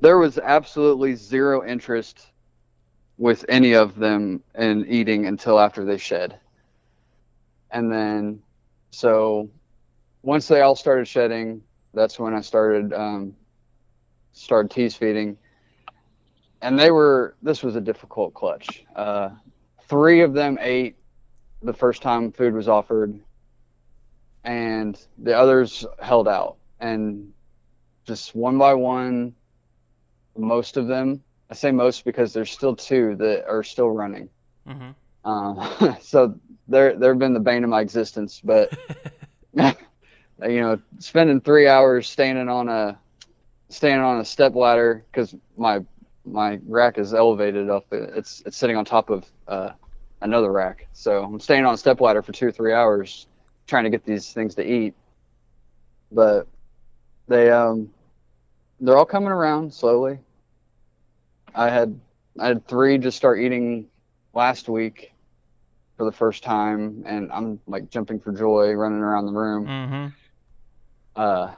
there 0.00 0.18
was 0.18 0.38
absolutely 0.38 1.14
zero 1.14 1.64
interest 1.64 2.30
with 3.16 3.44
any 3.48 3.74
of 3.74 3.96
them 3.96 4.42
in 4.54 4.86
eating 4.86 5.26
until 5.26 5.58
after 5.58 5.84
they 5.84 5.98
shed. 5.98 6.38
And 7.70 7.90
then, 7.90 8.42
so 8.90 9.50
once 10.22 10.48
they 10.48 10.60
all 10.60 10.76
started 10.76 11.06
shedding, 11.06 11.62
that's 11.92 12.18
when 12.18 12.34
I 12.34 12.40
started 12.40 12.92
um, 12.92 13.36
started 14.32 14.70
tease 14.70 14.94
feeding. 14.94 15.38
And 16.62 16.78
they 16.78 16.90
were 16.90 17.36
this 17.42 17.62
was 17.62 17.76
a 17.76 17.80
difficult 17.80 18.34
clutch. 18.34 18.84
Uh, 18.96 19.30
three 19.88 20.22
of 20.22 20.32
them 20.32 20.58
ate 20.60 20.96
the 21.62 21.72
first 21.74 22.02
time 22.02 22.32
food 22.32 22.54
was 22.54 22.68
offered, 22.68 23.18
and 24.44 24.98
the 25.18 25.36
others 25.36 25.84
held 26.00 26.26
out. 26.26 26.56
And 26.80 27.33
just 28.06 28.34
one 28.34 28.58
by 28.58 28.74
one, 28.74 29.34
most 30.36 30.76
of 30.76 30.86
them, 30.86 31.22
I 31.50 31.54
say 31.54 31.70
most 31.72 32.04
because 32.04 32.32
there's 32.32 32.50
still 32.50 32.76
two 32.76 33.16
that 33.16 33.46
are 33.48 33.62
still 33.62 33.90
running. 33.90 34.28
hmm 34.66 34.90
Um, 35.24 35.58
so 36.00 36.38
they're 36.68 36.96
they've 36.98 37.18
been 37.18 37.34
the 37.34 37.40
bane 37.40 37.64
of 37.64 37.70
my 37.70 37.80
existence. 37.80 38.40
But 38.42 38.72
you 39.54 39.74
know, 40.60 40.80
spending 40.98 41.40
three 41.40 41.68
hours 41.68 42.08
standing 42.08 42.48
on 42.48 42.68
a 42.68 42.98
standing 43.70 44.00
on 44.04 44.20
a 44.20 44.24
step 44.24 44.54
ladder 44.54 45.04
because 45.10 45.34
my 45.56 45.80
my 46.24 46.58
rack 46.66 46.98
is 46.98 47.14
elevated 47.14 47.70
up. 47.70 47.86
It's 47.92 48.42
it's 48.46 48.56
sitting 48.56 48.76
on 48.76 48.84
top 48.84 49.10
of 49.10 49.24
uh, 49.48 49.70
another 50.20 50.50
rack. 50.52 50.88
So 50.92 51.22
I'm 51.24 51.40
staying 51.40 51.64
on 51.64 51.74
a 51.74 51.78
step 51.78 52.00
ladder 52.00 52.22
for 52.22 52.32
two 52.32 52.46
or 52.48 52.52
three 52.52 52.72
hours 52.72 53.26
trying 53.66 53.84
to 53.84 53.90
get 53.90 54.04
these 54.04 54.32
things 54.32 54.54
to 54.56 54.64
eat. 54.64 54.94
But 56.10 56.48
they 57.28 57.50
um 57.50 57.90
they're 58.80 58.96
all 58.96 59.04
coming 59.06 59.30
around 59.30 59.72
slowly. 59.72 60.18
I 61.54 61.70
had 61.70 61.98
I 62.38 62.48
had 62.48 62.66
three 62.66 62.98
just 62.98 63.16
start 63.16 63.38
eating 63.40 63.86
last 64.34 64.68
week 64.68 65.12
for 65.96 66.04
the 66.04 66.12
first 66.12 66.42
time, 66.42 67.04
and 67.06 67.30
I'm 67.32 67.60
like 67.66 67.88
jumping 67.90 68.18
for 68.18 68.32
joy, 68.32 68.72
running 68.72 68.98
around 68.98 69.26
the 69.26 69.32
room. 69.32 69.66
hmm 69.66 71.20
Uh, 71.20 71.54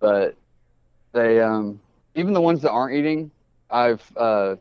but 0.00 0.36
they, 1.12 1.40
um, 1.40 1.80
even 2.14 2.32
the 2.32 2.40
ones 2.40 2.62
that 2.62 2.70
aren't 2.70 2.94
eating, 2.94 3.30
I've, 3.70 4.02
uh, 4.16 4.56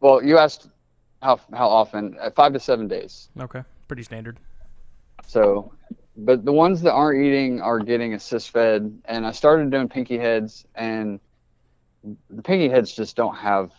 well, 0.00 0.22
you 0.22 0.36
asked 0.36 0.68
how 1.22 1.40
how 1.54 1.68
often? 1.68 2.16
Uh, 2.20 2.30
five 2.30 2.52
to 2.52 2.60
seven 2.60 2.88
days. 2.88 3.30
Okay, 3.40 3.62
pretty 3.88 4.02
standard. 4.02 4.38
So, 5.26 5.72
but 6.16 6.44
the 6.44 6.52
ones 6.52 6.82
that 6.82 6.92
aren't 6.92 7.24
eating 7.24 7.60
are 7.60 7.78
getting 7.78 8.14
assist 8.14 8.50
fed, 8.50 9.00
and 9.06 9.26
I 9.26 9.32
started 9.32 9.70
doing 9.70 9.88
pinky 9.88 10.18
heads, 10.18 10.66
and 10.74 11.20
the 12.30 12.42
pinky 12.42 12.68
heads 12.68 12.92
just 12.92 13.16
don't 13.16 13.36
have 13.36 13.72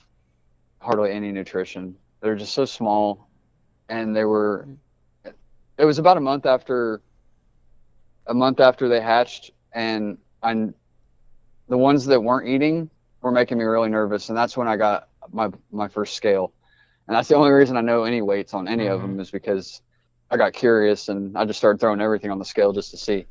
hardly 0.79 1.11
any 1.11 1.31
nutrition. 1.31 1.95
They're 2.21 2.35
just 2.35 2.53
so 2.53 2.65
small, 2.65 3.27
and 3.89 4.15
they 4.15 4.25
were. 4.25 4.67
It 5.77 5.85
was 5.85 5.99
about 5.99 6.17
a 6.17 6.21
month 6.21 6.45
after. 6.45 7.01
A 8.25 8.33
month 8.33 8.61
after 8.61 8.87
they 8.87 9.01
hatched, 9.01 9.51
and 9.73 10.17
I, 10.41 10.69
the 11.67 11.77
ones 11.77 12.05
that 12.05 12.21
weren't 12.21 12.47
eating 12.47 12.89
were 13.21 13.31
making 13.31 13.57
me 13.57 13.65
really 13.65 13.89
nervous, 13.89 14.29
and 14.29 14.37
that's 14.37 14.55
when 14.55 14.67
I 14.67 14.77
got 14.77 15.09
my 15.33 15.49
my 15.73 15.89
first 15.89 16.15
scale, 16.15 16.53
and 17.07 17.15
that's 17.17 17.27
the 17.27 17.35
only 17.35 17.51
reason 17.51 17.75
I 17.75 17.81
know 17.81 18.05
any 18.05 18.21
weights 18.21 18.53
on 18.53 18.69
any 18.69 18.87
of 18.87 19.01
mm-hmm. 19.01 19.11
them 19.11 19.19
is 19.19 19.29
because 19.29 19.81
I 20.33 20.37
got 20.37 20.53
curious 20.53 21.09
and 21.09 21.37
I 21.37 21.45
just 21.45 21.59
started 21.59 21.79
throwing 21.79 22.01
everything 22.01 22.31
on 22.31 22.39
the 22.39 22.45
scale 22.45 22.73
just 22.73 22.89
to 22.89 22.97
see. 22.97 23.27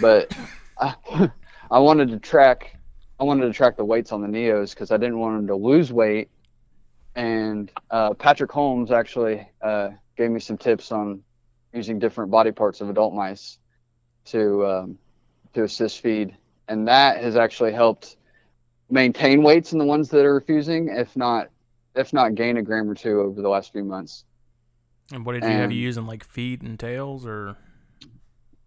But 0.00 0.36
I, 0.78 0.96
I 1.70 1.78
wanted 1.78 2.08
to 2.08 2.18
track 2.18 2.76
I 3.20 3.24
wanted 3.24 3.46
to 3.46 3.52
track 3.52 3.76
the 3.76 3.84
weights 3.84 4.10
on 4.10 4.20
the 4.20 4.26
Neos 4.26 4.70
because 4.70 4.90
I 4.90 4.96
didn't 4.96 5.20
want 5.20 5.38
them 5.38 5.46
to 5.46 5.54
lose 5.54 5.92
weight. 5.92 6.28
And 7.14 7.70
uh, 7.88 8.14
Patrick 8.14 8.50
Holmes 8.50 8.90
actually 8.90 9.48
uh, 9.62 9.90
gave 10.16 10.32
me 10.32 10.40
some 10.40 10.58
tips 10.58 10.90
on 10.90 11.22
using 11.72 12.00
different 12.00 12.32
body 12.32 12.50
parts 12.50 12.80
of 12.80 12.90
adult 12.90 13.14
mice 13.14 13.58
to 14.24 14.66
um, 14.66 14.98
to 15.54 15.62
assist 15.62 16.00
feed, 16.00 16.36
and 16.66 16.88
that 16.88 17.22
has 17.22 17.36
actually 17.36 17.72
helped 17.72 18.16
maintain 18.90 19.44
weights 19.44 19.72
in 19.72 19.78
the 19.78 19.84
ones 19.84 20.08
that 20.08 20.24
are 20.24 20.34
refusing, 20.34 20.88
if 20.88 21.16
not 21.16 21.48
if 21.94 22.12
not 22.12 22.34
gain 22.34 22.56
a 22.56 22.62
gram 22.62 22.90
or 22.90 22.94
two 22.94 23.20
over 23.20 23.40
the 23.40 23.48
last 23.48 23.72
few 23.72 23.84
months. 23.84 24.24
And 25.12 25.26
what 25.26 25.34
did 25.34 25.44
you 25.44 25.58
have 25.58 25.70
you 25.72 25.80
using 25.80 26.06
like 26.06 26.24
feet 26.24 26.62
and 26.62 26.78
tails 26.78 27.26
or 27.26 27.56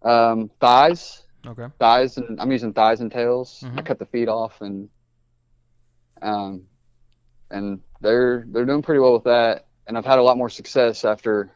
Um, 0.04 0.50
thighs, 0.60 1.24
okay? 1.48 1.68
thighs, 1.80 2.18
and 2.18 2.40
I'm 2.40 2.52
using 2.52 2.74
thighs 2.74 3.02
and 3.02 3.12
tails. 3.12 3.64
I 3.64 3.82
Mhm. 3.82 3.86
cut 3.86 3.98
the 3.98 4.06
feet 4.06 4.28
off, 4.30 4.62
and 4.62 4.90
um, 6.22 6.68
and 7.50 7.82
they're 8.02 8.46
they're 8.48 8.66
doing 8.66 8.82
pretty 8.84 9.00
well 9.00 9.14
with 9.14 9.24
that. 9.24 9.66
And 9.88 9.98
I've 9.98 10.06
had 10.06 10.20
a 10.20 10.24
lot 10.24 10.38
more 10.38 10.50
success 10.50 11.04
after 11.04 11.52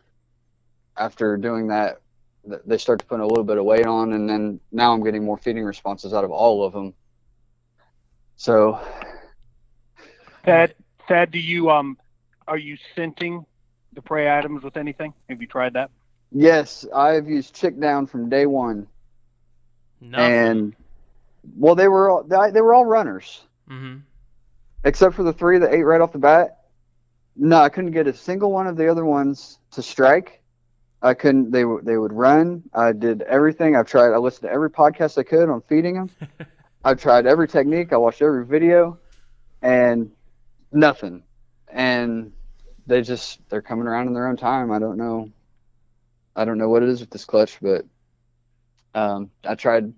after 0.98 1.38
doing 1.38 1.68
that. 1.68 2.02
They 2.44 2.78
start 2.78 3.00
to 3.02 3.06
put 3.06 3.20
a 3.20 3.26
little 3.28 3.44
bit 3.44 3.58
of 3.58 3.66
weight 3.66 3.86
on, 3.86 4.14
and 4.14 4.28
then 4.28 4.60
now 4.72 4.94
I'm 4.94 5.04
getting 5.04 5.24
more 5.24 5.38
feeding 5.38 5.64
responses 5.64 6.14
out 6.14 6.24
of 6.24 6.32
all 6.32 6.64
of 6.66 6.74
them. 6.74 6.96
So 8.38 8.80
Thadd, 10.46 10.74
Thadd, 11.08 11.32
do 11.32 11.40
you 11.40 11.70
um, 11.70 11.98
are 12.48 12.58
you 12.58 12.78
scenting 12.96 13.46
the 14.00 14.08
prey 14.08 14.38
items 14.38 14.64
with 14.64 14.78
anything? 14.78 15.14
Have 15.30 15.42
you 15.42 15.48
tried 15.48 15.74
that? 15.74 15.92
yes, 16.32 16.86
I've 16.96 17.28
used 17.28 17.56
chick 17.56 17.80
down 17.80 18.08
from 18.08 18.30
day 18.30 18.46
one, 18.46 18.88
Nothing. 20.02 20.48
and 20.48 20.76
well, 21.58 21.76
they 21.76 21.88
were 21.88 22.10
all 22.10 22.24
they 22.24 22.52
they 22.52 22.62
were 22.62 22.74
all 22.74 22.86
runners. 22.86 23.44
mm-hmm. 23.70 23.98
except 24.84 25.16
for 25.16 25.24
the 25.24 25.34
three 25.34 25.60
that 25.60 25.74
ate 25.74 25.84
right 25.84 26.02
off 26.02 26.12
the 26.12 26.20
bat. 26.20 26.58
No, 27.36 27.58
I 27.58 27.70
couldn't 27.70 27.92
get 27.92 28.08
a 28.08 28.14
single 28.14 28.52
one 28.52 28.68
of 28.68 28.78
the 28.78 28.90
other 28.90 29.06
ones 29.06 29.60
to 29.72 29.82
strike. 29.82 30.42
I 31.02 31.14
couldn't. 31.14 31.52
They 31.52 31.64
would 31.66 31.86
they 31.86 31.98
would 31.98 32.14
run. 32.14 32.64
I 32.74 32.92
did 32.92 33.22
everything. 33.24 33.76
I've 33.76 33.88
tried. 33.88 34.14
I 34.14 34.18
listened 34.18 34.50
to 34.50 34.54
every 34.54 34.70
podcast 34.70 35.18
I 35.18 35.24
could 35.24 35.50
on 35.50 35.62
feeding 35.62 35.96
them. 35.96 36.10
I've 36.84 37.02
tried 37.02 37.26
every 37.26 37.48
technique. 37.48 37.94
I 37.94 37.98
watched 37.98 38.22
every 38.22 38.46
video, 38.46 39.00
and 39.62 40.12
nothing. 40.72 41.24
And 41.72 42.34
they 42.90 43.02
just 43.02 43.40
they're 43.50 43.62
coming 43.62 43.88
around 43.88 44.08
in 44.08 44.14
their 44.14 44.28
own 44.28 44.36
time. 44.36 44.72
I 44.72 44.80
don't 44.80 44.98
know. 44.98 45.32
I 46.36 46.44
don't 46.44 46.58
know 46.58 46.70
what 46.70 46.84
it 46.84 46.90
is 46.90 47.00
with 47.00 47.12
this 47.12 47.26
clutch, 47.26 47.58
but 47.62 47.86
um, 48.94 49.32
I 49.46 49.56
tried. 49.56 49.94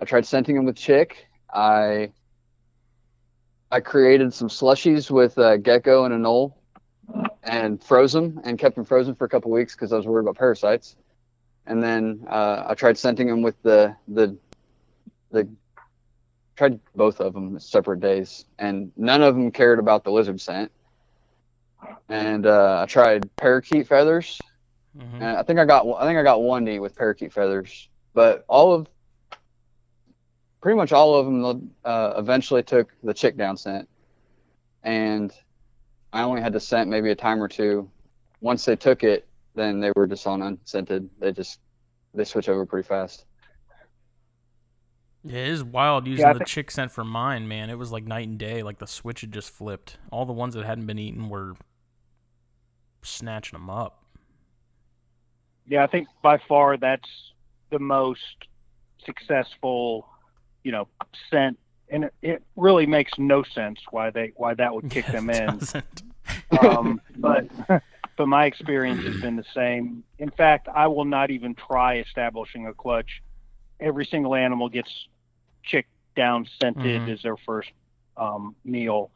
I 0.00 0.04
tried 0.04 0.26
scenting 0.26 0.56
them 0.56 0.64
with 0.64 0.76
chick. 0.76 1.26
I 1.52 2.10
I 3.70 3.80
created 3.80 4.32
some 4.32 4.48
slushies 4.48 5.10
with 5.10 5.38
uh, 5.38 5.58
gecko 5.58 6.04
and 6.04 6.14
anole 6.14 6.54
and 7.42 7.82
froze 7.82 8.12
them 8.12 8.40
and 8.44 8.58
kept 8.58 8.74
them 8.76 8.84
frozen 8.84 9.14
for 9.14 9.24
a 9.24 9.28
couple 9.28 9.50
weeks 9.50 9.74
because 9.74 9.92
I 9.92 9.96
was 9.96 10.06
worried 10.06 10.22
about 10.22 10.36
parasites. 10.36 10.96
And 11.66 11.82
then 11.82 12.24
uh, 12.28 12.64
I 12.68 12.74
tried 12.74 12.98
scenting 12.98 13.28
them 13.28 13.42
with 13.42 13.60
the 13.62 13.94
the 14.08 14.36
the 15.30 15.48
tried 16.56 16.80
both 16.94 17.20
of 17.20 17.34
them 17.34 17.58
separate 17.58 18.00
days, 18.00 18.44
and 18.58 18.92
none 18.96 19.22
of 19.22 19.34
them 19.34 19.50
cared 19.50 19.78
about 19.78 20.04
the 20.04 20.10
lizard 20.10 20.40
scent. 20.40 20.70
And 22.08 22.46
uh, 22.46 22.82
I 22.82 22.86
tried 22.86 23.34
parakeet 23.36 23.86
feathers, 23.88 24.40
Mm-hmm. 24.96 25.16
and 25.16 25.36
I 25.38 25.42
think 25.42 25.58
I 25.58 25.64
got 25.64 25.84
I 25.98 26.06
think 26.06 26.18
I 26.18 26.22
got 26.22 26.40
one 26.42 26.64
to 26.66 26.72
eat 26.74 26.78
with 26.78 26.94
parakeet 26.94 27.32
feathers, 27.32 27.88
but 28.12 28.44
all 28.46 28.72
of 28.72 28.86
pretty 30.60 30.76
much 30.76 30.92
all 30.92 31.16
of 31.16 31.26
them 31.26 31.70
uh, 31.84 32.12
eventually 32.16 32.62
took 32.62 32.92
the 33.02 33.12
chick 33.12 33.36
down 33.36 33.56
scent, 33.56 33.88
and 34.84 35.32
I 36.12 36.22
only 36.22 36.40
had 36.42 36.52
to 36.52 36.60
scent 36.60 36.88
maybe 36.88 37.10
a 37.10 37.16
time 37.16 37.42
or 37.42 37.48
two. 37.48 37.90
Once 38.40 38.64
they 38.64 38.76
took 38.76 39.02
it, 39.02 39.26
then 39.56 39.80
they 39.80 39.90
were 39.96 40.06
just 40.06 40.28
on 40.28 40.42
unscented. 40.42 41.10
They 41.18 41.32
just 41.32 41.58
they 42.14 42.22
switch 42.22 42.48
over 42.48 42.64
pretty 42.64 42.86
fast. 42.86 43.24
Yeah, 45.24 45.38
it 45.40 45.48
is 45.48 45.64
wild 45.64 46.06
using 46.06 46.24
I 46.26 46.34
the 46.34 46.38
think- 46.40 46.48
chick 46.48 46.70
scent 46.70 46.92
for 46.92 47.02
mine, 47.02 47.48
man. 47.48 47.68
It 47.68 47.78
was 47.78 47.90
like 47.90 48.04
night 48.04 48.28
and 48.28 48.38
day. 48.38 48.62
Like 48.62 48.78
the 48.78 48.86
switch 48.86 49.22
had 49.22 49.32
just 49.32 49.50
flipped. 49.50 49.96
All 50.12 50.24
the 50.24 50.32
ones 50.32 50.54
that 50.54 50.64
hadn't 50.64 50.86
been 50.86 50.98
eaten 51.00 51.28
were 51.28 51.54
snatching 53.04 53.58
them 53.58 53.70
up. 53.70 54.02
Yeah, 55.66 55.82
I 55.82 55.86
think 55.86 56.08
by 56.22 56.38
far 56.48 56.76
that's 56.76 57.08
the 57.70 57.78
most 57.78 58.20
successful, 59.04 60.06
you 60.62 60.72
know, 60.72 60.88
scent, 61.30 61.58
and 61.90 62.04
it, 62.04 62.14
it 62.22 62.42
really 62.56 62.86
makes 62.86 63.12
no 63.18 63.42
sense 63.42 63.78
why 63.90 64.10
they 64.10 64.32
why 64.36 64.54
that 64.54 64.74
would 64.74 64.90
kick 64.90 65.06
Yeah, 65.06 65.12
them 65.20 65.30
in. 65.30 65.60
um, 66.58 67.00
but 67.16 67.46
but 68.16 68.28
my 68.28 68.44
experience 68.46 69.02
has 69.04 69.16
been 69.16 69.36
the 69.36 69.44
same. 69.54 70.04
In 70.18 70.30
fact, 70.30 70.68
I 70.72 70.86
will 70.88 71.04
not 71.04 71.30
even 71.30 71.54
try 71.54 71.98
establishing 71.98 72.66
a 72.66 72.74
clutch. 72.74 73.22
Every 73.80 74.04
single 74.06 74.34
animal 74.34 74.68
gets 74.68 75.08
chick 75.64 75.86
down 76.14 76.46
scented 76.60 77.02
Mhm. 77.02 77.08
as 77.08 77.22
their 77.22 77.36
first 77.38 77.70
um, 78.16 78.54
meal, 78.64 79.10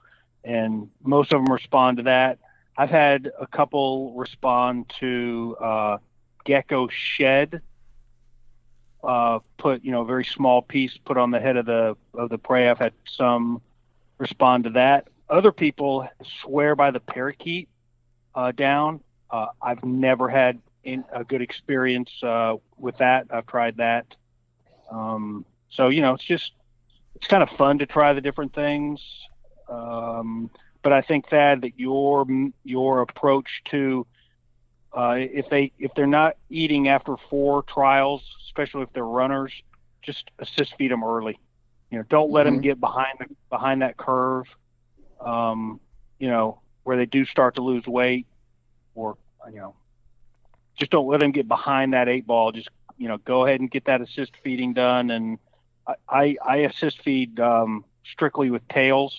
and 0.45 0.91
most 1.03 1.33
of 1.33 1.43
them 1.45 1.53
respond 1.53 1.99
to 1.99 2.03
that. 2.05 2.39
I've 2.79 2.91
had 2.91 3.33
a 3.41 3.47
couple 3.47 4.13
respond 4.13 4.95
to 5.01 5.57
uh, 5.61 5.99
gecko 6.45 6.87
shed. 6.89 7.61
Uh, 9.03 9.41
put 9.59 9.85
you 9.85 9.91
know 9.91 10.03
a 10.03 10.05
very 10.05 10.25
small 10.25 10.63
piece 10.63 10.97
put 10.97 11.17
on 11.17 11.31
the 11.33 11.41
head 11.41 11.57
of 11.57 11.67
the 11.67 11.97
of 12.15 12.31
the 12.31 12.39
prey. 12.39 12.71
I've 12.71 12.79
had 12.79 12.93
some 13.05 13.61
respond 14.19 14.65
to 14.65 14.71
that. 14.71 15.09
Other 15.29 15.51
people 15.51 16.09
swear 16.43 16.77
by 16.77 16.93
the 16.93 17.01
parakeet 17.01 17.69
uh, 18.35 18.53
down. 18.53 19.01
Uh, 19.29 19.47
I've 19.61 19.85
never 19.85 20.29
had 20.29 20.61
in, 20.85 21.05
a 21.13 21.25
good 21.25 21.43
experience 21.43 22.11
uh, 22.23 22.57
with 22.77 22.97
that. 22.99 23.27
I've 23.31 23.47
tried 23.47 23.77
that. 23.79 24.07
Um, 24.91 25.45
so 25.69 25.89
you 25.89 26.01
know, 26.01 26.15
it's 26.15 26.25
just 26.25 26.53
it's 27.17 27.27
kind 27.27 27.43
of 27.43 27.51
fun 27.51 27.81
to 27.81 27.87
try 27.87 28.13
the 28.13 28.21
different 28.21 28.55
things. 28.55 29.01
Um, 29.69 30.51
but 30.83 30.93
I 30.93 31.03
think 31.03 31.31
that 31.31 31.63
that 31.63 31.79
your 31.79 32.27
your 32.65 33.01
approach 33.01 33.49
to 33.71 34.07
uh, 34.97 35.17
if 35.19 35.49
they 35.51 35.73
if 35.79 35.93
they're 35.95 36.07
not 36.07 36.37
eating 36.49 36.89
after 36.89 37.17
four 37.31 37.63
trials, 37.63 38.23
especially 38.47 38.83
if 38.83 38.93
they're 38.93 39.05
runners, 39.05 39.53
just 40.03 40.31
assist 40.39 40.75
feed 40.77 40.91
them 40.91 41.05
early. 41.05 41.39
You 41.91 41.99
know, 41.99 42.05
don't 42.09 42.31
let 42.31 42.45
them 42.45 42.59
Mhm. 42.59 42.63
get 42.63 42.81
behind 42.81 43.19
the 43.19 43.27
behind 43.51 43.83
that 43.83 43.97
curve. 43.97 44.45
Um, 45.21 45.81
you 46.19 46.29
know, 46.29 46.61
where 46.85 46.97
they 46.97 47.07
do 47.07 47.25
start 47.25 47.57
to 47.57 47.63
lose 47.63 47.87
weight, 47.87 48.27
or 48.95 49.17
you 49.53 49.57
know, 49.59 49.75
just 50.79 50.91
don't 50.91 51.07
let 51.09 51.21
them 51.21 51.33
get 51.33 51.49
behind 51.49 51.93
that 51.95 52.09
eight 52.09 52.27
ball. 52.27 52.53
Just 52.53 52.69
you 52.97 53.09
know, 53.09 53.19
go 53.19 53.45
ahead 53.47 53.61
and 53.61 53.71
get 53.71 53.85
that 53.87 54.01
assist 54.01 54.33
feeding 54.43 54.73
done. 54.75 55.11
And 55.11 55.39
I 55.87 55.95
I, 56.09 56.37
I 56.47 56.57
assist 56.59 57.03
feed 57.03 57.39
um, 57.41 57.85
strictly 58.05 58.51
with 58.51 58.67
tails, 58.69 59.17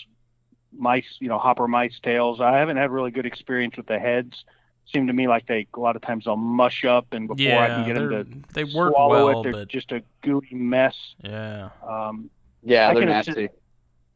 mice. 0.78 1.18
You 1.20 1.28
know, 1.30 1.38
hopper 1.40 1.68
mice 1.68 2.00
tails. 2.02 2.40
I 2.42 2.58
haven't 2.58 2.78
had 2.78 2.92
really 2.92 3.12
good 3.12 3.26
experience 3.26 3.78
with 3.78 3.88
the 3.88 4.00
heads. 4.00 4.44
Seem 4.92 5.08
to 5.08 5.14
me 5.14 5.28
like 5.28 5.46
they 5.48 5.68
a 5.76 5.80
lot 5.80 5.96
of 5.96 6.02
times 6.02 6.26
they'll 6.26 6.36
mush 6.36 6.84
up, 6.84 7.08
and 7.14 7.28
before 7.28 7.60
I 7.60 7.68
can 7.70 7.86
get 7.86 7.94
them 7.96 8.10
to 8.10 8.54
they 8.54 8.64
work 8.64 8.94
swallow 8.94 9.26
well, 9.28 9.40
it, 9.40 9.44
they're 9.44 9.52
but 9.54 9.68
just 9.68 9.92
a 9.92 10.02
gooey 10.24 10.48
mess. 10.54 10.96
yeah, 11.24 11.70
Um, 11.88 12.30
Yeah, 12.64 12.90
I 12.90 12.94
they're 12.96 13.06
nasty. 13.06 13.32
assist- 13.32 13.54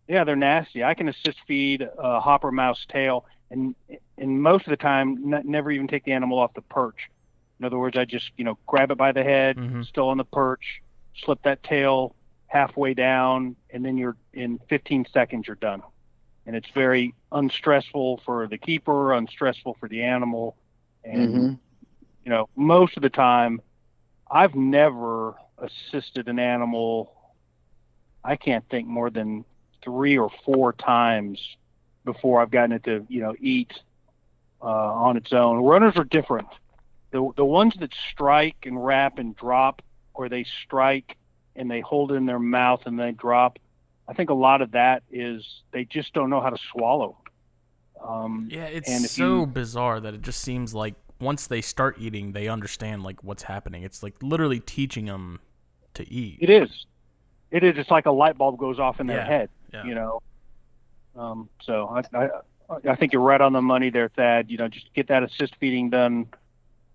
yeah, 0.08 0.24
they're 0.26 0.36
nasty. 0.36 0.84
I 0.84 0.96
can 0.96 1.08
assist 1.10 1.38
feed 1.48 1.88
a 1.98 2.20
hopper 2.20 2.52
mouse 2.52 2.86
tail, 2.90 3.26
and 3.52 3.76
and 4.18 4.42
most 4.42 4.66
of 4.66 4.72
the 4.72 4.78
time, 4.78 5.34
n- 5.34 5.44
never 5.46 5.70
even 5.72 5.88
take 5.88 6.06
the 6.06 6.12
animal 6.14 6.40
off 6.40 6.54
the 6.56 6.62
perch. 6.62 7.10
In 7.60 7.66
other 7.66 7.78
words, 7.78 7.96
I 7.96 8.06
just 8.06 8.32
you 8.36 8.44
know 8.44 8.58
grab 8.66 8.90
it 8.92 8.98
by 8.98 9.12
the 9.12 9.24
head, 9.24 9.58
Mhm. 9.58 9.86
still 9.86 10.10
on 10.10 10.18
the 10.18 10.26
perch, 10.26 10.82
slip 11.24 11.42
that 11.44 11.62
tail 11.64 12.16
halfway 12.48 12.94
down, 12.96 13.56
and 13.70 13.86
then 13.86 13.96
you're 13.98 14.18
in 14.34 14.60
15 14.70 15.06
seconds 15.14 15.46
you're 15.48 15.56
done. 15.56 15.82
And 16.46 16.56
it's 16.56 16.70
very 16.74 17.14
unstressful 17.32 18.22
for 18.26 18.48
the 18.48 18.58
keeper, 18.58 19.14
unstressful 19.14 19.76
for 19.80 19.88
the 19.88 20.04
animal, 20.04 20.56
and 21.04 21.34
hmm 21.34 21.54
you 22.24 22.30
know, 22.32 22.50
most 22.56 22.96
of 22.98 23.04
the 23.04 23.10
time, 23.10 23.62
I've 24.30 24.56
never 24.56 25.36
assisted 25.58 26.28
an 26.28 26.40
animal. 26.40 27.14
I 28.24 28.36
can't 28.36 28.68
think 28.70 28.88
more 28.88 29.10
than 29.10 29.46
three 29.84 30.18
or 30.18 30.30
four 30.46 30.74
times 30.74 31.40
before 32.06 32.42
I've 32.42 32.52
gotten 32.52 32.74
it 32.74 32.84
to, 32.86 33.06
you 33.10 33.22
know, 33.22 33.36
eat 33.40 33.72
uh, 34.62 34.66
on 34.66 35.18
its 35.18 35.34
own. 35.34 35.64
Runners 35.64 35.96
are 35.98 36.04
different. 36.06 36.48
The 37.12 37.30
the 37.36 37.46
ones 37.46 37.76
that 37.80 37.94
strike 38.12 38.58
and 38.66 38.84
wrap 38.84 39.20
and 39.20 39.36
drop, 39.36 39.82
or 40.14 40.30
they 40.30 40.46
strike 40.64 41.18
and 41.56 41.70
they 41.70 41.82
hold 41.82 42.12
it 42.12 42.16
in 42.16 42.26
their 42.26 42.40
mouth 42.40 42.82
and 42.86 43.00
they 43.00 43.12
drop. 43.12 43.60
I 44.08 44.14
think 44.14 44.30
a 44.30 44.34
lot 44.34 44.62
of 44.62 44.72
that 44.72 45.04
is 45.12 45.46
they 45.72 45.86
just 45.86 46.14
don't 46.14 46.30
know 46.30 46.42
how 46.42 46.50
to 46.50 46.58
swallow. 46.72 47.18
Um, 48.06 48.50
yeah. 48.52 48.66
It's 48.66 49.12
so 49.12 49.40
you- 49.42 49.46
bizarre 49.46 50.00
that 50.00 50.14
it 50.14 50.22
just 50.22 50.42
seems 50.42 50.74
like 50.74 50.96
once 51.20 51.48
they 51.48 51.62
start 51.62 51.96
eating, 52.00 52.34
they 52.34 52.48
understand 52.50 53.04
like 53.04 53.24
what's 53.24 53.44
happening. 53.44 53.84
It's 53.84 54.04
like 54.04 54.16
literally 54.22 54.60
teaching 54.60 55.06
them 55.06 55.40
to 55.94 56.10
eat. 56.12 56.40
It 56.42 56.50
is. 56.50 56.86
it 57.52 57.64
is. 57.64 57.78
It's 57.78 57.92
like 57.92 58.06
a 58.08 58.12
light 58.12 58.38
bulb 58.38 58.58
goes 58.58 58.80
off 58.80 59.00
in 59.00 59.08
their 59.08 59.18
Yeah, 59.20 59.26
head. 59.28 59.50
yeah. 59.74 59.86
You 59.86 59.96
know. 59.96 60.22
Um, 61.16 61.50
so 61.62 61.88
I, 61.88 62.18
I 62.18 62.30
I 62.90 62.96
think 62.96 63.14
you're 63.14 63.22
right 63.22 63.40
on 63.40 63.54
the 63.54 63.62
money 63.62 63.90
there, 63.92 64.10
Thadd. 64.10 64.50
You 64.50 64.58
know, 64.58 64.68
just 64.68 64.92
get 64.96 65.08
that 65.10 65.22
assist 65.24 65.56
feeding 65.60 65.92
done 65.92 66.28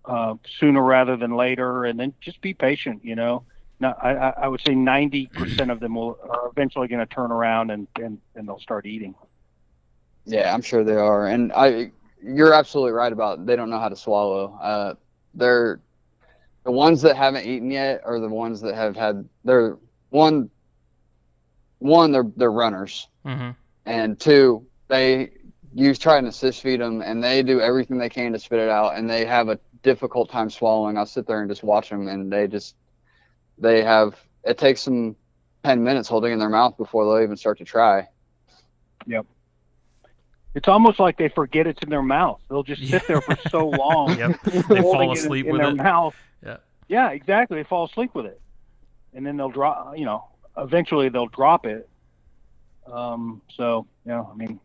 uh, 0.05 0.35
sooner 0.59 0.83
rather 0.83 1.17
than 1.17 1.37
later, 1.37 1.85
and 1.85 1.99
then 2.01 2.13
just 2.21 2.41
be 2.41 2.53
patient. 2.53 3.05
You 3.05 3.15
know, 3.15 3.45
no, 3.81 3.95
I, 4.03 4.11
I 4.15 4.29
I 4.43 4.49
would 4.49 4.61
say 4.61 4.75
90% 4.75 5.71
of 5.71 5.81
them 5.81 5.95
will 5.95 6.19
are 6.29 6.49
eventually 6.49 6.89
going 6.89 7.01
to 7.01 7.07
turn 7.15 7.31
around 7.33 7.71
and, 7.71 7.87
and 7.97 8.19
and 8.35 8.49
they'll 8.49 8.59
start 8.61 8.87
eating. 8.87 9.15
Yeah, 10.25 10.53
I'm 10.53 10.63
sure 10.63 10.85
they 10.85 10.97
are, 10.97 11.27
and 11.27 11.53
I. 11.53 11.93
You're 12.23 12.53
absolutely 12.53 12.93
right 12.93 13.13
about 13.13 13.47
they 13.47 13.55
don't 13.57 13.71
know 13.71 13.79
how 13.79 13.89
to 13.89 13.97
swallow. 13.97 14.59
Uh, 14.61 14.95
they're 15.35 15.81
the 16.65 16.73
ones 16.73 17.01
that 17.03 17.17
haven't 17.17 17.47
eaten 17.47 17.71
yet 17.71 18.03
are 18.05 18.19
the 18.21 18.29
ones 18.29 18.61
that 18.63 18.75
have 18.75 18.97
had. 18.97 19.29
They're 19.45 19.77
one. 20.11 20.51
One, 21.79 22.11
they're 22.13 22.31
they're 22.37 22.51
runners, 22.53 23.09
Mm-hmm. 23.25 23.51
and 23.87 24.19
two, 24.19 24.67
they 24.89 25.31
you 25.75 25.95
try 25.95 26.19
and 26.19 26.27
assist 26.27 26.63
feed 26.63 26.81
them, 26.81 27.03
and 27.03 27.23
they 27.23 27.43
do 27.43 27.61
everything 27.61 27.99
they 27.99 28.09
can 28.09 28.33
to 28.33 28.39
spit 28.39 28.59
it 28.59 28.69
out, 28.71 28.97
and 28.97 29.09
they 29.09 29.25
have 29.25 29.49
a 29.49 29.59
difficult 29.83 30.31
time 30.31 30.51
swallowing. 30.51 30.97
I'll 30.97 31.07
sit 31.07 31.27
there 31.27 31.41
and 31.41 31.49
just 31.51 31.63
watch 31.63 31.89
them, 31.91 32.09
and 32.09 32.33
they 32.33 32.47
just 32.49 32.75
they 33.61 33.83
have. 33.83 34.15
It 34.45 34.59
takes 34.59 34.85
them 34.85 35.17
ten 35.65 35.83
minutes 35.85 36.09
holding 36.09 36.33
in 36.33 36.39
their 36.39 36.49
mouth 36.49 36.77
before 36.77 37.05
they'll 37.05 37.23
even 37.23 37.37
start 37.37 37.59
to 37.59 37.65
try. 37.65 38.09
Yep. 39.07 39.27
It's 40.55 40.69
almost 40.69 40.99
like 40.99 41.19
they 41.19 41.29
forget 41.29 41.67
it's 41.67 41.83
in 41.83 41.91
their 41.91 42.03
mouth. 42.03 42.41
They'll 42.49 42.63
just 42.63 42.85
sit 42.87 43.07
there 43.07 43.21
for 43.21 43.37
so 43.51 43.69
long. 43.69 44.19
Yep. 44.19 44.41
They 44.45 44.61
holding 44.61 44.83
fall 44.83 45.01
it 45.03 45.05
in- 45.05 45.11
asleep 45.13 45.47
in, 45.47 45.53
with 45.53 45.61
their 45.61 45.71
it. 45.71 45.77
mouth. 45.77 46.15
Yeah. 46.45 46.57
Yeah, 46.89 47.11
exactly. 47.11 47.59
They 47.59 47.65
fall 47.65 47.85
asleep 47.87 48.15
with 48.15 48.27
it, 48.27 48.41
and 49.15 49.27
then 49.27 49.37
they'll 49.37 49.51
drop. 49.51 49.97
You 49.97 50.05
know, 50.07 50.25
eventually 50.57 51.09
they'll 51.11 51.27
drop 51.29 51.67
it. 51.67 51.89
Um. 52.91 53.43
So, 53.55 53.87
you 54.07 54.13
know, 54.13 54.29
I 54.33 54.35
mean, 54.37 54.59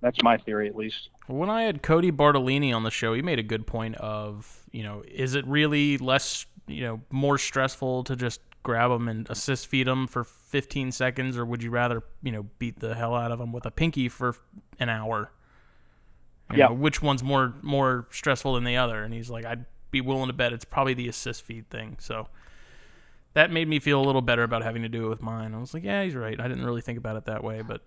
that's 0.00 0.22
my 0.22 0.38
theory 0.38 0.66
at 0.68 0.74
least. 0.74 1.10
When 1.28 1.50
I 1.50 1.62
had 1.62 1.82
Cody 1.82 2.10
Bartolini 2.10 2.72
on 2.72 2.82
the 2.82 2.90
show, 2.90 3.14
he 3.14 3.22
made 3.22 3.38
a 3.38 3.42
good 3.44 3.66
point 3.66 3.94
of, 3.96 4.64
you 4.72 4.82
know, 4.82 5.04
is 5.06 5.34
it 5.36 5.46
really 5.46 5.96
less, 5.98 6.46
you 6.66 6.82
know, 6.82 7.00
more 7.10 7.38
stressful 7.38 8.04
to 8.04 8.16
just 8.16 8.40
grab 8.62 8.90
them 8.90 9.08
and 9.08 9.28
assist 9.30 9.66
feed 9.66 9.86
them 9.86 10.06
for 10.06 10.22
15 10.24 10.92
seconds, 10.92 11.36
or 11.36 11.44
would 11.44 11.62
you 11.62 11.70
rather, 11.70 12.02
you 12.22 12.30
know, 12.32 12.46
beat 12.58 12.78
the 12.80 12.94
hell 12.94 13.14
out 13.14 13.32
of 13.32 13.38
them 13.38 13.52
with 13.52 13.66
a 13.66 13.70
pinky 13.70 14.08
for 14.08 14.36
an 14.78 14.88
hour? 14.88 15.32
You 16.50 16.58
Yeah. 16.58 16.66
know, 16.68 16.74
which 16.74 17.02
one's 17.02 17.22
more 17.22 17.54
more 17.62 18.06
stressful 18.10 18.54
than 18.54 18.64
the 18.64 18.76
other? 18.76 19.02
And 19.02 19.12
he's 19.14 19.30
like, 19.30 19.44
I'd 19.44 19.64
be 19.90 20.00
willing 20.00 20.26
to 20.28 20.32
bet 20.32 20.52
it's 20.52 20.64
probably 20.64 20.94
the 20.94 21.08
assist 21.08 21.42
feed 21.42 21.68
thing. 21.70 21.96
So 21.98 22.28
that 23.34 23.50
made 23.50 23.66
me 23.68 23.78
feel 23.78 24.00
a 24.00 24.04
little 24.04 24.20
better 24.22 24.42
about 24.42 24.62
having 24.62 24.82
to 24.82 24.88
do 24.88 25.06
it 25.06 25.08
with 25.08 25.22
mine. 25.22 25.54
I 25.54 25.58
was 25.58 25.72
like, 25.74 25.84
yeah, 25.84 26.04
he's 26.04 26.14
right. 26.14 26.38
I 26.38 26.48
didn't 26.48 26.64
really 26.64 26.82
think 26.82 26.98
about 26.98 27.16
it 27.16 27.24
that 27.24 27.42
way, 27.42 27.62
but 27.62 27.80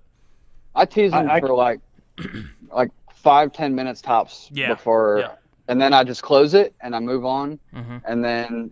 I 0.73 0.85
tease 0.85 1.13
him 1.13 1.29
I- 1.29 1.35
I- 1.35 1.39
for 1.39 1.53
like 1.53 1.79
like 2.71 2.91
five 3.13 3.51
ten 3.53 3.73
minutes 3.75 4.01
tops 4.01 4.49
Yeah, 4.51 4.69
before, 4.73 5.19
yeah. 5.19 5.35
And 5.67 5.79
then 5.81 5.93
I 5.93 6.03
just 6.03 6.21
close 6.23 6.53
it 6.53 6.75
and 6.81 6.95
I 6.95 6.99
move 6.99 7.25
on, 7.25 7.59
mhm. 7.73 8.01
and 8.05 8.23
then 8.23 8.71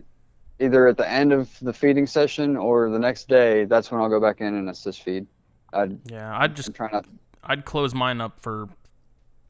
either 0.60 0.86
at 0.86 0.96
the 0.96 1.10
end 1.10 1.32
of 1.32 1.50
the 1.60 1.72
feeding 1.72 2.06
session 2.06 2.56
or 2.56 2.88
the 2.90 2.98
next 2.98 3.28
day, 3.28 3.64
that's 3.64 3.90
when 3.90 4.00
I'll 4.00 4.08
go 4.08 4.20
back 4.20 4.40
in 4.40 4.54
and 4.54 4.70
assist 4.70 5.02
feed. 5.02 5.26
I'd, 5.72 5.98
yeah, 6.10 6.36
I'd 6.38 6.54
just 6.54 6.68
I'm 6.68 6.74
trying 6.74 7.02
to. 7.02 7.08
I'd 7.42 7.64
close 7.64 7.94
mine 7.94 8.20
up 8.20 8.40
for 8.40 8.68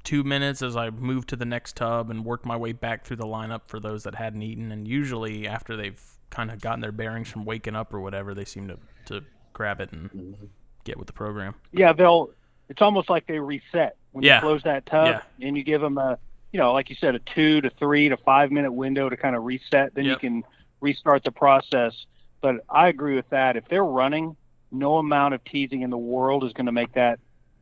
two 0.03 0.25
minutes 0.25 0.63
as 0.63 0.77
I 0.77 0.91
move 0.91 1.27
to 1.29 1.37
the 1.37 1.45
next 1.45 1.77
tub 1.77 2.11
and 2.11 2.25
work 2.25 2.45
my 2.45 2.57
way 2.57 2.73
back 2.73 3.05
through 3.05 3.17
the 3.17 3.27
lineup 3.27 3.63
for 3.67 3.79
those 3.81 4.03
that 4.05 4.15
hadn't 4.15 4.43
eaten. 4.43 4.73
And 4.73 4.89
usually, 4.89 5.47
after 5.47 5.77
they've 5.77 6.03
kind 6.31 6.51
of 6.51 6.61
gotten 6.61 6.81
their 6.81 6.93
bearings 6.93 7.29
from 7.29 7.45
waking 7.45 7.77
up 7.77 7.93
or 7.95 8.01
whatever, 8.01 8.35
they 8.35 8.45
seem 8.45 8.69
to, 8.69 8.79
to 9.07 9.25
grab 9.53 9.81
it 9.81 9.93
and 9.93 10.37
get 10.85 10.99
with 10.99 11.07
the 11.07 11.13
program. 11.13 11.55
Yeah, 11.73 11.93
they'll. 11.93 12.31
It's 12.71 12.81
almost 12.81 13.11
like 13.11 13.27
they 13.27 13.39
reset 13.39 13.97
when 14.13 14.25
Yeah. 14.25 14.37
you 14.37 14.41
close 14.41 14.63
that 14.63 14.87
tub 14.87 15.07
Yeah. 15.41 15.47
and 15.47 15.57
you 15.57 15.63
give 15.63 15.83
them 15.83 15.99
a, 15.99 16.19
you 16.55 16.61
know, 16.61 16.73
like 16.73 16.89
you 16.89 16.95
said, 16.95 17.17
a 17.17 17.19
two 17.19 17.61
to 17.63 17.71
three 17.71 18.09
to 18.09 18.17
five 18.17 18.53
minute 18.53 18.71
window 18.71 19.09
to 19.09 19.17
kind 19.17 19.35
of 19.35 19.43
reset. 19.43 19.93
Then 19.93 20.05
you 20.05 20.17
can 20.17 20.45
restart 20.81 21.25
the 21.25 21.33
process. 21.33 22.07
But 22.41 22.65
I 22.71 22.87
agree 22.87 23.17
with 23.17 23.29
that. 23.31 23.57
If 23.57 23.67
they're 23.69 23.85
running, 23.85 24.37
no 24.71 24.99
amount 24.99 25.35
of 25.35 25.43
teasing 25.43 25.83
in 25.83 25.91
the 25.91 25.99
world 25.99 26.45
is 26.45 26.53
going 26.53 26.67
to 26.67 26.73
make 26.73 26.93
that 26.95 27.19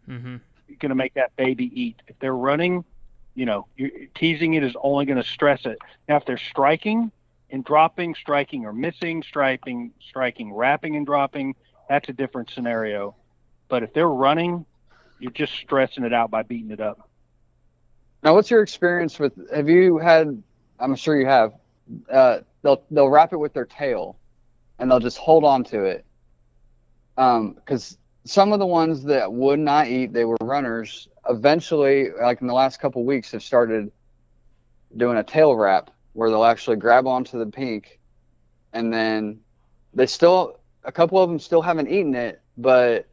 Mm-hmm. 0.08 0.36
going 0.80 0.90
to 0.90 0.96
make 0.96 1.14
that 1.14 1.34
baby 1.36 1.70
eat. 1.80 2.02
If 2.08 2.18
they're 2.18 2.34
running, 2.34 2.84
you 3.34 3.46
know, 3.46 3.66
teasing 4.14 4.54
it 4.54 4.64
is 4.64 4.74
only 4.82 5.06
going 5.06 5.22
to 5.22 5.26
stress 5.26 5.64
it. 5.64 5.78
Now, 6.08 6.16
if 6.16 6.26
they're 6.26 6.36
striking 6.36 7.12
and 7.50 7.64
dropping, 7.64 8.16
striking 8.16 8.66
or 8.66 8.72
missing, 8.72 9.22
striking, 9.22 9.92
striking, 10.08 10.52
wrapping 10.52 10.96
and 10.96 11.06
dropping, 11.06 11.54
that's 11.88 12.08
a 12.08 12.12
different 12.12 12.50
scenario. 12.50 13.14
But 13.68 13.84
if 13.84 13.94
they're 13.94 14.08
running, 14.08 14.66
you're 15.20 15.30
just 15.30 15.52
stressing 15.54 16.04
it 16.04 16.12
out 16.12 16.30
by 16.30 16.42
beating 16.42 16.72
it 16.72 16.80
up. 16.80 17.08
Now, 18.22 18.34
what's 18.34 18.50
your 18.50 18.62
experience 18.62 19.18
with? 19.18 19.32
Have 19.52 19.68
you 19.68 19.98
had? 19.98 20.42
I'm 20.78 20.94
sure 20.94 21.18
you 21.18 21.26
have. 21.26 21.54
Uh, 22.10 22.40
they'll 22.62 22.82
they'll 22.90 23.08
wrap 23.08 23.32
it 23.32 23.36
with 23.38 23.52
their 23.52 23.66
tail, 23.66 24.16
and 24.78 24.90
they'll 24.90 25.00
just 25.00 25.18
hold 25.18 25.44
on 25.44 25.64
to 25.64 25.84
it. 25.84 26.04
Um, 27.16 27.54
because 27.54 27.98
some 28.24 28.52
of 28.52 28.60
the 28.60 28.66
ones 28.66 29.04
that 29.04 29.32
would 29.32 29.58
not 29.58 29.88
eat, 29.88 30.12
they 30.12 30.24
were 30.24 30.36
runners. 30.40 31.08
Eventually, 31.28 32.10
like 32.10 32.40
in 32.40 32.46
the 32.46 32.54
last 32.54 32.80
couple 32.80 33.04
weeks, 33.04 33.32
have 33.32 33.42
started 33.42 33.90
doing 34.96 35.16
a 35.18 35.24
tail 35.24 35.54
wrap 35.54 35.90
where 36.12 36.30
they'll 36.30 36.44
actually 36.44 36.76
grab 36.76 37.06
onto 37.06 37.38
the 37.38 37.46
pink, 37.46 37.98
and 38.72 38.92
then 38.92 39.40
they 39.94 40.06
still 40.06 40.60
a 40.84 40.92
couple 40.92 41.20
of 41.20 41.28
them 41.28 41.40
still 41.40 41.62
haven't 41.62 41.88
eaten 41.88 42.14
it, 42.14 42.40
but 42.56 43.08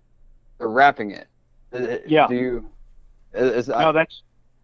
they're 0.59 0.67
wrapping 0.67 1.11
it. 1.11 1.27
Uh, 1.73 1.97
Yeah. 2.05 2.27
Do 2.27 2.35
you? 2.35 2.69
Is, 3.33 3.51
is, 3.51 3.67
No, 3.69 3.91
that's 3.91 4.21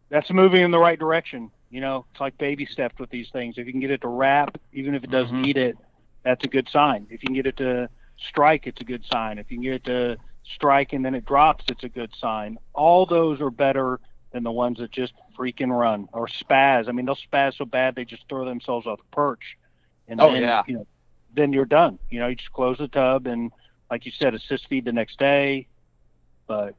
that's 0.09 0.29
moving 0.31 0.61
in 0.61 0.71
the 0.71 0.79
right 0.79 0.99
direction. 0.99 1.51
You 1.69 1.81
know, 1.81 2.05
it's 2.11 2.21
like 2.21 2.37
baby 2.37 2.65
steps 2.65 2.97
with 2.99 3.09
these 3.09 3.29
things. 3.29 3.57
If 3.57 3.65
you 3.65 3.73
can 3.73 3.81
get 3.81 3.91
it 3.91 4.01
to 4.01 4.07
wrap, 4.07 4.57
even 4.73 4.95
if 4.95 5.03
it 5.03 5.09
doesn't 5.11 5.43
Mhm. 5.43 5.47
eat 5.47 5.57
it, 5.57 5.77
that's 6.23 6.43
a 6.43 6.47
good 6.47 6.69
sign. 6.69 7.07
If 7.09 7.23
you 7.23 7.27
can 7.27 7.33
get 7.35 7.47
it 7.47 7.57
to 7.57 7.89
strike, 8.17 8.67
it's 8.67 8.81
a 8.81 8.85
good 8.85 9.03
sign. 9.05 9.37
If 9.39 9.51
you 9.51 9.57
can 9.57 9.63
get 9.63 9.73
it 9.73 9.83
to 9.85 10.17
strike 10.43 10.93
and 10.93 11.03
then 11.03 11.15
it 11.15 11.25
drops, 11.25 11.65
it's 11.69 11.83
a 11.83 11.89
good 11.89 12.13
sign. 12.15 12.57
All 12.73 13.05
those 13.05 13.41
are 13.41 13.49
better 13.49 13.99
than 14.31 14.43
the 14.43 14.51
ones 14.51 14.79
that 14.79 14.91
just 14.91 15.13
freaking 15.37 15.75
run 15.77 16.07
or 16.13 16.27
spaz. 16.27 16.87
I 16.87 16.91
mean, 16.91 17.05
they'll 17.05 17.15
spaz 17.15 17.55
so 17.55 17.65
bad 17.65 17.95
they 17.95 18.05
just 18.05 18.27
throw 18.29 18.45
themselves 18.45 18.85
off 18.87 18.99
the 18.99 19.05
perch. 19.11 19.57
And 20.07 20.21
Oh, 20.21 20.31
then, 20.31 20.43
yeah. 20.43 20.63
you 20.67 20.75
know, 20.75 20.87
then 21.33 21.51
you're 21.51 21.65
done. 21.65 21.99
You 22.09 22.19
know, 22.19 22.27
you 22.27 22.35
just 22.35 22.53
close 22.53 22.77
the 22.77 22.87
tub 22.87 23.27
and, 23.27 23.51
like 23.89 24.05
you 24.05 24.11
said, 24.11 24.33
assist 24.33 24.67
feed 24.67 24.85
the 24.85 24.93
next 24.93 25.19
day. 25.19 25.67
But 26.47 26.75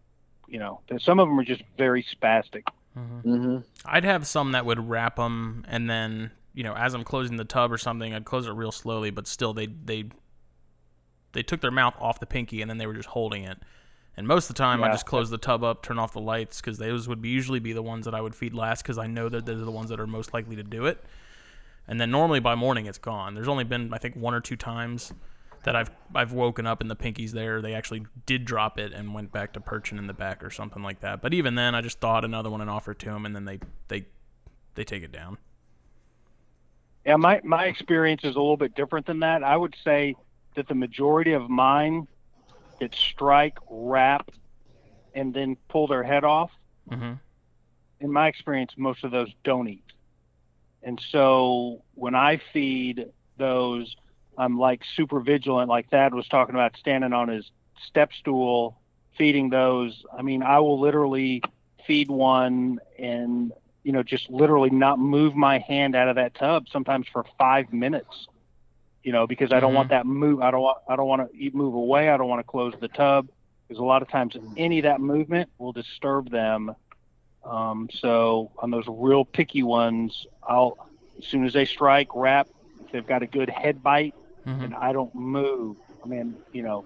you 0.48 0.60
know, 0.60 0.80
some 0.98 1.18
of 1.18 1.28
them 1.28 1.38
are 1.40 1.44
just 1.44 1.62
very 1.76 2.04
spastic. 2.04 2.68
Mm-hmm. 2.96 3.46
hmm 3.46 3.58
I'd 3.84 4.04
have 4.04 4.26
some 4.26 4.52
that 4.52 4.66
would 4.66 4.88
wrap 4.88 5.16
them, 5.16 5.64
and 5.68 5.88
then 5.88 6.30
you 6.54 6.64
know, 6.64 6.74
as 6.74 6.94
I'm 6.94 7.04
closing 7.04 7.36
the 7.36 7.44
tub 7.44 7.70
or 7.70 7.78
something, 7.78 8.14
I'd 8.14 8.24
close 8.24 8.46
it 8.46 8.52
real 8.52 8.72
slowly, 8.72 9.10
but 9.10 9.26
still, 9.26 9.52
they 9.52 9.66
they 9.66 10.04
they 11.32 11.42
took 11.42 11.60
their 11.60 11.70
mouth 11.70 11.94
off 12.00 12.18
the 12.18 12.26
pinky, 12.26 12.62
and 12.62 12.70
then 12.70 12.78
they 12.78 12.86
were 12.86 12.94
just 12.94 13.08
holding 13.08 13.44
it. 13.44 13.58
And 14.16 14.26
most 14.26 14.48
of 14.48 14.56
the 14.56 14.62
time, 14.62 14.82
I 14.82 14.90
just 14.90 15.04
close 15.04 15.28
the 15.28 15.36
tub 15.36 15.62
up, 15.62 15.82
turn 15.82 15.98
off 15.98 16.14
the 16.14 16.20
lights, 16.20 16.62
because 16.62 16.78
those 16.78 17.06
would 17.06 17.20
be 17.20 17.28
usually 17.28 17.60
be 17.60 17.74
the 17.74 17.82
ones 17.82 18.06
that 18.06 18.14
I 18.14 18.22
would 18.22 18.34
feed 18.34 18.54
last, 18.54 18.82
because 18.82 18.96
I 18.96 19.06
know 19.06 19.28
that 19.28 19.44
they're 19.44 19.56
the 19.56 19.70
ones 19.70 19.90
that 19.90 20.00
are 20.00 20.06
most 20.06 20.32
likely 20.32 20.56
to 20.56 20.62
do 20.62 20.86
it. 20.86 21.04
And 21.86 22.00
then 22.00 22.10
normally 22.10 22.40
by 22.40 22.54
morning, 22.54 22.86
it's 22.86 22.96
gone. 22.96 23.34
There's 23.34 23.48
only 23.48 23.64
been 23.64 23.92
I 23.92 23.98
think 23.98 24.16
one 24.16 24.32
or 24.32 24.40
two 24.40 24.56
times 24.56 25.12
that 25.66 25.74
I've 25.74 25.90
I've 26.14 26.32
woken 26.32 26.64
up 26.64 26.80
and 26.80 26.88
the 26.88 26.96
pinkies 26.96 27.32
there. 27.32 27.60
They 27.60 27.74
actually 27.74 28.06
did 28.24 28.44
drop 28.44 28.78
it 28.78 28.92
and 28.92 29.12
went 29.12 29.32
back 29.32 29.52
to 29.54 29.60
perching 29.60 29.98
in 29.98 30.06
the 30.06 30.14
back 30.14 30.42
or 30.42 30.48
something 30.48 30.82
like 30.82 31.00
that. 31.00 31.20
But 31.20 31.34
even 31.34 31.56
then, 31.56 31.74
I 31.74 31.82
just 31.82 32.00
thought 32.00 32.24
another 32.24 32.48
one 32.48 32.60
and 32.60 32.70
offered 32.70 33.00
to 33.00 33.06
them, 33.06 33.26
and 33.26 33.34
then 33.34 33.44
they 33.44 33.58
they 33.88 34.06
they 34.76 34.84
take 34.84 35.02
it 35.02 35.12
down. 35.12 35.38
Yeah, 37.04 37.16
my 37.16 37.40
my 37.42 37.66
experience 37.66 38.22
is 38.22 38.36
a 38.36 38.38
little 38.38 38.56
bit 38.56 38.76
different 38.76 39.06
than 39.06 39.20
that. 39.20 39.42
I 39.42 39.56
would 39.56 39.74
say 39.84 40.14
that 40.54 40.68
the 40.68 40.74
majority 40.74 41.32
of 41.32 41.50
mine 41.50 42.06
that 42.80 42.94
strike, 42.94 43.58
wrap, 43.68 44.30
and 45.14 45.34
then 45.34 45.56
pull 45.68 45.88
their 45.88 46.04
head 46.04 46.24
off. 46.24 46.50
Mm-hmm. 46.90 47.14
In 48.00 48.12
my 48.12 48.28
experience, 48.28 48.72
most 48.76 49.02
of 49.02 49.10
those 49.10 49.30
don't 49.42 49.68
eat. 49.68 49.82
And 50.82 51.00
so 51.10 51.82
when 51.94 52.14
I 52.14 52.40
feed 52.52 53.06
those, 53.36 53.96
I'm 54.38 54.58
like 54.58 54.82
super 54.96 55.20
vigilant, 55.20 55.68
like 55.68 55.90
Thadd 55.90 56.12
was 56.12 56.28
talking 56.28 56.54
about, 56.54 56.76
standing 56.76 57.12
on 57.12 57.28
his 57.28 57.50
step 57.86 58.12
stool, 58.12 58.78
feeding 59.16 59.50
those. 59.50 60.04
I 60.16 60.22
mean, 60.22 60.42
I 60.42 60.60
will 60.60 60.80
literally 60.80 61.42
feed 61.86 62.10
one 62.10 62.80
and 62.98 63.52
you 63.82 63.92
know 63.92 64.02
just 64.02 64.28
literally 64.28 64.70
not 64.70 64.98
move 64.98 65.34
my 65.34 65.58
hand 65.60 65.94
out 65.94 66.08
of 66.08 66.16
that 66.16 66.34
tub 66.34 66.66
sometimes 66.68 67.06
for 67.12 67.24
five 67.38 67.72
minutes 67.72 68.26
you 69.04 69.12
know 69.12 69.26
because 69.26 69.52
i 69.52 69.60
don't 69.60 69.74
want 69.74 69.90
that 69.90 70.04
move 70.04 70.40
i 70.40 70.50
don't 70.50 70.62
want 70.62 70.78
i 70.88 70.96
don't 70.96 71.06
want 71.06 71.30
to 71.30 71.50
move 71.52 71.74
away 71.74 72.08
i 72.08 72.16
don't 72.16 72.28
want 72.28 72.40
to 72.40 72.50
close 72.50 72.74
the 72.80 72.88
tub 72.88 73.28
because 73.66 73.80
a 73.80 73.84
lot 73.84 74.02
of 74.02 74.08
times 74.08 74.36
any 74.56 74.80
of 74.80 74.82
that 74.82 75.00
movement 75.00 75.48
will 75.58 75.72
disturb 75.72 76.30
them 76.30 76.74
um, 77.44 77.88
so 77.92 78.50
on 78.58 78.72
those 78.72 78.84
real 78.88 79.24
picky 79.24 79.62
ones 79.62 80.26
i'll 80.42 80.76
as 81.18 81.24
soon 81.24 81.46
as 81.46 81.52
they 81.52 81.64
strike 81.64 82.08
wrap 82.14 82.48
if 82.84 82.90
they've 82.90 83.06
got 83.06 83.22
a 83.22 83.26
good 83.26 83.48
head 83.48 83.82
bite 83.82 84.14
Mm-hmm. 84.46 84.64
and 84.64 84.74
i 84.74 84.92
don't 84.92 85.14
move 85.14 85.76
I 86.04 86.08
mean, 86.08 86.36
you 86.52 86.62
know, 86.62 86.84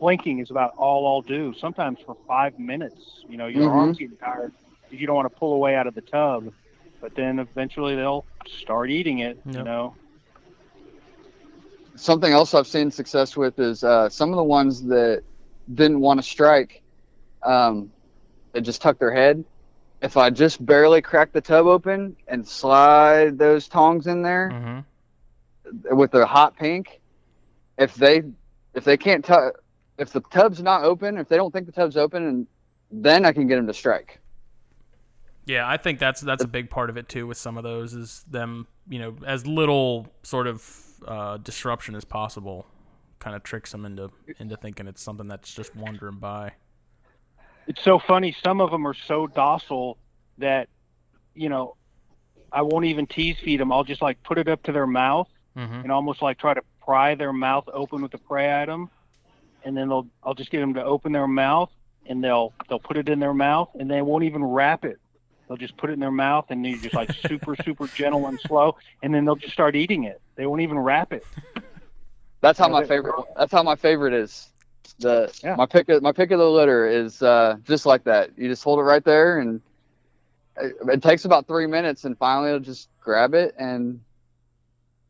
blinking 0.00 0.38
is 0.38 0.50
about 0.50 0.72
all 0.78 1.06
I'll 1.06 1.22
do. 1.22 1.52
Sometimes 1.60 1.98
for 2.04 2.14
five 2.26 2.58
minutes, 2.58 3.24
you 3.26 3.36
know, 3.36 3.46
your 3.46 3.68
Mhm. 3.68 3.72
arms 3.72 3.98
getting 3.98 4.16
tired 4.16 4.52
because 4.88 5.00
you 5.00 5.06
don't 5.06 5.16
want 5.16 5.32
to 5.32 5.38
pull 5.38 5.54
away 5.54 5.74
out 5.76 5.86
of 5.86 5.94
the 5.94 6.02
tub. 6.02 6.52
But 7.00 7.14
then 7.14 7.38
eventually 7.38 7.94
they'll 7.96 8.26
start 8.46 8.90
eating 8.90 9.18
it. 9.18 9.38
You 9.52 9.62
know. 9.62 9.96
Something 11.96 12.32
else 12.32 12.54
I've 12.54 12.66
seen 12.66 12.90
success 12.90 13.36
with 13.36 13.58
is 13.58 13.82
uh, 13.84 14.08
some 14.08 14.30
of 14.30 14.36
the 14.36 14.44
ones 14.44 14.82
that 14.86 15.22
didn't 15.72 16.00
want 16.00 16.18
to 16.20 16.22
strike, 16.26 16.82
um, 17.42 17.92
they 18.52 18.60
just 18.60 18.82
tuck 18.82 18.98
their 18.98 19.12
head. 19.12 19.44
If 20.00 20.16
I 20.16 20.30
just 20.30 20.64
barely 20.64 21.02
crack 21.02 21.32
the 21.32 21.40
tub 21.40 21.66
open 21.66 22.16
and 22.28 22.46
slide 22.46 23.38
those 23.38 23.68
tongs 23.68 24.06
in 24.06 24.22
there 24.22 24.54
Mm-hmm. 24.54 24.80
With 25.90 26.10
the 26.10 26.26
hot 26.26 26.56
pink, 26.56 27.00
if 27.78 27.94
they 27.94 28.22
if 28.74 28.84
they 28.84 28.96
can't 28.96 29.24
tu- 29.24 29.52
if 29.98 30.12
the 30.12 30.20
tub's 30.20 30.62
not 30.62 30.84
open, 30.84 31.18
if 31.18 31.28
they 31.28 31.36
don't 31.36 31.52
think 31.52 31.66
the 31.66 31.72
tub's 31.72 31.96
open, 31.96 32.26
and 32.26 32.46
then 32.90 33.24
I 33.24 33.32
can 33.32 33.46
get 33.46 33.56
them 33.56 33.66
to 33.66 33.74
strike. 33.74 34.20
Yeah, 35.46 35.68
I 35.68 35.76
think 35.76 35.98
that's 35.98 36.20
that's 36.20 36.44
a 36.44 36.48
big 36.48 36.70
part 36.70 36.90
of 36.90 36.96
it 36.96 37.08
too. 37.08 37.26
With 37.26 37.38
some 37.38 37.56
of 37.56 37.64
those, 37.64 37.94
is 37.94 38.24
them 38.30 38.66
you 38.88 38.98
know 38.98 39.16
as 39.26 39.46
little 39.46 40.08
sort 40.22 40.46
of 40.46 40.84
uh, 41.06 41.36
disruption 41.38 41.94
as 41.94 42.04
possible, 42.04 42.66
kind 43.18 43.36
of 43.36 43.42
tricks 43.42 43.72
them 43.72 43.84
into 43.84 44.10
into 44.38 44.56
thinking 44.56 44.86
it's 44.86 45.02
something 45.02 45.28
that's 45.28 45.52
just 45.52 45.74
wandering 45.76 46.18
by. 46.18 46.52
It's 47.66 47.82
so 47.82 47.98
funny. 47.98 48.36
Some 48.42 48.60
of 48.60 48.70
them 48.70 48.86
are 48.86 48.94
so 48.94 49.26
docile 49.26 49.96
that, 50.36 50.68
you 51.34 51.48
know, 51.48 51.76
I 52.52 52.60
won't 52.60 52.84
even 52.84 53.06
tease 53.06 53.38
feed 53.42 53.58
them. 53.58 53.72
I'll 53.72 53.84
just 53.84 54.02
like 54.02 54.22
put 54.22 54.36
it 54.36 54.48
up 54.48 54.62
to 54.64 54.72
their 54.72 54.86
mouth 54.86 55.28
Mm-hmm. 55.56 55.80
and 55.82 55.92
almost 55.92 56.20
like 56.20 56.38
try 56.38 56.52
to 56.54 56.62
pry 56.84 57.14
their 57.14 57.32
mouth 57.32 57.68
open 57.72 58.02
with 58.02 58.10
the 58.10 58.18
prey 58.18 58.60
item, 58.60 58.90
and 59.64 59.76
then 59.76 59.88
they'll 59.88 60.08
I'll 60.24 60.34
just 60.34 60.50
get 60.50 60.58
them 60.60 60.74
to 60.74 60.84
open 60.84 61.12
their 61.12 61.28
mouth 61.28 61.70
and 62.06 62.22
they'll 62.24 62.52
they'll 62.68 62.80
put 62.80 62.96
it 62.96 63.08
in 63.08 63.20
their 63.20 63.32
mouth 63.34 63.68
and 63.78 63.88
they 63.90 64.02
won't 64.02 64.24
even 64.24 64.42
wrap 64.44 64.84
it. 64.84 64.98
They'll 65.46 65.56
just 65.56 65.76
put 65.76 65.90
it 65.90 65.92
in 65.94 66.00
their 66.00 66.10
mouth 66.10 66.46
and 66.50 66.64
they're 66.64 66.76
just 66.76 66.94
like 66.94 67.12
super 67.28 67.54
super 67.64 67.86
gentle 67.86 68.26
and 68.26 68.38
slow, 68.40 68.76
and 69.02 69.14
then 69.14 69.24
they'll 69.24 69.36
just 69.36 69.52
start 69.52 69.76
eating 69.76 70.04
it. 70.04 70.20
They 70.34 70.46
won't 70.46 70.60
even 70.62 70.78
wrap 70.78 71.12
it. 71.12 71.24
That's 72.40 72.58
how 72.58 72.66
Yeah, 72.66 72.72
my 72.72 72.80
but- 72.80 72.88
favorite. 72.88 73.14
That's 73.36 73.52
how 73.52 73.62
my 73.62 73.76
favorite 73.76 74.12
is. 74.12 74.50
The 74.98 75.32
Yeah. 75.42 75.54
my 75.56 75.66
pick 75.66 75.88
of 75.88 76.02
my 76.02 76.12
pick 76.12 76.30
of 76.32 76.38
the 76.38 76.50
litter 76.50 76.86
is 76.86 77.22
uh, 77.22 77.56
just 77.64 77.86
like 77.86 78.04
that. 78.04 78.30
You 78.36 78.48
just 78.48 78.62
hold 78.64 78.80
it 78.80 78.82
right 78.82 79.04
there, 79.04 79.38
and 79.38 79.60
it, 80.60 80.74
it 80.88 81.02
takes 81.02 81.24
about 81.24 81.46
three 81.46 81.66
minutes, 81.66 82.04
and 82.04 82.18
finally 82.18 82.48
it'll 82.48 82.60
just 82.60 82.88
grab 83.00 83.34
it 83.34 83.54
and 83.58 84.00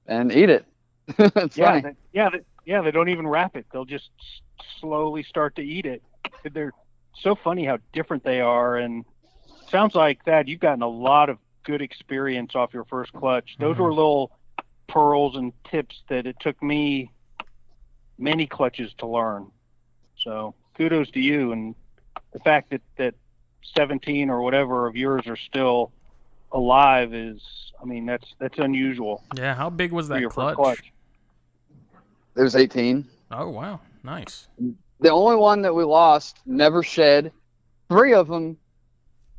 and 0.07 0.33
eat 0.33 0.51
it. 0.51 0.67
it's 1.19 1.57
yeah, 1.57 1.67
funny. 1.67 1.81
they, 1.83 1.95
yeah, 2.13 2.31
they, 2.31 2.41
yeah. 2.65 2.83
They 2.83 2.91
don't 2.91 3.09
even 3.09 3.27
wrap 3.27 3.57
it. 3.57 3.67
They'll 3.73 3.85
just 3.85 4.11
slowly 4.81 5.23
start 5.23 5.57
to 5.57 5.63
eat 5.63 5.87
it. 5.87 6.03
They're 6.53 6.73
so 7.21 7.35
funny 7.35 7.65
how 7.65 7.79
different 7.93 8.25
they 8.25 8.41
are, 8.41 8.77
and 8.77 9.05
sounds 9.71 9.95
like 9.95 10.25
that 10.25 10.49
you've 10.49 10.61
gotten 10.61 10.83
a 10.83 10.89
lot 10.89 11.29
of 11.29 11.39
good 11.65 11.83
experience 11.83 12.55
off 12.55 12.75
your 12.75 12.85
first 12.85 13.13
clutch. 13.13 13.57
Those 13.59 13.77
Mhm. 13.77 13.81
were 13.81 13.95
little 13.95 14.31
pearls 14.87 15.37
and 15.37 15.53
tips 15.65 16.03
that 16.09 16.27
it 16.27 16.37
took 16.41 16.63
me 16.63 17.11
many 18.19 18.47
clutches 18.47 18.93
to 18.99 19.07
learn. 19.07 19.51
So 20.19 20.55
kudos 20.77 21.11
to 21.13 21.21
you, 21.21 21.53
and 21.53 21.75
the 22.33 22.39
fact 22.41 22.71
that 22.71 22.83
that 22.97 23.15
17 23.77 24.31
or 24.31 24.43
whatever 24.43 24.87
of 24.87 24.97
yours 24.97 25.27
are 25.27 25.37
still 25.37 25.93
alive 26.55 27.13
is, 27.13 27.43
I 27.81 27.85
mean, 27.85 28.07
that's 28.07 28.35
that's 28.39 28.59
unusual 28.59 29.23
Yeah, 29.37 29.55
how 29.55 29.69
big 29.69 29.93
was 29.93 30.09
that 30.09 30.23
clutch? 30.31 30.55
clutch. 30.57 30.93
It 32.37 32.43
was 32.43 32.57
18. 32.57 33.07
Oh 33.31 33.49
wow, 33.51 33.81
nice. 34.03 34.49
The 35.01 35.11
only 35.11 35.37
one 35.37 35.63
that 35.63 35.75
we 35.75 35.85
lost 35.85 36.39
never 36.47 36.83
shed. 36.83 37.33
Three 37.91 38.15
of 38.15 38.29
them, 38.29 38.57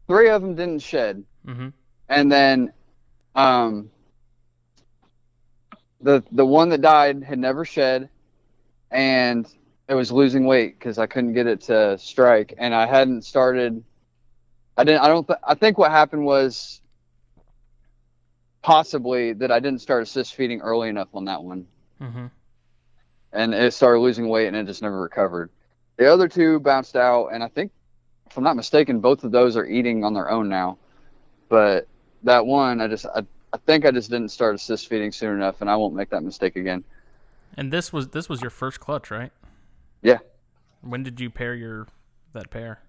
three 0.08 0.30
of 0.30 0.42
them 0.42 0.56
didn't 0.56 0.82
shed. 0.84 1.24
Mm-hmm. 1.48 1.70
and 2.10 2.32
then 2.32 2.74
um 3.36 3.90
the 6.02 6.24
the 6.32 6.46
one 6.46 6.70
that 6.70 6.82
died 6.82 7.24
had 7.24 7.38
never 7.40 7.66
shed 7.66 8.10
and 8.92 9.48
it 9.88 9.94
was 9.94 10.12
losing 10.12 10.46
weight 10.46 10.78
because 10.80 10.98
i 10.98 11.06
couldn't 11.06 11.34
get 11.34 11.46
it 11.48 11.62
to 11.62 11.98
strike 12.00 12.54
and 12.58 12.74
i 12.74 12.86
hadn't 12.88 13.24
started 13.24 13.84
i 14.78 14.84
didn't 14.84 15.02
i 15.02 15.08
don't 15.08 15.28
th- 15.28 15.40
i 15.44 15.54
think 15.54 15.78
what 15.78 15.92
happened 15.92 16.26
was 16.26 16.82
possibly 18.66 19.32
that 19.32 19.52
i 19.52 19.60
didn't 19.60 19.80
start 19.80 20.02
assist 20.02 20.34
feeding 20.34 20.60
early 20.62 20.90
enough 20.90 21.10
on 21.14 21.26
that 21.26 21.44
one 21.44 21.68
Mm-hmm. 22.02 22.26
and 23.32 23.54
it 23.54 23.74
started 23.76 24.00
losing 24.00 24.28
weight 24.28 24.48
and 24.48 24.56
it 24.58 24.66
just 24.66 24.82
never 24.82 25.00
recovered 25.00 25.52
the 25.98 26.12
other 26.12 26.28
two 26.28 26.60
bounced 26.60 26.96
out 26.96 27.28
and 27.28 27.44
i 27.44 27.48
think 27.48 27.72
if 28.26 28.36
i'm 28.36 28.44
not 28.44 28.56
mistaken 28.56 29.00
both 29.02 29.24
of 29.24 29.32
those 29.32 29.56
are 29.56 29.68
eating 29.68 30.04
on 30.04 30.16
their 30.16 30.32
own 30.32 30.50
now 30.50 30.80
but 31.48 31.88
that 32.24 32.44
one 32.48 32.82
i 32.82 32.88
just 32.88 33.06
i, 33.16 33.20
I 33.54 33.58
think 33.68 33.86
i 33.86 33.92
just 33.92 34.10
didn't 34.10 34.30
start 34.30 34.56
assist 34.56 34.88
feeding 34.90 35.12
soon 35.12 35.36
enough 35.36 35.62
and 35.62 35.70
i 35.70 35.76
won't 35.76 35.94
make 35.94 36.10
that 36.10 36.24
mistake 36.24 36.56
again 36.56 36.84
And 37.56 37.72
this 37.72 37.94
was 37.94 38.10
this 38.10 38.28
was 38.28 38.42
your 38.42 38.50
first 38.50 38.80
clutch, 38.80 39.12
right? 39.12 39.32
Yeah. 40.02 40.20
When 40.82 41.04
did 41.04 41.20
you 41.22 41.30
pair 41.30 41.54
your 41.56 41.88
that 42.34 42.50
pair? 42.50 42.80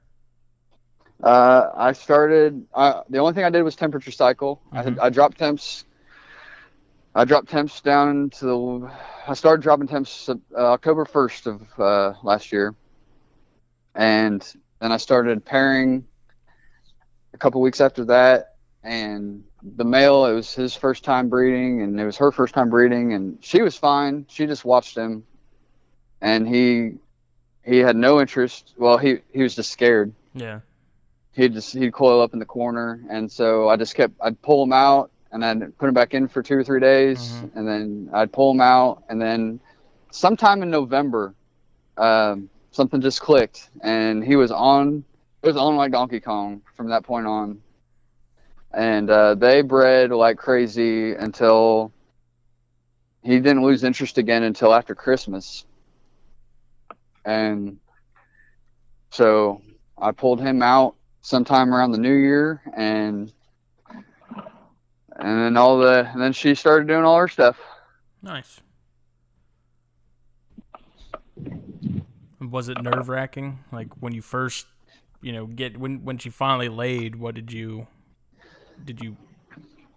Uh, 1.22 1.70
i 1.74 1.92
started 1.92 2.66
uh, 2.74 3.02
the 3.08 3.18
only 3.18 3.32
thing 3.32 3.44
i 3.44 3.50
did 3.50 3.62
was 3.62 3.76
temperature 3.76 4.10
cycle. 4.10 4.60
I, 4.72 4.82
had, 4.82 4.96
Mhm. 4.96 5.02
I 5.02 5.10
dropped 5.10 5.38
temps. 5.38 5.84
I 7.14 7.24
dropped 7.24 7.48
temps 7.48 7.80
down 7.80 8.30
to 8.30 8.44
the 8.44 8.90
i 9.26 9.34
started 9.34 9.62
dropping 9.62 9.88
temps 9.88 10.28
uh, 10.28 10.34
october 10.56 11.04
1st 11.04 11.46
of 11.46 11.80
uh, 11.80 12.14
last 12.22 12.52
year. 12.52 12.74
And 13.94 14.42
then 14.80 14.92
i 14.92 14.96
started 14.98 15.44
pairing 15.44 16.04
a 17.34 17.38
couple 17.38 17.60
weeks 17.60 17.80
after 17.80 18.04
that. 18.06 18.54
And 18.82 19.42
the 19.62 19.84
male 19.84 20.26
it 20.26 20.32
was 20.34 20.54
his 20.54 20.76
first 20.76 21.02
time 21.02 21.28
breeding 21.28 21.82
and 21.82 21.98
it 21.98 22.04
was 22.04 22.16
her 22.18 22.30
first 22.30 22.54
time 22.54 22.70
breeding 22.70 23.14
and 23.14 23.38
she 23.40 23.62
was 23.62 23.76
fine. 23.76 24.26
She 24.28 24.46
just 24.46 24.64
watched 24.64 24.96
him. 24.96 25.24
And 26.20 26.46
he 26.46 26.92
he 27.64 27.78
had 27.78 27.96
no 27.96 28.20
interest. 28.20 28.74
Well 28.76 28.96
he 28.98 29.18
he 29.32 29.42
was 29.42 29.56
just 29.56 29.70
scared. 29.70 30.12
Yeah. 30.34 30.60
He'd 31.36 31.52
just 31.52 31.72
he'd 31.74 31.92
coil 31.92 32.20
up 32.20 32.32
in 32.32 32.38
the 32.38 32.46
corner. 32.46 33.00
And 33.10 33.30
so 33.30 33.68
i 33.68 33.76
just 33.76 33.94
kept 33.94 34.14
i'd 34.22 34.40
pull 34.42 34.62
him 34.64 34.72
out 34.72 35.10
and 35.32 35.42
then 35.42 35.72
put 35.78 35.88
him 35.88 35.94
back 35.94 36.14
in 36.14 36.28
for 36.28 36.42
two 36.42 36.56
or 36.56 36.64
three 36.64 36.80
days. 36.80 37.18
Mhm. 37.20 37.56
and 37.56 37.68
then 37.68 38.10
i'd 38.14 38.32
pull 38.32 38.50
him 38.50 38.60
out. 38.60 39.04
And 39.08 39.20
then 39.20 39.60
sometime 40.10 40.62
in 40.62 40.70
november 40.70 41.34
um, 41.98 42.50
something 42.72 43.00
just 43.00 43.20
clicked 43.22 43.70
and 43.82 44.22
he 44.24 44.36
was 44.36 44.50
on 44.50 45.04
it 45.42 45.46
was 45.46 45.56
on 45.56 45.76
like 45.76 45.92
donkey 45.92 46.20
kong 46.20 46.62
from 46.74 46.88
that 46.88 47.04
point 47.04 47.26
on. 47.26 47.60
And 48.72 49.08
uh, 49.08 49.34
they 49.34 49.62
bred 49.62 50.10
like 50.10 50.36
crazy 50.38 51.14
until 51.14 51.92
he 53.22 53.36
didn't 53.40 53.62
lose 53.62 53.84
interest 53.84 54.18
again 54.18 54.42
until 54.42 54.72
after 54.74 54.94
christmas. 54.94 55.64
And 57.24 57.78
so 59.10 59.60
i 59.98 60.12
pulled 60.12 60.40
him 60.40 60.62
out 60.62 60.94
sometime 61.26 61.74
around 61.74 61.90
the 61.90 61.98
new 61.98 62.14
year 62.14 62.62
and 62.76 63.32
and 65.18 65.40
then 65.40 65.56
all 65.56 65.76
the 65.78 66.08
and 66.12 66.22
then 66.22 66.32
she 66.32 66.54
started 66.54 66.86
doing 66.86 67.04
all 67.04 67.18
her 67.18 67.26
stuff 67.26 67.58
Nice. 68.26 68.60
Was 72.40 72.68
it 72.68 72.82
nerve 72.82 73.08
wracking? 73.08 73.60
Like 73.70 73.88
when 74.00 74.12
you 74.12 74.20
first, 74.20 74.66
you 75.22 75.32
know, 75.32 75.46
get 75.46 75.78
when 75.78 76.04
when 76.04 76.18
she 76.18 76.30
finally 76.30 76.68
laid, 76.68 77.14
what 77.14 77.36
did 77.36 77.52
you 77.52 77.86
did 78.84 79.00
you 79.00 79.16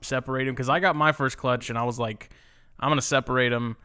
separate 0.01 0.47
him? 0.47 0.53
Because 0.53 0.69
I 0.69 0.79
got 0.79 0.95
my 0.95 1.11
first 1.11 1.37
clutch 1.37 1.69
and 1.69 1.77
I 1.77 1.83
was 1.83 1.97
like, 1.97 2.29
I'm 2.79 2.89
gonna 2.89 3.01
separate 3.01 3.51
him, 3.51 3.77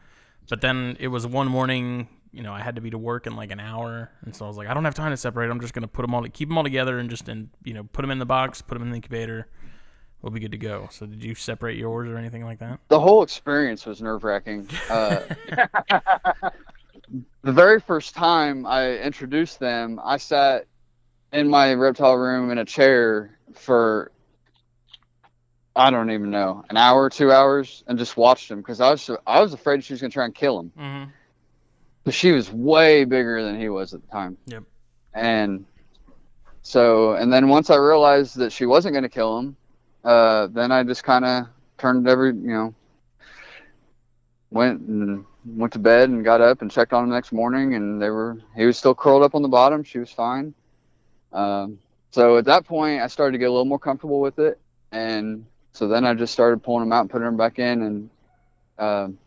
but 0.47 0.61
then 0.61 0.95
it 0.99 1.07
was 1.07 1.25
one 1.25 1.47
morning. 1.47 2.07
You 2.35 2.43
know, 2.43 2.53
I 2.53 2.61
had 2.61 2.75
to 2.75 2.81
be 2.81 2.89
to 2.89 2.97
work 2.97 3.27
in 3.27 3.35
like 3.35 3.51
an 3.51 3.59
hour, 3.59 4.11
and 4.25 4.35
so 4.35 4.45
I 4.45 4.47
was 4.47 4.57
like, 4.57 4.67
I 4.67 4.73
don't 4.73 4.85
have 4.85 4.95
time 4.95 5.11
to 5.11 5.17
separate. 5.17 5.49
I'm 5.49 5.61
just 5.61 5.73
gonna 5.73 5.87
put 5.87 6.01
them 6.01 6.13
all, 6.13 6.23
keep 6.27 6.49
them 6.49 6.57
all 6.57 6.63
together, 6.63 6.99
and 6.99 7.09
just 7.09 7.29
and 7.29 7.49
you 7.63 7.73
know, 7.73 7.83
put 7.83 8.01
them 8.01 8.11
in 8.11 8.19
the 8.19 8.25
box, 8.25 8.61
put 8.61 8.75
them 8.75 8.83
in 8.83 8.89
the 8.89 8.97
incubator. 8.97 9.47
We'll 10.21 10.31
be 10.31 10.39
good 10.39 10.51
to 10.51 10.57
go. 10.57 10.89
So, 10.91 11.05
did 11.05 11.23
you 11.23 11.35
separate 11.35 11.77
yours 11.77 12.09
or 12.09 12.17
anything 12.17 12.43
like 12.43 12.59
that? 12.59 12.79
the 12.87 12.99
whole 12.99 13.21
experience 13.21 13.85
was 13.85 14.01
nerve 14.01 14.23
wracking 14.23 14.67
uh, 14.89 15.21
the 17.43 17.51
very 17.51 17.79
first 17.79 18.15
time 18.15 18.65
I 18.65 18.97
introduced 18.97 19.59
them, 19.59 19.99
I 20.03 20.17
sat 20.17 20.65
in 21.31 21.49
my 21.49 21.73
reptile 21.73 22.15
room 22.15 22.51
in 22.51 22.57
a 22.57 22.65
chair 22.65 23.37
for 23.53 24.11
I 25.75 25.89
don't 25.89 26.09
even 26.09 26.31
know 26.31 26.63
an 26.69 26.77
hour, 26.77 27.09
two 27.09 27.31
hours, 27.31 27.83
and 27.87 27.99
just 27.99 28.15
watched 28.15 28.49
them 28.49 28.59
because 28.59 28.79
I 28.79 28.91
was 28.91 29.09
I 29.27 29.41
was 29.41 29.53
afraid 29.53 29.83
she 29.83 29.93
was 29.93 30.01
gonna 30.01 30.11
try 30.11 30.25
and 30.25 30.33
kill 30.33 30.57
them. 30.57 30.71
Mm-hmm. 30.77 31.11
But 32.05 32.13
she 32.13 32.31
was 32.31 32.51
way 32.51 33.03
bigger 33.03 33.43
than 33.43 33.59
he 33.59 33.67
was 33.67 33.93
at 33.93 34.01
the 34.01 34.07
time. 34.07 34.37
Yep. 34.45 34.63
And 35.13 35.65
so, 36.61 37.13
and 37.13 37.33
then 37.33 37.49
once 37.49 37.69
I 37.69 37.75
realized 37.75 38.37
that 38.37 38.51
she 38.51 38.65
wasn't 38.65 38.93
gonna 38.93 39.09
kill 39.09 39.39
him, 39.39 39.57
uh, 40.03 40.47
then 40.47 40.71
I 40.71 40.83
just 40.83 41.03
kind 41.03 41.25
of 41.25 41.47
turned 41.77 42.07
every, 42.07 42.29
you 42.29 42.53
know, 42.53 42.75
went 44.51 44.81
and 44.81 45.25
went 45.45 45.73
to 45.73 45.79
bed 45.79 46.09
and 46.09 46.23
got 46.23 46.41
up 46.41 46.61
and 46.61 46.71
checked 46.71 46.93
on 46.93 47.03
him 47.03 47.09
the 47.09 47.15
next 47.15 47.31
morning, 47.31 47.73
and 47.73 48.01
they 48.01 48.09
were 48.09 48.37
he 48.55 48.65
was 48.65 48.77
still 48.77 48.95
curled 48.95 49.23
up 49.23 49.35
on 49.35 49.41
the 49.41 49.47
bottom. 49.47 49.83
She 49.83 49.99
was 49.99 50.11
fine. 50.11 50.53
Um, 51.33 51.79
so 52.11 52.37
at 52.37 52.45
that 52.45 52.65
point, 52.65 53.01
I 53.01 53.07
started 53.07 53.33
to 53.33 53.37
get 53.39 53.45
a 53.45 53.51
little 53.51 53.65
more 53.65 53.79
comfortable 53.79 54.21
with 54.21 54.37
it, 54.39 54.59
and 54.91 55.45
so 55.73 55.87
then 55.87 56.05
I 56.05 56.13
just 56.13 56.33
started 56.33 56.63
pulling 56.63 56.81
them 56.81 56.93
out 56.93 57.01
and 57.01 57.09
putting 57.09 57.25
them 57.25 57.35
back 57.35 57.59
in, 57.59 57.81
and 57.81 58.09
um, 58.77 59.17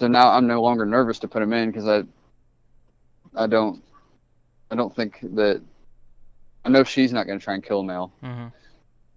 so 0.00 0.08
now 0.08 0.30
I'm 0.30 0.46
no 0.46 0.62
longer 0.62 0.84
nervous 0.86 1.18
to 1.20 1.28
put 1.28 1.40
them 1.40 1.52
in 1.52 1.70
because 1.70 1.86
I 1.88 2.02
I 3.34 3.46
don't 3.46 3.82
I 4.70 4.74
don't 4.76 4.94
think 4.94 5.18
that 5.34 5.62
I 6.64 6.68
know 6.68 6.84
she's 6.84 7.12
not 7.12 7.26
going 7.26 7.38
to 7.38 7.44
try 7.44 7.54
and 7.54 7.64
kill 7.64 7.80
a 7.80 7.84
male 7.84 8.12
hmm 8.20 8.46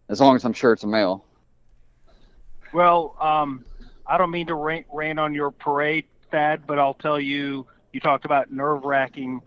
as 0.10 0.22
long 0.22 0.36
as 0.36 0.46
I'm 0.46 0.54
sure 0.54 0.74
it's 0.74 0.84
a 0.84 0.88
male. 0.88 1.26
Well, 2.74 3.16
um, 3.20 3.66
I 4.06 4.18
don't 4.18 4.32
mean 4.32 4.48
to 4.48 4.56
rain, 4.56 4.86
rain 4.94 5.20
on 5.20 5.34
your 5.34 5.52
parade, 5.52 6.06
Thadd, 6.32 6.62
but 6.66 6.80
I'll 6.80 6.94
tell 6.94 7.20
you, 7.20 7.66
you 7.94 8.00
talked 8.00 8.26
about 8.26 8.52
nerve 8.52 8.84
wracking. 8.84 9.42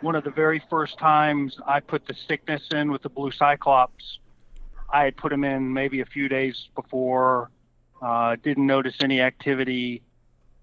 One 0.00 0.14
of 0.14 0.24
the 0.24 0.30
very 0.30 0.62
first 0.70 0.98
times 0.98 1.56
I 1.66 1.80
put 1.80 2.06
the 2.06 2.14
sickness 2.28 2.62
in 2.70 2.90
with 2.90 3.02
the 3.02 3.08
blue 3.08 3.32
cyclops, 3.32 4.18
I 4.92 5.04
had 5.04 5.16
put 5.16 5.32
him 5.32 5.42
in 5.42 5.72
maybe 5.72 6.00
a 6.00 6.06
few 6.06 6.28
days 6.28 6.68
before, 6.74 7.50
uh, 8.00 8.36
didn't 8.42 8.66
notice 8.66 8.94
any 9.00 9.20
activity. 9.20 10.02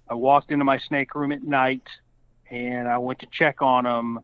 I 0.10 0.14
walked 0.16 0.52
into 0.52 0.66
my 0.66 0.78
snake 0.78 1.16
room 1.16 1.32
at 1.32 1.44
night 1.44 1.88
and 2.50 2.88
I 2.88 2.98
went 2.98 3.20
to 3.20 3.28
check 3.28 3.62
on 3.62 3.86
them. 3.86 4.20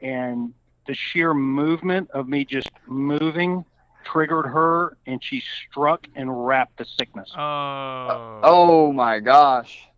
and 0.00 0.52
the 0.86 0.94
sheer 0.94 1.32
movement 1.32 2.10
of 2.10 2.28
me 2.28 2.44
just 2.44 2.70
moving 2.86 3.64
triggered 4.04 4.46
her 4.46 4.96
and 5.06 5.22
she 5.22 5.40
struck 5.68 6.06
and 6.16 6.46
wrapped 6.46 6.76
the 6.78 6.84
sickness. 6.84 7.30
Oh. 7.36 7.40
Uh, 7.40 8.40
oh 8.42 8.92
my 8.92 9.20
gosh. 9.20 9.88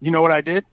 You 0.00 0.10
know 0.10 0.22
what 0.22 0.32
I 0.32 0.40
did? 0.40 0.64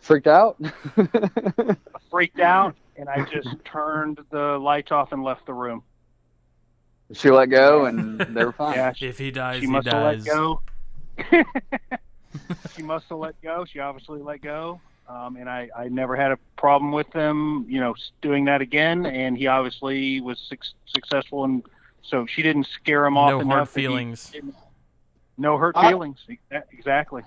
Freaked 0.00 0.26
out? 0.26 0.56
I 0.96 1.76
freaked 2.10 2.40
out 2.40 2.76
and 2.96 3.08
I 3.08 3.24
just 3.24 3.48
turned 3.64 4.20
the 4.30 4.58
lights 4.58 4.92
off 4.92 5.12
and 5.12 5.22
left 5.22 5.46
the 5.46 5.54
room. 5.54 5.82
She 7.14 7.30
let 7.30 7.50
go 7.50 7.86
and 7.86 8.20
they 8.20 8.44
were 8.44 8.52
fine. 8.52 8.74
Yeah, 8.76 8.92
she, 8.92 9.06
If 9.06 9.18
he 9.18 9.30
dies, 9.30 9.56
she 9.56 9.62
he 9.62 9.66
must 9.66 9.86
have 9.88 10.02
let 10.02 10.24
go. 10.24 10.60
she 12.76 12.82
must 12.82 13.06
have 13.08 13.18
let 13.18 13.40
go. 13.42 13.64
She 13.64 13.78
obviously 13.78 14.20
let 14.20 14.42
go. 14.42 14.80
Um, 15.08 15.36
and 15.36 15.48
I, 15.50 15.68
I 15.76 15.88
never 15.88 16.16
had 16.16 16.32
a 16.32 16.38
problem 16.56 16.90
with 16.92 17.10
them, 17.10 17.66
you 17.68 17.78
know, 17.80 17.94
doing 18.22 18.46
that 18.46 18.60
again. 18.62 19.04
And 19.06 19.36
he 19.36 19.46
obviously 19.46 20.20
was 20.20 20.38
suc 20.48 20.60
successful. 20.86 21.44
And 21.44 21.62
so 22.02 22.26
she 22.26 22.42
didn't 22.42 22.66
scare 22.80 23.04
him 23.06 23.16
off 23.16 23.30
No 23.30 23.40
enough. 23.40 23.48
hard 23.52 23.68
that 23.68 23.74
he 23.80 23.86
feelings. 23.86 24.32
no 25.36 25.56
hurt 25.58 25.76
feelings. 25.78 26.18
Exa- 26.28 26.62
Exactly. 26.72 27.22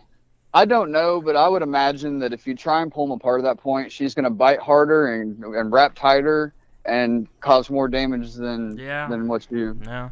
I 0.53 0.65
don't 0.65 0.91
know, 0.91 1.21
but 1.21 1.35
I 1.35 1.47
would 1.47 1.61
imagine 1.61 2.19
that 2.19 2.33
if 2.33 2.47
you 2.47 2.55
try 2.55 2.81
and 2.81 2.91
pull 2.91 3.05
them 3.05 3.11
apart 3.11 3.41
at 3.41 3.43
that 3.43 3.61
point, 3.61 3.91
she's 3.91 4.15
going 4.15 4.23
to 4.23 4.29
bite 4.31 4.59
harder 4.59 5.13
and, 5.21 5.43
and 5.43 5.71
wrap 5.71 5.93
tighter 5.93 6.53
and 6.87 7.27
cause 7.41 7.69
more 7.69 7.87
damage 7.87 8.33
than 8.33 8.77
Yeah. 8.77 9.07
than 9.07 9.27
what 9.27 9.47
you. 9.51 9.77
No. 9.85 10.11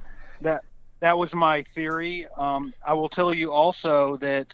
that 1.02 1.18
was 1.18 1.34
my 1.34 1.64
theory. 1.76 2.26
Um, 2.38 2.74
I 2.86 2.94
will 2.94 3.10
tell 3.10 3.34
you 3.34 3.52
also 3.52 4.18
that 4.22 4.48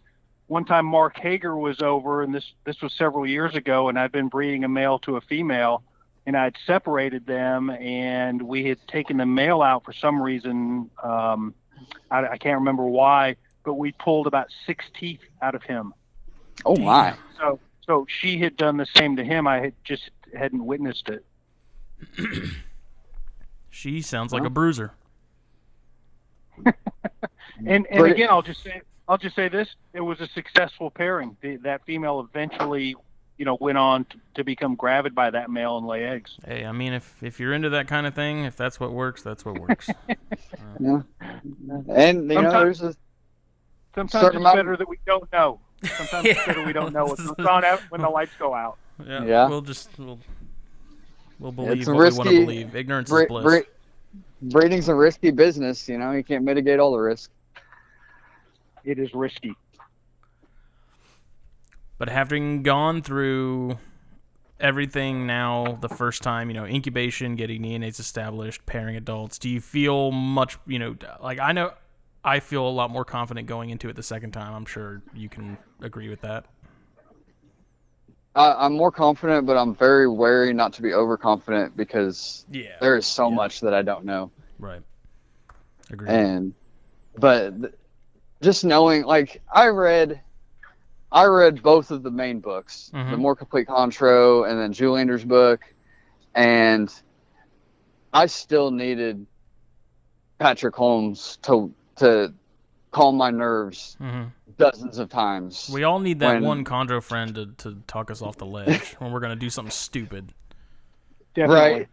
one 0.47 0.65
time 0.65 0.85
Mark 0.85 1.17
Hager 1.17 1.55
was 1.55 1.81
over, 1.81 2.23
and 2.23 2.33
this 2.33 2.53
this 2.65 2.81
was 2.81 2.93
several 2.93 3.25
years 3.25 3.55
ago, 3.55 3.89
and 3.89 3.97
I'd 3.97 4.11
been 4.11 4.27
breeding 4.27 4.63
a 4.63 4.67
male 4.67 4.99
to 4.99 5.15
a 5.17 5.21
female, 5.21 5.83
and 6.25 6.35
I'd 6.35 6.55
separated 6.67 7.25
them, 7.25 7.69
and 7.69 8.41
we 8.41 8.65
had 8.65 8.85
taken 8.87 9.17
the 9.17 9.25
male 9.25 9.61
out 9.61 9.85
for 9.85 9.93
some 9.93 10.21
reason. 10.21 10.89
Um, 11.01 11.53
I, 12.09 12.27
I 12.27 12.37
can't 12.37 12.59
remember 12.59 12.83
why, 12.85 13.37
but 13.63 13.75
we 13.75 13.93
pulled 13.93 14.27
about 14.27 14.47
six 14.65 14.85
teeth 14.99 15.21
out 15.41 15.55
of 15.55 15.63
him. 15.63 15.93
Oh 16.65 16.75
my! 16.75 17.15
So 17.39 17.59
so 17.85 18.05
she 18.09 18.37
had 18.39 18.57
done 18.57 18.77
the 18.77 18.87
same 18.97 19.15
to 19.17 19.23
him. 19.23 19.47
I 19.47 19.59
had 19.61 19.73
just 19.85 20.09
hadn't 20.37 20.65
witnessed 20.65 21.07
it. 21.09 21.23
She 23.69 24.01
sounds 24.01 24.33
like 24.33 24.41
Huh? 24.41 24.47
a 24.47 24.49
bruiser. 24.51 24.91
And 27.65 27.85
and 27.91 28.05
again, 28.07 28.27
I'll 28.31 28.41
just 28.41 28.63
say 28.63 28.81
I'll 29.07 29.17
just 29.19 29.35
say 29.35 29.47
this: 29.47 29.67
it 29.93 30.01
was 30.01 30.19
a 30.19 30.27
successful 30.29 30.89
pairing. 30.89 31.37
The, 31.41 31.57
that 31.57 31.85
female 31.85 32.19
eventually, 32.19 32.95
you 33.37 33.45
know, 33.45 33.55
went 33.61 33.77
on 33.77 34.05
to, 34.05 34.17
to 34.35 34.43
become 34.43 34.73
gravid 34.75 35.13
by 35.13 35.29
that 35.29 35.49
male 35.51 35.77
and 35.77 35.85
lay 35.85 36.03
eggs. 36.05 36.31
Hey, 36.45 36.65
I 36.65 36.71
mean, 36.71 36.93
if 36.93 37.21
if 37.21 37.39
you're 37.39 37.53
into 37.53 37.69
that 37.69 37.87
kind 37.87 38.07
of 38.07 38.15
thing, 38.15 38.45
if 38.45 38.55
that's 38.57 38.79
what 38.79 38.91
works, 38.93 39.21
that's 39.21 39.45
what 39.45 39.59
works. 39.59 39.89
Yeah. 40.79 41.01
And 41.89 42.23
you 42.23 42.41
know, 42.41 42.41
Sometimes- 42.41 42.79
there's 42.79 42.81
a 42.81 42.95
Sometimes 43.93 44.11
Certain 44.11 44.27
it's 44.27 44.35
amount- 44.37 44.55
better 44.55 44.77
that 44.77 44.87
we 44.89 44.97
don't 45.05 45.31
know. 45.31 45.59
Sometimes 45.83 46.25
it's 46.27 46.45
better 46.45 46.65
we 46.65 46.73
don't 46.73 46.93
know 46.93 47.05
what's 47.05 47.21
going 47.23 47.47
on 47.47 47.63
out 47.65 47.79
when 47.89 48.01
the 48.01 48.09
lights 48.09 48.31
go 48.39 48.53
out. 48.55 48.77
yeah. 49.05 49.23
Yeah. 49.23 49.47
We'll 49.49 49.61
just 49.61 49.89
we'll 49.99 50.19
we'll 51.41 51.51
believe 51.51 51.79
It's 51.79 51.87
a 51.87 51.93
what 51.93 51.97
we 51.97 52.03
want 52.03 52.15
to 52.15 52.21
risky- 52.29 52.45
believe. 52.45 52.75
Ignorance 52.75 53.09
bre- 53.09 53.21
is 53.23 53.27
bliss. 53.27 53.43
bre- 53.43 54.49
breeding's 54.59 54.87
a 54.87 54.95
risky 54.95 55.31
business. 55.31 55.89
You 55.89 55.97
know, 55.97 56.11
you 56.11 56.23
can't 56.23 56.45
mitigate 56.45 56.79
all 56.79 56.91
the 56.93 56.99
risk. 56.99 57.29
It 58.85 58.97
is 58.99 59.13
risky. 59.13 59.53
But 61.97 62.09
having 62.09 62.63
gone 62.63 63.01
through 63.03 63.77
everything 64.59 65.27
now 65.27 65.77
the 65.81 65.89
first 65.89 66.23
time, 66.23 66.49
you 66.49 66.53
know, 66.55 66.65
incubation, 66.65 67.35
getting 67.35 67.61
neonates 67.61 67.99
established, 67.99 68.65
pairing 68.65 68.95
adults, 68.95 69.37
do 69.37 69.49
you 69.49 69.61
feel 69.61 70.11
much, 70.11 70.57
you 70.65 70.79
know, 70.79 70.95
like 71.21 71.39
I 71.39 71.51
know 71.51 71.73
I 72.23 72.39
feel 72.39 72.67
a 72.67 72.69
lot 72.69 72.89
more 72.91 73.05
confident 73.05 73.47
going 73.47 73.69
into 73.69 73.89
it 73.89 73.95
the 73.95 74.03
second 74.03 74.31
time. 74.31 74.53
I'm 74.53 74.65
sure 74.65 75.01
you 75.13 75.29
can 75.29 75.57
agree 75.81 76.09
with 76.09 76.21
that. 76.21 76.45
I, 78.35 78.65
I'm 78.65 78.73
more 78.73 78.91
confident, 78.91 79.45
but 79.45 79.57
I'm 79.57 79.75
very 79.75 80.07
wary 80.07 80.53
not 80.53 80.73
to 80.73 80.81
be 80.81 80.93
overconfident 80.93 81.75
because 81.75 82.45
Yeah. 82.49 82.77
there 82.79 82.95
is 82.97 83.05
so 83.05 83.29
Yeah. 83.29 83.35
much 83.35 83.59
that 83.61 83.73
I 83.73 83.81
don't 83.81 84.05
know. 84.05 84.31
Right. 84.59 84.81
Agreed. 85.89 86.09
and 86.09 86.53
but 87.17 87.59
th- 87.61 87.73
just 88.41 88.63
knowing 88.63 89.03
like 89.03 89.41
i 89.53 89.67
read 89.67 90.21
i 91.11 91.25
read 91.25 91.61
both 91.61 91.91
of 91.91 92.01
the 92.01 92.09
main 92.11 92.39
books 92.39 92.89
the 92.93 92.97
Mhm. 92.97 93.17
more 93.19 93.35
complete 93.35 93.67
Chondro 93.67 94.49
and 94.49 94.57
then 94.57 94.71
juliander's 94.71 95.25
book 95.25 95.59
and 96.33 96.89
i 98.13 98.25
still 98.27 98.71
needed 98.71 99.25
patrick 100.39 100.75
holmes 100.75 101.37
to 101.41 101.73
to 101.97 102.33
calm 102.91 103.17
my 103.17 103.31
nerves 103.31 103.97
hmm 103.99 104.23
dozens 104.57 104.97
of 104.97 105.09
times 105.09 105.69
We 105.73 105.83
all 105.83 105.99
need 105.99 106.19
that 106.19 106.35
When- 106.35 106.43
one 106.43 106.65
chondro 106.65 107.01
friend 107.03 107.33
to, 107.35 107.45
to 107.57 107.77
talk 107.87 108.09
us 108.11 108.21
off 108.21 108.37
the 108.37 108.45
ledge 108.45 108.93
when 108.99 109.11
we're 109.11 109.19
gonna 109.19 109.35
do 109.35 109.49
something 109.49 109.71
stupid. 109.71 110.33
Definitely. 111.33 111.87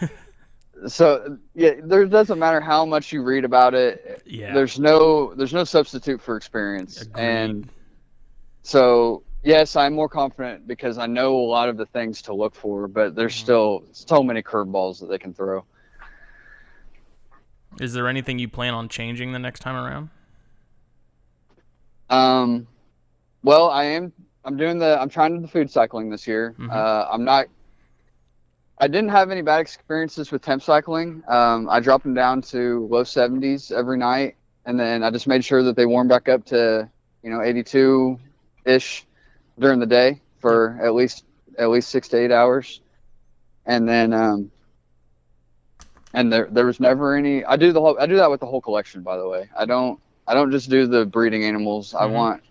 right 0.00 0.10
so 0.86 1.36
yeah 1.54 1.72
there 1.84 2.06
doesn't 2.06 2.38
matter 2.38 2.58
how 2.60 2.86
much 2.86 3.12
you 3.12 3.22
read 3.22 3.44
about 3.44 3.74
it 3.74 4.22
Yeah. 4.24 4.54
there's 4.54 4.78
no 4.78 5.34
there's 5.34 5.52
no 5.52 5.64
substitute 5.64 6.22
for 6.22 6.36
experience 6.38 7.02
Agreed. 7.02 7.22
and 7.22 7.68
so 8.62 9.22
yes 9.42 9.76
i'm 9.76 9.92
more 9.92 10.08
confident 10.08 10.66
because 10.66 10.96
i 10.96 11.04
know 11.06 11.36
a 11.36 11.44
lot 11.44 11.68
of 11.68 11.76
the 11.76 11.84
things 11.84 12.22
to 12.22 12.32
look 12.34 12.54
for 12.54 12.88
but 12.88 13.14
there's 13.14 13.34
Mhm. 13.34 13.40
still 13.42 13.84
so 13.92 14.22
many 14.22 14.42
curveballs 14.42 15.00
that 15.00 15.10
they 15.10 15.18
can 15.18 15.34
throw 15.34 15.62
Is 17.78 17.92
there 17.92 18.08
anything 18.08 18.38
you 18.38 18.48
plan 18.48 18.72
on 18.72 18.88
changing 18.88 19.32
the 19.32 19.38
next 19.38 19.60
time 19.60 19.76
around? 19.76 20.08
Um 22.10 22.66
well 23.42 23.70
i 23.70 23.84
am 23.84 24.12
i'm 24.44 24.56
doing 24.56 24.78
the 24.78 25.00
i'm 25.00 25.08
trying 25.08 25.30
to 25.32 25.36
do 25.38 25.42
the 25.42 25.48
food 25.48 25.70
cycling 25.70 26.10
this 26.10 26.26
year. 26.26 26.54
Mhm. 26.58 26.70
uh, 26.70 27.08
i'm 27.10 27.24
not 27.24 27.46
i 28.78 28.86
didn't 28.88 29.10
have 29.10 29.30
any 29.30 29.42
bad 29.42 29.60
experiences 29.60 30.30
with 30.32 30.42
temp 30.42 30.62
cycling. 30.62 31.22
Um, 31.28 31.68
i 31.70 31.80
dropped 31.80 32.04
them 32.04 32.14
down 32.14 32.42
to 32.42 32.86
low 32.90 33.04
70s 33.04 33.70
every 33.72 33.96
night 33.98 34.36
and 34.66 34.78
then 34.78 35.02
i 35.02 35.10
just 35.10 35.26
made 35.26 35.44
sure 35.44 35.62
that 35.62 35.76
they 35.76 35.86
warm 35.86 36.08
back 36.08 36.28
up 36.28 36.44
to 36.46 36.88
you 37.22 37.30
know 37.30 37.42
82 37.42 38.18
ish 38.64 39.06
during 39.58 39.78
the 39.80 39.86
day 39.86 40.20
for 40.38 40.78
at 40.82 40.94
least 40.94 41.24
at 41.58 41.68
least 41.68 41.90
six 41.90 42.08
to 42.08 42.16
eight 42.16 42.32
hours. 42.32 42.80
And 43.66 43.86
then 43.88 44.12
um 44.14 44.50
and 46.14 46.32
there 46.32 46.48
there 46.50 46.64
was 46.66 46.80
never 46.80 47.14
any 47.14 47.44
i 47.44 47.56
do 47.56 47.72
the 47.72 47.80
whole 47.80 47.98
i 48.00 48.06
do 48.06 48.16
that 48.16 48.30
with 48.30 48.40
the 48.40 48.46
whole 48.46 48.60
collection 48.60 49.02
by 49.02 49.16
the 49.16 49.28
way. 49.28 49.48
I 49.56 49.66
don't 49.66 50.00
i 50.26 50.34
don't 50.34 50.50
just 50.50 50.70
do 50.70 50.86
the 50.86 51.04
breeding 51.06 51.44
animals 51.44 51.94
i 51.94 52.04
Mhm. 52.06 52.12
want 52.12 52.42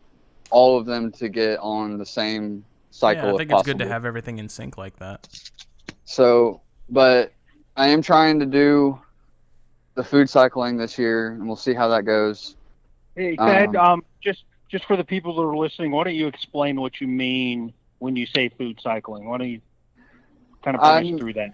all 0.51 0.77
of 0.79 0.85
them 0.85 1.11
to 1.11 1.29
get 1.29 1.59
on 1.59 1.97
the 1.97 2.05
same 2.05 2.65
cycle 2.91 3.23
yeah, 3.25 3.29
I 3.29 3.31
if 3.33 3.37
think 3.37 3.51
it's 3.51 3.63
good 3.63 3.77
to 3.79 3.85
have 3.87 4.03
everything 4.05 4.39
in 4.39 4.49
sync 4.49 4.77
like 4.77 4.97
that. 4.97 5.27
So, 6.05 6.61
but 6.89 7.31
I 7.75 7.89
am 7.89 8.01
trying 8.01 8.39
to 8.39 8.47
do 8.47 8.99
the 9.95 10.03
food 10.03 10.27
cycling 10.27 10.75
this 10.77 10.97
year, 10.97 11.33
and 11.33 11.45
we'll 11.45 11.55
see 11.55 11.75
how 11.75 11.87
that 11.89 12.03
goes. 12.03 12.55
Hey, 13.15 13.37
Thadd, 13.37 13.75
Um, 13.75 13.91
um, 13.91 14.05
just 14.23 14.43
just 14.71 14.85
for 14.85 14.97
the 14.97 15.03
people 15.03 15.35
that 15.35 15.41
are 15.43 15.55
listening, 15.55 15.91
why 15.91 16.03
don't 16.03 16.15
you 16.15 16.25
explain 16.27 16.79
what 16.81 16.99
you 16.99 17.07
mean 17.07 17.73
when 17.99 18.15
you 18.15 18.25
say 18.25 18.49
food 18.49 18.79
cycling? 18.81 19.27
Why 19.29 19.37
don't 19.37 19.49
you 19.49 19.61
kind 20.63 20.75
of 20.75 20.81
put 20.81 20.87
I'm- 20.89 21.13
us 21.13 21.19
through 21.19 21.33
that? 21.33 21.51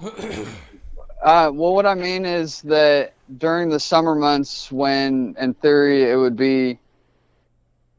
Uh, 1.22 1.50
well, 1.54 1.74
what 1.74 1.86
I 1.86 1.94
mean 1.94 2.26
is 2.26 2.60
that 2.62 3.14
during 3.38 3.70
the 3.70 3.80
summer 3.80 4.14
months, 4.14 4.70
when 4.70 5.34
in 5.38 5.54
theory 5.54 6.10
it 6.10 6.16
would 6.16 6.36
be 6.36 6.78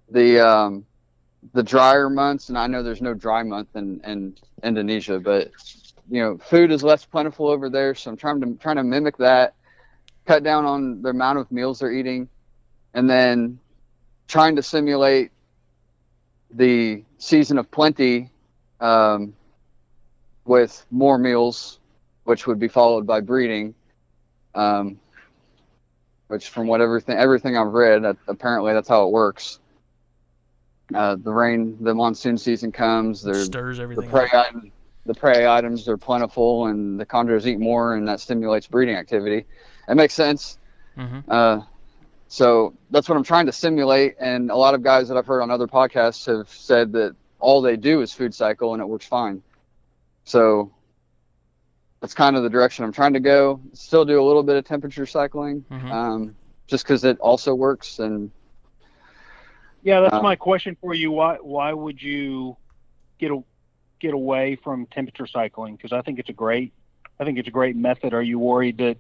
the 0.10 0.48
um, 0.48 0.86
the 1.54 1.64
drier 1.64 2.10
months, 2.10 2.50
and 2.50 2.58
I 2.58 2.68
know 2.68 2.84
there's 2.84 3.02
no 3.02 3.14
dry 3.14 3.44
month 3.44 3.70
in, 3.76 4.02
in 4.04 4.36
Indonesia, 4.64 5.20
but 5.20 5.52
you 6.10 6.22
know, 6.22 6.38
food 6.38 6.72
is 6.72 6.84
less 6.84 7.06
plentiful 7.06 7.48
over 7.48 7.70
there, 7.70 7.96
so 7.96 8.12
I'm 8.12 8.18
trying 8.18 8.42
to 8.42 8.54
trying 8.62 8.76
to 8.78 8.84
mimic 8.84 9.18
that, 9.18 9.56
cut 10.26 10.44
down 10.44 10.66
on 10.66 11.02
the 11.02 11.10
amount 11.10 11.40
of 11.40 11.52
meals 11.52 11.80
they're 11.80 11.92
eating, 11.92 12.30
and 12.94 13.10
then 13.10 13.60
trying 14.28 14.56
to 14.56 14.64
simulate 14.64 15.32
the 16.52 17.04
season 17.18 17.58
of 17.58 17.70
plenty 17.72 18.30
um, 18.80 19.34
with 20.46 20.86
more 20.92 21.18
meals, 21.18 21.80
which 22.26 22.46
would 22.46 22.60
be 22.60 22.68
followed 22.68 23.08
by 23.08 23.22
breeding. 23.22 23.74
Um, 24.54 25.00
which, 26.28 26.50
from 26.50 26.68
what 26.68 26.82
everything 26.82 27.18
everything 27.18 27.58
I've 27.58 27.74
read, 27.74 28.04
that 28.04 28.18
apparently 28.28 28.74
that's 28.74 28.90
how 28.90 29.08
it 29.08 29.12
works. 29.12 29.60
Uh, 30.94 31.16
the 31.16 31.32
rain, 31.32 31.78
the 31.82 31.94
monsoon 31.94 32.38
season 32.38 32.72
comes. 32.72 33.22
Stirs 33.22 33.78
the 33.78 33.84
everything. 33.84 34.10
prey 34.10 34.28
item, 34.34 34.72
the 35.06 35.14
prey 35.14 35.48
items 35.48 35.88
are 35.88 35.98
plentiful, 35.98 36.68
and 36.68 37.00
the 37.00 37.06
chondros 37.06 37.46
eat 37.46 37.60
more, 37.60 37.96
and 37.96 38.08
that 38.08 38.20
stimulates 38.20 38.68
breeding 38.68 38.96
activity. 38.96 39.46
It 39.88 39.96
makes 39.96 40.14
sense. 40.14 40.58
Mhm. 40.98 41.24
Uh, 41.28 41.62
so 42.28 42.74
that's 42.90 43.08
what 43.08 43.18
I'm 43.18 43.24
trying 43.24 43.46
to 43.46 43.52
simulate, 43.52 44.16
and 44.20 44.50
a 44.50 44.56
lot 44.56 44.74
of 44.74 44.82
guys 44.82 45.08
that 45.10 45.18
I've 45.18 45.28
heard 45.28 45.42
on 45.42 45.52
other 45.52 45.68
podcasts 45.68 46.26
have 46.26 46.50
said 46.50 46.92
that 46.94 47.16
all 47.40 47.62
they 47.62 47.78
do 47.78 48.02
is 48.02 48.14
food 48.14 48.34
cycle, 48.34 48.74
and 48.74 48.82
it 48.82 48.86
works 48.86 49.06
fine. 49.06 49.44
So 50.24 50.72
that's 52.06 52.14
kind 52.14 52.36
of 52.36 52.44
the 52.44 52.50
direction 52.52 52.86
I'm 52.86 52.92
trying 52.92 53.14
to 53.14 53.20
go. 53.20 53.60
Still 53.74 54.06
do 54.06 54.22
a 54.22 54.26
little 54.26 54.44
bit 54.44 54.58
of 54.58 54.64
temperature 54.64 55.08
cycling, 55.08 55.66
Mhm. 55.72 55.92
um, 55.92 56.36
just 56.68 56.84
because 56.84 57.04
it 57.04 57.20
also 57.20 57.56
works, 57.56 57.98
and 57.98 58.32
Yeah, 59.82 60.02
that's 60.02 60.16
Uh, 60.16 60.22
my 60.22 60.36
question 60.36 60.76
for 60.82 60.94
you. 60.94 61.12
Why 61.12 61.38
why 61.38 61.72
would 61.74 62.02
you 62.02 62.58
get 63.20 63.32
a, 63.32 63.44
get 64.00 64.14
away 64.16 64.56
from 64.56 64.86
temperature 64.88 65.26
cycling? 65.28 65.76
Because 65.76 65.94
I 65.94 66.02
think 66.02 66.20
it's 66.20 66.30
a 66.30 66.34
great 66.34 66.74
I 67.20 67.24
think 67.24 67.40
it's 67.40 67.48
a 67.48 67.52
great 67.52 67.76
method. 67.76 68.14
Are 68.14 68.22
you 68.22 68.38
worried 68.38 68.78
that, 68.80 68.98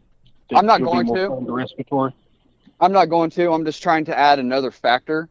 that 0.49 0.57
I'm 0.57 0.65
not 0.65 0.81
going 0.81 1.05
to. 1.07 1.27
prone 1.27 1.51
respiratory? 1.51 2.13
I'm 2.79 2.91
not 2.91 3.05
going 3.05 3.29
to. 3.31 3.51
I'm 3.51 3.65
just 3.65 3.83
trying 3.83 4.05
to 4.05 4.17
add 4.17 4.39
another 4.39 4.71
factor 4.71 5.29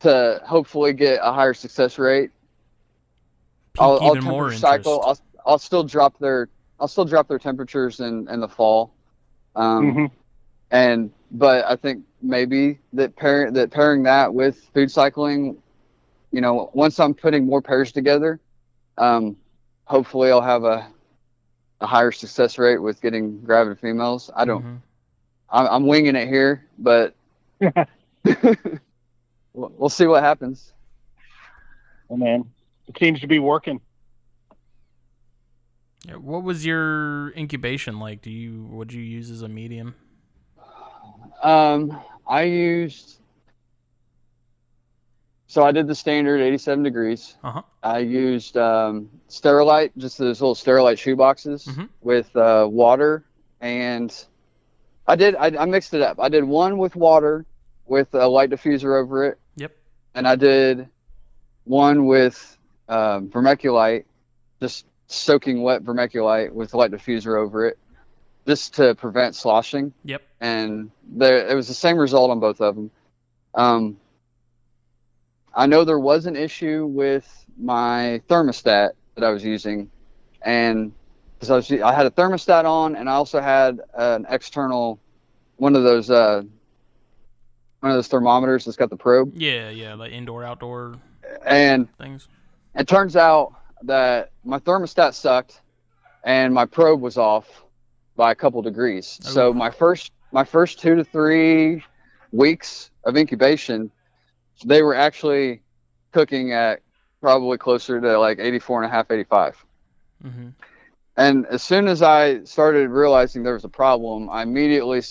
to 0.00 0.40
hopefully 0.44 0.92
get 0.94 1.20
a 1.22 1.32
higher 1.32 1.54
success 1.54 1.98
rate. 1.98 2.30
Pique 3.74 3.82
I'll, 3.82 3.98
I'll 4.00 4.16
even 4.16 4.24
more 4.24 4.50
temperature 4.50 4.58
cycle. 4.58 5.02
I'll, 5.02 5.18
I'll 5.48 5.58
still 5.58 5.82
drop 5.84 6.18
their 6.18 6.48
I'll 6.80 6.88
still 6.88 7.06
drop 7.06 7.28
their 7.28 7.38
temperatures 7.38 8.00
in 8.00 8.28
in 8.28 8.40
the 8.40 8.48
fall. 8.48 8.94
Um, 9.56 9.92
hmm 9.92 10.06
and 10.70 11.10
but 11.32 11.64
I 11.64 11.76
think 11.76 12.04
maybe 12.22 12.78
that 12.92 13.16
pair 13.16 13.50
that 13.50 13.70
pairing 13.70 14.02
that 14.04 14.32
with 14.34 14.58
food 14.74 14.90
cycling, 14.90 15.56
you 16.30 16.40
know, 16.42 16.70
once 16.74 17.00
I'm 17.00 17.14
putting 17.14 17.46
more 17.46 17.62
pairs 17.62 17.92
together, 17.92 18.40
um, 18.98 19.36
hopefully 19.86 20.30
I'll 20.30 20.42
have 20.42 20.64
a 20.64 20.86
a 21.80 21.86
higher 21.86 22.12
success 22.12 22.58
rate 22.58 22.78
with 22.78 23.00
getting 23.00 23.40
gravid 23.40 23.78
females. 23.80 24.30
I 24.36 24.44
don't. 24.44 24.64
Mhm. 24.64 24.82
I'm, 25.50 25.66
I'm 25.66 25.86
winging 25.86 26.16
it 26.16 26.28
here, 26.28 26.66
but 26.78 27.14
we'll, 29.54 29.72
we'll 29.78 29.88
see 29.88 30.06
what 30.06 30.22
happens. 30.22 30.72
Oh, 32.10 32.16
man, 32.16 32.50
it 32.88 32.98
seems 32.98 33.20
to 33.20 33.26
be 33.26 33.38
working. 33.38 33.80
What 36.16 36.42
was 36.42 36.64
your 36.64 37.30
incubation 37.36 37.98
like? 37.98 38.22
Do 38.22 38.30
you 38.30 38.64
would 38.70 38.92
you 38.92 39.02
use 39.02 39.30
as 39.30 39.42
a 39.42 39.48
medium? 39.48 39.94
Um, 41.42 42.00
I 42.26 42.42
used. 42.42 43.20
So 45.46 45.64
I 45.64 45.72
did 45.72 45.86
the 45.86 45.94
standard 45.94 46.40
87 46.42 46.82
degrees. 46.84 47.34
Uh-huh. 47.42 47.62
I 47.82 48.00
used 48.00 48.56
um, 48.58 49.08
Sterilite, 49.30 49.92
just 49.96 50.18
those 50.18 50.40
little 50.42 50.54
Sterilite 50.54 50.98
shoe 50.98 51.16
boxes 51.16 51.64
Mhm. 51.64 51.88
with 52.02 52.34
uh, 52.36 52.66
water, 52.70 53.24
and 53.60 54.12
I 55.06 55.16
did. 55.16 55.34
I, 55.36 55.46
I 55.46 55.64
mixed 55.64 55.94
it 55.94 56.02
up. 56.02 56.20
I 56.20 56.28
did 56.28 56.44
one 56.44 56.76
with 56.76 56.96
water, 56.96 57.46
with 57.86 58.12
a 58.14 58.26
light 58.28 58.50
diffuser 58.50 59.00
over 59.02 59.24
it. 59.24 59.38
Yep. 59.56 59.72
And 60.14 60.28
I 60.28 60.36
did 60.36 60.88
one 61.64 62.04
with 62.06 62.58
um, 62.90 63.28
vermiculite, 63.28 64.04
just 64.60 64.84
soaking 65.08 65.62
wet 65.62 65.82
vermiculite 65.82 66.52
with 66.52 66.72
a 66.74 66.76
light 66.76 66.90
diffuser 66.92 67.36
over 67.38 67.66
it, 67.66 67.78
just 68.46 68.74
to 68.74 68.94
prevent 68.94 69.34
sloshing 69.34 69.92
Yep. 70.04 70.22
and 70.40 70.90
there 71.10 71.48
it 71.48 71.54
was 71.54 71.66
the 71.68 71.74
same 71.74 71.96
result 71.98 72.30
on 72.30 72.40
both 72.40 72.60
of 72.60 72.74
them. 72.76 72.90
Um, 73.54 73.96
I 75.54 75.66
know 75.66 75.84
there 75.84 75.98
was 75.98 76.26
an 76.26 76.36
issue 76.36 76.86
with 76.86 77.26
my 77.58 78.20
thermostat 78.28 78.90
that 79.16 79.24
I 79.24 79.30
was 79.30 79.42
using, 79.44 79.90
and 80.42 80.92
because 81.34 81.50
I 81.50 81.56
was 81.56 81.72
I 81.72 81.92
had 81.92 82.06
a 82.06 82.10
thermostat 82.10 82.64
on, 82.64 82.94
and 82.96 83.08
I 83.08 83.14
also 83.14 83.40
had 83.40 83.80
an 83.94 84.26
external 84.28 85.00
one 85.56 85.74
of 85.74 85.82
those 85.82 86.10
uh, 86.10 86.42
one 87.80 87.90
of 87.92 87.96
those 87.96 88.08
thermometers 88.08 88.64
that's 88.64 88.76
got 88.76 88.90
the 88.90 88.96
probe, 88.96 89.32
Yeah, 89.36 89.70
yeah, 89.70 89.94
like 89.94 90.12
indoor 90.12 90.44
outdoor 90.44 90.96
and 91.44 91.88
things. 91.96 92.28
it 92.74 92.86
turns 92.86 93.16
out 93.16 93.54
that 93.84 94.30
my 94.44 94.58
thermostat 94.58 95.14
sucked 95.14 95.60
and 96.24 96.52
my 96.52 96.64
probe 96.66 97.00
was 97.00 97.16
off 97.16 97.64
by 98.16 98.32
a 98.32 98.34
couple 98.34 98.60
degrees. 98.62 99.18
So 99.22 99.48
Oh. 99.48 99.52
my 99.52 99.70
first 99.70 100.12
my 100.32 100.44
first 100.44 100.80
2 100.80 100.96
to 100.96 101.04
3 101.04 101.82
weeks 102.32 102.90
of 103.04 103.16
incubation 103.16 103.90
they 104.66 104.82
were 104.82 104.94
actually 104.94 105.62
cooking 106.12 106.52
at 106.52 106.80
probably 107.20 107.58
closer 107.58 108.00
to 108.00 108.18
like 108.18 108.38
84 108.38 108.82
and 108.82 108.90
a 108.92 108.94
half 108.94 109.10
85. 109.10 109.64
hmm 110.22 110.48
And 111.16 111.46
as 111.46 111.62
soon 111.62 111.88
as 111.88 112.02
I 112.02 112.42
started 112.44 112.90
realizing 112.90 113.42
there 113.42 113.54
was 113.54 113.64
a 113.64 113.68
problem, 113.68 114.28
I 114.30 114.42
immediately 114.42 115.02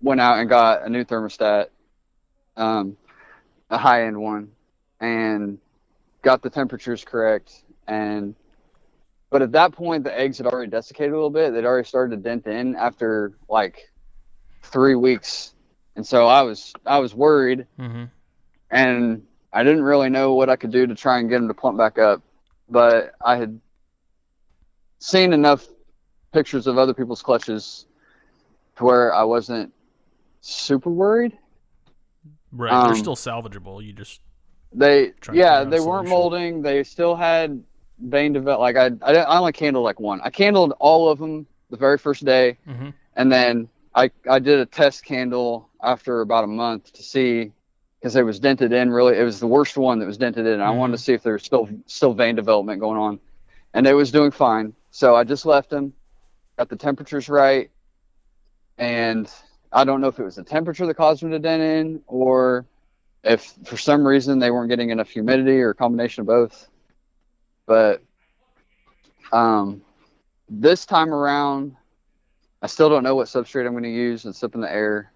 went 0.00 0.20
out 0.20 0.38
and 0.38 0.48
got 0.48 0.82
a 0.84 0.88
new 0.88 1.04
thermostat, 1.04 1.66
um, 2.56 2.96
a 3.68 3.78
high 3.78 4.06
end 4.06 4.20
one, 4.20 4.52
and 5.00 5.58
got 6.22 6.42
the 6.42 6.50
temperatures 6.50 7.04
correct. 7.04 7.62
And 7.90 8.36
but 9.30 9.42
at 9.42 9.52
that 9.52 9.72
point, 9.72 10.04
the 10.04 10.18
eggs 10.18 10.38
had 10.38 10.46
already 10.46 10.70
desiccated 10.70 11.12
a 11.12 11.16
little 11.16 11.28
bit. 11.30 11.52
They'd 11.52 11.64
already 11.64 11.86
started 11.86 12.16
to 12.16 12.22
dent 12.22 12.46
in 12.46 12.76
after 12.76 13.32
like 13.48 13.90
three 14.62 14.94
weeks, 14.94 15.54
and 15.96 16.06
so 16.06 16.26
I 16.26 16.42
was 16.42 16.72
I 16.86 16.98
was 16.98 17.14
worried, 17.14 17.66
hmm 17.76 18.04
and 18.70 19.26
I 19.52 19.64
didn't 19.64 19.82
really 19.82 20.08
know 20.08 20.34
what 20.34 20.48
I 20.48 20.54
could 20.54 20.70
do 20.70 20.86
to 20.86 20.94
try 20.94 21.18
and 21.18 21.28
get 21.28 21.38
them 21.38 21.48
to 21.48 21.54
plump 21.54 21.76
back 21.76 21.98
up. 21.98 22.22
But 22.68 23.14
I 23.24 23.36
had 23.36 23.60
seen 25.00 25.32
enough 25.32 25.66
pictures 26.32 26.68
of 26.68 26.78
other 26.78 26.94
people's 26.94 27.20
clutches 27.20 27.86
to 28.76 28.84
where 28.84 29.12
I 29.12 29.24
wasn't 29.24 29.72
super 30.40 30.90
worried. 30.90 31.36
Right. 32.52 32.72
Um, 32.72 32.84
They're 32.84 32.94
still 32.94 33.16
salvageable. 33.16 33.84
You 33.84 33.92
just 33.92 34.20
They 34.72 35.12
yeah, 35.32 35.64
they 35.64 35.80
weren't 35.80 36.08
molding. 36.08 36.62
They 36.62 36.84
still 36.84 37.16
had 37.16 37.60
vein 38.00 38.32
develop. 38.32 38.60
Like 38.60 38.76
I, 38.76 38.90
I, 39.02 39.16
I 39.16 39.38
only 39.38 39.52
candled 39.52 39.84
like 39.84 40.00
one. 40.00 40.20
I 40.22 40.30
candled 40.30 40.74
all 40.78 41.08
of 41.08 41.18
them 41.18 41.46
the 41.70 41.76
very 41.76 41.98
first 41.98 42.24
day, 42.24 42.58
hmm 42.66 42.90
and 43.16 43.30
then 43.30 43.68
I 43.94 44.10
I 44.28 44.38
did 44.38 44.60
a 44.60 44.66
test 44.66 45.04
candle 45.04 45.68
after 45.82 46.20
about 46.20 46.44
a 46.44 46.48
month 46.48 46.92
to 46.94 47.02
see 47.02 47.52
because 48.00 48.16
it 48.16 48.22
was 48.24 48.40
dented 48.40 48.72
in. 48.72 48.90
Really, 48.90 49.18
it 49.18 49.24
was 49.24 49.40
the 49.40 49.46
worst 49.46 49.76
one 49.76 49.98
that 49.98 50.06
was 50.06 50.18
dented 50.18 50.46
in. 50.46 50.60
I 50.60 50.70
wanted 50.70 50.92
to 50.92 51.02
see 51.02 51.12
if 51.12 51.22
there 51.22 51.34
was 51.34 51.42
still 51.42 51.68
still 51.86 52.14
vein 52.14 52.36
development 52.36 52.80
going 52.80 52.98
on, 52.98 53.20
and 53.74 53.86
it 53.86 53.94
was 53.94 54.10
doing 54.10 54.30
fine. 54.30 54.74
So 54.90 55.14
I 55.14 55.24
just 55.24 55.46
left 55.46 55.70
them, 55.70 55.92
got 56.58 56.68
the 56.68 56.76
temperatures 56.76 57.28
right, 57.28 57.70
and 58.78 59.30
I 59.72 59.84
don't 59.84 60.00
know 60.00 60.08
if 60.08 60.18
it 60.18 60.24
was 60.24 60.36
the 60.36 60.44
temperature 60.44 60.86
that 60.86 60.94
caused 60.94 61.22
them 61.22 61.30
to 61.30 61.38
dent 61.38 61.62
in 61.62 62.02
or 62.06 62.66
if 63.22 63.54
for 63.64 63.76
some 63.76 64.06
reason 64.06 64.38
they 64.38 64.50
weren't 64.50 64.70
getting 64.70 64.90
enough 64.90 65.10
humidity 65.10 65.60
or 65.60 65.70
a 65.70 65.74
combination 65.74 66.22
of 66.22 66.26
both. 66.26 66.69
But 67.70 68.02
um, 69.30 69.82
this 70.48 70.84
time 70.84 71.14
around, 71.14 71.76
I 72.62 72.66
still 72.66 72.88
don't 72.88 73.04
know 73.04 73.14
what 73.14 73.28
substrate 73.28 73.64
I'm 73.64 73.74
going 73.74 73.84
to 73.84 73.88
use. 73.88 74.24
It's 74.24 74.42
up 74.42 74.56
in 74.56 74.60
the 74.60 74.68
air, 74.68 75.12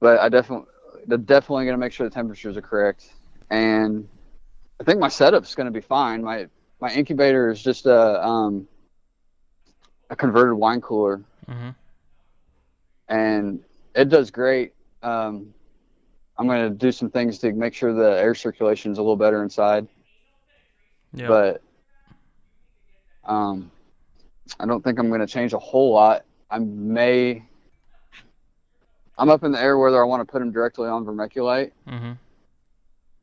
but 0.00 0.18
I 0.18 0.28
definitely, 0.28 0.66
they're 1.06 1.18
definitely 1.18 1.66
going 1.66 1.74
to 1.74 1.78
make 1.78 1.92
sure 1.92 2.04
the 2.04 2.12
temperatures 2.12 2.56
are 2.56 2.62
correct. 2.62 3.12
And 3.48 4.08
I 4.80 4.82
think 4.82 4.98
my 4.98 5.06
setup's 5.06 5.54
going 5.54 5.66
to 5.66 5.70
be 5.70 5.80
fine. 5.80 6.24
My 6.24 6.48
my 6.80 6.92
incubator 6.92 7.48
is 7.48 7.62
just 7.62 7.86
a 7.86 8.26
um, 8.26 8.66
a 10.10 10.16
converted 10.16 10.58
wine 10.58 10.80
cooler, 10.80 11.22
mm-hmm. 11.48 11.70
and 13.08 13.62
it 13.94 14.08
does 14.08 14.32
great. 14.32 14.74
Um, 15.04 15.54
I'm 16.36 16.48
going 16.48 16.72
to 16.72 16.76
do 16.76 16.90
some 16.90 17.08
things 17.08 17.38
to 17.38 17.52
make 17.52 17.72
sure 17.72 17.92
the 17.94 18.20
air 18.20 18.34
circulation 18.34 18.90
is 18.90 18.98
a 18.98 19.00
little 19.00 19.14
better 19.14 19.44
inside. 19.44 19.86
Yeah. 21.12 21.28
but 21.28 21.62
um, 23.24 23.70
I 24.58 24.66
don't 24.66 24.82
think 24.82 24.98
I'm 24.98 25.08
going 25.08 25.20
to 25.20 25.26
change 25.26 25.52
a 25.52 25.58
whole 25.58 25.92
lot. 25.92 26.24
I 26.50 26.58
may. 26.58 27.44
I'm 29.18 29.28
up 29.28 29.44
in 29.44 29.52
the 29.52 29.60
air 29.60 29.76
whether 29.78 30.00
I 30.02 30.06
want 30.06 30.26
to 30.26 30.30
put 30.30 30.38
them 30.38 30.50
directly 30.50 30.88
on 30.88 31.04
vermiculite 31.04 31.72
Mm-hmm. 31.86 32.12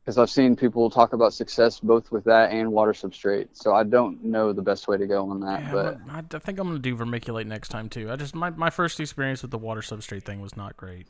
because 0.00 0.16
I've 0.16 0.30
seen 0.30 0.54
people 0.54 0.88
talk 0.90 1.12
about 1.12 1.34
success 1.34 1.80
both 1.80 2.12
with 2.12 2.22
that 2.24 2.52
and 2.52 2.70
water 2.70 2.92
substrate. 2.92 3.48
So 3.52 3.74
I 3.74 3.82
don't 3.82 4.22
know 4.22 4.52
the 4.52 4.62
best 4.62 4.86
way 4.86 4.96
to 4.96 5.06
go 5.08 5.28
on 5.28 5.40
that, 5.40 5.60
Yeah, 5.64 5.72
but 5.72 5.98
I 6.08 6.38
think 6.38 6.58
I'm 6.60 6.68
gonna 6.68 6.78
do 6.78 6.96
vermiculite 6.96 7.46
next 7.46 7.68
time 7.70 7.88
too. 7.88 8.10
I 8.12 8.16
just 8.16 8.34
my, 8.34 8.50
my 8.50 8.70
first 8.70 9.00
experience 9.00 9.42
with 9.42 9.50
the 9.50 9.58
water 9.58 9.80
substrate 9.80 10.22
thing 10.22 10.40
was 10.40 10.56
not 10.56 10.76
great, 10.76 11.08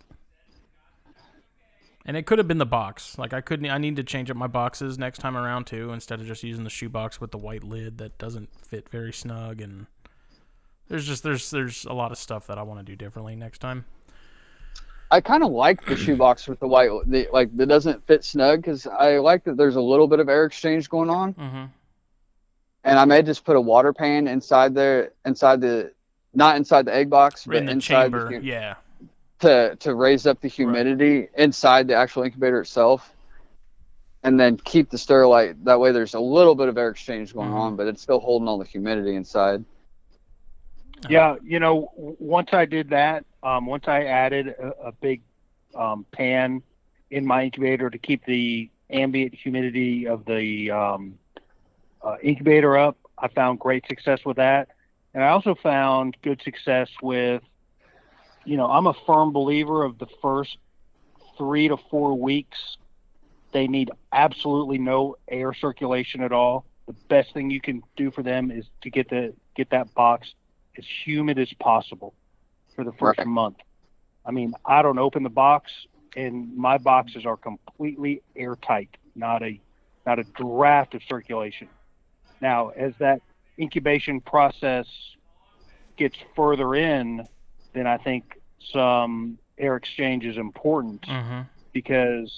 and 2.08 2.16
it 2.16 2.24
could 2.24 2.38
have 2.38 2.48
been 2.48 2.58
the 2.58 2.66
box. 2.66 3.18
Like 3.18 3.34
I 3.34 3.42
couldn't. 3.42 3.70
I 3.70 3.76
need 3.76 3.96
to 3.96 4.02
change 4.02 4.30
up 4.30 4.36
my 4.36 4.46
boxes 4.46 4.98
next 4.98 5.18
time 5.18 5.36
around 5.36 5.66
too, 5.66 5.92
instead 5.92 6.20
of 6.20 6.26
just 6.26 6.42
using 6.42 6.64
the 6.64 6.70
shoebox 6.70 7.20
with 7.20 7.32
the 7.32 7.38
white 7.38 7.62
lid 7.62 7.98
that 7.98 8.16
doesn't 8.16 8.48
fit 8.56 8.88
very 8.88 9.12
snug. 9.12 9.60
And 9.60 9.86
there's 10.88 11.06
just 11.06 11.22
there's 11.22 11.50
there's 11.50 11.84
a 11.84 11.92
lot 11.92 12.10
of 12.10 12.16
stuff 12.16 12.46
that 12.46 12.56
I 12.56 12.62
want 12.62 12.80
to 12.80 12.84
do 12.84 12.96
differently 12.96 13.36
next 13.36 13.58
time. 13.58 13.84
I 15.10 15.20
kind 15.20 15.42
of 15.42 15.50
like 15.50 15.84
the 15.84 15.96
shoebox 15.96 16.48
with 16.48 16.60
the 16.60 16.66
white, 16.66 16.90
the, 17.06 17.28
like 17.30 17.54
that 17.58 17.66
doesn't 17.66 18.06
fit 18.06 18.24
snug 18.24 18.62
because 18.62 18.86
I 18.86 19.18
like 19.18 19.44
that 19.44 19.58
there's 19.58 19.76
a 19.76 19.80
little 19.80 20.08
bit 20.08 20.18
of 20.18 20.30
air 20.30 20.46
exchange 20.46 20.88
going 20.88 21.10
on. 21.10 21.34
Mm-hmm. 21.34 21.64
and 22.84 22.98
I 22.98 23.04
may 23.04 23.22
just 23.22 23.44
put 23.44 23.56
a 23.56 23.60
water 23.60 23.92
pan 23.92 24.28
inside 24.28 24.74
there, 24.74 25.12
inside 25.24 25.60
the, 25.60 25.92
not 26.34 26.56
inside 26.56 26.84
the 26.86 26.94
egg 26.94 27.08
box, 27.10 27.44
but 27.46 27.56
In 27.56 27.66
the 27.66 27.72
inside 27.72 28.02
chamber, 28.04 28.38
the, 28.38 28.44
yeah. 28.44 28.74
To 29.40 29.76
to 29.76 29.94
raise 29.94 30.26
up 30.26 30.40
the 30.40 30.48
humidity 30.48 31.28
inside 31.36 31.86
the 31.86 31.94
actual 31.94 32.24
incubator 32.24 32.60
itself, 32.60 33.14
and 34.24 34.38
then 34.38 34.56
keep 34.56 34.90
the 34.90 34.96
Sterilite. 34.96 35.64
That 35.64 35.78
way, 35.78 35.92
there's 35.92 36.14
a 36.14 36.20
little 36.20 36.56
bit 36.56 36.68
of 36.68 36.76
air 36.76 36.88
exchange 36.90 37.32
going 37.34 37.50
Mhm. 37.50 37.58
on, 37.58 37.76
but 37.76 37.86
it's 37.86 38.02
still 38.02 38.18
holding 38.18 38.48
all 38.48 38.58
the 38.58 38.64
humidity 38.64 39.14
inside. 39.14 39.64
Yeah, 41.08 41.36
you 41.42 41.60
know, 41.60 41.90
once 41.96 42.48
I 42.52 42.64
did 42.64 42.90
that, 42.90 43.24
um, 43.42 43.66
once 43.66 43.84
I 43.86 44.04
added 44.04 44.48
a, 44.48 44.88
a 44.88 44.92
big 44.92 45.22
um, 45.74 46.04
pan 46.12 46.62
in 47.10 47.24
my 47.24 47.44
incubator 47.44 47.88
to 47.90 47.98
keep 47.98 48.24
the 48.24 48.68
ambient 48.90 49.34
humidity 49.34 50.06
of 50.08 50.24
the 50.24 50.70
um, 50.70 51.18
uh, 52.02 52.16
incubator 52.22 52.76
up, 52.76 52.96
I 53.16 53.28
found 53.28 53.60
great 53.60 53.86
success 53.86 54.20
with 54.24 54.36
that. 54.36 54.68
And 55.14 55.22
I 55.22 55.28
also 55.28 55.54
found 55.54 56.16
good 56.22 56.42
success 56.42 56.88
with, 57.02 57.42
you 58.48 58.56
know, 58.56 58.66
I'm 58.66 58.86
a 58.86 58.94
firm 59.06 59.32
believer 59.32 59.84
of 59.84 59.98
the 59.98 60.06
first 60.22 60.56
three 61.36 61.68
to 61.68 61.76
four 61.90 62.18
weeks, 62.18 62.56
they 63.52 63.66
need 63.66 63.90
absolutely 64.10 64.78
no 64.78 65.16
air 65.28 65.52
circulation 65.52 66.22
at 66.22 66.32
all. 66.32 66.64
The 66.86 66.94
best 67.10 67.34
thing 67.34 67.50
you 67.50 67.60
can 67.60 67.82
do 67.96 68.10
for 68.10 68.22
them 68.22 68.50
is 68.50 68.64
to 68.82 68.90
get 68.90 69.10
the 69.10 69.34
get 69.54 69.68
that 69.70 69.92
box 69.92 70.32
as 70.78 70.84
humid 71.04 71.38
as 71.38 71.52
possible 71.60 72.14
for 72.74 72.84
the 72.84 72.92
first 72.92 73.18
Right. 73.18 73.26
month. 73.26 73.58
I 74.24 74.30
mean, 74.30 74.54
I 74.64 74.80
don't 74.80 74.98
open 74.98 75.22
the 75.24 75.28
box, 75.28 75.70
and 76.16 76.56
my 76.56 76.78
boxes 76.78 77.26
are 77.26 77.36
completely 77.36 78.22
airtight, 78.34 78.96
not 79.14 79.42
a 79.42 79.60
not 80.06 80.18
a 80.18 80.24
draft 80.24 80.94
of 80.94 81.02
circulation. 81.02 81.68
Now, 82.40 82.70
as 82.70 82.94
that 82.98 83.20
incubation 83.58 84.22
process 84.22 84.86
gets 85.98 86.16
further 86.34 86.74
in, 86.74 87.28
then 87.74 87.86
I 87.86 87.98
think 87.98 88.37
some 88.72 89.38
air 89.58 89.76
exchange 89.76 90.24
is 90.24 90.36
important 90.36 91.02
Mm-hmm. 91.02 91.40
because 91.72 92.32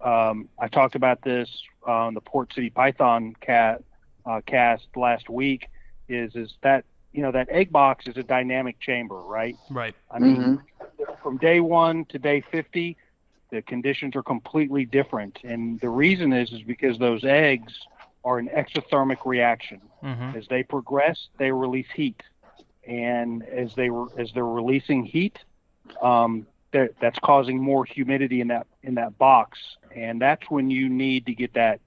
um, 0.00 0.48
I 0.58 0.68
talked 0.68 0.94
about 0.94 1.22
this 1.22 1.48
on 1.86 2.14
the 2.14 2.20
Port 2.20 2.52
City 2.54 2.70
Python 2.70 3.34
cat 3.40 3.82
uh, 4.24 4.40
cast 4.46 4.86
last 4.96 5.28
week. 5.30 5.68
Is 6.08 6.34
is 6.36 6.52
that 6.62 6.84
you 7.12 7.22
know 7.22 7.32
that 7.32 7.48
egg 7.48 7.72
box 7.72 8.06
is 8.06 8.16
a 8.16 8.22
dynamic 8.22 8.78
chamber, 8.80 9.20
right? 9.20 9.56
Right. 9.70 9.94
I 10.10 10.18
mean, 10.18 10.36
Mhm. 10.98 11.18
from 11.22 11.38
day 11.38 11.60
one 11.60 12.04
to 12.06 12.18
day 12.18 12.42
50, 12.52 12.96
the 13.50 13.62
conditions 13.62 14.14
are 14.16 14.22
completely 14.22 14.84
different, 14.84 15.38
and 15.44 15.80
the 15.80 15.88
reason 15.88 16.32
is 16.32 16.52
is 16.52 16.62
because 16.62 16.98
those 16.98 17.24
eggs 17.24 17.72
are 18.24 18.38
an 18.38 18.48
exothermic 18.48 19.18
reaction. 19.24 19.80
Mm-hmm. 20.02 20.36
As 20.36 20.46
they 20.48 20.62
progress, 20.62 21.28
they 21.38 21.50
release 21.52 21.86
heat, 21.94 22.20
and 22.86 23.42
as 23.44 23.74
they 23.74 23.90
were 23.90 24.06
as 24.18 24.30
they're 24.34 24.44
releasing 24.46 25.04
heat, 25.04 25.38
um, 26.02 26.46
that 26.72 26.90
that's 27.00 27.18
causing 27.20 27.62
more 27.62 27.84
humidity 27.84 28.40
in 28.40 28.48
that 28.48 28.66
in 28.82 28.94
that 28.96 29.18
box, 29.18 29.58
and 29.94 30.20
that's 30.20 30.48
when 30.50 30.70
you 30.70 30.88
need 30.88 31.26
to 31.26 31.34
get 31.34 31.54
that 31.54 31.80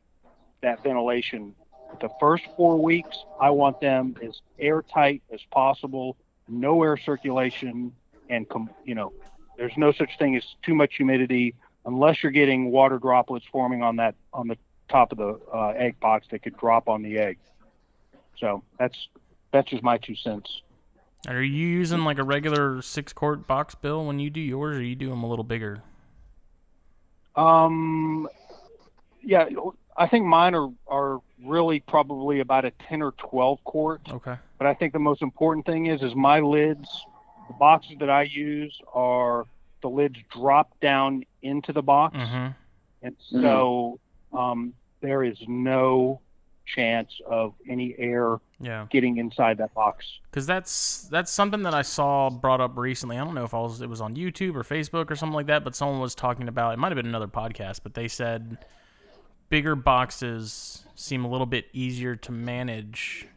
that 0.62 0.84
ventilation. 0.84 1.56
The 2.02 2.10
first 2.20 2.44
four 2.56 2.78
weeks, 2.78 3.18
I 3.42 3.50
want 3.50 3.82
them 3.82 4.16
as 4.24 4.42
airtight 4.60 5.24
as 5.34 5.40
possible, 5.52 6.18
no 6.48 6.84
air 6.84 6.98
circulation, 6.98 7.94
and 8.30 8.48
com- 8.48 8.70
you 8.86 8.96
know, 8.96 9.12
there's 9.58 9.76
no 9.76 9.92
such 9.92 10.18
thing 10.18 10.36
as 10.36 10.44
too 10.62 10.76
much 10.76 10.96
humidity 10.96 11.56
unless 11.86 12.22
you're 12.22 12.32
getting 12.32 12.72
water 12.72 13.00
droplets 13.00 13.46
forming 13.52 13.82
on 13.82 13.96
that 13.98 14.16
on 14.34 14.48
the 14.48 14.58
top 14.90 15.12
of 15.12 15.18
the 15.18 15.40
uh, 15.54 15.70
egg 15.70 16.00
box 16.00 16.28
that 16.32 16.44
could 16.44 16.58
drop 16.58 16.88
on 16.88 17.02
the 17.02 17.18
egg. 17.18 17.38
So 18.38 18.64
that's 18.78 18.98
that's 19.52 19.70
just 19.70 19.84
my 19.84 19.98
two 19.98 20.16
cents. 20.16 20.62
Are 21.28 21.42
you 21.42 21.68
using 21.68 22.04
like 22.06 22.18
a 22.18 22.24
regular 22.24 22.82
six 22.82 23.12
quart 23.14 23.46
box 23.46 23.76
bill 23.76 24.06
when 24.06 24.20
you 24.20 24.30
do 24.30 24.40
yours, 24.40 24.78
or 24.78 24.82
you 24.82 24.96
do 24.96 25.10
them 25.10 25.24
a 25.24 25.28
little 25.30 25.44
bigger? 25.44 25.82
Um, 27.36 28.28
yeah, 29.22 29.48
I 29.98 30.08
think 30.08 30.26
mine 30.26 30.56
are 30.56 30.70
are 30.88 31.20
really 31.44 31.80
probably 31.82 32.40
about 32.40 32.66
a 32.66 32.72
ten 32.72 33.02
or 33.02 33.12
twelve 33.14 33.64
quart. 33.64 34.02
Okay. 34.10 34.36
But 34.58 34.68
I 34.68 34.74
think 34.74 34.94
the 34.94 35.00
most 35.00 35.22
important 35.22 35.66
thing 35.66 35.88
is 35.88 36.02
is 36.02 36.16
my 36.16 36.40
lids, 36.40 36.90
the 37.48 37.54
boxes 37.54 37.98
that 38.00 38.10
I 38.10 38.24
use 38.24 38.80
are 38.94 39.46
the 39.82 39.90
lids 39.90 40.18
drop 40.32 40.78
down 40.80 41.24
into 41.42 41.72
the 41.74 41.82
box, 41.82 42.16
Mm-hmm. 42.16 42.48
and 43.04 43.16
so 43.30 44.00
um, 44.34 44.74
there 45.02 45.24
is 45.24 45.38
no 45.48 46.20
chance 46.76 47.12
of 47.26 47.54
any 47.68 47.96
air 47.98 48.38
Yeah. 48.60 48.86
getting 48.90 49.18
inside 49.18 49.58
that 49.58 49.74
box. 49.74 50.06
Because 50.30 50.46
that's 50.46 51.08
that's 51.10 51.32
something 51.32 51.64
that 51.64 51.74
I 51.74 51.82
saw 51.82 52.30
brought 52.30 52.62
up 52.62 52.78
recently. 52.78 53.18
I 53.18 53.24
don't 53.26 53.36
know 53.36 53.44
if 53.44 53.54
I 53.54 53.60
was 53.60 53.82
it 53.82 53.90
was 53.90 54.02
on 54.02 54.16
YouTube 54.16 54.56
or 54.56 54.64
Facebook 54.64 55.10
or 55.12 55.16
something 55.16 55.36
like 55.36 55.48
that, 55.48 55.64
but 55.64 55.76
someone 55.76 56.00
was 56.00 56.16
talking 56.16 56.48
about 56.48 56.74
it. 56.74 56.78
Might 56.80 56.90
have 56.92 56.96
been 56.98 57.08
another 57.08 57.28
podcast, 57.28 57.80
but 57.84 57.94
they 57.94 58.08
said 58.08 58.58
bigger 59.50 59.76
boxes 59.76 60.86
seem 60.96 61.26
a 61.26 61.30
little 61.30 61.48
bit 61.48 61.66
easier 61.74 62.16
to 62.16 62.32
manage. 62.32 63.28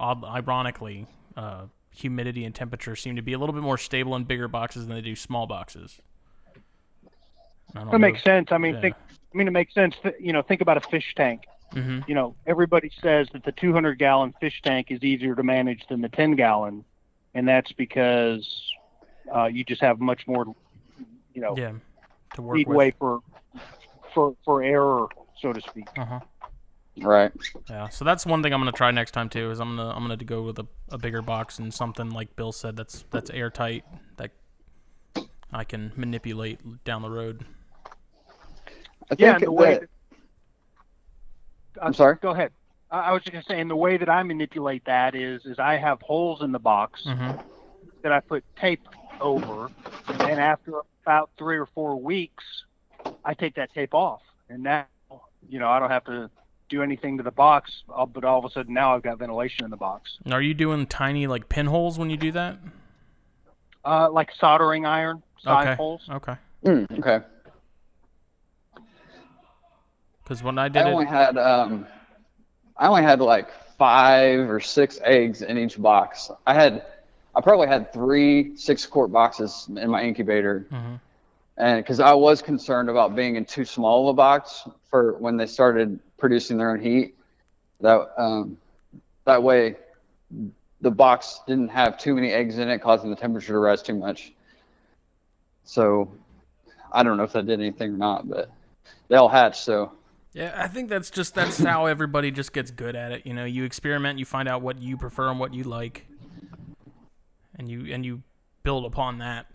Ironically, 0.00 1.06
uh, 1.36 1.62
humidity 1.90 2.44
and 2.44 2.54
temperature 2.54 2.94
seem 2.96 3.16
to 3.16 3.22
be 3.22 3.32
a 3.32 3.38
little 3.38 3.54
bit 3.54 3.62
more 3.62 3.78
stable 3.78 4.14
in 4.16 4.24
bigger 4.24 4.48
boxes 4.48 4.86
than 4.86 4.94
they 4.94 5.00
do 5.02 5.16
small 5.16 5.46
boxes. 5.46 6.00
That 7.74 7.98
makes 7.98 8.22
sense. 8.22 8.48
I 8.50 8.58
mean, 8.58 8.74
Yeah. 8.74 8.80
think. 8.80 8.94
I 9.32 9.38
mean, 9.38 9.46
it 9.46 9.52
makes 9.52 9.72
sense. 9.74 9.94
Th- 10.02 10.14
You 10.18 10.32
know, 10.32 10.42
think 10.42 10.60
about 10.60 10.76
a 10.76 10.80
fish 10.80 11.14
tank. 11.14 11.44
Hmm 11.72 12.00
you 12.08 12.14
know, 12.14 12.34
everybody 12.46 12.90
says 13.00 13.28
that 13.32 13.44
the 13.44 13.52
200 13.52 13.98
gallon 13.98 14.34
fish 14.40 14.60
tank 14.62 14.88
is 14.90 15.02
easier 15.02 15.34
to 15.34 15.42
manage 15.42 15.86
than 15.88 16.00
the 16.00 16.08
10 16.08 16.34
gallon, 16.36 16.84
and 17.34 17.46
that's 17.48 17.70
because 17.72 18.72
uh, 19.34 19.44
you 19.46 19.62
just 19.64 19.80
have 19.80 20.00
much 20.00 20.26
more, 20.26 20.46
you 21.34 21.40
know, 21.40 21.56
Yeah. 21.56 21.72
To 22.34 22.42
work 22.42 22.56
leadway 22.56 22.86
with. 22.86 22.94
for 22.98 23.20
for 24.14 24.34
for 24.44 24.62
error, 24.62 25.06
so 25.40 25.52
to 25.52 25.60
speak. 25.60 25.86
Uh-huh. 25.96 26.20
Right. 27.00 27.32
Yeah, 27.68 27.88
so 27.88 28.04
that's 28.04 28.26
one 28.26 28.42
thing 28.42 28.52
I'm 28.52 28.60
gonna 28.60 28.72
try 28.72 28.90
next 28.90 29.12
time 29.12 29.28
too. 29.28 29.50
Is 29.50 29.60
I'm 29.60 29.76
gonna 29.76 29.90
I'm 29.90 30.02
gonna 30.02 30.16
go 30.16 30.42
with 30.42 30.58
a, 30.58 30.66
a 30.90 30.98
bigger 30.98 31.22
box 31.22 31.58
and 31.58 31.72
something 31.72 32.10
like 32.10 32.34
Bill 32.36 32.52
said 32.52 32.76
that's 32.76 33.04
that's 33.10 33.30
airtight 33.30 33.84
that 34.16 34.32
I 35.52 35.64
can 35.64 35.92
manipulate 35.96 36.84
down 36.84 37.02
the 37.02 37.10
road. 37.10 37.44
I 37.86 39.14
think 39.14 39.20
Yeah, 39.20 39.34
and 39.34 39.42
the 39.44 39.52
way. 39.52 39.72
that- 39.74 39.80
That, 39.82 39.88
I'm 41.82 41.94
sorry. 41.94 42.16
Go 42.20 42.30
ahead. 42.30 42.52
I, 42.90 42.98
I 43.00 43.12
was 43.12 43.22
just 43.22 43.32
gonna 43.32 43.44
say, 43.48 43.60
and 43.60 43.70
the 43.70 43.76
way 43.76 43.96
that 43.96 44.08
I 44.08 44.22
manipulate 44.22 44.84
that 44.86 45.14
is, 45.14 45.44
is 45.46 45.58
I 45.58 45.76
have 45.76 46.00
holes 46.02 46.42
in 46.42 46.52
the 46.52 46.58
box 46.58 47.00
Mm-hmm. 47.06 47.38
that 48.02 48.12
I 48.12 48.20
put 48.20 48.44
tape 48.60 48.86
over, 49.20 49.70
and 50.08 50.40
after 50.40 50.72
about 51.04 51.30
three 51.38 51.56
or 51.58 51.66
four 51.74 52.00
weeks, 52.00 52.44
I 53.24 53.34
take 53.34 53.54
that 53.56 53.72
tape 53.74 53.92
off, 53.94 54.20
and 54.48 54.62
now, 54.62 54.86
you 55.48 55.58
know, 55.58 55.68
I 55.68 55.78
don't 55.78 55.90
have 55.90 56.04
to 56.04 56.30
do 56.70 56.82
anything 56.82 57.16
to 57.18 57.22
the 57.22 57.30
box, 57.30 57.70
uh, 57.94 58.06
but 58.06 58.24
all 58.24 58.38
of 58.38 58.44
a 58.44 58.50
sudden 58.50 58.72
now 58.72 58.94
I've 58.94 59.02
got 59.02 59.18
ventilation 59.18 59.64
in 59.64 59.70
the 59.70 59.76
box, 59.76 60.10
Are 60.30 60.40
you 60.40 60.54
doing 60.54 60.86
tiny 60.86 61.26
like 61.26 61.48
pinholes 61.48 61.98
when 61.98 62.08
you 62.10 62.16
do 62.16 62.32
that? 62.32 62.58
uh, 63.84 64.10
like 64.10 64.30
soldering 64.38 64.86
iron 64.86 65.22
side 65.42 65.66
Okay. 65.68 65.74
holes. 65.76 66.02
Okay. 66.10 66.34
Mm, 66.64 66.98
okay. 66.98 67.24
Because 70.30 70.44
when 70.44 70.58
I 70.58 70.68
did 70.68 70.82
I 70.82 70.90
it, 70.90 70.92
only 70.92 71.06
had 71.06 71.36
um, 71.36 71.88
I 72.76 72.86
only 72.86 73.02
had 73.02 73.18
like 73.18 73.50
five 73.76 74.48
or 74.48 74.60
six 74.60 75.00
eggs 75.02 75.42
in 75.42 75.58
each 75.58 75.76
box. 75.76 76.30
I 76.46 76.54
had, 76.54 76.86
I 77.34 77.40
probably 77.40 77.66
had 77.66 77.92
three 77.92 78.56
six 78.56 78.86
quart 78.86 79.10
boxes 79.10 79.68
in 79.68 79.90
my 79.90 80.04
incubator, 80.04 80.68
Mhm. 80.70 81.00
and 81.56 81.82
because 81.82 81.98
I 81.98 82.12
was 82.12 82.42
concerned 82.42 82.88
about 82.88 83.16
being 83.16 83.34
in 83.34 83.44
too 83.44 83.64
small 83.64 84.08
of 84.08 84.12
a 84.12 84.16
box 84.16 84.68
for 84.88 85.14
when 85.14 85.36
they 85.36 85.46
started 85.46 85.98
producing 86.16 86.58
their 86.58 86.70
own 86.70 86.78
heat. 86.80 87.16
That 87.80 88.08
um, 88.16 88.56
that 89.24 89.42
way, 89.42 89.78
the 90.80 90.92
box 90.92 91.40
didn't 91.48 91.70
have 91.70 91.98
too 91.98 92.14
many 92.14 92.30
eggs 92.30 92.56
in 92.56 92.68
it, 92.68 92.78
causing 92.78 93.10
the 93.10 93.16
temperature 93.16 93.54
to 93.54 93.58
rise 93.58 93.82
too 93.82 93.96
much. 93.96 94.32
So 95.64 96.12
I 96.92 97.02
don't 97.02 97.16
know 97.16 97.24
if 97.24 97.32
that 97.32 97.46
did 97.46 97.58
anything 97.58 97.94
or 97.94 97.98
not, 97.98 98.28
but 98.28 98.48
they 99.08 99.16
all 99.16 99.28
hatched. 99.28 99.64
So 99.64 99.90
Yeah, 100.32 100.54
I 100.56 100.68
think 100.68 100.88
that's 100.88 101.10
just 101.10 101.34
that's 101.34 101.58
how 101.64 101.86
everybody 101.86 102.30
just 102.30 102.52
gets 102.52 102.70
good 102.70 102.96
at 102.96 103.12
it. 103.12 103.26
You 103.26 103.34
know, 103.34 103.44
you 103.44 103.64
experiment, 103.64 104.18
you 104.18 104.24
find 104.24 104.48
out 104.48 104.62
what 104.62 104.80
you 104.80 104.96
prefer 104.96 105.30
and 105.30 105.40
what 105.40 105.54
you 105.54 105.64
like, 105.64 106.06
and 107.58 107.68
you 107.68 107.92
and 107.92 108.04
you 108.04 108.22
build 108.62 108.84
upon 108.84 109.18
that. 109.18 109.46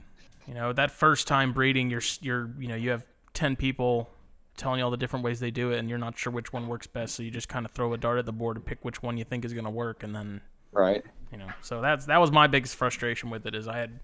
You 0.47 0.53
know, 0.53 0.73
that 0.73 0.91
first 0.91 1.27
time 1.27 1.53
breeding, 1.53 1.89
you're 1.89 2.03
you're 2.21 2.51
you 2.59 2.67
know 2.67 2.75
you 2.75 2.91
have 2.91 3.05
ten 3.33 3.55
people 3.55 4.09
telling 4.57 4.79
you 4.79 4.85
all 4.85 4.91
the 4.91 4.97
different 4.97 5.25
ways 5.25 5.39
they 5.39 5.51
do 5.51 5.71
it, 5.71 5.79
and 5.79 5.89
you're 5.89 5.97
not 5.97 6.17
sure 6.17 6.31
which 6.31 6.53
one 6.53 6.67
works 6.67 6.87
best, 6.87 7.15
so 7.15 7.23
you 7.23 7.31
just 7.31 7.49
kind 7.49 7.65
of 7.65 7.71
throw 7.71 7.91
a 7.93 7.97
dart 7.97 8.19
at 8.19 8.25
the 8.25 8.31
board 8.31 8.55
and 8.55 8.65
pick 8.65 8.83
which 8.85 9.03
one 9.03 9.17
you 9.17 9.23
think 9.23 9.43
is 9.43 9.53
going 9.53 9.65
to 9.65 9.71
work, 9.71 10.03
and 10.03 10.15
then 10.15 10.41
right. 10.75 11.03
you 11.31 11.37
know 11.37 11.47
so 11.61 11.81
that's 11.81 12.05
that 12.05 12.19
was 12.19 12.31
my 12.31 12.47
biggest 12.47 12.75
frustration 12.75 13.29
with 13.29 13.45
it 13.45 13.55
is 13.55 13.67
i 13.67 13.77
had 13.77 13.99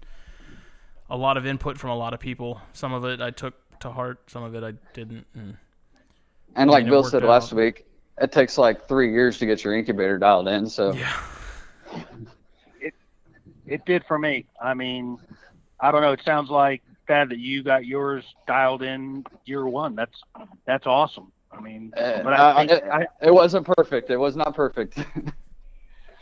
a 1.10 1.16
lot 1.16 1.36
of 1.36 1.46
input 1.46 1.78
from 1.78 1.90
a 1.90 1.96
lot 1.96 2.14
of 2.14 2.20
people 2.20 2.60
some 2.72 2.92
of 2.92 3.04
it 3.04 3.20
i 3.20 3.30
took 3.30 3.54
to 3.78 3.90
heart 3.90 4.18
some 4.28 4.42
of 4.42 4.54
it 4.54 4.64
i 4.64 4.72
didn't 4.94 5.26
and 5.34 5.56
And 6.56 6.70
like 6.70 6.84
mean, 6.84 6.90
Bill 6.90 7.02
said 7.04 7.22
out. 7.22 7.28
last 7.28 7.52
week, 7.52 7.84
it 8.20 8.32
takes 8.32 8.58
like 8.58 8.86
three 8.88 9.12
years 9.12 9.38
to 9.38 9.46
get 9.46 9.64
your 9.64 9.74
incubator 9.74 10.18
dialed 10.18 10.48
in. 10.48 10.66
So 10.68 10.92
yeah 10.94 11.12
It 13.66 13.84
did 13.86 14.04
for 14.06 14.18
me. 14.18 14.46
I 14.60 14.74
mean, 14.74 15.18
I 15.80 15.90
don't 15.92 16.02
know. 16.02 16.12
It 16.12 16.20
sounds 16.24 16.50
like 16.50 16.82
Thadd 17.08 17.30
that 17.30 17.38
you 17.38 17.62
got 17.62 17.86
yours 17.86 18.24
dialed 18.46 18.82
in 18.82 19.24
year 19.44 19.66
one. 19.66 19.94
That's 19.94 20.20
that's 20.66 20.86
awesome. 20.86 21.32
I 21.50 21.60
mean, 21.60 21.92
Uh, 21.96 22.22
but 22.22 22.32
I 22.34 22.56
think 22.56 22.70
it, 22.72 22.84
I, 22.84 23.06
it 23.22 23.32
wasn't 23.32 23.66
perfect. 23.66 24.10
It 24.10 24.16
was 24.16 24.36
not 24.36 24.54
perfect. 24.54 24.98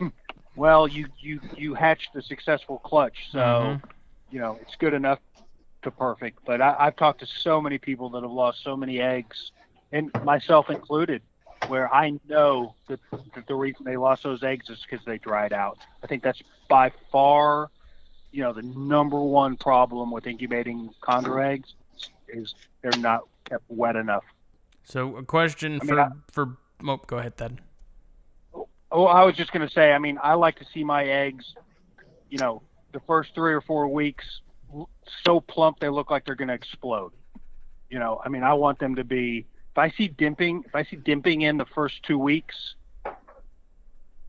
well, 0.57 0.87
you 0.87 1.07
you 1.19 1.41
you 1.57 1.75
hatched 1.75 2.15
a 2.15 2.23
successful 2.23 2.79
clutch, 2.79 3.31
so 3.33 3.39
Mhm. 3.39 3.83
you 4.31 4.39
know 4.39 4.59
it's 4.63 4.77
good 4.77 4.95
enough 4.95 5.19
to 5.83 5.91
perfect. 5.91 6.39
But 6.45 6.61
I, 6.61 6.77
I've 6.79 6.97
talked 6.97 7.21
to 7.21 7.27
so 7.27 7.61
many 7.61 7.79
people 7.79 8.11
that 8.11 8.23
have 8.23 8.31
lost 8.31 8.63
so 8.63 8.77
many 8.77 9.01
eggs, 9.01 9.51
and 9.93 10.11
myself 10.25 10.71
included, 10.71 11.23
where 11.69 11.93
I 11.93 12.13
know 12.29 12.75
that, 12.89 13.01
that 13.11 13.47
the 13.47 13.55
reason 13.55 13.85
they 13.85 13.97
lost 13.97 14.23
those 14.23 14.43
eggs 14.43 14.69
is 14.71 14.79
because 14.89 15.05
they 15.05 15.19
dried 15.19 15.53
out. 15.53 15.79
I 16.03 16.07
think 16.07 16.23
that's 16.23 16.41
by 16.69 16.93
far, 17.11 17.71
you 18.33 18.43
know, 18.43 18.53
the 18.53 18.63
number 18.63 19.21
one 19.21 19.57
problem 19.57 20.11
with 20.11 20.27
incubating 20.27 20.91
chondro 21.03 21.45
eggs 21.45 21.75
is 22.29 22.55
they're 22.83 22.99
not 22.99 23.23
kept 23.49 23.65
wet 23.69 23.97
enough. 23.97 24.25
so 24.85 25.17
a 25.17 25.23
question 25.23 25.81
I 25.81 25.85
mean, 25.85 25.89
for 25.89 26.01
I- 26.01 26.09
for 26.31 26.57
oh, 26.87 27.01
go 27.07 27.19
ahead 27.19 27.37
then. 27.37 27.61
Oh, 28.93 29.05
I 29.07 29.25
was 29.25 29.37
just 29.37 29.53
going 29.53 29.67
to 29.67 29.73
say, 29.73 29.93
I 29.93 29.99
mean, 29.99 30.19
I 30.21 30.35
like 30.35 30.59
to 30.59 30.65
see 30.75 30.83
my 30.83 31.05
eggs, 31.05 31.55
you 32.29 32.39
know, 32.39 32.63
the 32.93 32.99
first 33.07 33.35
three 33.37 33.53
or 33.53 33.61
four 33.61 33.87
weeks 33.87 34.25
so 35.25 35.41
plump 35.41 35.79
they 35.81 35.89
look 35.89 36.11
like 36.11 36.25
they're 36.25 36.35
going 36.35 36.49
to 36.49 36.55
explode. 36.55 37.13
You 37.89 37.99
know, 37.99 38.21
I 38.25 38.29
mean, 38.29 38.43
I 38.43 38.55
want 38.55 38.79
them 38.79 38.97
to 38.97 39.05
be. 39.05 39.47
If 39.81 39.95
I 39.95 39.97
see 39.97 40.09
dimping, 40.09 40.65
if 40.67 40.75
I 40.75 40.85
see 40.85 40.97
dimping 40.97 41.41
in 41.41 41.57
the 41.57 41.65
first 41.65 42.03
two 42.03 42.19
weeks, 42.19 42.75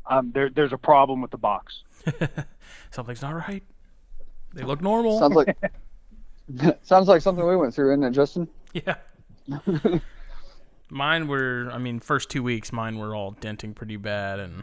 um, 0.09 0.31
there, 0.33 0.49
there's 0.49 0.71
a 0.71 0.77
problem 0.77 1.21
with 1.21 1.31
the 1.31 1.37
box. 1.37 1.83
something's 2.91 3.21
not 3.21 3.35
right. 3.35 3.61
They 4.53 4.63
look 4.63 4.81
normal. 4.81 5.19
Sounds 5.19 5.35
like 5.35 5.57
sounds 6.83 7.09
like 7.09 7.21
something 7.21 7.45
we 7.45 7.57
went 7.57 7.73
through, 7.75 7.91
isn't 7.91 8.03
it, 8.05 8.11
Justin? 8.11 8.47
yeah. 8.73 8.95
Mine 10.89 11.27
were 11.27 11.69
i 11.73 11.77
mean 11.77 11.99
first 11.99 12.29
two 12.29 12.43
weeks 12.43 12.71
mine 12.73 12.97
were 12.97 13.15
all 13.15 13.31
denting 13.31 13.73
pretty 13.73 13.95
bad 13.95 14.39
and 14.39 14.61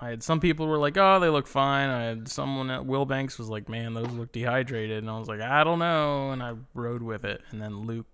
i 0.00 0.08
had 0.08 0.22
some 0.22 0.40
people 0.40 0.66
were 0.66 0.78
like 0.78 0.96
oh 0.96 1.20
they 1.20 1.28
look 1.28 1.46
fine. 1.46 1.90
I 1.90 2.04
had 2.04 2.28
someone 2.28 2.70
at 2.70 2.84
will 2.84 3.04
banks 3.06 3.38
was 3.38 3.48
like 3.48 3.68
man 3.68 3.94
those 3.94 4.10
look 4.12 4.32
dehydrated. 4.32 4.98
And 4.98 5.10
i 5.10 5.18
was 5.18 5.28
like 5.28 5.40
i 5.40 5.64
don't 5.64 5.78
know. 5.78 6.30
And 6.30 6.42
i 6.42 6.54
rode 6.74 7.02
with 7.02 7.24
it. 7.24 7.40
And 7.50 7.62
then 7.62 7.86
luke 7.86 8.06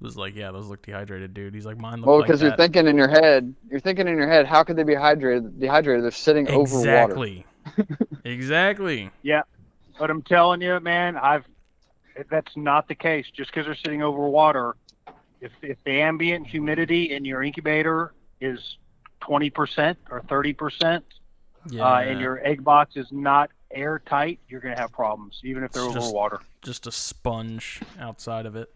was 0.00 0.16
like 0.16 0.34
yeah 0.34 0.50
those 0.50 0.66
look 0.68 0.82
dehydrated 0.82 1.34
dude 1.34 1.54
he's 1.54 1.66
like 1.66 1.78
mine 1.78 1.98
look 1.98 2.06
Well, 2.06 2.18
like 2.18 2.26
because 2.26 2.40
you're 2.40 2.50
that." 2.50 2.56
thinking 2.58 2.86
in 2.86 2.96
your 2.96 3.08
head, 3.08 3.54
you're 3.70 3.80
thinking 3.80 4.08
in 4.08 4.16
your 4.16 4.28
head, 4.28 4.46
how 4.46 4.62
could 4.64 4.76
they 4.76 4.82
be 4.82 4.94
hydrated? 4.94 5.58
Dehydrated? 5.60 6.04
They're 6.04 6.10
sitting 6.10 6.48
over 6.48 6.76
water. 6.78 6.88
exactly 7.02 7.46
exactly 8.24 9.10
Yeah, 9.22 9.42
But 9.98 10.10
I'm 10.10 10.22
telling 10.22 10.60
you, 10.62 10.80
man, 10.80 11.16
I've 11.16 11.44
that's 12.30 12.54
not 12.56 12.88
the 12.88 12.94
case. 12.94 13.26
Just 13.34 13.50
because 13.50 13.66
they're 13.66 13.74
sitting 13.74 14.02
over 14.02 14.28
water, 14.28 14.74
if 15.40 15.52
if 15.62 15.82
the 15.84 16.00
ambient 16.00 16.46
humidity 16.46 17.12
in 17.14 17.24
your 17.24 17.42
incubator 17.42 18.12
is 18.40 18.76
20% 19.22 19.96
or 20.10 20.20
30%, 20.22 21.02
yeah 21.70 21.82
uh, 21.84 22.00
and 22.00 22.20
your 22.20 22.44
egg 22.46 22.64
box 22.64 22.96
is 22.96 23.06
not 23.10 23.50
airtight, 23.70 24.38
you're 24.48 24.60
going 24.60 24.74
to 24.74 24.80
have 24.80 24.92
problems, 24.92 25.40
even 25.44 25.62
if 25.62 25.72
they're 25.72 25.82
It's 25.84 25.90
over 25.90 26.00
just- 26.00 26.14
water. 26.14 26.40
just 26.62 26.86
a 26.86 26.92
sponge 26.92 27.80
outside 27.98 28.44
of 28.46 28.56
it 28.56 28.70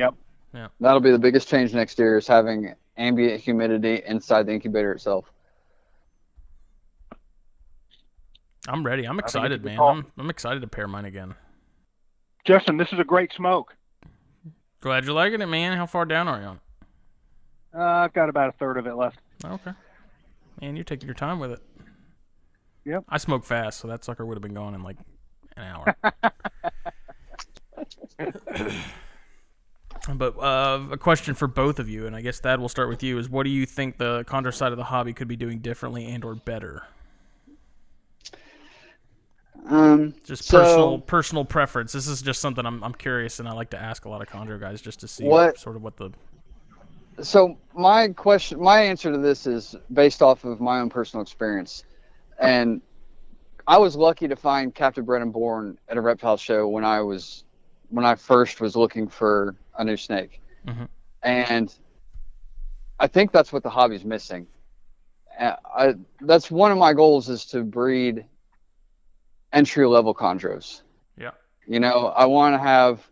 Yep. 0.00 0.14
Yeah. 0.54 0.68
That'll 0.80 1.00
be 1.00 1.10
the 1.10 1.18
biggest 1.18 1.46
change 1.48 1.74
next 1.74 1.98
year 1.98 2.16
is 2.16 2.26
having 2.26 2.74
ambient 2.96 3.40
humidity 3.40 4.02
inside 4.06 4.46
the 4.46 4.52
incubator 4.52 4.92
itself. 4.92 5.26
i'm 8.68 8.84
ready 8.84 9.04
i'm 9.06 9.16
think 9.16 9.24
it's 9.26 9.34
a 9.34 9.38
excited 9.38 9.64
man. 9.64 9.80
I'm, 9.80 10.06
I'm 10.18 10.28
excited 10.28 10.60
to 10.60 10.66
pair 10.66 10.86
mine 10.86 11.06
again 11.06 11.34
Justin, 12.44 12.76
this 12.76 12.88
is 12.92 12.98
a 12.98 13.04
great 13.04 13.32
smoke. 13.32 13.74
glad 14.82 15.04
you're 15.06 15.14
liking 15.14 15.40
it 15.40 15.46
man 15.46 15.76
how 15.78 15.86
far 15.86 16.04
down 16.04 16.28
are 16.28 16.40
you 16.40 16.46
on 16.46 16.56
it 16.56 16.62
Uh, 17.74 17.82
I've 17.82 18.12
got 18.12 18.28
about 18.28 18.50
a 18.50 18.52
third 18.52 18.76
of 18.76 18.86
it 18.86 18.94
left. 18.96 19.18
Okay. 19.44 19.72
Man, 20.60 20.76
you're 20.76 20.84
taking 20.84 21.06
your 21.08 21.14
time 21.14 21.38
with 21.38 21.52
it. 21.52 21.60
Yep. 22.84 23.04
I 23.08 23.16
smoke 23.16 23.44
fast, 23.44 23.80
so 23.80 23.88
that 23.88 24.04
sucker 24.04 24.26
would 24.26 24.34
have 24.36 24.42
been 24.42 24.54
gone 24.54 24.74
in 24.74 24.82
like 24.82 24.96
an 25.56 25.62
hour. 25.64 25.96
but 30.18 30.38
uh, 30.38 30.80
a 30.90 30.96
question 30.96 31.34
for 31.34 31.46
both 31.46 31.78
of 31.78 31.88
you, 31.88 32.06
and 32.06 32.14
I 32.16 32.20
guess 32.20 32.40
Thadd 32.40 32.58
will 32.58 32.68
start 32.68 32.88
with 32.88 33.02
you: 33.02 33.18
is 33.18 33.28
what 33.28 33.44
do 33.44 33.50
you 33.50 33.66
think 33.66 33.98
the 33.98 34.24
Chondro 34.24 34.52
side 34.52 34.72
of 34.72 34.78
the 34.78 34.84
hobby 34.84 35.12
could 35.12 35.28
be 35.28 35.36
doing 35.36 35.58
differently 35.58 36.06
and/or 36.06 36.34
better? 36.36 36.84
Um, 39.66 40.14
Just 40.24 40.44
So- 40.44 40.58
personal 40.58 40.98
personal 40.98 41.44
preference. 41.44 41.92
This 41.92 42.06
is 42.06 42.22
just 42.22 42.40
something 42.40 42.64
I'm 42.64 42.82
I'm 42.82 42.94
curious, 42.94 43.40
and 43.40 43.48
I 43.48 43.52
like 43.52 43.70
to 43.70 43.80
ask 43.80 44.04
a 44.04 44.08
lot 44.08 44.22
of 44.22 44.28
Chondro 44.28 44.58
guys 44.58 44.80
just 44.80 45.00
to 45.00 45.08
see 45.08 45.24
What- 45.24 45.58
sort 45.58 45.76
of 45.76 45.82
what 45.82 45.96
the 45.96 46.10
so 47.22 47.58
my 47.74 48.08
question, 48.08 48.60
my 48.60 48.80
answer 48.80 49.12
to 49.12 49.18
this 49.18 49.46
is 49.46 49.76
based 49.92 50.22
off 50.22 50.44
of 50.44 50.60
my 50.60 50.80
own 50.80 50.88
personal 50.88 51.22
experience, 51.22 51.84
and 52.38 52.80
I 53.66 53.78
was 53.78 53.94
lucky 53.94 54.26
to 54.28 54.36
find 54.36 54.74
Captain 54.74 55.04
Brennan 55.04 55.30
Bourne 55.30 55.78
at 55.88 55.96
a 55.96 56.00
reptile 56.00 56.36
show 56.36 56.68
when 56.68 56.84
I 56.84 57.00
was 57.00 57.44
when 57.90 58.04
I 58.04 58.14
first 58.14 58.60
was 58.60 58.76
looking 58.76 59.08
for 59.08 59.54
a 59.80 59.84
new 59.84 59.96
snake, 59.96 60.40
Mhm. 60.66 60.88
and 61.22 61.74
I 62.98 63.06
think 63.06 63.32
that's 63.32 63.52
what 63.52 63.62
the 63.62 63.70
hobby's 63.70 64.04
missing. 64.04 64.46
Uh, 65.38 65.56
I, 65.74 65.94
that's 66.20 66.50
one 66.50 66.70
of 66.70 66.78
my 66.78 66.92
goals 66.92 67.28
is 67.28 67.46
to 67.46 67.64
breed 67.64 68.26
entry 69.52 69.86
level 69.86 70.14
chondros. 70.14 70.82
Yeah. 71.16 71.30
You 71.66 71.80
know, 71.80 72.08
I 72.08 72.26
want 72.26 72.54
to 72.54 72.58
have, 72.58 73.06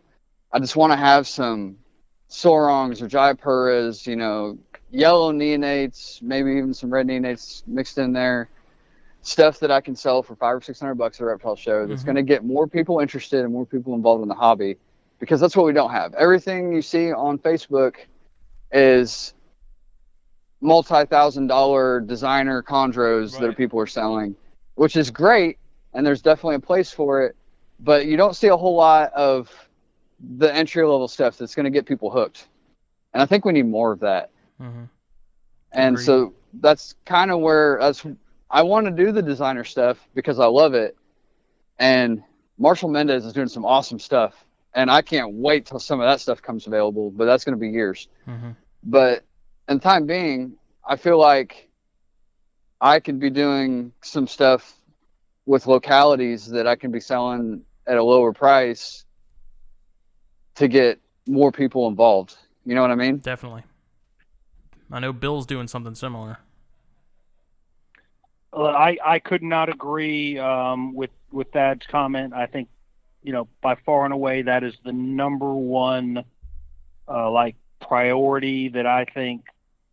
I 0.51 0.59
just 0.59 0.75
want 0.75 0.93
to 0.93 0.97
have 0.97 1.27
some 1.27 1.77
Sorongs 2.29 3.01
or 3.01 3.07
Jayapuras, 3.07 4.05
you 4.05 4.15
know, 4.15 4.59
yellow 4.91 5.31
neonates, 5.33 6.21
maybe 6.21 6.51
even 6.51 6.73
some 6.73 6.91
red 6.91 7.07
neonates 7.07 7.63
mixed 7.67 7.97
in 7.97 8.13
there. 8.13 8.49
Stuff 9.21 9.59
that 9.59 9.71
I 9.71 9.81
can 9.81 9.95
sell 9.95 10.23
for 10.23 10.35
five 10.35 10.55
or 10.55 10.61
six 10.61 10.79
hundred 10.79 10.95
bucks 10.95 11.19
at 11.19 11.23
a 11.23 11.27
reptile 11.27 11.55
show 11.55 11.85
that's 11.87 12.03
Mhm. 12.03 12.05
going 12.05 12.15
to 12.15 12.23
get 12.23 12.43
more 12.45 12.67
people 12.67 12.99
interested 12.99 13.43
and 13.43 13.51
more 13.51 13.65
people 13.65 13.93
involved 13.95 14.21
in 14.21 14.29
the 14.29 14.35
hobby 14.35 14.77
because 15.19 15.39
that's 15.39 15.55
what 15.55 15.65
we 15.65 15.73
don't 15.73 15.91
have. 15.91 16.13
Everything 16.15 16.73
you 16.73 16.81
see 16.81 17.11
on 17.11 17.37
Facebook 17.37 17.95
is 18.71 19.33
multi 20.61 21.05
thousand 21.05 21.47
dollar 21.47 21.99
designer 22.01 22.61
chondros 22.63 23.37
that 23.39 23.55
people 23.57 23.79
are 23.79 23.87
selling, 23.87 24.35
which 24.75 24.95
is 24.95 25.09
great. 25.09 25.57
And 25.93 26.05
there's 26.05 26.21
definitely 26.21 26.55
a 26.55 26.59
place 26.59 26.91
for 26.91 27.23
it. 27.23 27.35
But 27.79 28.05
you 28.05 28.17
don't 28.17 28.35
see 28.35 28.47
a 28.47 28.57
whole 28.57 28.75
lot 28.75 29.11
of 29.13 29.51
the 30.37 30.53
entry 30.53 30.83
level 30.83 31.07
stuff 31.07 31.37
that's 31.37 31.55
going 31.55 31.63
to 31.63 31.69
get 31.69 31.85
people 31.85 32.09
hooked. 32.09 32.47
And 33.13 33.21
I 33.23 33.25
think 33.25 33.45
we 33.45 33.53
need 33.53 33.65
more 33.65 33.91
of 33.91 33.99
that. 34.01 34.29
hmm 34.59 34.83
And 35.71 35.95
Agreed. 35.95 36.05
so 36.05 36.33
that's 36.61 36.95
kind 37.05 37.31
of 37.31 37.39
where 37.39 37.77
that's 37.79 38.05
I 38.51 38.63
want 38.63 38.85
to 38.85 38.91
do 38.91 39.11
the 39.11 39.21
designer 39.21 39.63
stuff 39.63 39.97
because 40.13 40.39
I 40.39 40.45
love 40.45 40.73
it. 40.73 40.95
And 41.79 42.23
Marshall 42.57 42.89
Mendez 42.89 43.25
is 43.25 43.33
doing 43.33 43.47
some 43.47 43.65
awesome 43.65 43.99
stuff. 43.99 44.45
And 44.73 44.91
I 44.91 45.01
can't 45.01 45.33
wait 45.33 45.65
till 45.65 45.79
some 45.79 45.99
of 45.99 46.05
that 46.05 46.19
stuff 46.19 46.41
comes 46.41 46.67
available, 46.67 47.09
but 47.11 47.25
that's 47.25 47.43
going 47.43 47.55
to 47.55 47.59
be 47.59 47.69
years. 47.69 48.07
hmm 48.25 48.51
But 48.83 49.23
in 49.67 49.77
the 49.77 49.83
time 49.83 50.05
being, 50.05 50.53
I 50.87 50.95
feel 50.95 51.19
like 51.19 51.69
I 52.79 52.99
could 52.99 53.19
be 53.19 53.29
doing 53.29 53.93
some 54.01 54.27
stuff 54.27 54.75
with 55.45 55.67
localities 55.67 56.47
that 56.47 56.67
I 56.67 56.75
can 56.75 56.91
be 56.91 56.99
selling 56.99 57.63
at 57.87 57.97
a 57.97 58.03
lower 58.03 58.31
price 58.33 59.05
to 60.55 60.67
get 60.67 60.99
more 61.27 61.51
people 61.51 61.87
involved. 61.87 62.35
You 62.65 62.75
know 62.75 62.81
what 62.81 62.91
I 62.91 62.95
mean? 62.95 63.17
Definitely. 63.17 63.63
I 64.91 64.99
know 64.99 65.13
Bill's 65.13 65.45
doing 65.45 65.67
something 65.67 65.95
similar. 65.95 66.37
I 68.53 68.97
I 69.03 69.19
could 69.19 69.43
not 69.43 69.69
agree 69.69 70.37
um, 70.37 70.93
with 70.93 71.11
with 71.31 71.51
that 71.51 71.87
comment. 71.87 72.33
I 72.33 72.47
think 72.47 72.69
you 73.23 73.31
know 73.33 73.47
by 73.61 73.75
far 73.85 74.05
and 74.05 74.13
away 74.13 74.41
that 74.43 74.63
is 74.63 74.73
the 74.85 74.91
number 74.93 75.53
one 75.53 76.23
uh, 77.07 77.29
like 77.31 77.55
priority 77.81 78.69
that 78.69 78.85
I 78.85 79.05
think 79.05 79.45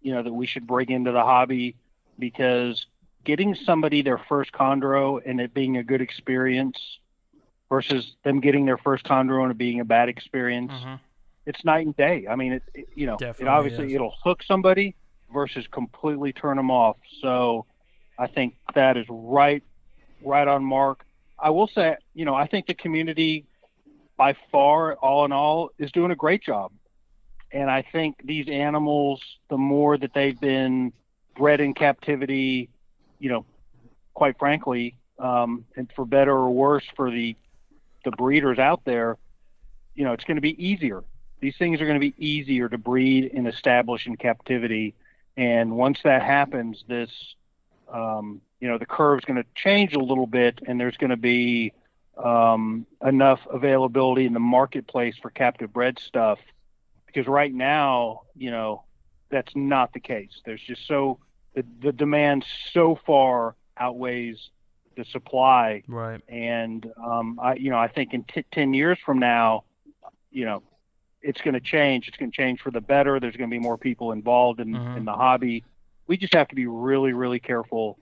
you 0.03 0.12
know 0.15 0.23
that 0.23 0.32
we 0.32 0.47
should 0.47 0.66
bring 0.66 0.90
into 0.90 1.12
the 1.12 1.23
hobby 1.23 1.77
because 2.19 2.86
getting 3.24 3.55
somebody 3.55 4.03
their 4.03 4.19
first 4.19 4.53
chondro 4.53 5.20
and 5.24 5.40
it 5.40 5.53
being 5.55 5.77
a 5.77 5.82
good 5.82 6.01
experience 6.01 6.78
versus 7.69 8.12
them 8.24 8.40
getting 8.40 8.66
their 8.66 8.77
first 8.78 9.05
chondro 9.05 9.43
and 9.43 9.51
it 9.51 9.59
being 9.59 9.81
a 9.81 9.85
bad 9.85 10.09
experience 10.09 10.70
Mhm. 10.73 11.01
it's 11.47 11.65
night 11.65 11.86
and 11.86 11.97
day 11.97 12.27
i 12.28 12.36
mean 12.36 12.53
it, 12.53 12.62
it- 12.74 12.89
you 12.94 13.07
know 13.07 13.16
it 13.40 13.48
obviously 13.48 13.86
is. 13.86 13.94
it'll 13.94 14.15
hook 14.23 14.43
somebody 14.43 14.94
versus 15.32 15.66
completely 15.69 16.32
turn 16.32 16.57
them 16.57 16.70
off 16.70 16.97
so 17.20 17.66
i 18.19 18.27
think 18.27 18.55
that 18.74 18.97
is 18.97 19.07
right 19.09 19.62
right 20.23 20.47
on 20.47 20.65
mark 20.65 21.05
i 21.39 21.51
will 21.51 21.69
say 21.69 21.97
you 22.15 22.25
know 22.25 22.35
i 22.35 22.47
think 22.47 22.67
the 22.67 22.75
community 22.75 23.45
by 24.17 24.35
far 24.51 24.95
all 24.95 25.25
in 25.25 25.33
all 25.33 25.71
is 25.79 25.93
doing 25.93 26.11
a 26.11 26.17
great 26.17 26.43
job. 26.43 26.73
And 27.53 27.71
i 27.71 27.83
think 27.93 28.17
these 28.25 28.49
animals 28.49 29.21
the 29.51 29.57
more 29.57 29.97
that 29.99 30.13
they've 30.15 30.39
been 30.41 30.93
bred 31.37 31.61
in 31.61 31.75
captivity 31.75 32.71
you 33.19 33.29
know 33.29 33.45
quite 34.15 34.39
frankly 34.39 34.97
um, 35.19 35.65
and 35.77 35.91
for 35.95 36.05
better 36.05 36.33
or 36.33 36.51
worse 36.51 36.85
for 36.97 37.11
the 37.11 37.37
the 38.05 38.11
breeders 38.13 38.59
out 38.59 38.83
there 38.85 39.17
you 39.97 40.05
know 40.05 40.13
it's 40.13 40.25
going 40.25 40.37
to 40.37 40.43
be 40.43 40.65
easier. 40.65 41.03
These 41.41 41.57
things 41.59 41.81
are 41.81 41.87
going 41.87 42.01
to 42.01 42.13
be 42.13 42.15
easier 42.25 42.69
to 42.69 42.79
breed 42.79 43.33
and 43.35 43.49
establish 43.49 44.07
in 44.07 44.17
captivity. 44.17 44.95
And 45.37 45.73
once 45.77 45.99
that 46.05 46.23
happens 46.23 46.83
this 46.89 47.11
um, 47.93 48.41
you 48.61 48.69
know 48.69 48.79
the 48.79 48.87
curve's 48.87 49.25
going 49.25 49.37
to 49.43 49.49
change 49.55 49.95
a 49.95 49.99
little 49.99 50.27
bit 50.27 50.61
and 50.67 50.79
there's 50.81 50.97
going 50.97 51.11
to 51.11 51.17
be 51.17 51.73
um, 52.23 52.87
enough 53.05 53.41
availability 53.53 54.25
in 54.27 54.33
the 54.33 54.41
marketplace 54.41 55.15
for 55.21 55.31
captive 55.31 55.73
bred 55.73 55.99
stuff 55.99 56.39
because 57.07 57.27
right 57.27 57.53
now 57.53 58.23
you 58.37 58.51
know 58.51 58.83
that's 59.31 59.53
not 59.55 59.93
the 59.93 60.01
case 60.01 60.31
there's 60.45 60.61
just 60.63 60.87
so 60.87 61.19
the, 61.55 61.65
the 61.81 61.93
demand 61.93 62.45
so 62.73 62.99
far 63.07 63.55
outweighs 63.79 64.51
the 64.97 65.05
supply 65.05 65.83
Right. 65.89 66.23
and 66.29 66.91
um, 67.05 67.39
I, 67.43 67.55
you 67.57 67.69
know, 67.71 67.77
I 67.79 67.89
think 67.89 68.15
in 68.15 68.25
t- 68.25 68.47
ten 68.51 68.73
years 68.73 68.99
from 69.05 69.19
now, 69.19 69.65
you 70.31 70.47
know, 70.47 70.63
it's 71.21 71.43
going 71.43 71.53
to 71.53 71.61
change. 71.61 72.09
It's 72.09 72.17
going 72.17 72.31
to 72.31 72.37
change 72.37 72.61
for 72.63 72.71
the 72.71 72.81
better. 72.81 73.21
There's 73.21 73.37
going 73.37 73.51
to 73.51 73.55
be 73.55 73.59
more 73.59 73.77
people 73.77 74.13
involved 74.13 74.59
in, 74.59 74.69
Mhm. 74.73 74.97
in 74.99 75.05
the 75.05 75.13
hobby. 75.13 75.65
We 76.07 76.16
just 76.16 76.35
have 76.35 76.49
to 76.49 76.55
be 76.55 76.66
really, 76.66 77.12
really 77.12 77.41
careful. 77.41 77.99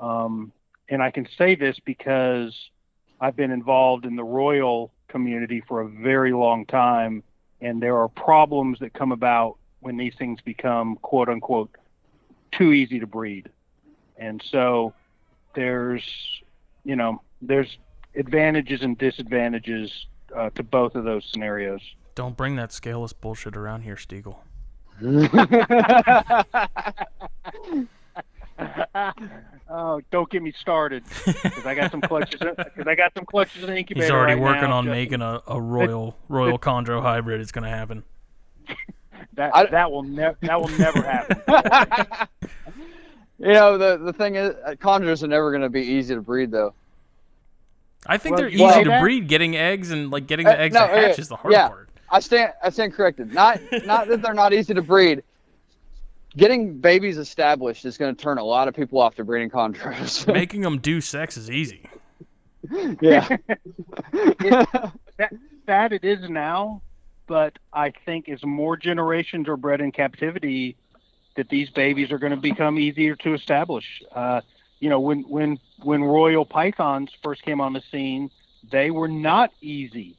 Um, 0.00 0.52
and 0.88 1.02
I 1.02 1.10
can 1.10 1.26
say 1.38 1.54
this 1.54 1.78
because 1.84 2.54
I've 3.20 3.36
been 3.36 3.50
involved 3.50 4.04
in 4.04 4.16
the 4.16 4.24
royal 4.24 4.92
community 5.08 5.62
for 5.66 5.80
a 5.80 5.88
very 5.88 6.32
long 6.32 6.66
time, 6.66 7.22
and 7.60 7.82
there 7.82 7.96
are 7.98 8.08
problems 8.08 8.78
that 8.80 8.92
come 8.94 9.12
about 9.12 9.58
when 9.80 9.96
these 9.96 10.14
things 10.18 10.40
become 10.44 10.96
quote 10.96 11.28
unquote 11.28 11.70
too 12.52 12.72
easy 12.72 13.00
to 13.00 13.06
breed. 13.06 13.48
And 14.16 14.42
so 14.50 14.94
there's, 15.54 16.02
you 16.84 16.96
know, 16.96 17.22
there's 17.40 17.78
advantages 18.14 18.82
and 18.82 18.96
disadvantages 18.96 20.06
uh, 20.36 20.50
to 20.50 20.62
both 20.62 20.94
of 20.94 21.04
those 21.04 21.24
scenarios. 21.30 21.80
Don't 22.14 22.36
bring 22.36 22.56
that 22.56 22.72
scaleless 22.72 23.12
bullshit 23.12 23.56
around 23.56 23.82
here, 23.82 23.96
Stegall. 23.96 24.36
oh, 29.70 30.00
don't 30.10 30.30
get 30.30 30.42
me 30.42 30.52
started 30.60 31.02
because 31.24 31.66
I 31.66 31.74
got 31.74 31.90
some 31.90 32.00
clutches. 32.00 32.40
Because 32.40 32.86
I 32.86 32.94
got 32.94 33.12
some 33.14 33.24
clutches 33.24 33.62
in 33.64 33.70
the 33.70 33.76
incubator. 33.76 34.04
He's 34.04 34.10
already 34.12 34.34
right 34.34 34.42
working 34.42 34.70
now, 34.70 34.78
on 34.78 34.84
just- 34.84 34.92
making 34.92 35.22
a, 35.22 35.40
a 35.46 35.60
royal 35.60 36.16
royal 36.28 36.58
chondro 36.58 37.00
hybrid. 37.02 37.40
It's 37.40 37.52
gonna 37.52 37.70
happen. 37.70 38.04
that. 39.34 39.54
I- 39.54 39.66
that 39.66 39.90
will 39.90 40.02
never. 40.02 40.36
That 40.42 40.60
will 40.60 40.68
never 40.68 41.02
happen. 41.02 41.40
you 43.38 43.52
know, 43.52 43.78
the 43.78 43.98
the 43.98 44.12
thing 44.12 44.36
is, 44.36 44.54
uh, 44.64 44.74
chondros 44.80 45.22
are 45.22 45.28
never 45.28 45.50
going 45.50 45.62
to 45.62 45.70
be 45.70 45.82
easy 45.82 46.14
to 46.14 46.20
breed, 46.20 46.50
though. 46.50 46.74
I 48.06 48.18
think 48.18 48.34
Well, 48.36 48.42
they're 48.42 48.50
easy 48.50 48.68
say 48.68 48.84
to 48.84 49.00
breed. 49.00 49.28
Getting 49.28 49.56
eggs 49.56 49.90
and 49.90 50.10
like 50.10 50.26
getting 50.26 50.46
Uh, 50.46 50.52
the 50.52 50.60
eggs 50.60 50.74
no, 50.74 50.86
to 50.86 50.92
hatch 50.92 51.12
okay, 51.12 51.22
is 51.22 51.28
the 51.28 51.36
hard 51.36 51.52
yeah. 51.52 51.68
part. 51.68 51.88
I 52.12 52.20
stand 52.20 52.52
I 52.62 52.68
stand 52.70 52.92
corrected. 52.92 53.32
Not 53.32 53.58
not 53.86 54.06
that 54.08 54.20
they're 54.20 54.34
not 54.34 54.52
easy 54.52 54.74
to 54.74 54.82
breed. 54.82 55.22
Getting 56.36 56.78
babies 56.78 57.16
established 57.16 57.84
is 57.84 57.96
going 57.98 58.14
to 58.14 58.22
turn 58.22 58.38
a 58.38 58.44
lot 58.44 58.68
of 58.68 58.74
people 58.74 59.00
off 59.00 59.16
to 59.16 59.24
breeding 59.24 59.50
chondros. 59.50 60.26
Making 60.32 60.60
them 60.60 60.78
do 60.78 61.00
sex 61.00 61.36
is 61.36 61.50
easy. 61.50 61.88
yeah. 63.00 63.28
that 65.66 65.92
it 65.92 66.04
is 66.04 66.28
now, 66.28 66.82
but 67.26 67.58
I 67.72 67.92
think 68.04 68.28
as 68.28 68.44
more 68.44 68.76
generations 68.76 69.48
are 69.48 69.56
bred 69.56 69.80
in 69.80 69.92
captivity, 69.92 70.76
that 71.36 71.48
these 71.48 71.70
babies 71.70 72.12
are 72.12 72.18
going 72.18 72.30
to 72.30 72.36
become 72.36 72.78
easier 72.78 73.16
to 73.16 73.34
establish. 73.34 74.02
Uh, 74.14 74.42
you 74.80 74.90
know, 74.90 75.00
when 75.00 75.22
when 75.22 75.58
when 75.82 76.02
royal 76.02 76.44
pythons 76.44 77.10
first 77.22 77.42
came 77.42 77.60
on 77.60 77.72
the 77.72 77.82
scene, 77.90 78.30
they 78.70 78.90
were 78.90 79.08
not 79.08 79.50
easy 79.60 80.16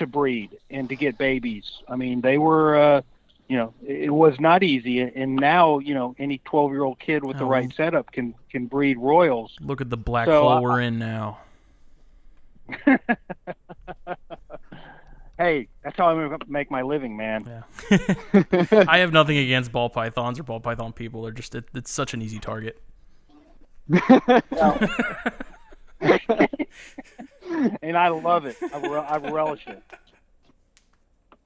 to 0.00 0.06
breed 0.06 0.58
and 0.70 0.88
to 0.90 0.96
get 0.96 1.16
babies. 1.16 1.64
I 1.88 1.94
mean, 1.96 2.20
they 2.20 2.36
were. 2.36 2.76
Uh, 2.76 3.02
you 3.48 3.56
know, 3.56 3.74
it 3.84 4.02
it 4.04 4.10
was 4.10 4.38
not 4.38 4.62
easy, 4.62 5.00
and 5.00 5.34
now 5.34 5.78
you 5.80 5.92
know 5.92 6.14
any 6.20 6.38
twelve-year-old 6.44 7.00
kid 7.00 7.24
with 7.24 7.36
the 7.38 7.44
Oh. 7.44 7.48
right 7.48 7.72
setup 7.76 8.12
can 8.12 8.32
can 8.48 8.66
breed 8.66 8.96
royals. 8.96 9.56
Look 9.60 9.80
at 9.80 9.90
the 9.90 9.96
black 9.96 10.26
So, 10.26 10.40
hole 10.42 10.50
uh, 10.52 10.60
we're 10.60 10.80
in 10.80 10.98
now. 11.00 11.38
Hey, 15.36 15.68
that's 15.82 15.96
how 15.96 16.10
I 16.10 16.36
make 16.48 16.70
my 16.70 16.82
living, 16.82 17.16
man. 17.16 17.62
Yeah. 17.90 18.42
I 18.86 18.98
have 18.98 19.10
nothing 19.10 19.38
against 19.38 19.72
ball 19.72 19.88
pythons 19.88 20.38
or 20.38 20.42
ball 20.42 20.60
python 20.60 20.92
people. 20.92 21.22
They're 21.22 21.32
just 21.32 21.54
it, 21.54 21.64
it's 21.74 21.90
such 21.90 22.12
an 22.12 22.20
easy 22.20 22.38
target. 22.38 22.78
and 27.82 27.96
I 27.96 28.08
love 28.08 28.46
it. 28.46 28.56
I, 28.72 28.78
re- 28.78 28.98
I 29.06 29.16
relish 29.18 29.66
it. 29.66 29.82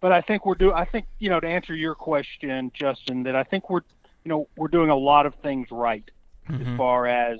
But 0.00 0.12
I 0.12 0.20
think 0.20 0.44
we're 0.44 0.54
do. 0.54 0.72
I 0.72 0.84
think 0.84 1.06
you 1.18 1.30
know 1.30 1.40
to 1.40 1.46
answer 1.48 1.74
your 1.74 1.94
question, 1.94 2.70
Justin, 2.74 3.22
that 3.24 3.34
I 3.34 3.42
think 3.44 3.70
we're 3.70 3.80
you 4.24 4.28
know 4.28 4.48
we're 4.56 4.68
doing 4.68 4.90
a 4.90 4.96
lot 4.96 5.24
of 5.26 5.34
things 5.36 5.68
right 5.70 6.04
as 6.50 6.60
Mhm. 6.60 6.76
far 6.76 7.06
as 7.06 7.38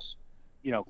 you 0.62 0.72
know 0.72 0.86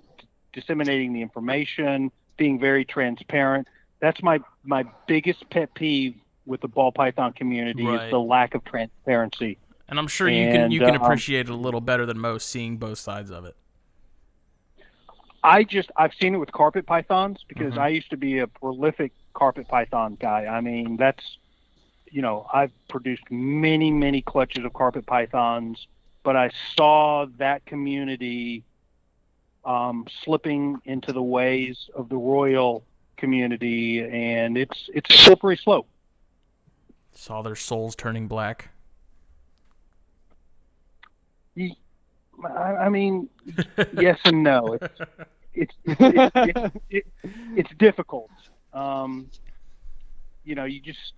disseminating 0.53 1.13
the 1.13 1.21
information, 1.21 2.13
being 2.37 2.61
very 2.61 2.85
transparent. 2.85 3.67
That's 4.01 4.23
my 4.23 4.39
my 4.63 4.85
biggest 5.09 5.49
pet 5.51 5.75
peeve 5.75 6.15
with 6.47 6.61
the 6.61 6.69
ball 6.69 6.93
python 6.93 7.33
community 7.33 7.85
Right. 7.85 8.05
is 8.05 8.11
the 8.11 8.21
lack 8.21 8.55
of 8.55 8.65
transparency. 8.65 9.59
And 9.89 9.99
I'm 9.99 10.07
sure 10.07 10.29
you 10.29 10.47
can 10.53 10.71
you 10.71 10.79
can 10.79 10.95
um, 10.95 11.03
appreciate 11.03 11.49
it 11.49 11.53
a 11.53 11.57
little 11.57 11.81
better 11.81 12.07
than 12.07 12.19
most 12.21 12.49
seeing 12.51 12.77
both 12.77 12.99
sides 12.99 13.31
of 13.31 13.45
it. 13.47 13.57
I 15.45 15.63
just 15.63 15.91
I've 15.97 16.15
seen 16.15 16.35
it 16.35 16.39
with 16.39 16.51
carpet 16.53 16.87
pythons 16.87 17.45
because 17.47 17.75
Mhm. 17.75 17.79
I 17.79 17.89
used 17.89 18.11
to 18.11 18.17
be 18.17 18.39
a 18.41 18.49
prolific 18.49 19.13
carpet 19.35 19.69
python 19.69 20.17
guy. 20.19 20.47
I 20.47 20.61
mean, 20.61 20.97
that's 20.97 21.39
you 22.11 22.23
know, 22.23 22.47
I've 22.53 22.73
produced 22.89 23.25
many, 23.31 23.91
many 23.91 24.23
clutches 24.23 24.65
of 24.65 24.73
carpet 24.73 25.05
pythons, 25.05 25.89
but 26.23 26.37
I 26.37 26.51
saw 26.77 27.27
that 27.39 27.67
community 27.67 28.65
um, 29.65 30.07
slipping 30.23 30.81
into 30.85 31.13
the 31.13 31.23
ways 31.23 31.91
of 31.95 32.09
the 32.09 32.17
royal 32.17 32.85
community, 33.17 34.01
and 34.01 34.57
it's 34.57 34.89
it's 34.95 35.11
a 35.15 35.19
slippery 35.19 35.57
slope. 35.57 35.89
Saw 37.13 37.43
their 37.43 37.57
souls 37.57 37.95
turning 37.97 38.29
black. 38.29 38.71
I, 42.45 42.49
I 42.87 42.89
mean, 42.89 43.29
yes 43.93 44.19
and 44.25 44.43
no. 44.43 44.75
It's 44.75 44.95
it's 45.55 45.75
it's, 45.87 46.33
it's, 46.35 46.77
it, 46.91 47.07
it's 47.55 47.71
difficult. 47.79 48.31
Um, 48.73 49.31
you 50.45 50.55
know, 50.55 50.65
you 50.65 50.81
just 50.81 51.13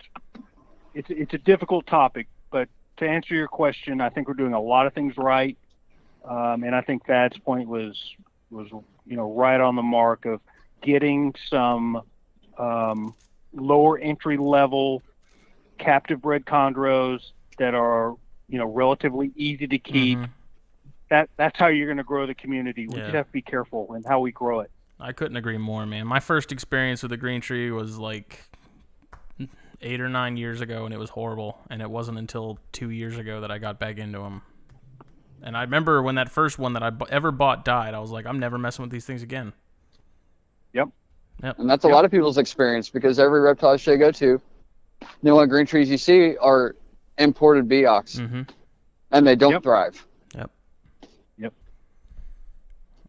it's 0.94 1.08
it's 1.10 1.34
a 1.34 1.38
difficult 1.38 1.86
topic. 1.86 2.26
But 2.50 2.68
to 2.98 3.08
answer 3.08 3.34
your 3.34 3.48
question, 3.48 4.00
I 4.00 4.08
think 4.08 4.28
we're 4.28 4.34
doing 4.34 4.52
a 4.54 4.60
lot 4.60 4.86
of 4.86 4.94
things 4.94 5.14
right, 5.16 5.56
um, 6.24 6.64
and 6.64 6.74
I 6.74 6.80
think 6.80 7.06
Thadd's 7.06 7.38
point 7.38 7.68
was 7.68 7.96
was 8.50 8.68
you 9.06 9.16
know 9.16 9.32
right 9.32 9.60
on 9.60 9.76
the 9.76 9.82
mark 9.82 10.26
of 10.26 10.40
getting 10.82 11.34
some 11.48 12.02
um, 12.58 13.14
lower 13.52 13.98
entry 13.98 14.36
level 14.36 15.02
captive 15.78 16.22
bred 16.22 16.44
chondros 16.46 17.20
that 17.58 17.74
are 17.74 18.14
you 18.48 18.58
know 18.58 18.66
relatively 18.66 19.32
easy 19.36 19.66
to 19.66 19.78
keep 19.78 20.18
Mhm. 20.18 20.28
That 21.10 21.28
that's 21.36 21.58
how 21.58 21.68
you're 21.68 21.86
going 21.86 21.98
to 21.98 22.04
grow 22.04 22.26
the 22.26 22.34
community. 22.34 22.86
We 22.88 22.96
Yeah. 22.96 23.04
just 23.04 23.14
have 23.14 23.26
to 23.26 23.32
be 23.32 23.42
careful 23.42 23.94
in 23.94 24.02
how 24.04 24.20
we 24.20 24.32
grow 24.32 24.60
it. 24.60 24.70
I 24.98 25.12
couldn't 25.12 25.36
agree 25.36 25.58
more, 25.58 25.84
man. 25.86 26.06
My 26.06 26.20
first 26.20 26.52
experience 26.52 27.02
with 27.02 27.10
the 27.10 27.16
green 27.16 27.40
tree 27.40 27.70
was 27.70 27.98
like 27.98 28.40
eight 29.82 30.00
or 30.00 30.08
nine 30.08 30.36
years 30.36 30.62
ago, 30.62 30.84
and 30.86 30.94
it 30.94 30.98
was 30.98 31.10
horrible. 31.10 31.58
And 31.70 31.82
it 31.82 31.90
wasn't 31.90 32.18
until 32.18 32.58
two 32.72 32.90
years 32.90 33.18
ago 33.18 33.42
that 33.42 33.50
I 33.50 33.58
got 33.58 33.78
back 33.78 33.98
into 33.98 34.18
them. 34.20 34.42
And 35.42 35.56
I 35.56 35.62
remember 35.62 36.02
when 36.02 36.14
that 36.14 36.30
first 36.30 36.58
one 36.58 36.72
that 36.72 36.82
I 36.82 36.90
ever 37.10 37.30
bought 37.30 37.64
died, 37.64 37.92
I 37.94 38.00
was 38.00 38.10
like, 38.10 38.24
I'm 38.26 38.38
never 38.40 38.56
messing 38.58 38.82
with 38.82 38.90
these 38.90 39.04
things 39.04 39.22
again. 39.22 39.52
Yep. 40.72 40.88
Yep. 41.42 41.58
And 41.58 41.68
that's 41.68 41.84
a 41.84 41.88
Yep. 41.88 41.94
lot 41.94 42.04
of 42.06 42.10
people's 42.10 42.38
experience 42.38 42.88
because 42.88 43.18
every 43.18 43.40
reptile 43.40 43.76
show 43.76 43.92
you 43.92 43.98
go 43.98 44.10
to, 44.12 44.40
the 45.22 45.30
only 45.30 45.46
green 45.46 45.66
trees 45.66 45.90
you 45.90 45.98
see 45.98 46.36
are 46.38 46.74
imported 47.18 47.68
Biaks, 47.68 48.18
Mm-hmm. 48.18 48.42
and 49.12 49.26
they 49.26 49.36
don't 49.36 49.52
Yep. 49.52 49.62
thrive. 49.62 50.06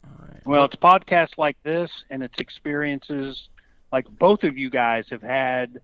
All 0.05 0.25
right. 0.27 0.36
Well, 0.47 0.65
it's 0.65 0.75
podcasts 0.75 1.37
like 1.37 1.57
this 1.63 1.91
and 2.09 2.23
it's 2.23 2.39
experiences 2.39 3.49
like 3.91 4.05
both 4.09 4.43
of 4.43 4.57
you 4.57 4.69
guys 4.69 5.05
have 5.11 5.21
had 5.21 5.79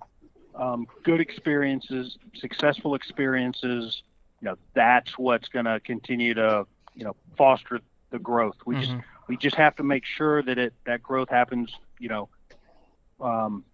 um, 0.55 0.87
good 1.03 1.19
experiences, 1.21 2.17
successful 2.35 2.95
experiences. 2.95 4.03
You 4.41 4.49
know, 4.49 4.55
that's 4.73 5.17
what's 5.17 5.49
going 5.49 5.65
to 5.65 5.79
continue 5.81 6.33
to, 6.35 6.65
you 6.95 7.05
know, 7.05 7.15
foster 7.37 7.79
the 8.11 8.19
growth. 8.19 8.55
We 8.65 8.75
just 8.75 8.95
Mhm. 8.95 9.03
we 9.27 9.37
just 9.37 9.55
have 9.55 9.75
to 9.77 9.83
make 9.83 10.05
sure 10.05 10.41
that 10.43 10.57
it 10.57 10.73
that 10.85 11.01
growth 11.03 11.29
happens, 11.29 11.79
you 11.99 12.09
know, 12.09 12.29
um, 13.19 13.65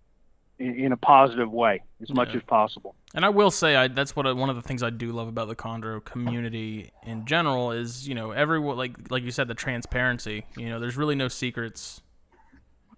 in, 0.60 0.91
a 0.91 0.98
positive 0.98 1.52
way 1.52 1.81
as 2.02 2.10
much 2.14 2.30
Yeah. 2.30 2.38
as 2.38 2.44
possible. 2.44 2.94
And 3.15 3.26
I 3.26 3.30
will 3.30 3.49
say, 3.52 3.76
I, 3.76 3.88
that's 3.88 4.15
what 4.15 4.27
I, 4.27 4.34
one 4.34 4.49
of 4.49 4.56
the 4.56 4.61
things 4.61 4.84
I 4.84 4.90
do 4.90 5.11
love 5.11 5.27
about 5.27 5.48
the 5.48 5.56
Chondro 5.56 6.03
community 6.03 6.91
in 7.06 7.26
general 7.26 7.72
is, 7.72 8.07
you 8.07 8.14
know, 8.14 8.31
everyone 8.31 8.77
like 8.77 9.10
like 9.10 9.23
you 9.23 9.31
said, 9.31 9.48
the 9.48 9.56
transparency. 9.56 10.45
You 10.57 10.69
know, 10.69 10.80
there's 10.80 10.98
really 10.98 11.15
no 11.15 11.27
secrets 11.27 12.02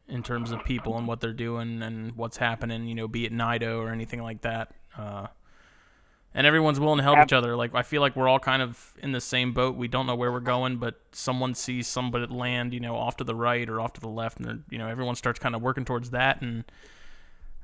in 0.07 0.23
terms 0.23 0.51
of 0.51 0.63
people 0.65 0.97
and 0.97 1.07
what 1.07 1.21
they're 1.21 1.31
doing 1.33 1.81
and 1.81 2.13
what's 2.17 2.37
happening. 2.37 2.87
You 2.87 2.95
know, 2.95 3.07
be 3.07 3.25
it 3.25 3.31
Nido 3.31 3.79
or 3.79 3.89
anything 3.89 4.21
like 4.21 4.41
that. 4.41 4.71
Uh, 4.97 5.27
and 6.33 6.47
everyone's 6.47 6.79
willing 6.79 6.97
to 6.97 7.03
help 7.03 7.19
each 7.19 7.33
other. 7.33 7.55
Like 7.55 7.75
I 7.75 7.83
feel 7.83 8.01
like 8.01 8.15
we're 8.15 8.27
all 8.27 8.39
kind 8.39 8.61
of 8.61 8.93
in 9.01 9.11
the 9.11 9.21
same 9.21 9.53
boat. 9.53 9.75
We 9.75 9.87
don't 9.87 10.07
know 10.07 10.15
where 10.15 10.31
we're 10.31 10.39
going, 10.39 10.77
but 10.77 10.99
someone 11.11 11.53
sees 11.55 11.87
somebody 11.87 12.25
land, 12.27 12.73
you 12.73 12.79
know, 12.79 12.95
off 12.95 13.17
to 13.17 13.23
the 13.23 13.35
right 13.35 13.69
or 13.69 13.79
off 13.81 13.93
to 13.93 14.01
the 14.01 14.07
left, 14.09 14.39
and 14.39 14.63
you 14.69 14.77
know, 14.77 14.87
everyone 14.87 15.15
starts 15.15 15.39
kind 15.39 15.55
of 15.55 15.61
working 15.61 15.85
towards 15.85 16.11
that. 16.11 16.41
And 16.41 16.63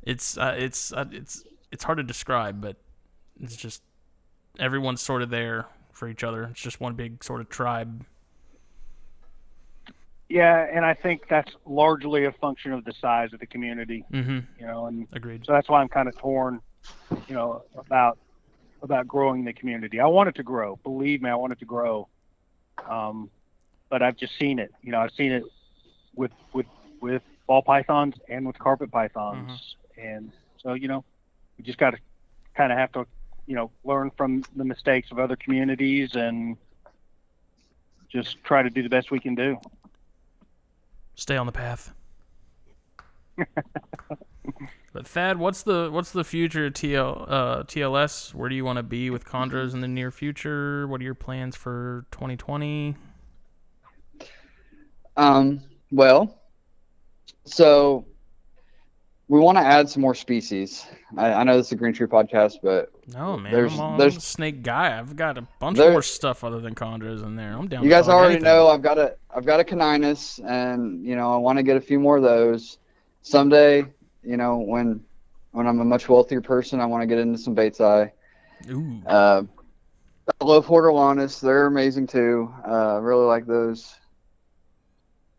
it's 0.07 0.37
uh, 0.37 0.55
it's 0.57 0.93
uh, 0.93 1.05
it's 1.11 1.43
it's 1.71 1.83
hard 1.83 1.97
to 1.97 2.03
describe, 2.03 2.61
but 2.61 2.77
it's 3.41 3.55
just 3.57 3.83
everyone's 4.57 5.01
sort 5.01 5.21
of 5.21 5.29
there 5.29 5.65
for 5.91 6.07
each 6.07 6.23
other. 6.23 6.43
It's 6.45 6.61
just 6.61 6.79
one 6.79 6.93
big 6.95 7.23
sort 7.23 7.41
of 7.41 7.49
tribe. 7.49 8.05
Yeah, 10.29 10.67
and 10.71 10.85
I 10.85 10.93
think 10.93 11.27
that's 11.29 11.51
largely 11.65 12.25
a 12.25 12.31
function 12.33 12.73
of 12.73 12.83
the 12.83 12.93
size 12.99 13.31
of 13.33 13.39
the 13.39 13.45
community, 13.45 14.03
Mm-hmm. 14.11 14.39
you 14.59 14.67
know, 14.67 14.87
and 14.87 15.07
Agreed. 15.13 15.45
So 15.45 15.53
that's 15.53 15.69
why 15.69 15.81
I'm 15.81 15.87
kind 15.87 16.07
of 16.09 16.17
torn, 16.17 16.59
you 17.27 17.35
know, 17.35 17.63
about 17.77 18.17
about 18.81 19.07
growing 19.07 19.43
the 19.43 19.53
community. 19.53 19.99
I 19.99 20.05
want 20.07 20.29
it 20.29 20.35
to 20.35 20.43
grow. 20.43 20.77
Believe 20.83 21.21
me, 21.21 21.29
I 21.29 21.35
want 21.35 21.53
it 21.53 21.59
to 21.59 21.65
grow. 21.65 22.07
Um, 22.89 23.29
but 23.89 24.01
I've 24.01 24.17
just 24.17 24.37
seen 24.37 24.59
it. 24.59 24.71
You 24.83 24.91
know, 24.91 24.99
I've 24.99 25.13
seen 25.13 25.31
it 25.31 25.43
with 26.15 26.31
with 26.53 26.67
with 27.01 27.23
ball 27.47 27.61
pythons 27.61 28.15
and 28.29 28.45
with 28.45 28.57
carpet 28.59 28.91
pythons, 28.91 29.75
and 29.97 30.31
so 30.57 30.73
you 30.73 30.87
know, 30.87 31.03
we 31.57 31.63
just 31.63 31.77
got 31.77 31.91
to 31.91 31.97
kind 32.55 32.71
of 32.71 32.77
have 32.77 32.91
to, 32.93 33.05
you 33.45 33.55
know, 33.55 33.71
learn 33.83 34.11
from 34.17 34.43
the 34.55 34.65
mistakes 34.65 35.11
of 35.11 35.19
other 35.19 35.35
communities 35.35 36.15
and 36.15 36.57
just 38.09 38.43
try 38.43 38.61
to 38.61 38.69
do 38.69 38.81
the 38.81 38.89
best 38.89 39.11
we 39.11 39.19
can 39.19 39.35
do. 39.35 39.57
Stay 41.15 41.37
on 41.37 41.45
the 41.45 41.51
path. 41.51 41.93
but 44.93 45.05
Thadd, 45.05 45.37
what's 45.37 45.63
the 45.63 45.89
what's 45.91 46.11
the 46.11 46.23
future 46.23 46.67
of 46.67 46.73
TL 46.73 47.25
uh, 47.27 47.63
TLS? 47.63 48.33
Where 48.33 48.49
do 48.49 48.55
you 48.55 48.65
want 48.65 48.77
to 48.77 48.83
be 48.83 49.09
with 49.09 49.25
Chondros 49.25 49.73
in 49.73 49.81
the 49.81 49.87
near 49.87 50.11
future? 50.11 50.87
What 50.87 51.01
are 51.01 51.03
your 51.03 51.15
plans 51.15 51.55
for 51.55 52.05
2020? 52.11 52.95
Um, 55.15 55.61
well, 55.91 56.39
so 57.45 58.05
we 59.29 59.39
want 59.39 59.57
to 59.57 59.61
add 59.63 59.89
some 59.89 60.01
more 60.01 60.15
species. 60.15 60.85
I, 61.17 61.33
I 61.33 61.43
know 61.43 61.57
this 61.57 61.67
is 61.67 61.71
a 61.73 61.75
Green 61.75 61.93
Tree 61.93 62.07
podcast, 62.07 62.59
but 62.63 62.91
No, 63.13 63.37
man, 63.37 63.51
There's- 63.51 63.77
I'm, 63.77 63.97
there's- 63.97 64.23
snake 64.23 64.63
guy. 64.63 64.97
I've 64.97 65.15
got 65.15 65.37
a 65.37 65.47
bunch 65.59 65.77
There- 65.77 65.91
more 65.91 66.01
stuff 66.01 66.43
other 66.43 66.59
than 66.59 66.75
Chondros 66.75 67.23
in 67.23 67.35
there. 67.35 67.53
I'm 67.53 67.67
down. 67.67 67.83
you 67.83 67.89
guys 67.89 68.07
already 68.07 68.35
anything. 68.35 68.45
know 68.45 68.67
I've 68.67 68.81
got 68.81 68.97
a 68.97 69.15
I've 69.35 69.45
got 69.45 69.59
a 69.59 69.63
caninus, 69.63 70.39
and 70.45 71.05
you 71.05 71.15
know 71.15 71.33
I 71.33 71.37
want 71.37 71.57
to 71.57 71.63
get 71.63 71.75
a 71.77 71.81
few 71.81 71.99
more 71.99 72.17
of 72.17 72.23
those 72.23 72.77
someday. 73.21 73.85
You 74.23 74.37
know 74.37 74.57
when 74.57 75.01
when 75.51 75.67
I'm 75.67 75.79
a 75.79 75.85
much 75.85 76.07
wealthier 76.09 76.41
person, 76.41 76.79
I 76.79 76.85
want 76.85 77.01
to 77.01 77.07
get 77.07 77.17
into 77.17 77.37
some 77.37 77.55
batesii. 77.55 78.11
Ooh. 78.71 79.01
Uh, 79.05 79.43
I 80.41 80.45
love 80.45 80.65
hortulanus. 80.65 81.39
They're 81.39 81.67
amazing 81.67 82.07
too. 82.07 82.53
Uh, 82.67 82.99
really 83.01 83.25
like 83.25 83.45
those. 83.45 83.93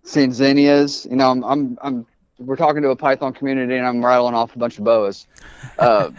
Seeing 0.04 0.32
zinnias, 0.32 1.06
you 1.10 1.16
know, 1.16 1.30
I'm, 1.30 1.44
I'm, 1.44 1.78
I'm, 1.82 2.06
we're 2.38 2.56
talking 2.56 2.82
to 2.82 2.90
a 2.90 2.96
Python 2.96 3.32
community 3.32 3.76
and 3.76 3.86
I'm 3.86 4.04
rattling 4.04 4.34
off 4.34 4.54
a 4.54 4.58
bunch 4.58 4.78
of 4.78 4.84
boas. 4.84 5.26
Uh, 5.78 6.10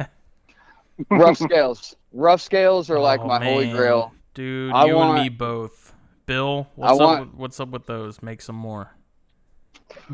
rough 1.11 1.37
scales. 1.37 1.95
Rough 2.13 2.41
scales 2.41 2.89
are 2.89 2.99
like 2.99 3.21
Oh, 3.21 3.27
my 3.27 3.43
holy 3.43 3.71
grail. 3.71 4.13
Dude, 4.33 4.73
I 4.73 4.85
you 4.85 4.95
want- 4.95 5.17
and 5.17 5.23
me 5.23 5.29
both. 5.29 5.93
Bill, 6.25 6.67
what's 6.75 6.99
want- 6.99 7.21
up? 7.21 7.27
With, 7.27 7.35
what's 7.35 7.59
up 7.59 7.69
with 7.69 7.85
those? 7.85 8.21
Make 8.21 8.41
some 8.41 8.55
more. 8.55 8.91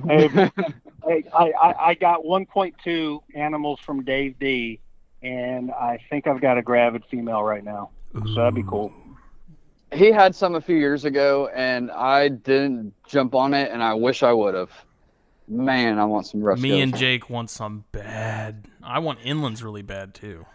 Hey, 0.07 0.27
hey, 1.05 1.23
I, 1.33 1.51
I, 1.51 1.85
I 1.89 1.93
got 1.95 2.23
1.2 2.23 3.19
animals 3.33 3.79
from 3.81 4.03
Dave 4.05 4.39
D, 4.39 4.79
and 5.21 5.71
I 5.71 5.99
think 6.09 6.27
I've 6.27 6.39
got 6.39 6.57
a 6.57 6.61
gravid 6.61 7.03
female 7.11 7.43
right 7.43 7.63
now. 7.63 7.89
So 8.13 8.33
that'd 8.35 8.55
be 8.55 8.63
cool. 8.63 8.93
he 9.91 10.11
had 10.11 10.33
some 10.33 10.55
a 10.55 10.61
few 10.61 10.77
years 10.77 11.03
ago 11.03 11.49
and 11.53 11.91
I 11.91 12.29
didn't 12.29 12.93
jump 13.05 13.35
on 13.35 13.53
it 13.53 13.71
and 13.71 13.83
I 13.83 13.93
wish 13.93 14.23
I 14.23 14.31
would 14.31 14.53
have. 14.53 14.71
Man, 15.47 15.99
I 15.99 16.05
want 16.05 16.25
some 16.25 16.41
rough 16.41 16.59
Me 16.59 16.81
and 16.81 16.95
Jake 16.95 17.29
want 17.29 17.49
some 17.49 17.85
bad. 17.91 18.67
I 18.83 18.99
want 18.99 19.19
inlands 19.19 19.63
really 19.63 19.83
bad 19.83 20.13
too. 20.13 20.45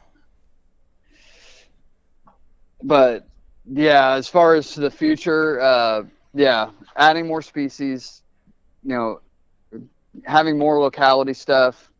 but 2.82 3.26
yeah, 3.70 4.12
as 4.12 4.28
far 4.28 4.54
as 4.54 4.74
the 4.74 4.90
future, 4.90 5.60
uh, 5.60 6.02
yeah, 6.34 6.70
adding 6.96 7.26
more 7.26 7.42
species, 7.42 8.22
you 8.82 8.94
know, 8.94 9.20
having 10.24 10.58
more 10.58 10.80
locality 10.80 11.34
stuff, 11.34 11.90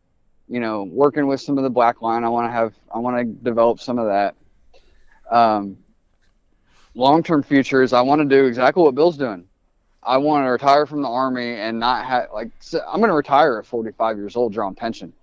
you 0.49 0.59
know, 0.59 0.83
working 0.83 1.27
with 1.27 1.39
some 1.39 1.57
of 1.57 1.63
the 1.63 1.69
black 1.69 2.01
line. 2.01 2.23
I 2.23 2.29
want 2.29 2.47
to 2.47 2.51
have, 2.51 2.73
I 2.93 2.99
want 2.99 3.17
to 3.17 3.23
develop 3.23 3.79
some 3.79 3.99
of 3.99 4.07
that. 4.07 4.35
Um, 5.29 5.77
long-term 6.93 7.43
future 7.43 7.83
is 7.83 7.93
I 7.93 8.01
want 8.01 8.21
to 8.21 8.25
do 8.25 8.45
exactly 8.45 8.83
what 8.83 8.95
Bill's 8.95 9.17
doing. 9.17 9.45
I 10.03 10.17
want 10.17 10.45
to 10.45 10.49
retire 10.49 10.85
from 10.85 11.01
the 11.01 11.09
army 11.09 11.53
and 11.53 11.79
not 11.79 12.05
have 12.05 12.29
like 12.33 12.49
so 12.59 12.79
I'm 12.87 12.99
going 12.99 13.09
to 13.09 13.15
retire 13.15 13.59
at 13.59 13.65
45 13.65 14.17
years 14.17 14.35
old, 14.35 14.53
drawing 14.53 14.75
pension. 14.75 15.13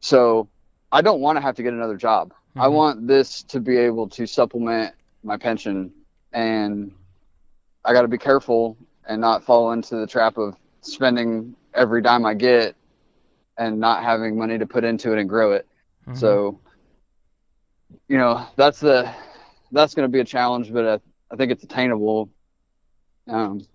So 0.00 0.48
I 0.92 1.00
don't 1.02 1.20
want 1.20 1.36
to 1.36 1.40
have 1.40 1.56
to 1.56 1.62
get 1.62 1.72
another 1.72 1.96
job. 1.96 2.32
I 2.56 2.66
Mhm. 2.66 2.72
want 2.72 3.06
this 3.06 3.42
to 3.44 3.60
be 3.60 3.76
able 3.76 4.08
to 4.10 4.26
supplement 4.26 4.94
my 5.22 5.36
pension, 5.36 5.92
and 6.32 6.92
I 7.84 7.92
got 7.92 8.02
to 8.02 8.08
be 8.08 8.18
careful 8.18 8.76
and 9.06 9.20
not 9.20 9.44
fall 9.44 9.72
into 9.72 9.96
the 9.96 10.06
trap 10.06 10.36
of 10.36 10.56
spending 10.82 11.54
every 11.74 12.02
dime 12.02 12.26
I 12.26 12.34
get 12.34 12.74
and 13.56 13.78
not 13.78 14.02
having 14.02 14.36
money 14.36 14.58
to 14.58 14.66
put 14.66 14.84
into 14.84 15.12
it 15.12 15.18
and 15.18 15.28
grow 15.28 15.52
it. 15.52 15.66
Mhm. 16.06 16.16
So, 16.16 16.58
you 18.08 18.18
know, 18.18 18.46
that's 18.56 18.80
the 18.80 19.10
that's 19.72 19.94
going 19.94 20.04
to 20.08 20.12
be 20.12 20.20
a 20.20 20.24
challenge, 20.24 20.72
but 20.72 20.86
I, 20.86 21.00
I 21.32 21.36
think 21.36 21.52
it's 21.52 21.62
attainable. 21.64 22.28
Um, 23.30 23.66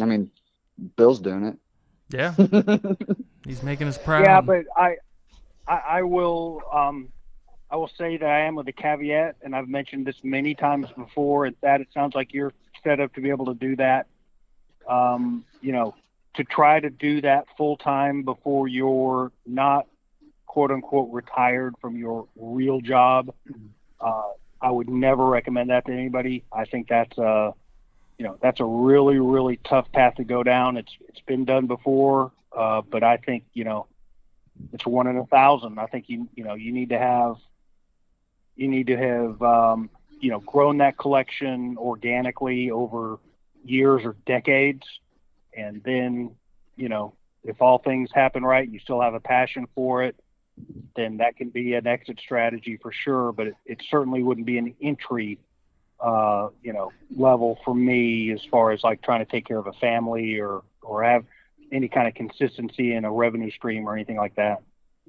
I 0.00 0.04
mean, 0.04 0.30
Bill's 0.96 1.20
doing 1.20 1.44
it. 1.44 1.58
yeah, 2.10 2.34
he's 3.46 3.62
making 3.62 3.88
us 3.88 3.98
proud. 3.98 4.24
Yeah, 4.24 4.40
but 4.40 4.64
I, 4.76 4.96
I, 5.66 5.76
I 5.88 6.02
will, 6.02 6.62
um, 6.72 7.08
I 7.70 7.76
will 7.76 7.90
say 7.96 8.16
that 8.16 8.26
I 8.26 8.40
am 8.40 8.54
with 8.54 8.68
a 8.68 8.72
caveat, 8.72 9.36
and 9.42 9.56
I've 9.56 9.68
mentioned 9.68 10.06
this 10.06 10.16
many 10.22 10.54
times 10.54 10.88
before. 10.96 11.50
That, 11.62 11.80
it 11.80 11.88
sounds 11.92 12.14
like 12.14 12.34
you're 12.34 12.52
set 12.84 13.00
up 13.00 13.14
to 13.14 13.20
be 13.20 13.30
able 13.30 13.46
to 13.46 13.54
do 13.54 13.76
that. 13.76 14.06
Um, 14.88 15.44
you 15.60 15.72
know, 15.72 15.94
to 16.34 16.44
try 16.44 16.80
to 16.80 16.90
do 16.90 17.20
that 17.22 17.46
full 17.56 17.76
time 17.76 18.22
before 18.22 18.68
you're 18.68 19.32
not 19.46 19.86
quote 20.46 20.70
unquote 20.70 21.08
retired 21.12 21.74
from 21.80 21.96
your 21.96 22.26
real 22.36 22.80
job. 22.80 23.32
Uh, 24.00 24.30
I 24.60 24.70
would 24.70 24.88
never 24.88 25.26
recommend 25.26 25.70
that 25.70 25.86
to 25.86 25.92
anybody. 25.92 26.44
I 26.52 26.64
think 26.64 26.88
that's 26.88 27.16
a, 27.18 27.54
you 28.20 28.26
know, 28.26 28.36
that's 28.42 28.60
a 28.60 28.64
really, 28.66 29.18
really 29.18 29.58
tough 29.64 29.90
path 29.92 30.16
to 30.16 30.24
go 30.24 30.42
down. 30.42 30.76
It's 30.76 30.94
it's 31.08 31.20
been 31.20 31.46
done 31.46 31.66
before, 31.66 32.32
uh, 32.54 32.82
but 32.82 33.02
I 33.02 33.16
think 33.16 33.44
you 33.54 33.64
know, 33.64 33.86
it's 34.74 34.84
one 34.84 35.06
in 35.06 35.16
a 35.16 35.24
thousand. 35.24 35.78
I 35.78 35.86
think 35.86 36.10
you 36.10 36.28
you 36.34 36.44
know 36.44 36.52
you 36.52 36.70
need 36.70 36.90
to 36.90 36.98
have, 36.98 37.36
you 38.56 38.68
need 38.68 38.88
to 38.88 38.96
have 38.98 39.40
um, 39.40 39.88
you 40.20 40.30
know 40.30 40.40
grown 40.40 40.76
that 40.78 40.98
collection 40.98 41.78
organically 41.78 42.70
over 42.70 43.18
years 43.64 44.02
or 44.04 44.16
decades, 44.26 44.86
and 45.56 45.82
then 45.82 46.32
you 46.76 46.90
know 46.90 47.14
if 47.42 47.62
all 47.62 47.78
things 47.78 48.10
happen 48.12 48.42
right, 48.42 48.70
you 48.70 48.80
still 48.80 49.00
have 49.00 49.14
a 49.14 49.20
passion 49.20 49.66
for 49.74 50.02
it, 50.02 50.14
then 50.94 51.16
that 51.16 51.38
can 51.38 51.48
be 51.48 51.72
an 51.72 51.86
exit 51.86 52.20
strategy 52.22 52.76
for 52.82 52.92
sure. 52.92 53.32
But 53.32 53.46
it, 53.46 53.54
it 53.64 53.82
certainly 53.90 54.22
wouldn't 54.22 54.46
be 54.46 54.58
an 54.58 54.74
entry 54.82 55.38
uh, 56.02 56.48
you 56.62 56.72
know, 56.72 56.92
level 57.16 57.58
for 57.64 57.74
me 57.74 58.32
as 58.32 58.40
far 58.50 58.72
as 58.72 58.82
like 58.82 59.02
trying 59.02 59.24
to 59.24 59.30
take 59.30 59.46
care 59.46 59.58
of 59.58 59.66
a 59.66 59.72
family 59.74 60.38
or 60.38 60.62
or 60.82 61.02
have 61.04 61.24
any 61.72 61.88
kind 61.88 62.08
of 62.08 62.14
consistency 62.14 62.94
in 62.94 63.04
a 63.04 63.12
revenue 63.12 63.50
stream 63.50 63.88
or 63.88 63.94
anything 63.94 64.16
like 64.16 64.34
that. 64.36 64.62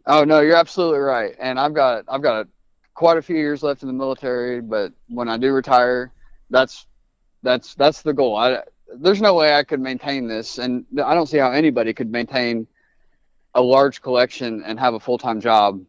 Oh 0.06 0.24
no, 0.24 0.42
you're 0.42 0.56
absolutely 0.56 1.00
right. 1.00 1.36
And 1.40 1.60
I've 1.60 1.74
got 1.74 2.06
I've 2.08 2.22
got 2.22 2.48
quite 2.94 3.18
a 3.18 3.22
few 3.22 3.36
years 3.36 3.64
left 3.64 3.82
in 3.84 3.88
the 3.88 3.94
military, 3.94 4.62
but 4.62 4.92
when 5.08 5.30
I 5.30 5.38
do 5.38 5.52
retire, 5.52 6.12
that's 6.50 6.86
that's 7.44 7.76
that's 7.76 8.02
the 8.02 8.14
goal. 8.14 8.36
I 8.36 8.64
there's 8.94 9.22
no 9.22 9.34
way 9.34 9.54
I 9.54 9.64
could 9.64 9.80
maintain 9.80 10.28
this, 10.28 10.58
and 10.58 10.86
I 11.04 11.14
don't 11.14 11.28
see 11.28 11.38
how 11.38 11.52
anybody 11.52 11.94
could 11.94 12.12
maintain 12.12 12.68
a 13.54 13.62
large 13.62 14.02
collection 14.02 14.64
and 14.66 14.80
have 14.80 14.94
a 14.94 15.00
full 15.00 15.18
time 15.18 15.42
job. 15.42 15.82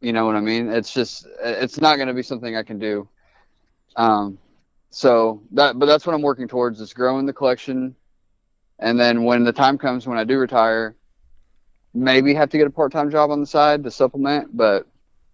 You 0.00 0.12
know 0.12 0.26
what 0.26 0.36
I 0.36 0.40
mean? 0.40 0.68
It's 0.68 0.92
just 0.92 1.26
it's 1.42 1.80
not 1.80 1.96
going 1.96 2.08
to 2.08 2.14
be 2.14 2.22
something 2.22 2.56
I 2.56 2.62
can 2.62 2.78
do. 2.78 3.08
Um, 3.96 4.38
so 4.90 5.42
that 5.52 5.78
but 5.78 5.86
that's 5.86 6.06
what 6.06 6.14
I'm 6.14 6.22
working 6.22 6.48
towards 6.48 6.80
is 6.80 6.92
growing 6.92 7.26
the 7.26 7.32
collection, 7.32 7.96
and 8.78 8.98
then 8.98 9.24
when 9.24 9.44
the 9.44 9.52
time 9.52 9.78
comes 9.78 10.06
when 10.06 10.18
I 10.18 10.24
do 10.24 10.38
retire, 10.38 10.94
maybe 11.92 12.34
have 12.34 12.50
to 12.50 12.58
get 12.58 12.66
a 12.66 12.70
part 12.70 12.92
time 12.92 13.10
job 13.10 13.30
on 13.30 13.40
the 13.40 13.46
side 13.46 13.84
to 13.84 13.90
supplement. 13.90 14.56
But 14.56 14.86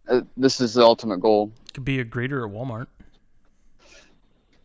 uh, 0.08 0.22
this 0.36 0.60
is 0.60 0.74
the 0.74 0.82
ultimate 0.82 1.20
goal. 1.20 1.52
Could 1.74 1.84
be 1.84 2.00
a 2.00 2.04
greeter 2.04 2.46
at 2.46 2.52
Walmart. 2.54 2.86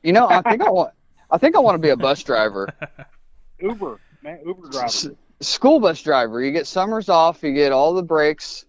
You 0.03 0.13
know, 0.13 0.27
I 0.30 0.41
think 0.41 0.61
I 0.61 0.69
want. 0.69 0.93
I 1.30 1.38
think 1.38 1.55
I 1.55 1.59
want 1.59 1.76
to 1.76 1.80
be 1.80 1.89
a 1.89 1.97
bus 1.97 2.23
driver. 2.23 2.69
Uber, 3.59 3.99
man, 4.22 4.39
Uber 4.45 4.69
driver. 4.69 4.85
S- 4.85 5.07
school 5.41 5.80
bus 5.80 6.01
driver. 6.01 6.41
You 6.41 6.51
get 6.51 6.67
summers 6.67 7.09
off. 7.09 7.43
You 7.43 7.53
get 7.53 7.72
all 7.72 7.93
the 7.93 8.03
breaks. 8.03 8.65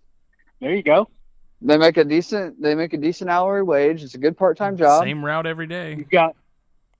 There 0.61 0.75
you 0.75 0.83
go. 0.83 1.09
They 1.63 1.79
make 1.79 1.97
a 1.97 2.05
decent. 2.05 2.61
They 2.61 2.75
make 2.75 2.93
a 2.93 2.99
decent 2.99 3.31
hourly 3.31 3.63
wage. 3.63 4.03
It's 4.03 4.15
a 4.15 4.19
good 4.19 4.37
part 4.37 4.57
time 4.59 4.77
job. 4.77 5.03
Same 5.05 5.25
route 5.25 5.47
every 5.47 5.67
day. 5.67 5.95
You've 5.97 6.11
got, 6.11 6.37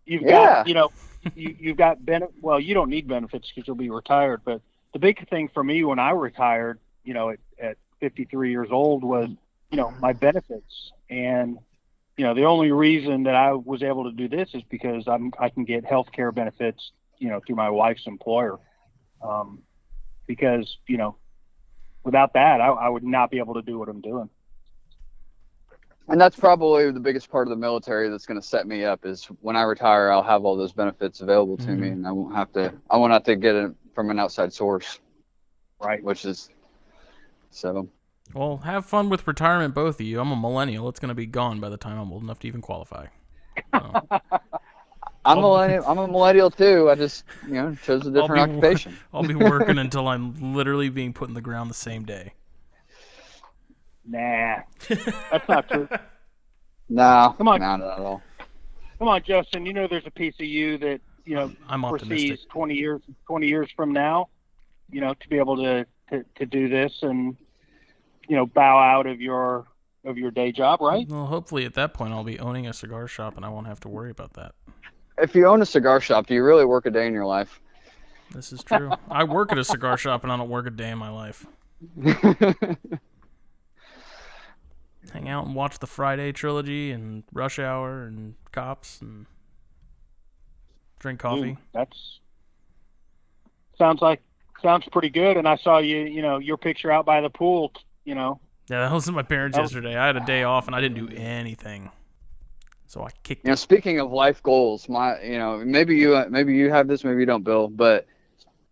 you've 0.07 0.23
Yeah. 0.23 0.31
got, 0.31 0.69
you 0.69 0.75
know, 0.75 0.91
you, 1.35 1.55
you've 1.59 1.77
got 1.77 2.05
benefit. 2.05 2.35
Well, 2.41 2.59
you 2.59 2.75
don't 2.75 2.89
need 2.89 3.07
benefits 3.07 3.51
because 3.55 3.67
you'll 3.67 3.77
be 3.77 3.91
retired. 3.91 4.43
But 4.45 4.63
the 4.93 4.99
big 4.99 5.29
thing 5.29 5.49
for 5.53 5.63
me 5.63 5.85
when 5.85 5.99
I 5.99 6.11
retired, 6.11 6.79
you 7.05 7.15
know, 7.15 7.31
at, 7.31 7.39
at 7.61 7.77
53 8.01 8.51
years 8.51 8.69
old 8.71 9.05
was, 9.05 9.29
you 9.71 9.77
know, 9.77 9.93
my 10.01 10.13
benefits. 10.13 10.93
And, 11.11 11.59
you 12.17 12.25
know, 12.25 12.35
the 12.35 12.45
only 12.45 12.73
reason 12.73 13.25
that 13.25 13.35
I 13.35 13.53
was 13.53 13.83
able 13.83 14.05
to 14.05 14.13
do 14.13 14.29
this 14.29 14.49
is 14.55 14.63
because 14.71 15.07
I'm, 15.07 15.33
I 15.39 15.51
can 15.51 15.65
get 15.65 15.85
health 15.85 16.11
care 16.13 16.33
benefits, 16.33 16.93
you 17.19 17.29
know, 17.29 17.41
through 17.47 17.57
my 17.57 17.69
wife's 17.71 18.07
employer. 18.07 18.59
Um, 19.23 19.63
because, 20.27 20.79
you 20.87 20.97
know, 20.97 21.17
without 22.05 22.33
that, 22.35 22.61
I, 22.61 22.69
I 22.69 22.89
would 22.89 23.05
not 23.05 23.31
be 23.31 23.39
able 23.39 23.55
to 23.55 23.63
do 23.63 23.79
what 23.79 23.89
I'm 23.89 24.01
doing. 24.01 24.31
And 26.09 26.21
that's 26.21 26.37
probably 26.37 26.91
the 26.93 27.01
biggest 27.01 27.29
part 27.31 27.49
of 27.49 27.51
the 27.51 27.57
military 27.57 28.09
that's 28.09 28.27
going 28.27 28.41
to 28.41 28.47
set 28.47 28.67
me 28.69 28.85
up 28.85 29.05
is 29.05 29.25
when 29.41 29.57
I 29.57 29.63
retire, 29.63 30.11
I'll 30.13 30.23
have 30.23 30.45
all 30.45 30.57
those 30.57 30.73
benefits 30.73 31.21
available 31.21 31.57
to 31.59 31.71
me, 31.73 31.89
Mhm. 31.89 31.93
and 31.93 32.07
I 32.07 32.13
won't 32.13 32.35
have 32.37 32.53
to. 32.53 32.73
I 32.91 32.97
won't 32.97 33.13
have 33.13 33.25
to 33.25 33.35
get 33.35 33.57
it 33.57 33.73
from 33.95 34.11
an 34.11 34.19
outside 34.21 34.53
source, 34.53 35.01
Right. 35.81 36.03
which 36.03 36.25
is 36.25 36.51
so. 37.51 37.89
Well, 38.35 38.59
have 38.59 38.87
fun 38.87 39.09
with 39.09 39.27
retirement, 39.27 39.75
both 39.75 39.97
of 40.01 40.07
you. 40.07 40.21
I'm 40.21 40.31
a 40.31 40.37
millennial. 40.37 40.89
It's 40.89 41.01
going 41.01 41.09
to 41.09 41.15
be 41.15 41.27
gone 41.27 41.59
by 41.61 41.69
the 41.71 41.77
time 41.77 41.99
I'm 41.99 42.13
old 42.13 42.23
enough 42.23 42.39
to 42.41 42.47
even 42.49 42.61
qualify. 42.61 43.07
So, 43.73 43.73
I'm 44.13 44.19
a 44.19 44.21
I'll- 45.25 45.41
millennial. 45.41 45.85
I'm 45.89 45.99
a 45.99 46.07
millennial 46.07 46.51
too. 46.53 46.89
I 46.89 46.95
just 46.95 47.25
you 47.49 47.55
know 47.55 47.75
chose 47.83 48.03
a 48.03 48.07
I'll 48.07 48.13
different 48.13 48.53
be- 48.53 48.59
occupation. 48.59 48.97
I'll 49.13 49.23
be 49.27 49.35
working 49.35 49.79
until 49.79 50.07
I'm 50.07 50.55
literally 50.55 50.89
being 50.89 51.13
put 51.13 51.29
in 51.29 51.35
the 51.35 51.41
ground 51.41 51.69
the 51.69 51.75
same 51.75 52.05
day. 52.05 52.33
Nah, 54.09 54.59
that's 55.31 55.49
not 55.49 55.69
true. 55.69 55.89
No, 56.89 57.35
Come 57.37 57.49
on. 57.49 57.61
not 57.61 57.81
at 57.81 57.99
all. 57.99 58.23
Come 59.01 59.09
on, 59.09 59.21
Justin. 59.25 59.67
You 59.67 59.73
know 59.73 59.89
there's 59.89 60.07
a 60.07 60.11
piece 60.11 60.35
of 60.39 60.47
you 60.47 60.79
that 60.79 61.01
you 61.25 61.35
know 61.35 61.53
I'm 61.69 61.83
foresees 61.83 62.47
20 62.49 62.75
years 62.75 63.03
20 63.27 63.47
years 63.49 63.69
from 63.75 63.93
now, 63.93 64.29
you 64.93 65.01
know, 65.01 65.13
to 65.15 65.29
be 65.29 65.37
able 65.39 65.57
to, 65.57 65.85
to 66.11 66.25
to 66.37 66.47
do 66.47 66.69
this 66.69 66.93
and 67.03 67.37
you 68.29 68.37
know 68.37 68.47
bow 68.47 68.79
out 68.79 69.07
of 69.09 69.21
your 69.21 69.67
of 70.05 70.17
your 70.17 70.31
day 70.31 70.53
job, 70.53 70.81
right? 70.81 71.09
Well, 71.09 71.27
hopefully 71.27 71.65
at 71.65 71.75
that 71.75 71.93
point 71.93 72.13
I'll 72.13 72.23
be 72.23 72.39
owning 72.39 72.69
a 72.69 72.73
cigar 72.73 73.09
shop 73.09 73.37
and 73.37 73.45
I 73.45 73.49
won't 73.49 73.67
have 73.67 73.81
to 73.81 73.89
worry 73.89 74.13
about 74.13 74.35
that. 74.35 74.53
If 75.19 75.35
you 75.35 75.47
own 75.47 75.63
a 75.63 75.67
cigar 75.67 76.01
shop, 76.01 76.29
do 76.29 76.35
you 76.35 76.45
really 76.45 76.65
work 76.65 76.87
a 76.87 76.91
day 76.91 77.09
in 77.09 77.13
your 77.13 77.27
life? 77.27 77.61
This 78.33 78.53
is 78.53 78.63
true. 78.63 78.93
I 79.11 79.25
work 79.25 79.51
at 79.51 79.59
a 79.59 79.65
cigar 79.65 79.97
shop 79.97 80.23
and 80.23 80.33
I 80.33 80.37
don't 80.37 80.49
work 80.49 80.67
a 80.67 80.71
day 80.71 80.91
in 80.91 80.99
my 80.99 81.11
life. 81.11 81.47
Hang 85.17 85.31
out 85.31 85.47
and 85.47 85.55
watch 85.55 85.79
the 85.79 85.87
Friday 85.87 86.31
trilogy 86.31 86.91
and 86.93 87.25
Rush 87.33 87.59
Hour 87.59 88.03
and 88.03 88.35
Cops 88.53 89.01
and 89.01 89.25
drink 90.99 91.21
coffee. 91.21 91.53
Ooh, 91.53 91.57
that's 91.73 92.21
sounds 93.79 94.03
like 94.03 94.21
sounds 94.63 94.85
pretty 94.93 95.09
good. 95.09 95.39
And 95.39 95.49
I 95.49 95.57
saw 95.57 95.79
you, 95.79 96.01
you 96.01 96.21
know, 96.21 96.37
your 96.37 96.59
picture 96.59 96.91
out 96.91 97.07
by 97.07 97.23
the 97.23 97.31
pool. 97.31 97.73
You 98.05 98.15
know, 98.15 98.41
Yeah, 98.69 98.81
that 98.81 98.93
was 98.93 99.09
at 99.09 99.15
my 99.21 99.23
parents 99.23 99.57
Oh. 99.57 99.63
yesterday. 99.63 99.97
I 99.97 100.07
had 100.07 100.17
a 100.19 100.27
day 100.27 100.43
off 100.43 100.67
and 100.67 100.77
I 100.77 100.83
didn't 100.83 101.07
do 101.07 101.17
anything. 101.17 101.91
So 102.87 103.03
I 103.03 103.09
kicked 103.23 103.45
You 103.47 103.49
know, 103.49 103.55
it. 103.55 103.57
speaking 103.57 103.99
of 104.01 104.13
life 104.13 104.43
goals, 104.43 104.87
my 104.87 105.19
you 105.23 105.39
know 105.39 105.63
maybe 105.65 105.97
you 105.97 106.15
uh, 106.15 106.27
maybe 106.29 106.55
you 106.55 106.71
have 106.71 106.89
this, 106.89 107.05
maybe 107.05 107.21
you 107.21 107.27
don't, 107.27 107.43
Bill. 107.43 107.69
But 107.69 108.07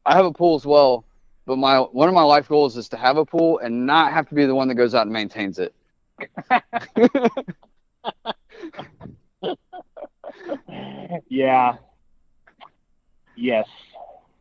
I 0.05 0.15
have 0.15 0.27
a 0.27 0.33
pool 0.33 0.57
as 0.57 0.67
well. 0.67 1.07
But 1.47 1.57
my 1.57 1.79
one 1.79 2.09
of 2.11 2.15
my 2.15 2.23
life 2.23 2.49
goals 2.49 2.77
is 2.77 2.91
to 2.91 2.99
have 2.99 3.17
a 3.17 3.25
pool 3.25 3.61
and 3.61 3.87
not 3.87 4.13
have 4.13 4.29
to 4.29 4.35
be 4.35 4.45
the 4.45 4.55
one 4.55 4.69
that 4.69 4.75
goes 4.75 4.95
out 4.95 5.07
and 5.07 5.11
maintains 5.13 5.59
it. 5.59 5.75
yeah, 11.29 11.77
yes. 13.37 13.67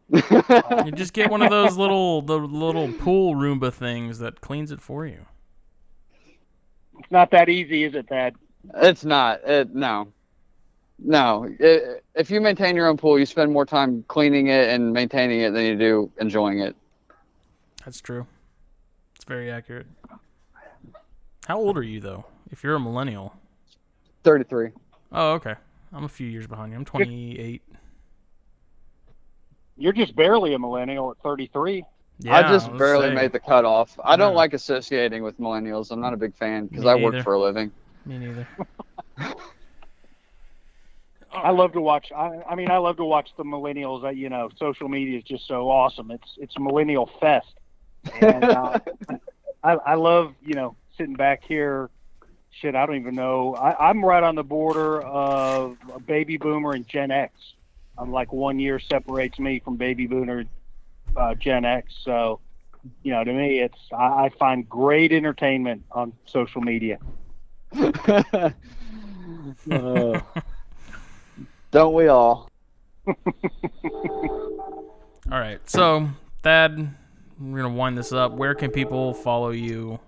You 0.10 0.92
just 0.94 1.14
get 1.14 1.32
one 1.32 1.42
of 1.42 1.50
those 1.50 1.78
little 1.78 2.22
the 2.22 2.38
little 2.38 2.92
pool 2.94 3.36
Roomba 3.36 3.74
things 3.74 4.20
that 4.20 4.42
cleans 4.42 4.72
it 4.72 4.82
for 4.82 5.06
you. 5.06 5.26
It's 7.00 7.12
not 7.12 7.32
that 7.32 7.50
easy, 7.50 7.86
is 7.86 7.96
it, 7.96 8.08
Thadd? 8.08 8.36
it's 8.76 9.04
not. 9.04 9.42
It, 9.44 9.74
no, 9.74 10.08
no. 11.00 11.50
It, 11.60 12.04
if 12.16 12.30
you 12.30 12.40
maintain 12.42 12.76
your 12.76 12.88
own 12.88 12.98
pool, 12.98 13.20
you 13.20 13.26
spend 13.26 13.52
more 13.52 13.66
time 13.66 14.04
cleaning 14.08 14.48
it 14.48 14.70
and 14.70 14.94
maintaining 14.94 15.42
it 15.42 15.52
than 15.52 15.66
you 15.66 15.76
do 15.76 16.12
enjoying 16.20 16.60
it. 16.60 16.76
That's 17.84 18.00
true. 18.00 18.26
It's 19.16 19.26
very 19.26 19.52
accurate. 19.52 19.88
How 21.48 21.58
old 21.58 21.78
are 21.78 21.84
you 21.84 22.00
though? 22.00 22.26
If 22.52 22.64
you're 22.64 22.76
a 22.76 22.80
millennial. 22.80 23.34
Thirty-three. 24.24 24.70
Oh, 25.12 25.34
okay. 25.34 25.56
I'm 25.92 26.04
a 26.06 26.10
few 26.10 26.28
years 26.28 26.48
behind 26.48 26.72
you. 26.72 26.78
I'm 26.78 26.86
28. 26.86 27.62
You're 29.78 29.94
just 29.94 30.16
barely 30.16 30.54
a 30.54 30.60
millennial 30.60 31.12
at 31.12 31.18
33. 31.18 31.84
Yeah, 32.20 32.36
I 32.36 32.42
just 32.44 32.72
was 32.72 32.80
barely 32.80 33.06
saying. 33.08 33.16
made 33.16 33.32
the 33.32 33.40
cutoff. 33.40 34.00
I 34.04 34.16
don't 34.16 34.32
Yeah. 34.32 34.38
like 34.38 34.54
associating 34.54 35.22
with 35.24 35.40
millennials. 35.40 35.92
I'm 35.92 36.00
not 36.00 36.14
a 36.14 36.18
big 36.18 36.36
fan 36.36 36.66
because 36.68 36.86
I 36.86 36.96
work 36.96 37.24
for 37.24 37.34
a 37.34 37.40
living. 37.40 37.72
Me 38.06 38.18
neither. 38.18 38.48
I 41.32 41.50
love 41.52 41.74
to 41.74 41.82
watch. 41.82 42.12
I, 42.16 42.42
I 42.50 42.56
mean, 42.56 42.70
I 42.70 42.78
love 42.78 42.98
to 42.98 43.06
watch 43.06 43.30
the 43.38 43.44
millennials. 43.44 44.04
uh, 44.04 44.10
You 44.10 44.30
know, 44.30 44.50
social 44.58 44.88
media 44.88 45.18
is 45.18 45.24
just 45.24 45.48
so 45.48 45.70
awesome. 45.70 46.12
It's 46.12 46.38
it's 46.38 46.56
a 46.56 46.60
millennial 46.60 47.10
fest, 47.20 47.54
and 48.22 48.44
uh, 48.44 48.80
I, 49.64 49.72
I 49.74 49.94
love 49.96 50.34
you 50.46 50.54
know 50.54 50.76
sitting 50.98 51.16
back 51.16 51.44
here. 51.44 51.90
Shit, 52.52 52.76
I 52.76 52.86
don't 52.86 52.98
even 52.98 53.16
know. 53.16 53.56
I, 53.56 53.90
I'm 53.90 54.04
right 54.04 54.24
on 54.24 54.36
the 54.36 54.44
border 54.44 55.02
of 55.02 55.78
a 55.94 56.00
baby 56.00 56.38
boomer 56.38 56.74
and 56.74 56.88
Gen 56.88 57.12
X. 57.12 57.34
I'm 57.98 58.12
like 58.12 58.32
one 58.32 58.60
year 58.60 58.80
separates 58.80 59.40
me 59.40 59.60
from 59.60 59.78
baby 59.78 60.08
boomer, 60.08 60.46
uh, 61.16 61.36
Gen 61.36 61.66
X. 61.66 61.94
So, 62.04 62.40
you 63.02 63.12
know, 63.12 63.24
to 63.24 63.34
me, 63.34 63.60
it's 63.60 63.78
I, 63.92 64.26
I 64.26 64.30
find 64.38 64.70
great 64.70 65.12
entertainment 65.12 65.84
on 65.92 66.14
social 66.26 66.62
media. 66.62 67.00
Uh, 69.70 70.22
don't 71.72 71.94
we 71.94 72.08
all? 72.08 72.50
All 73.08 73.16
right. 75.40 75.60
So, 75.70 76.10
Thadd, 76.44 76.94
we're 77.40 77.62
going 77.62 77.74
to 77.74 77.78
wind 77.78 77.98
this 77.98 78.14
up. 78.14 78.34
Where 78.34 78.56
can 78.56 78.72
people 78.72 79.14
follow 79.14 79.50
you? 79.50 80.00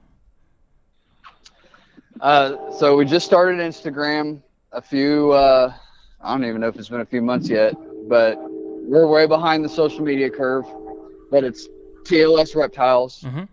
Uh, 2.21 2.71
so 2.71 2.95
we 2.95 3.05
just 3.05 3.25
started 3.25 3.59
Instagram 3.59 4.41
a 4.71 4.81
few. 4.81 5.31
Uh, 5.31 5.73
I 6.21 6.31
don't 6.33 6.45
even 6.45 6.61
know 6.61 6.67
if 6.67 6.75
it's 6.77 6.89
been 6.89 7.01
a 7.01 7.05
few 7.05 7.21
months 7.21 7.49
yet, 7.49 7.73
but 8.07 8.37
we're 8.87 9.07
way 9.07 9.25
behind 9.27 9.63
the 9.65 9.69
social 9.69 10.01
media 10.03 10.29
curve. 10.29 10.65
But 11.31 11.43
it's 11.43 11.67
TLS 12.03 12.55
Reptiles. 12.55 13.21
Mhm. 13.21 13.47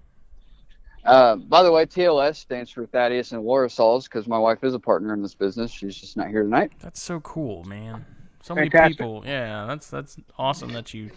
Uh, 1.05 1.37
by 1.37 1.63
the 1.65 1.73
way, 1.73 1.85
TLS 1.85 2.37
stands 2.39 2.71
for 2.71 2.87
Thaddeus 2.87 3.33
and 3.33 3.43
Laura 3.43 3.69
Sauls 3.69 4.05
because 4.05 4.29
my 4.29 4.39
wife 4.39 4.63
is 4.63 4.75
a 4.75 4.79
partner 4.79 5.13
in 5.15 5.23
this 5.23 5.35
business. 5.35 5.71
She's 5.71 5.97
just 5.97 6.17
not 6.17 6.29
here 6.29 6.45
tonight. 6.45 6.73
That's 6.79 7.01
so 7.03 7.19
cool, 7.21 7.65
man. 7.65 8.05
So 8.43 8.55
many 8.55 8.71
Fantastic. 8.71 8.99
people. 8.99 9.23
Yeah, 9.27 9.67
that's 9.67 9.89
that's 9.91 10.17
awesome 10.39 10.73
that 10.75 10.95
you 10.95 11.11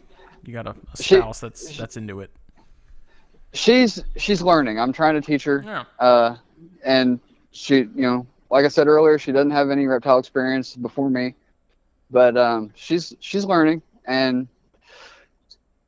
you 0.43 0.53
got 0.53 0.65
a, 0.65 0.71
a 0.71 1.03
She- 1.03 1.15
spouse 1.17 1.39
that's 1.39 1.77
that's 1.77 1.97
into 1.97 2.21
it. 2.21 2.31
She's 3.53 4.03
she's 4.17 4.41
learning. 4.41 4.79
I'm 4.79 4.91
trying 4.91 5.15
to 5.15 5.21
teach 5.21 5.43
her. 5.43 5.61
Yeah. 5.65 5.83
Uh, 5.99 6.37
and 6.83 7.19
she, 7.55 7.77
you 7.77 7.89
know, 7.95 8.27
like 8.51 8.65
I 8.65 8.67
said 8.67 8.87
earlier, 8.87 9.17
she 9.17 9.31
doesn't 9.31 9.51
have 9.51 9.69
any 9.71 9.87
reptile 9.87 10.19
experience 10.19 10.75
before 10.75 11.09
me, 11.09 11.35
but 12.11 12.37
um, 12.37 12.71
she's 12.75 13.15
she's 13.19 13.45
learning, 13.45 13.81
and 14.05 14.47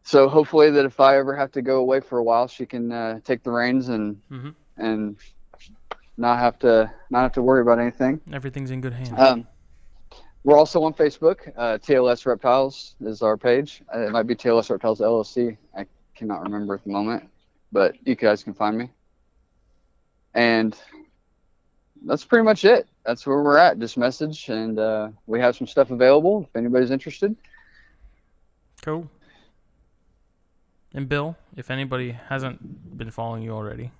so 0.03 0.29
hopefully 0.29 0.71
that 0.71 0.85
if 0.85 0.99
I 0.99 1.17
ever 1.17 1.35
have 1.35 1.51
to 1.51 1.61
go 1.61 1.77
away 1.79 1.99
for 1.99 2.17
a 2.17 2.23
while, 2.23 2.47
she 2.47 2.65
can 2.65 2.91
uh, 2.91 3.19
take 3.23 3.43
the 3.43 3.51
reins 3.51 3.89
and 3.89 4.21
Mhm. 4.31 4.55
and 4.77 5.17
not 6.17 6.39
have 6.39 6.57
to 6.59 6.91
not 7.09 7.21
have 7.21 7.33
to 7.33 7.41
worry 7.41 7.61
about 7.61 7.79
anything. 7.79 8.21
Everything's 8.31 8.71
in 8.71 8.81
good 8.81 8.93
hands. 8.93 9.19
Um, 9.19 9.47
we're 10.43 10.57
also 10.57 10.81
on 10.83 10.93
Facebook. 10.93 11.51
Uh, 11.57 11.77
TLS 11.77 12.25
Reptiles 12.25 12.95
is 13.01 13.21
our 13.21 13.37
page. 13.37 13.83
Uh, 13.93 13.99
it 14.07 14.11
might 14.11 14.25
be 14.27 14.35
TLS 14.35 14.69
Reptiles 14.69 15.01
LLC. 15.01 15.57
I 15.75 15.85
cannot 16.15 16.41
remember 16.43 16.75
at 16.75 16.83
the 16.85 16.89
moment, 16.91 17.29
but 17.71 17.95
you 18.07 18.15
guys 18.15 18.43
can 18.43 18.53
find 18.53 18.77
me. 18.77 18.89
And 20.33 20.75
that's 22.05 22.23
pretty 22.25 22.43
much 22.43 22.65
it. 22.65 22.87
That's 23.05 23.25
where 23.25 23.41
we're 23.41 23.57
at. 23.57 23.79
Just 23.79 23.97
message, 23.97 24.49
and 24.49 24.77
uh, 24.79 25.09
we 25.25 25.39
have 25.39 25.55
some 25.55 25.67
stuff 25.67 25.91
available 25.91 26.43
if 26.49 26.55
anybody's 26.55 26.91
interested. 26.91 27.35
cool. 28.81 29.09
And 30.93 31.07
Bill, 31.07 31.35
if 31.55 31.69
anybody 31.69 32.11
hasn't 32.11 32.97
been 32.97 33.11
following 33.11 33.43
you 33.43 33.51
already, 33.51 33.91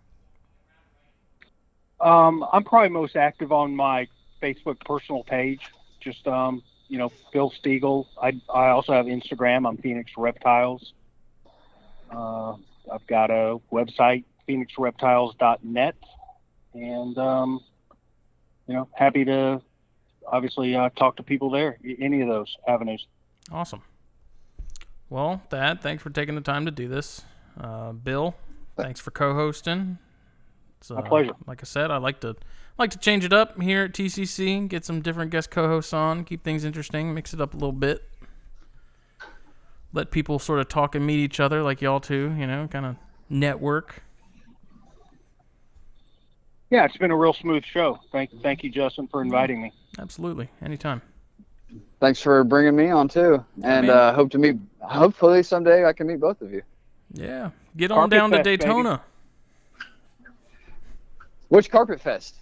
Um, 1.99 2.45
I'm 2.51 2.63
probably 2.63 2.89
most 2.89 3.15
active 3.15 3.51
on 3.51 3.75
my 3.75 4.07
Facebook 4.41 4.79
personal 4.85 5.23
page. 5.23 5.61
Just 5.99 6.27
um, 6.27 6.63
you 6.87 6.97
know, 6.97 7.11
Bill 7.33 7.51
Stegall. 7.51 8.05
I 8.21 8.39
I 8.53 8.69
also 8.69 8.93
have 8.93 9.05
Instagram. 9.07 9.67
I'm 9.67 9.77
Phoenix 9.77 10.11
Reptiles. 10.17 10.93
Uh, 12.09 12.53
I've 12.91 13.05
got 13.07 13.29
a 13.29 13.59
website, 13.71 14.23
phoenixreptiles.net, 14.47 15.95
and 16.73 17.17
um, 17.17 17.59
you 18.67 18.73
know, 18.73 18.87
happy 18.93 19.25
to 19.25 19.61
obviously 20.27 20.75
uh, 20.75 20.89
talk 20.89 21.15
to 21.17 21.23
people 21.23 21.49
there. 21.49 21.77
Any 21.99 22.21
of 22.21 22.27
those 22.27 22.55
avenues. 22.67 23.05
awesome. 23.51 23.81
Well, 25.09 25.41
Thadd, 25.49 25.81
thanks 25.81 26.03
for 26.03 26.09
taking 26.09 26.35
the 26.35 26.41
time 26.41 26.65
to 26.65 26.71
do 26.71 26.89
this. 26.89 27.21
Uh, 27.59 27.93
Bill, 27.93 28.35
thanks 28.75 28.99
for 28.99 29.11
co-hosting. 29.11 29.97
It's, 30.79 30.91
My 30.91 30.97
uh, 30.97 31.01
pleasure. 31.03 31.31
Like 31.47 31.61
I 31.61 31.65
said, 31.65 31.91
I 31.91 31.97
like 31.97 32.19
to 32.21 32.35
like 32.77 32.91
to 32.91 32.97
change 32.99 33.23
it 33.23 33.33
up 33.33 33.59
here 33.61 33.85
at 33.85 33.93
TCC, 33.93 34.67
get 34.67 34.85
some 34.85 35.01
different 35.01 35.31
guest 35.31 35.49
co-hosts 35.49 35.93
on, 35.93 36.23
keep 36.23 36.43
things 36.43 36.63
interesting, 36.63 37.13
mix 37.13 37.33
it 37.33 37.41
up 37.41 37.53
a 37.53 37.57
little 37.57 37.71
bit. 37.71 38.03
Let 39.93 40.11
people 40.11 40.37
sort 40.37 40.59
of 40.59 40.67
talk 40.67 40.93
and 40.93 41.05
meet 41.07 41.19
each 41.19 41.39
other 41.39 41.63
like 41.63 41.81
y'all 41.81 41.99
too, 42.01 42.35
you 42.37 42.45
know, 42.45 42.67
kind 42.67 42.85
of 42.85 42.97
network. 43.29 44.03
Yeah, 46.69 46.85
it's 46.85 46.97
been 46.97 47.11
a 47.11 47.17
real 47.17 47.33
smooth 47.33 47.63
show. 47.63 47.99
Thank 48.11 48.41
thank 48.41 48.63
you, 48.63 48.69
Justin, 48.69 49.07
for 49.07 49.21
inviting 49.21 49.61
me. 49.61 49.71
Absolutely, 49.99 50.49
anytime. 50.61 51.01
Thanks 51.99 52.21
for 52.21 52.43
bringing 52.43 52.75
me 52.75 52.89
on 52.89 53.07
too, 53.07 53.43
and 53.63 53.87
man. 53.87 53.89
uh, 53.89 54.13
hope 54.13 54.31
to 54.31 54.37
meet. 54.37 54.57
Hopefully 54.81 55.43
someday 55.43 55.85
I 55.85 55.93
can 55.93 56.07
meet 56.07 56.19
both 56.19 56.41
of 56.41 56.51
you. 56.51 56.61
Yeah, 57.13 57.51
get 57.75 57.91
on 57.91 58.09
Carpet 58.09 58.11
down 58.11 58.31
to 58.31 58.37
Fest, 58.37 58.43
baby. 58.45 58.57
Daytona. 58.57 59.01
Which 61.47 61.71
Carpet 61.71 62.01
Fest? 62.01 62.35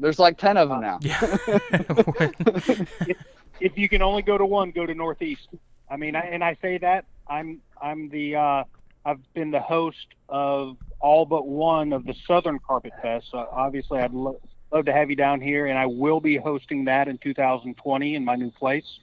There's 0.00 0.18
like 0.18 0.38
ten 0.38 0.56
of 0.56 0.68
them 0.68 0.80
now. 0.80 0.98
Yeah. 1.00 1.20
if 3.60 3.78
you 3.78 3.88
can 3.88 4.02
only 4.02 4.22
go 4.22 4.36
to 4.36 4.44
one, 4.46 4.72
go 4.72 4.86
to 4.86 4.94
Northeast. 4.94 5.48
I 5.90 5.96
mean, 5.96 6.16
I, 6.16 6.20
and 6.20 6.42
I 6.42 6.56
say 6.60 6.78
that 6.78 7.04
I'm 7.28 7.60
I'm 7.80 8.08
the 8.08 8.36
uh, 8.36 8.64
I've 9.08 9.32
been 9.32 9.50
the 9.50 9.60
host 9.60 10.06
of 10.28 10.76
all 11.00 11.24
but 11.24 11.48
one 11.48 11.94
of 11.94 12.04
the 12.04 12.14
Southern 12.26 12.58
Carpet 12.58 12.92
Fest. 13.00 13.28
So 13.30 13.38
obviously, 13.50 14.00
I'd 14.00 14.12
lo- 14.12 14.38
love 14.70 14.84
to 14.84 14.92
have 14.92 15.08
you 15.08 15.16
down 15.16 15.40
here, 15.40 15.64
and 15.64 15.78
I 15.78 15.86
will 15.86 16.20
be 16.20 16.36
hosting 16.36 16.84
that 16.84 17.08
in 17.08 17.16
2020 17.16 18.14
in 18.14 18.22
my 18.22 18.36
new 18.36 18.50
place. 18.50 18.98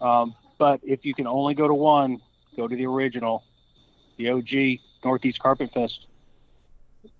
Um, 0.00 0.34
but 0.58 0.80
if 0.82 1.06
you 1.06 1.14
can 1.14 1.26
only 1.26 1.54
go 1.54 1.66
to 1.66 1.72
one, 1.72 2.20
go 2.58 2.68
to 2.68 2.76
the 2.76 2.84
original, 2.84 3.42
the 4.18 4.28
OG 4.28 4.80
Northeast 5.02 5.38
Carpet 5.38 5.72
Fest. 5.72 6.06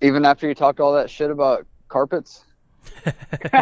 Even 0.03 0.27
after 0.27 0.47
you 0.47 0.55
talked 0.55 0.81
all 0.81 0.93
that 0.93 1.09
shit 1.09 1.31
about 1.31 1.67
carpets. 1.89 2.45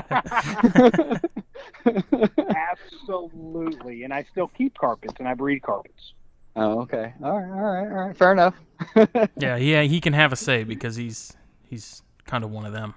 Absolutely, 3.14 4.02
and 4.02 4.12
I 4.12 4.26
still 4.32 4.48
keep 4.48 4.76
carpets 4.76 5.14
and 5.20 5.28
I 5.28 5.34
breed 5.34 5.62
carpets. 5.62 6.14
Oh, 6.56 6.80
okay. 6.80 7.12
All 7.22 7.38
right, 7.38 7.50
all 7.50 7.70
right, 7.70 7.92
all 7.92 8.06
right. 8.08 8.16
Fair 8.16 8.32
enough. 8.32 8.54
yeah, 9.36 9.56
yeah, 9.56 9.82
he 9.82 10.00
can 10.00 10.12
have 10.14 10.32
a 10.32 10.36
say 10.36 10.64
because 10.64 10.96
he's 10.96 11.32
he's 11.68 12.02
kind 12.24 12.44
of 12.44 12.50
one 12.50 12.64
of 12.64 12.72
them. 12.72 12.94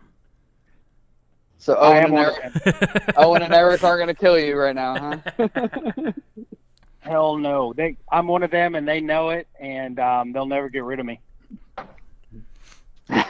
so 1.57 1.75
Owen 1.77 2.05
and, 2.05 2.17
Eric. 2.17 3.13
Owen 3.17 3.41
and 3.41 3.53
Eric 3.53 3.83
aren't 3.83 3.99
gonna 4.01 4.13
kill 4.15 4.39
you 4.39 4.55
right 4.57 4.75
now, 4.75 5.19
huh? 5.37 6.11
Hell 7.01 7.37
no. 7.37 7.73
They, 7.73 7.97
I'm 8.11 8.27
one 8.27 8.43
of 8.43 8.51
them, 8.51 8.75
and 8.75 8.87
they 8.87 9.01
know 9.01 9.29
it, 9.29 9.47
and 9.59 9.99
um, 9.99 10.31
they'll 10.31 10.45
never 10.45 10.69
get 10.69 10.83
rid 10.83 10.99
of 10.99 11.05
me. 11.05 11.19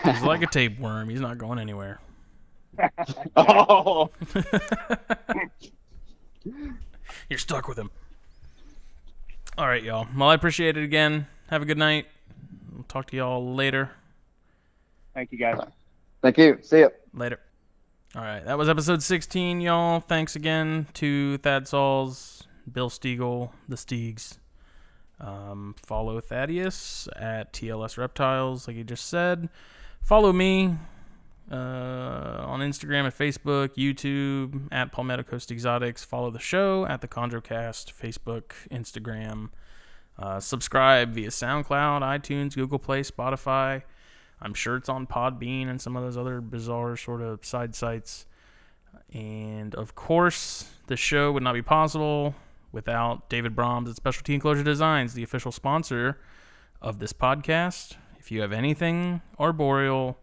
He's 0.04 0.22
like 0.22 0.42
a 0.42 0.48
tapeworm. 0.48 1.10
He's 1.10 1.22
not 1.22 1.38
going 1.38 1.60
anywhere. 1.60 2.00
oh, 3.36 4.10
You're 7.30 7.40
stuck 7.40 7.68
with 7.68 7.78
him. 7.78 7.90
All 9.60 9.68
right, 9.68 9.84
y'all. 9.84 10.08
Well, 10.16 10.30
I 10.30 10.36
appreciate 10.36 10.78
it 10.78 10.86
again. 10.86 11.28
Have 11.50 11.62
a 11.62 11.66
good 11.66 11.78
night. 11.78 12.06
We'll 12.72 12.84
talk 12.84 13.08
to 13.08 13.18
y'all 13.18 13.56
later. 13.56 13.92
Thank 15.14 15.34
you, 15.34 15.38
guys. 15.38 15.60
thank 16.22 16.38
you. 16.38 16.60
See 16.62 16.80
ya. 16.80 16.88
Later. 17.14 17.42
All 18.16 18.22
right, 18.22 18.40
that 18.46 18.58
was 18.58 18.70
episode 18.70 19.04
16, 19.04 19.60
y'all. 19.60 20.00
Thanks 20.00 20.38
again 20.38 20.88
to 20.94 21.40
Thadd 21.40 21.68
Sauls, 21.68 22.48
Bill 22.72 22.90
Stegall, 22.90 23.52
the 23.68 23.76
Steegs. 23.76 24.38
Um, 25.20 25.76
follow 25.78 26.22
Thaddeus 26.22 27.10
at 27.18 27.52
TLS 27.52 27.98
Reptiles, 27.98 28.66
like 28.66 28.78
he 28.78 28.86
just 28.86 29.10
said. 29.10 29.50
Follow 30.02 30.32
me 30.32 30.78
uh, 31.52 32.44
on 32.46 32.60
Instagram 32.60 33.06
and 33.06 33.14
Facebook, 33.14 33.70
YouTube 33.76 34.68
at 34.72 34.92
Palmetto 34.92 35.24
Coast 35.24 35.52
Exotics. 35.52 36.04
Follow 36.04 36.30
the 36.32 36.40
show 36.40 36.86
at 36.86 37.02
the 37.02 37.08
ChondroCast, 37.08 37.94
Facebook, 37.94 38.52
Instagram. 38.72 39.50
Uh, 40.18 40.40
subscribe 40.40 41.14
via 41.14 41.30
SoundCloud, 41.30 42.02
iTunes, 42.02 42.56
Google 42.56 42.80
Play, 42.80 43.02
Spotify. 43.02 43.84
I'm 44.42 44.54
sure 44.54 44.76
it's 44.76 44.90
on 44.90 45.08
Podbean 45.08 45.70
and 45.70 45.82
some 45.82 45.96
of 45.96 46.04
those 46.04 46.18
other 46.18 46.42
bizarre 46.42 46.96
sort 46.98 47.22
of 47.22 47.46
side 47.46 47.76
sites. 47.76 48.26
And 49.14 49.76
of 49.76 49.96
course, 49.96 50.70
the 50.88 50.98
show 50.98 51.32
would 51.32 51.44
not 51.44 51.54
be 51.54 51.62
possible 51.62 52.36
without 52.72 53.30
David 53.30 53.56
Brahms 53.56 53.90
at 53.90 53.96
Specialty 53.96 54.34
Enclosure 54.34 54.64
Designs, 54.64 55.14
the 55.14 55.24
official 55.24 55.52
sponsor 55.52 56.20
of 56.82 57.00
this 57.00 57.14
podcast. 57.14 57.96
If 58.20 58.32
you 58.32 58.42
have 58.42 58.52
anything 58.52 59.22
arboreal, 59.40 60.18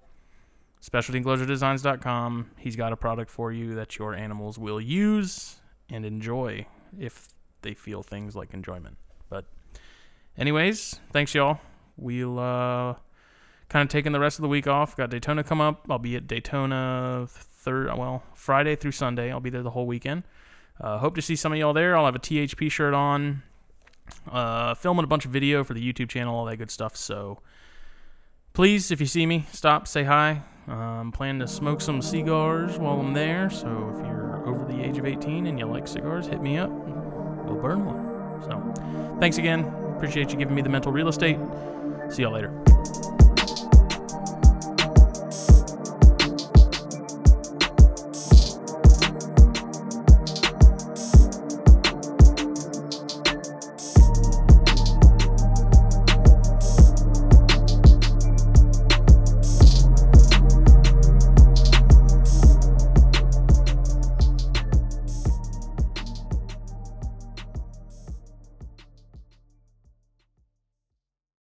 specialtyenclosuredesigns.com. 0.82 2.50
He's 2.58 2.76
got 2.76 2.92
a 2.92 2.96
product 2.96 3.30
for 3.30 3.52
you 3.52 3.74
that 3.74 3.98
your 3.98 4.14
animals 4.14 4.58
will 4.58 4.80
use 4.80 5.56
and 5.90 6.04
enjoy 6.04 6.66
if 6.98 7.28
they 7.62 7.74
feel 7.74 8.02
things 8.02 8.36
like 8.36 8.54
enjoyment. 8.54 8.96
But, 9.28 9.44
anyways, 10.38 11.00
thanks, 11.12 11.34
y'all. 11.34 11.58
We'll 11.96 12.38
uh, 12.38 12.94
kind 13.68 13.82
of 13.82 13.88
taking 13.88 14.12
the 14.12 14.20
rest 14.20 14.38
of 14.38 14.42
the 14.42 14.48
week 14.48 14.66
off. 14.66 14.96
Got 14.96 15.10
Daytona 15.10 15.42
come 15.42 15.60
up. 15.60 15.86
I'll 15.90 15.98
be 15.98 16.16
at 16.16 16.26
Daytona 16.26 17.26
third, 17.28 17.86
well, 17.96 18.22
Friday 18.34 18.76
through 18.76 18.92
Sunday. 18.92 19.32
I'll 19.32 19.40
be 19.40 19.50
there 19.50 19.62
the 19.62 19.70
whole 19.70 19.86
weekend. 19.86 20.24
Uh, 20.80 20.98
hope 20.98 21.14
to 21.14 21.22
see 21.22 21.36
some 21.36 21.52
of 21.52 21.58
y'all 21.58 21.72
there. 21.72 21.96
I'll 21.96 22.04
have 22.04 22.14
a 22.14 22.20
THP 22.20 22.70
shirt 22.70 22.94
on. 22.94 23.42
Uh, 24.30 24.74
filming 24.74 25.04
a 25.04 25.08
bunch 25.08 25.24
of 25.24 25.32
video 25.32 25.64
for 25.64 25.74
the 25.74 25.92
YouTube 25.92 26.08
channel, 26.08 26.36
all 26.36 26.44
that 26.44 26.58
good 26.58 26.70
stuff. 26.70 26.96
So 26.96 27.40
please, 28.52 28.90
if 28.90 29.00
you 29.00 29.06
see 29.06 29.26
me, 29.26 29.46
stop, 29.50 29.88
say 29.88 30.04
hi. 30.04 30.42
Um, 30.68 31.12
plan 31.12 31.38
to 31.38 31.46
smoke 31.46 31.80
some 31.80 32.02
cigars 32.02 32.78
while 32.78 32.98
I'm 32.98 33.12
there. 33.12 33.48
So 33.50 33.92
if 33.94 34.04
you're 34.04 34.46
over 34.46 34.64
the 34.64 34.82
age 34.82 34.98
of 34.98 35.06
18 35.06 35.46
and 35.46 35.58
you 35.58 35.66
like 35.66 35.86
cigars, 35.86 36.26
hit 36.26 36.42
me 36.42 36.58
up. 36.58 36.70
We'll 36.70 37.60
burn 37.60 37.84
one. 37.84 38.42
So 38.42 39.18
thanks 39.20 39.38
again. 39.38 39.64
Appreciate 39.96 40.32
you 40.32 40.36
giving 40.36 40.54
me 40.54 40.62
the 40.62 40.68
mental 40.68 40.92
real 40.92 41.08
estate. 41.08 41.38
See 42.10 42.22
y'all 42.22 42.32
later. 42.32 43.15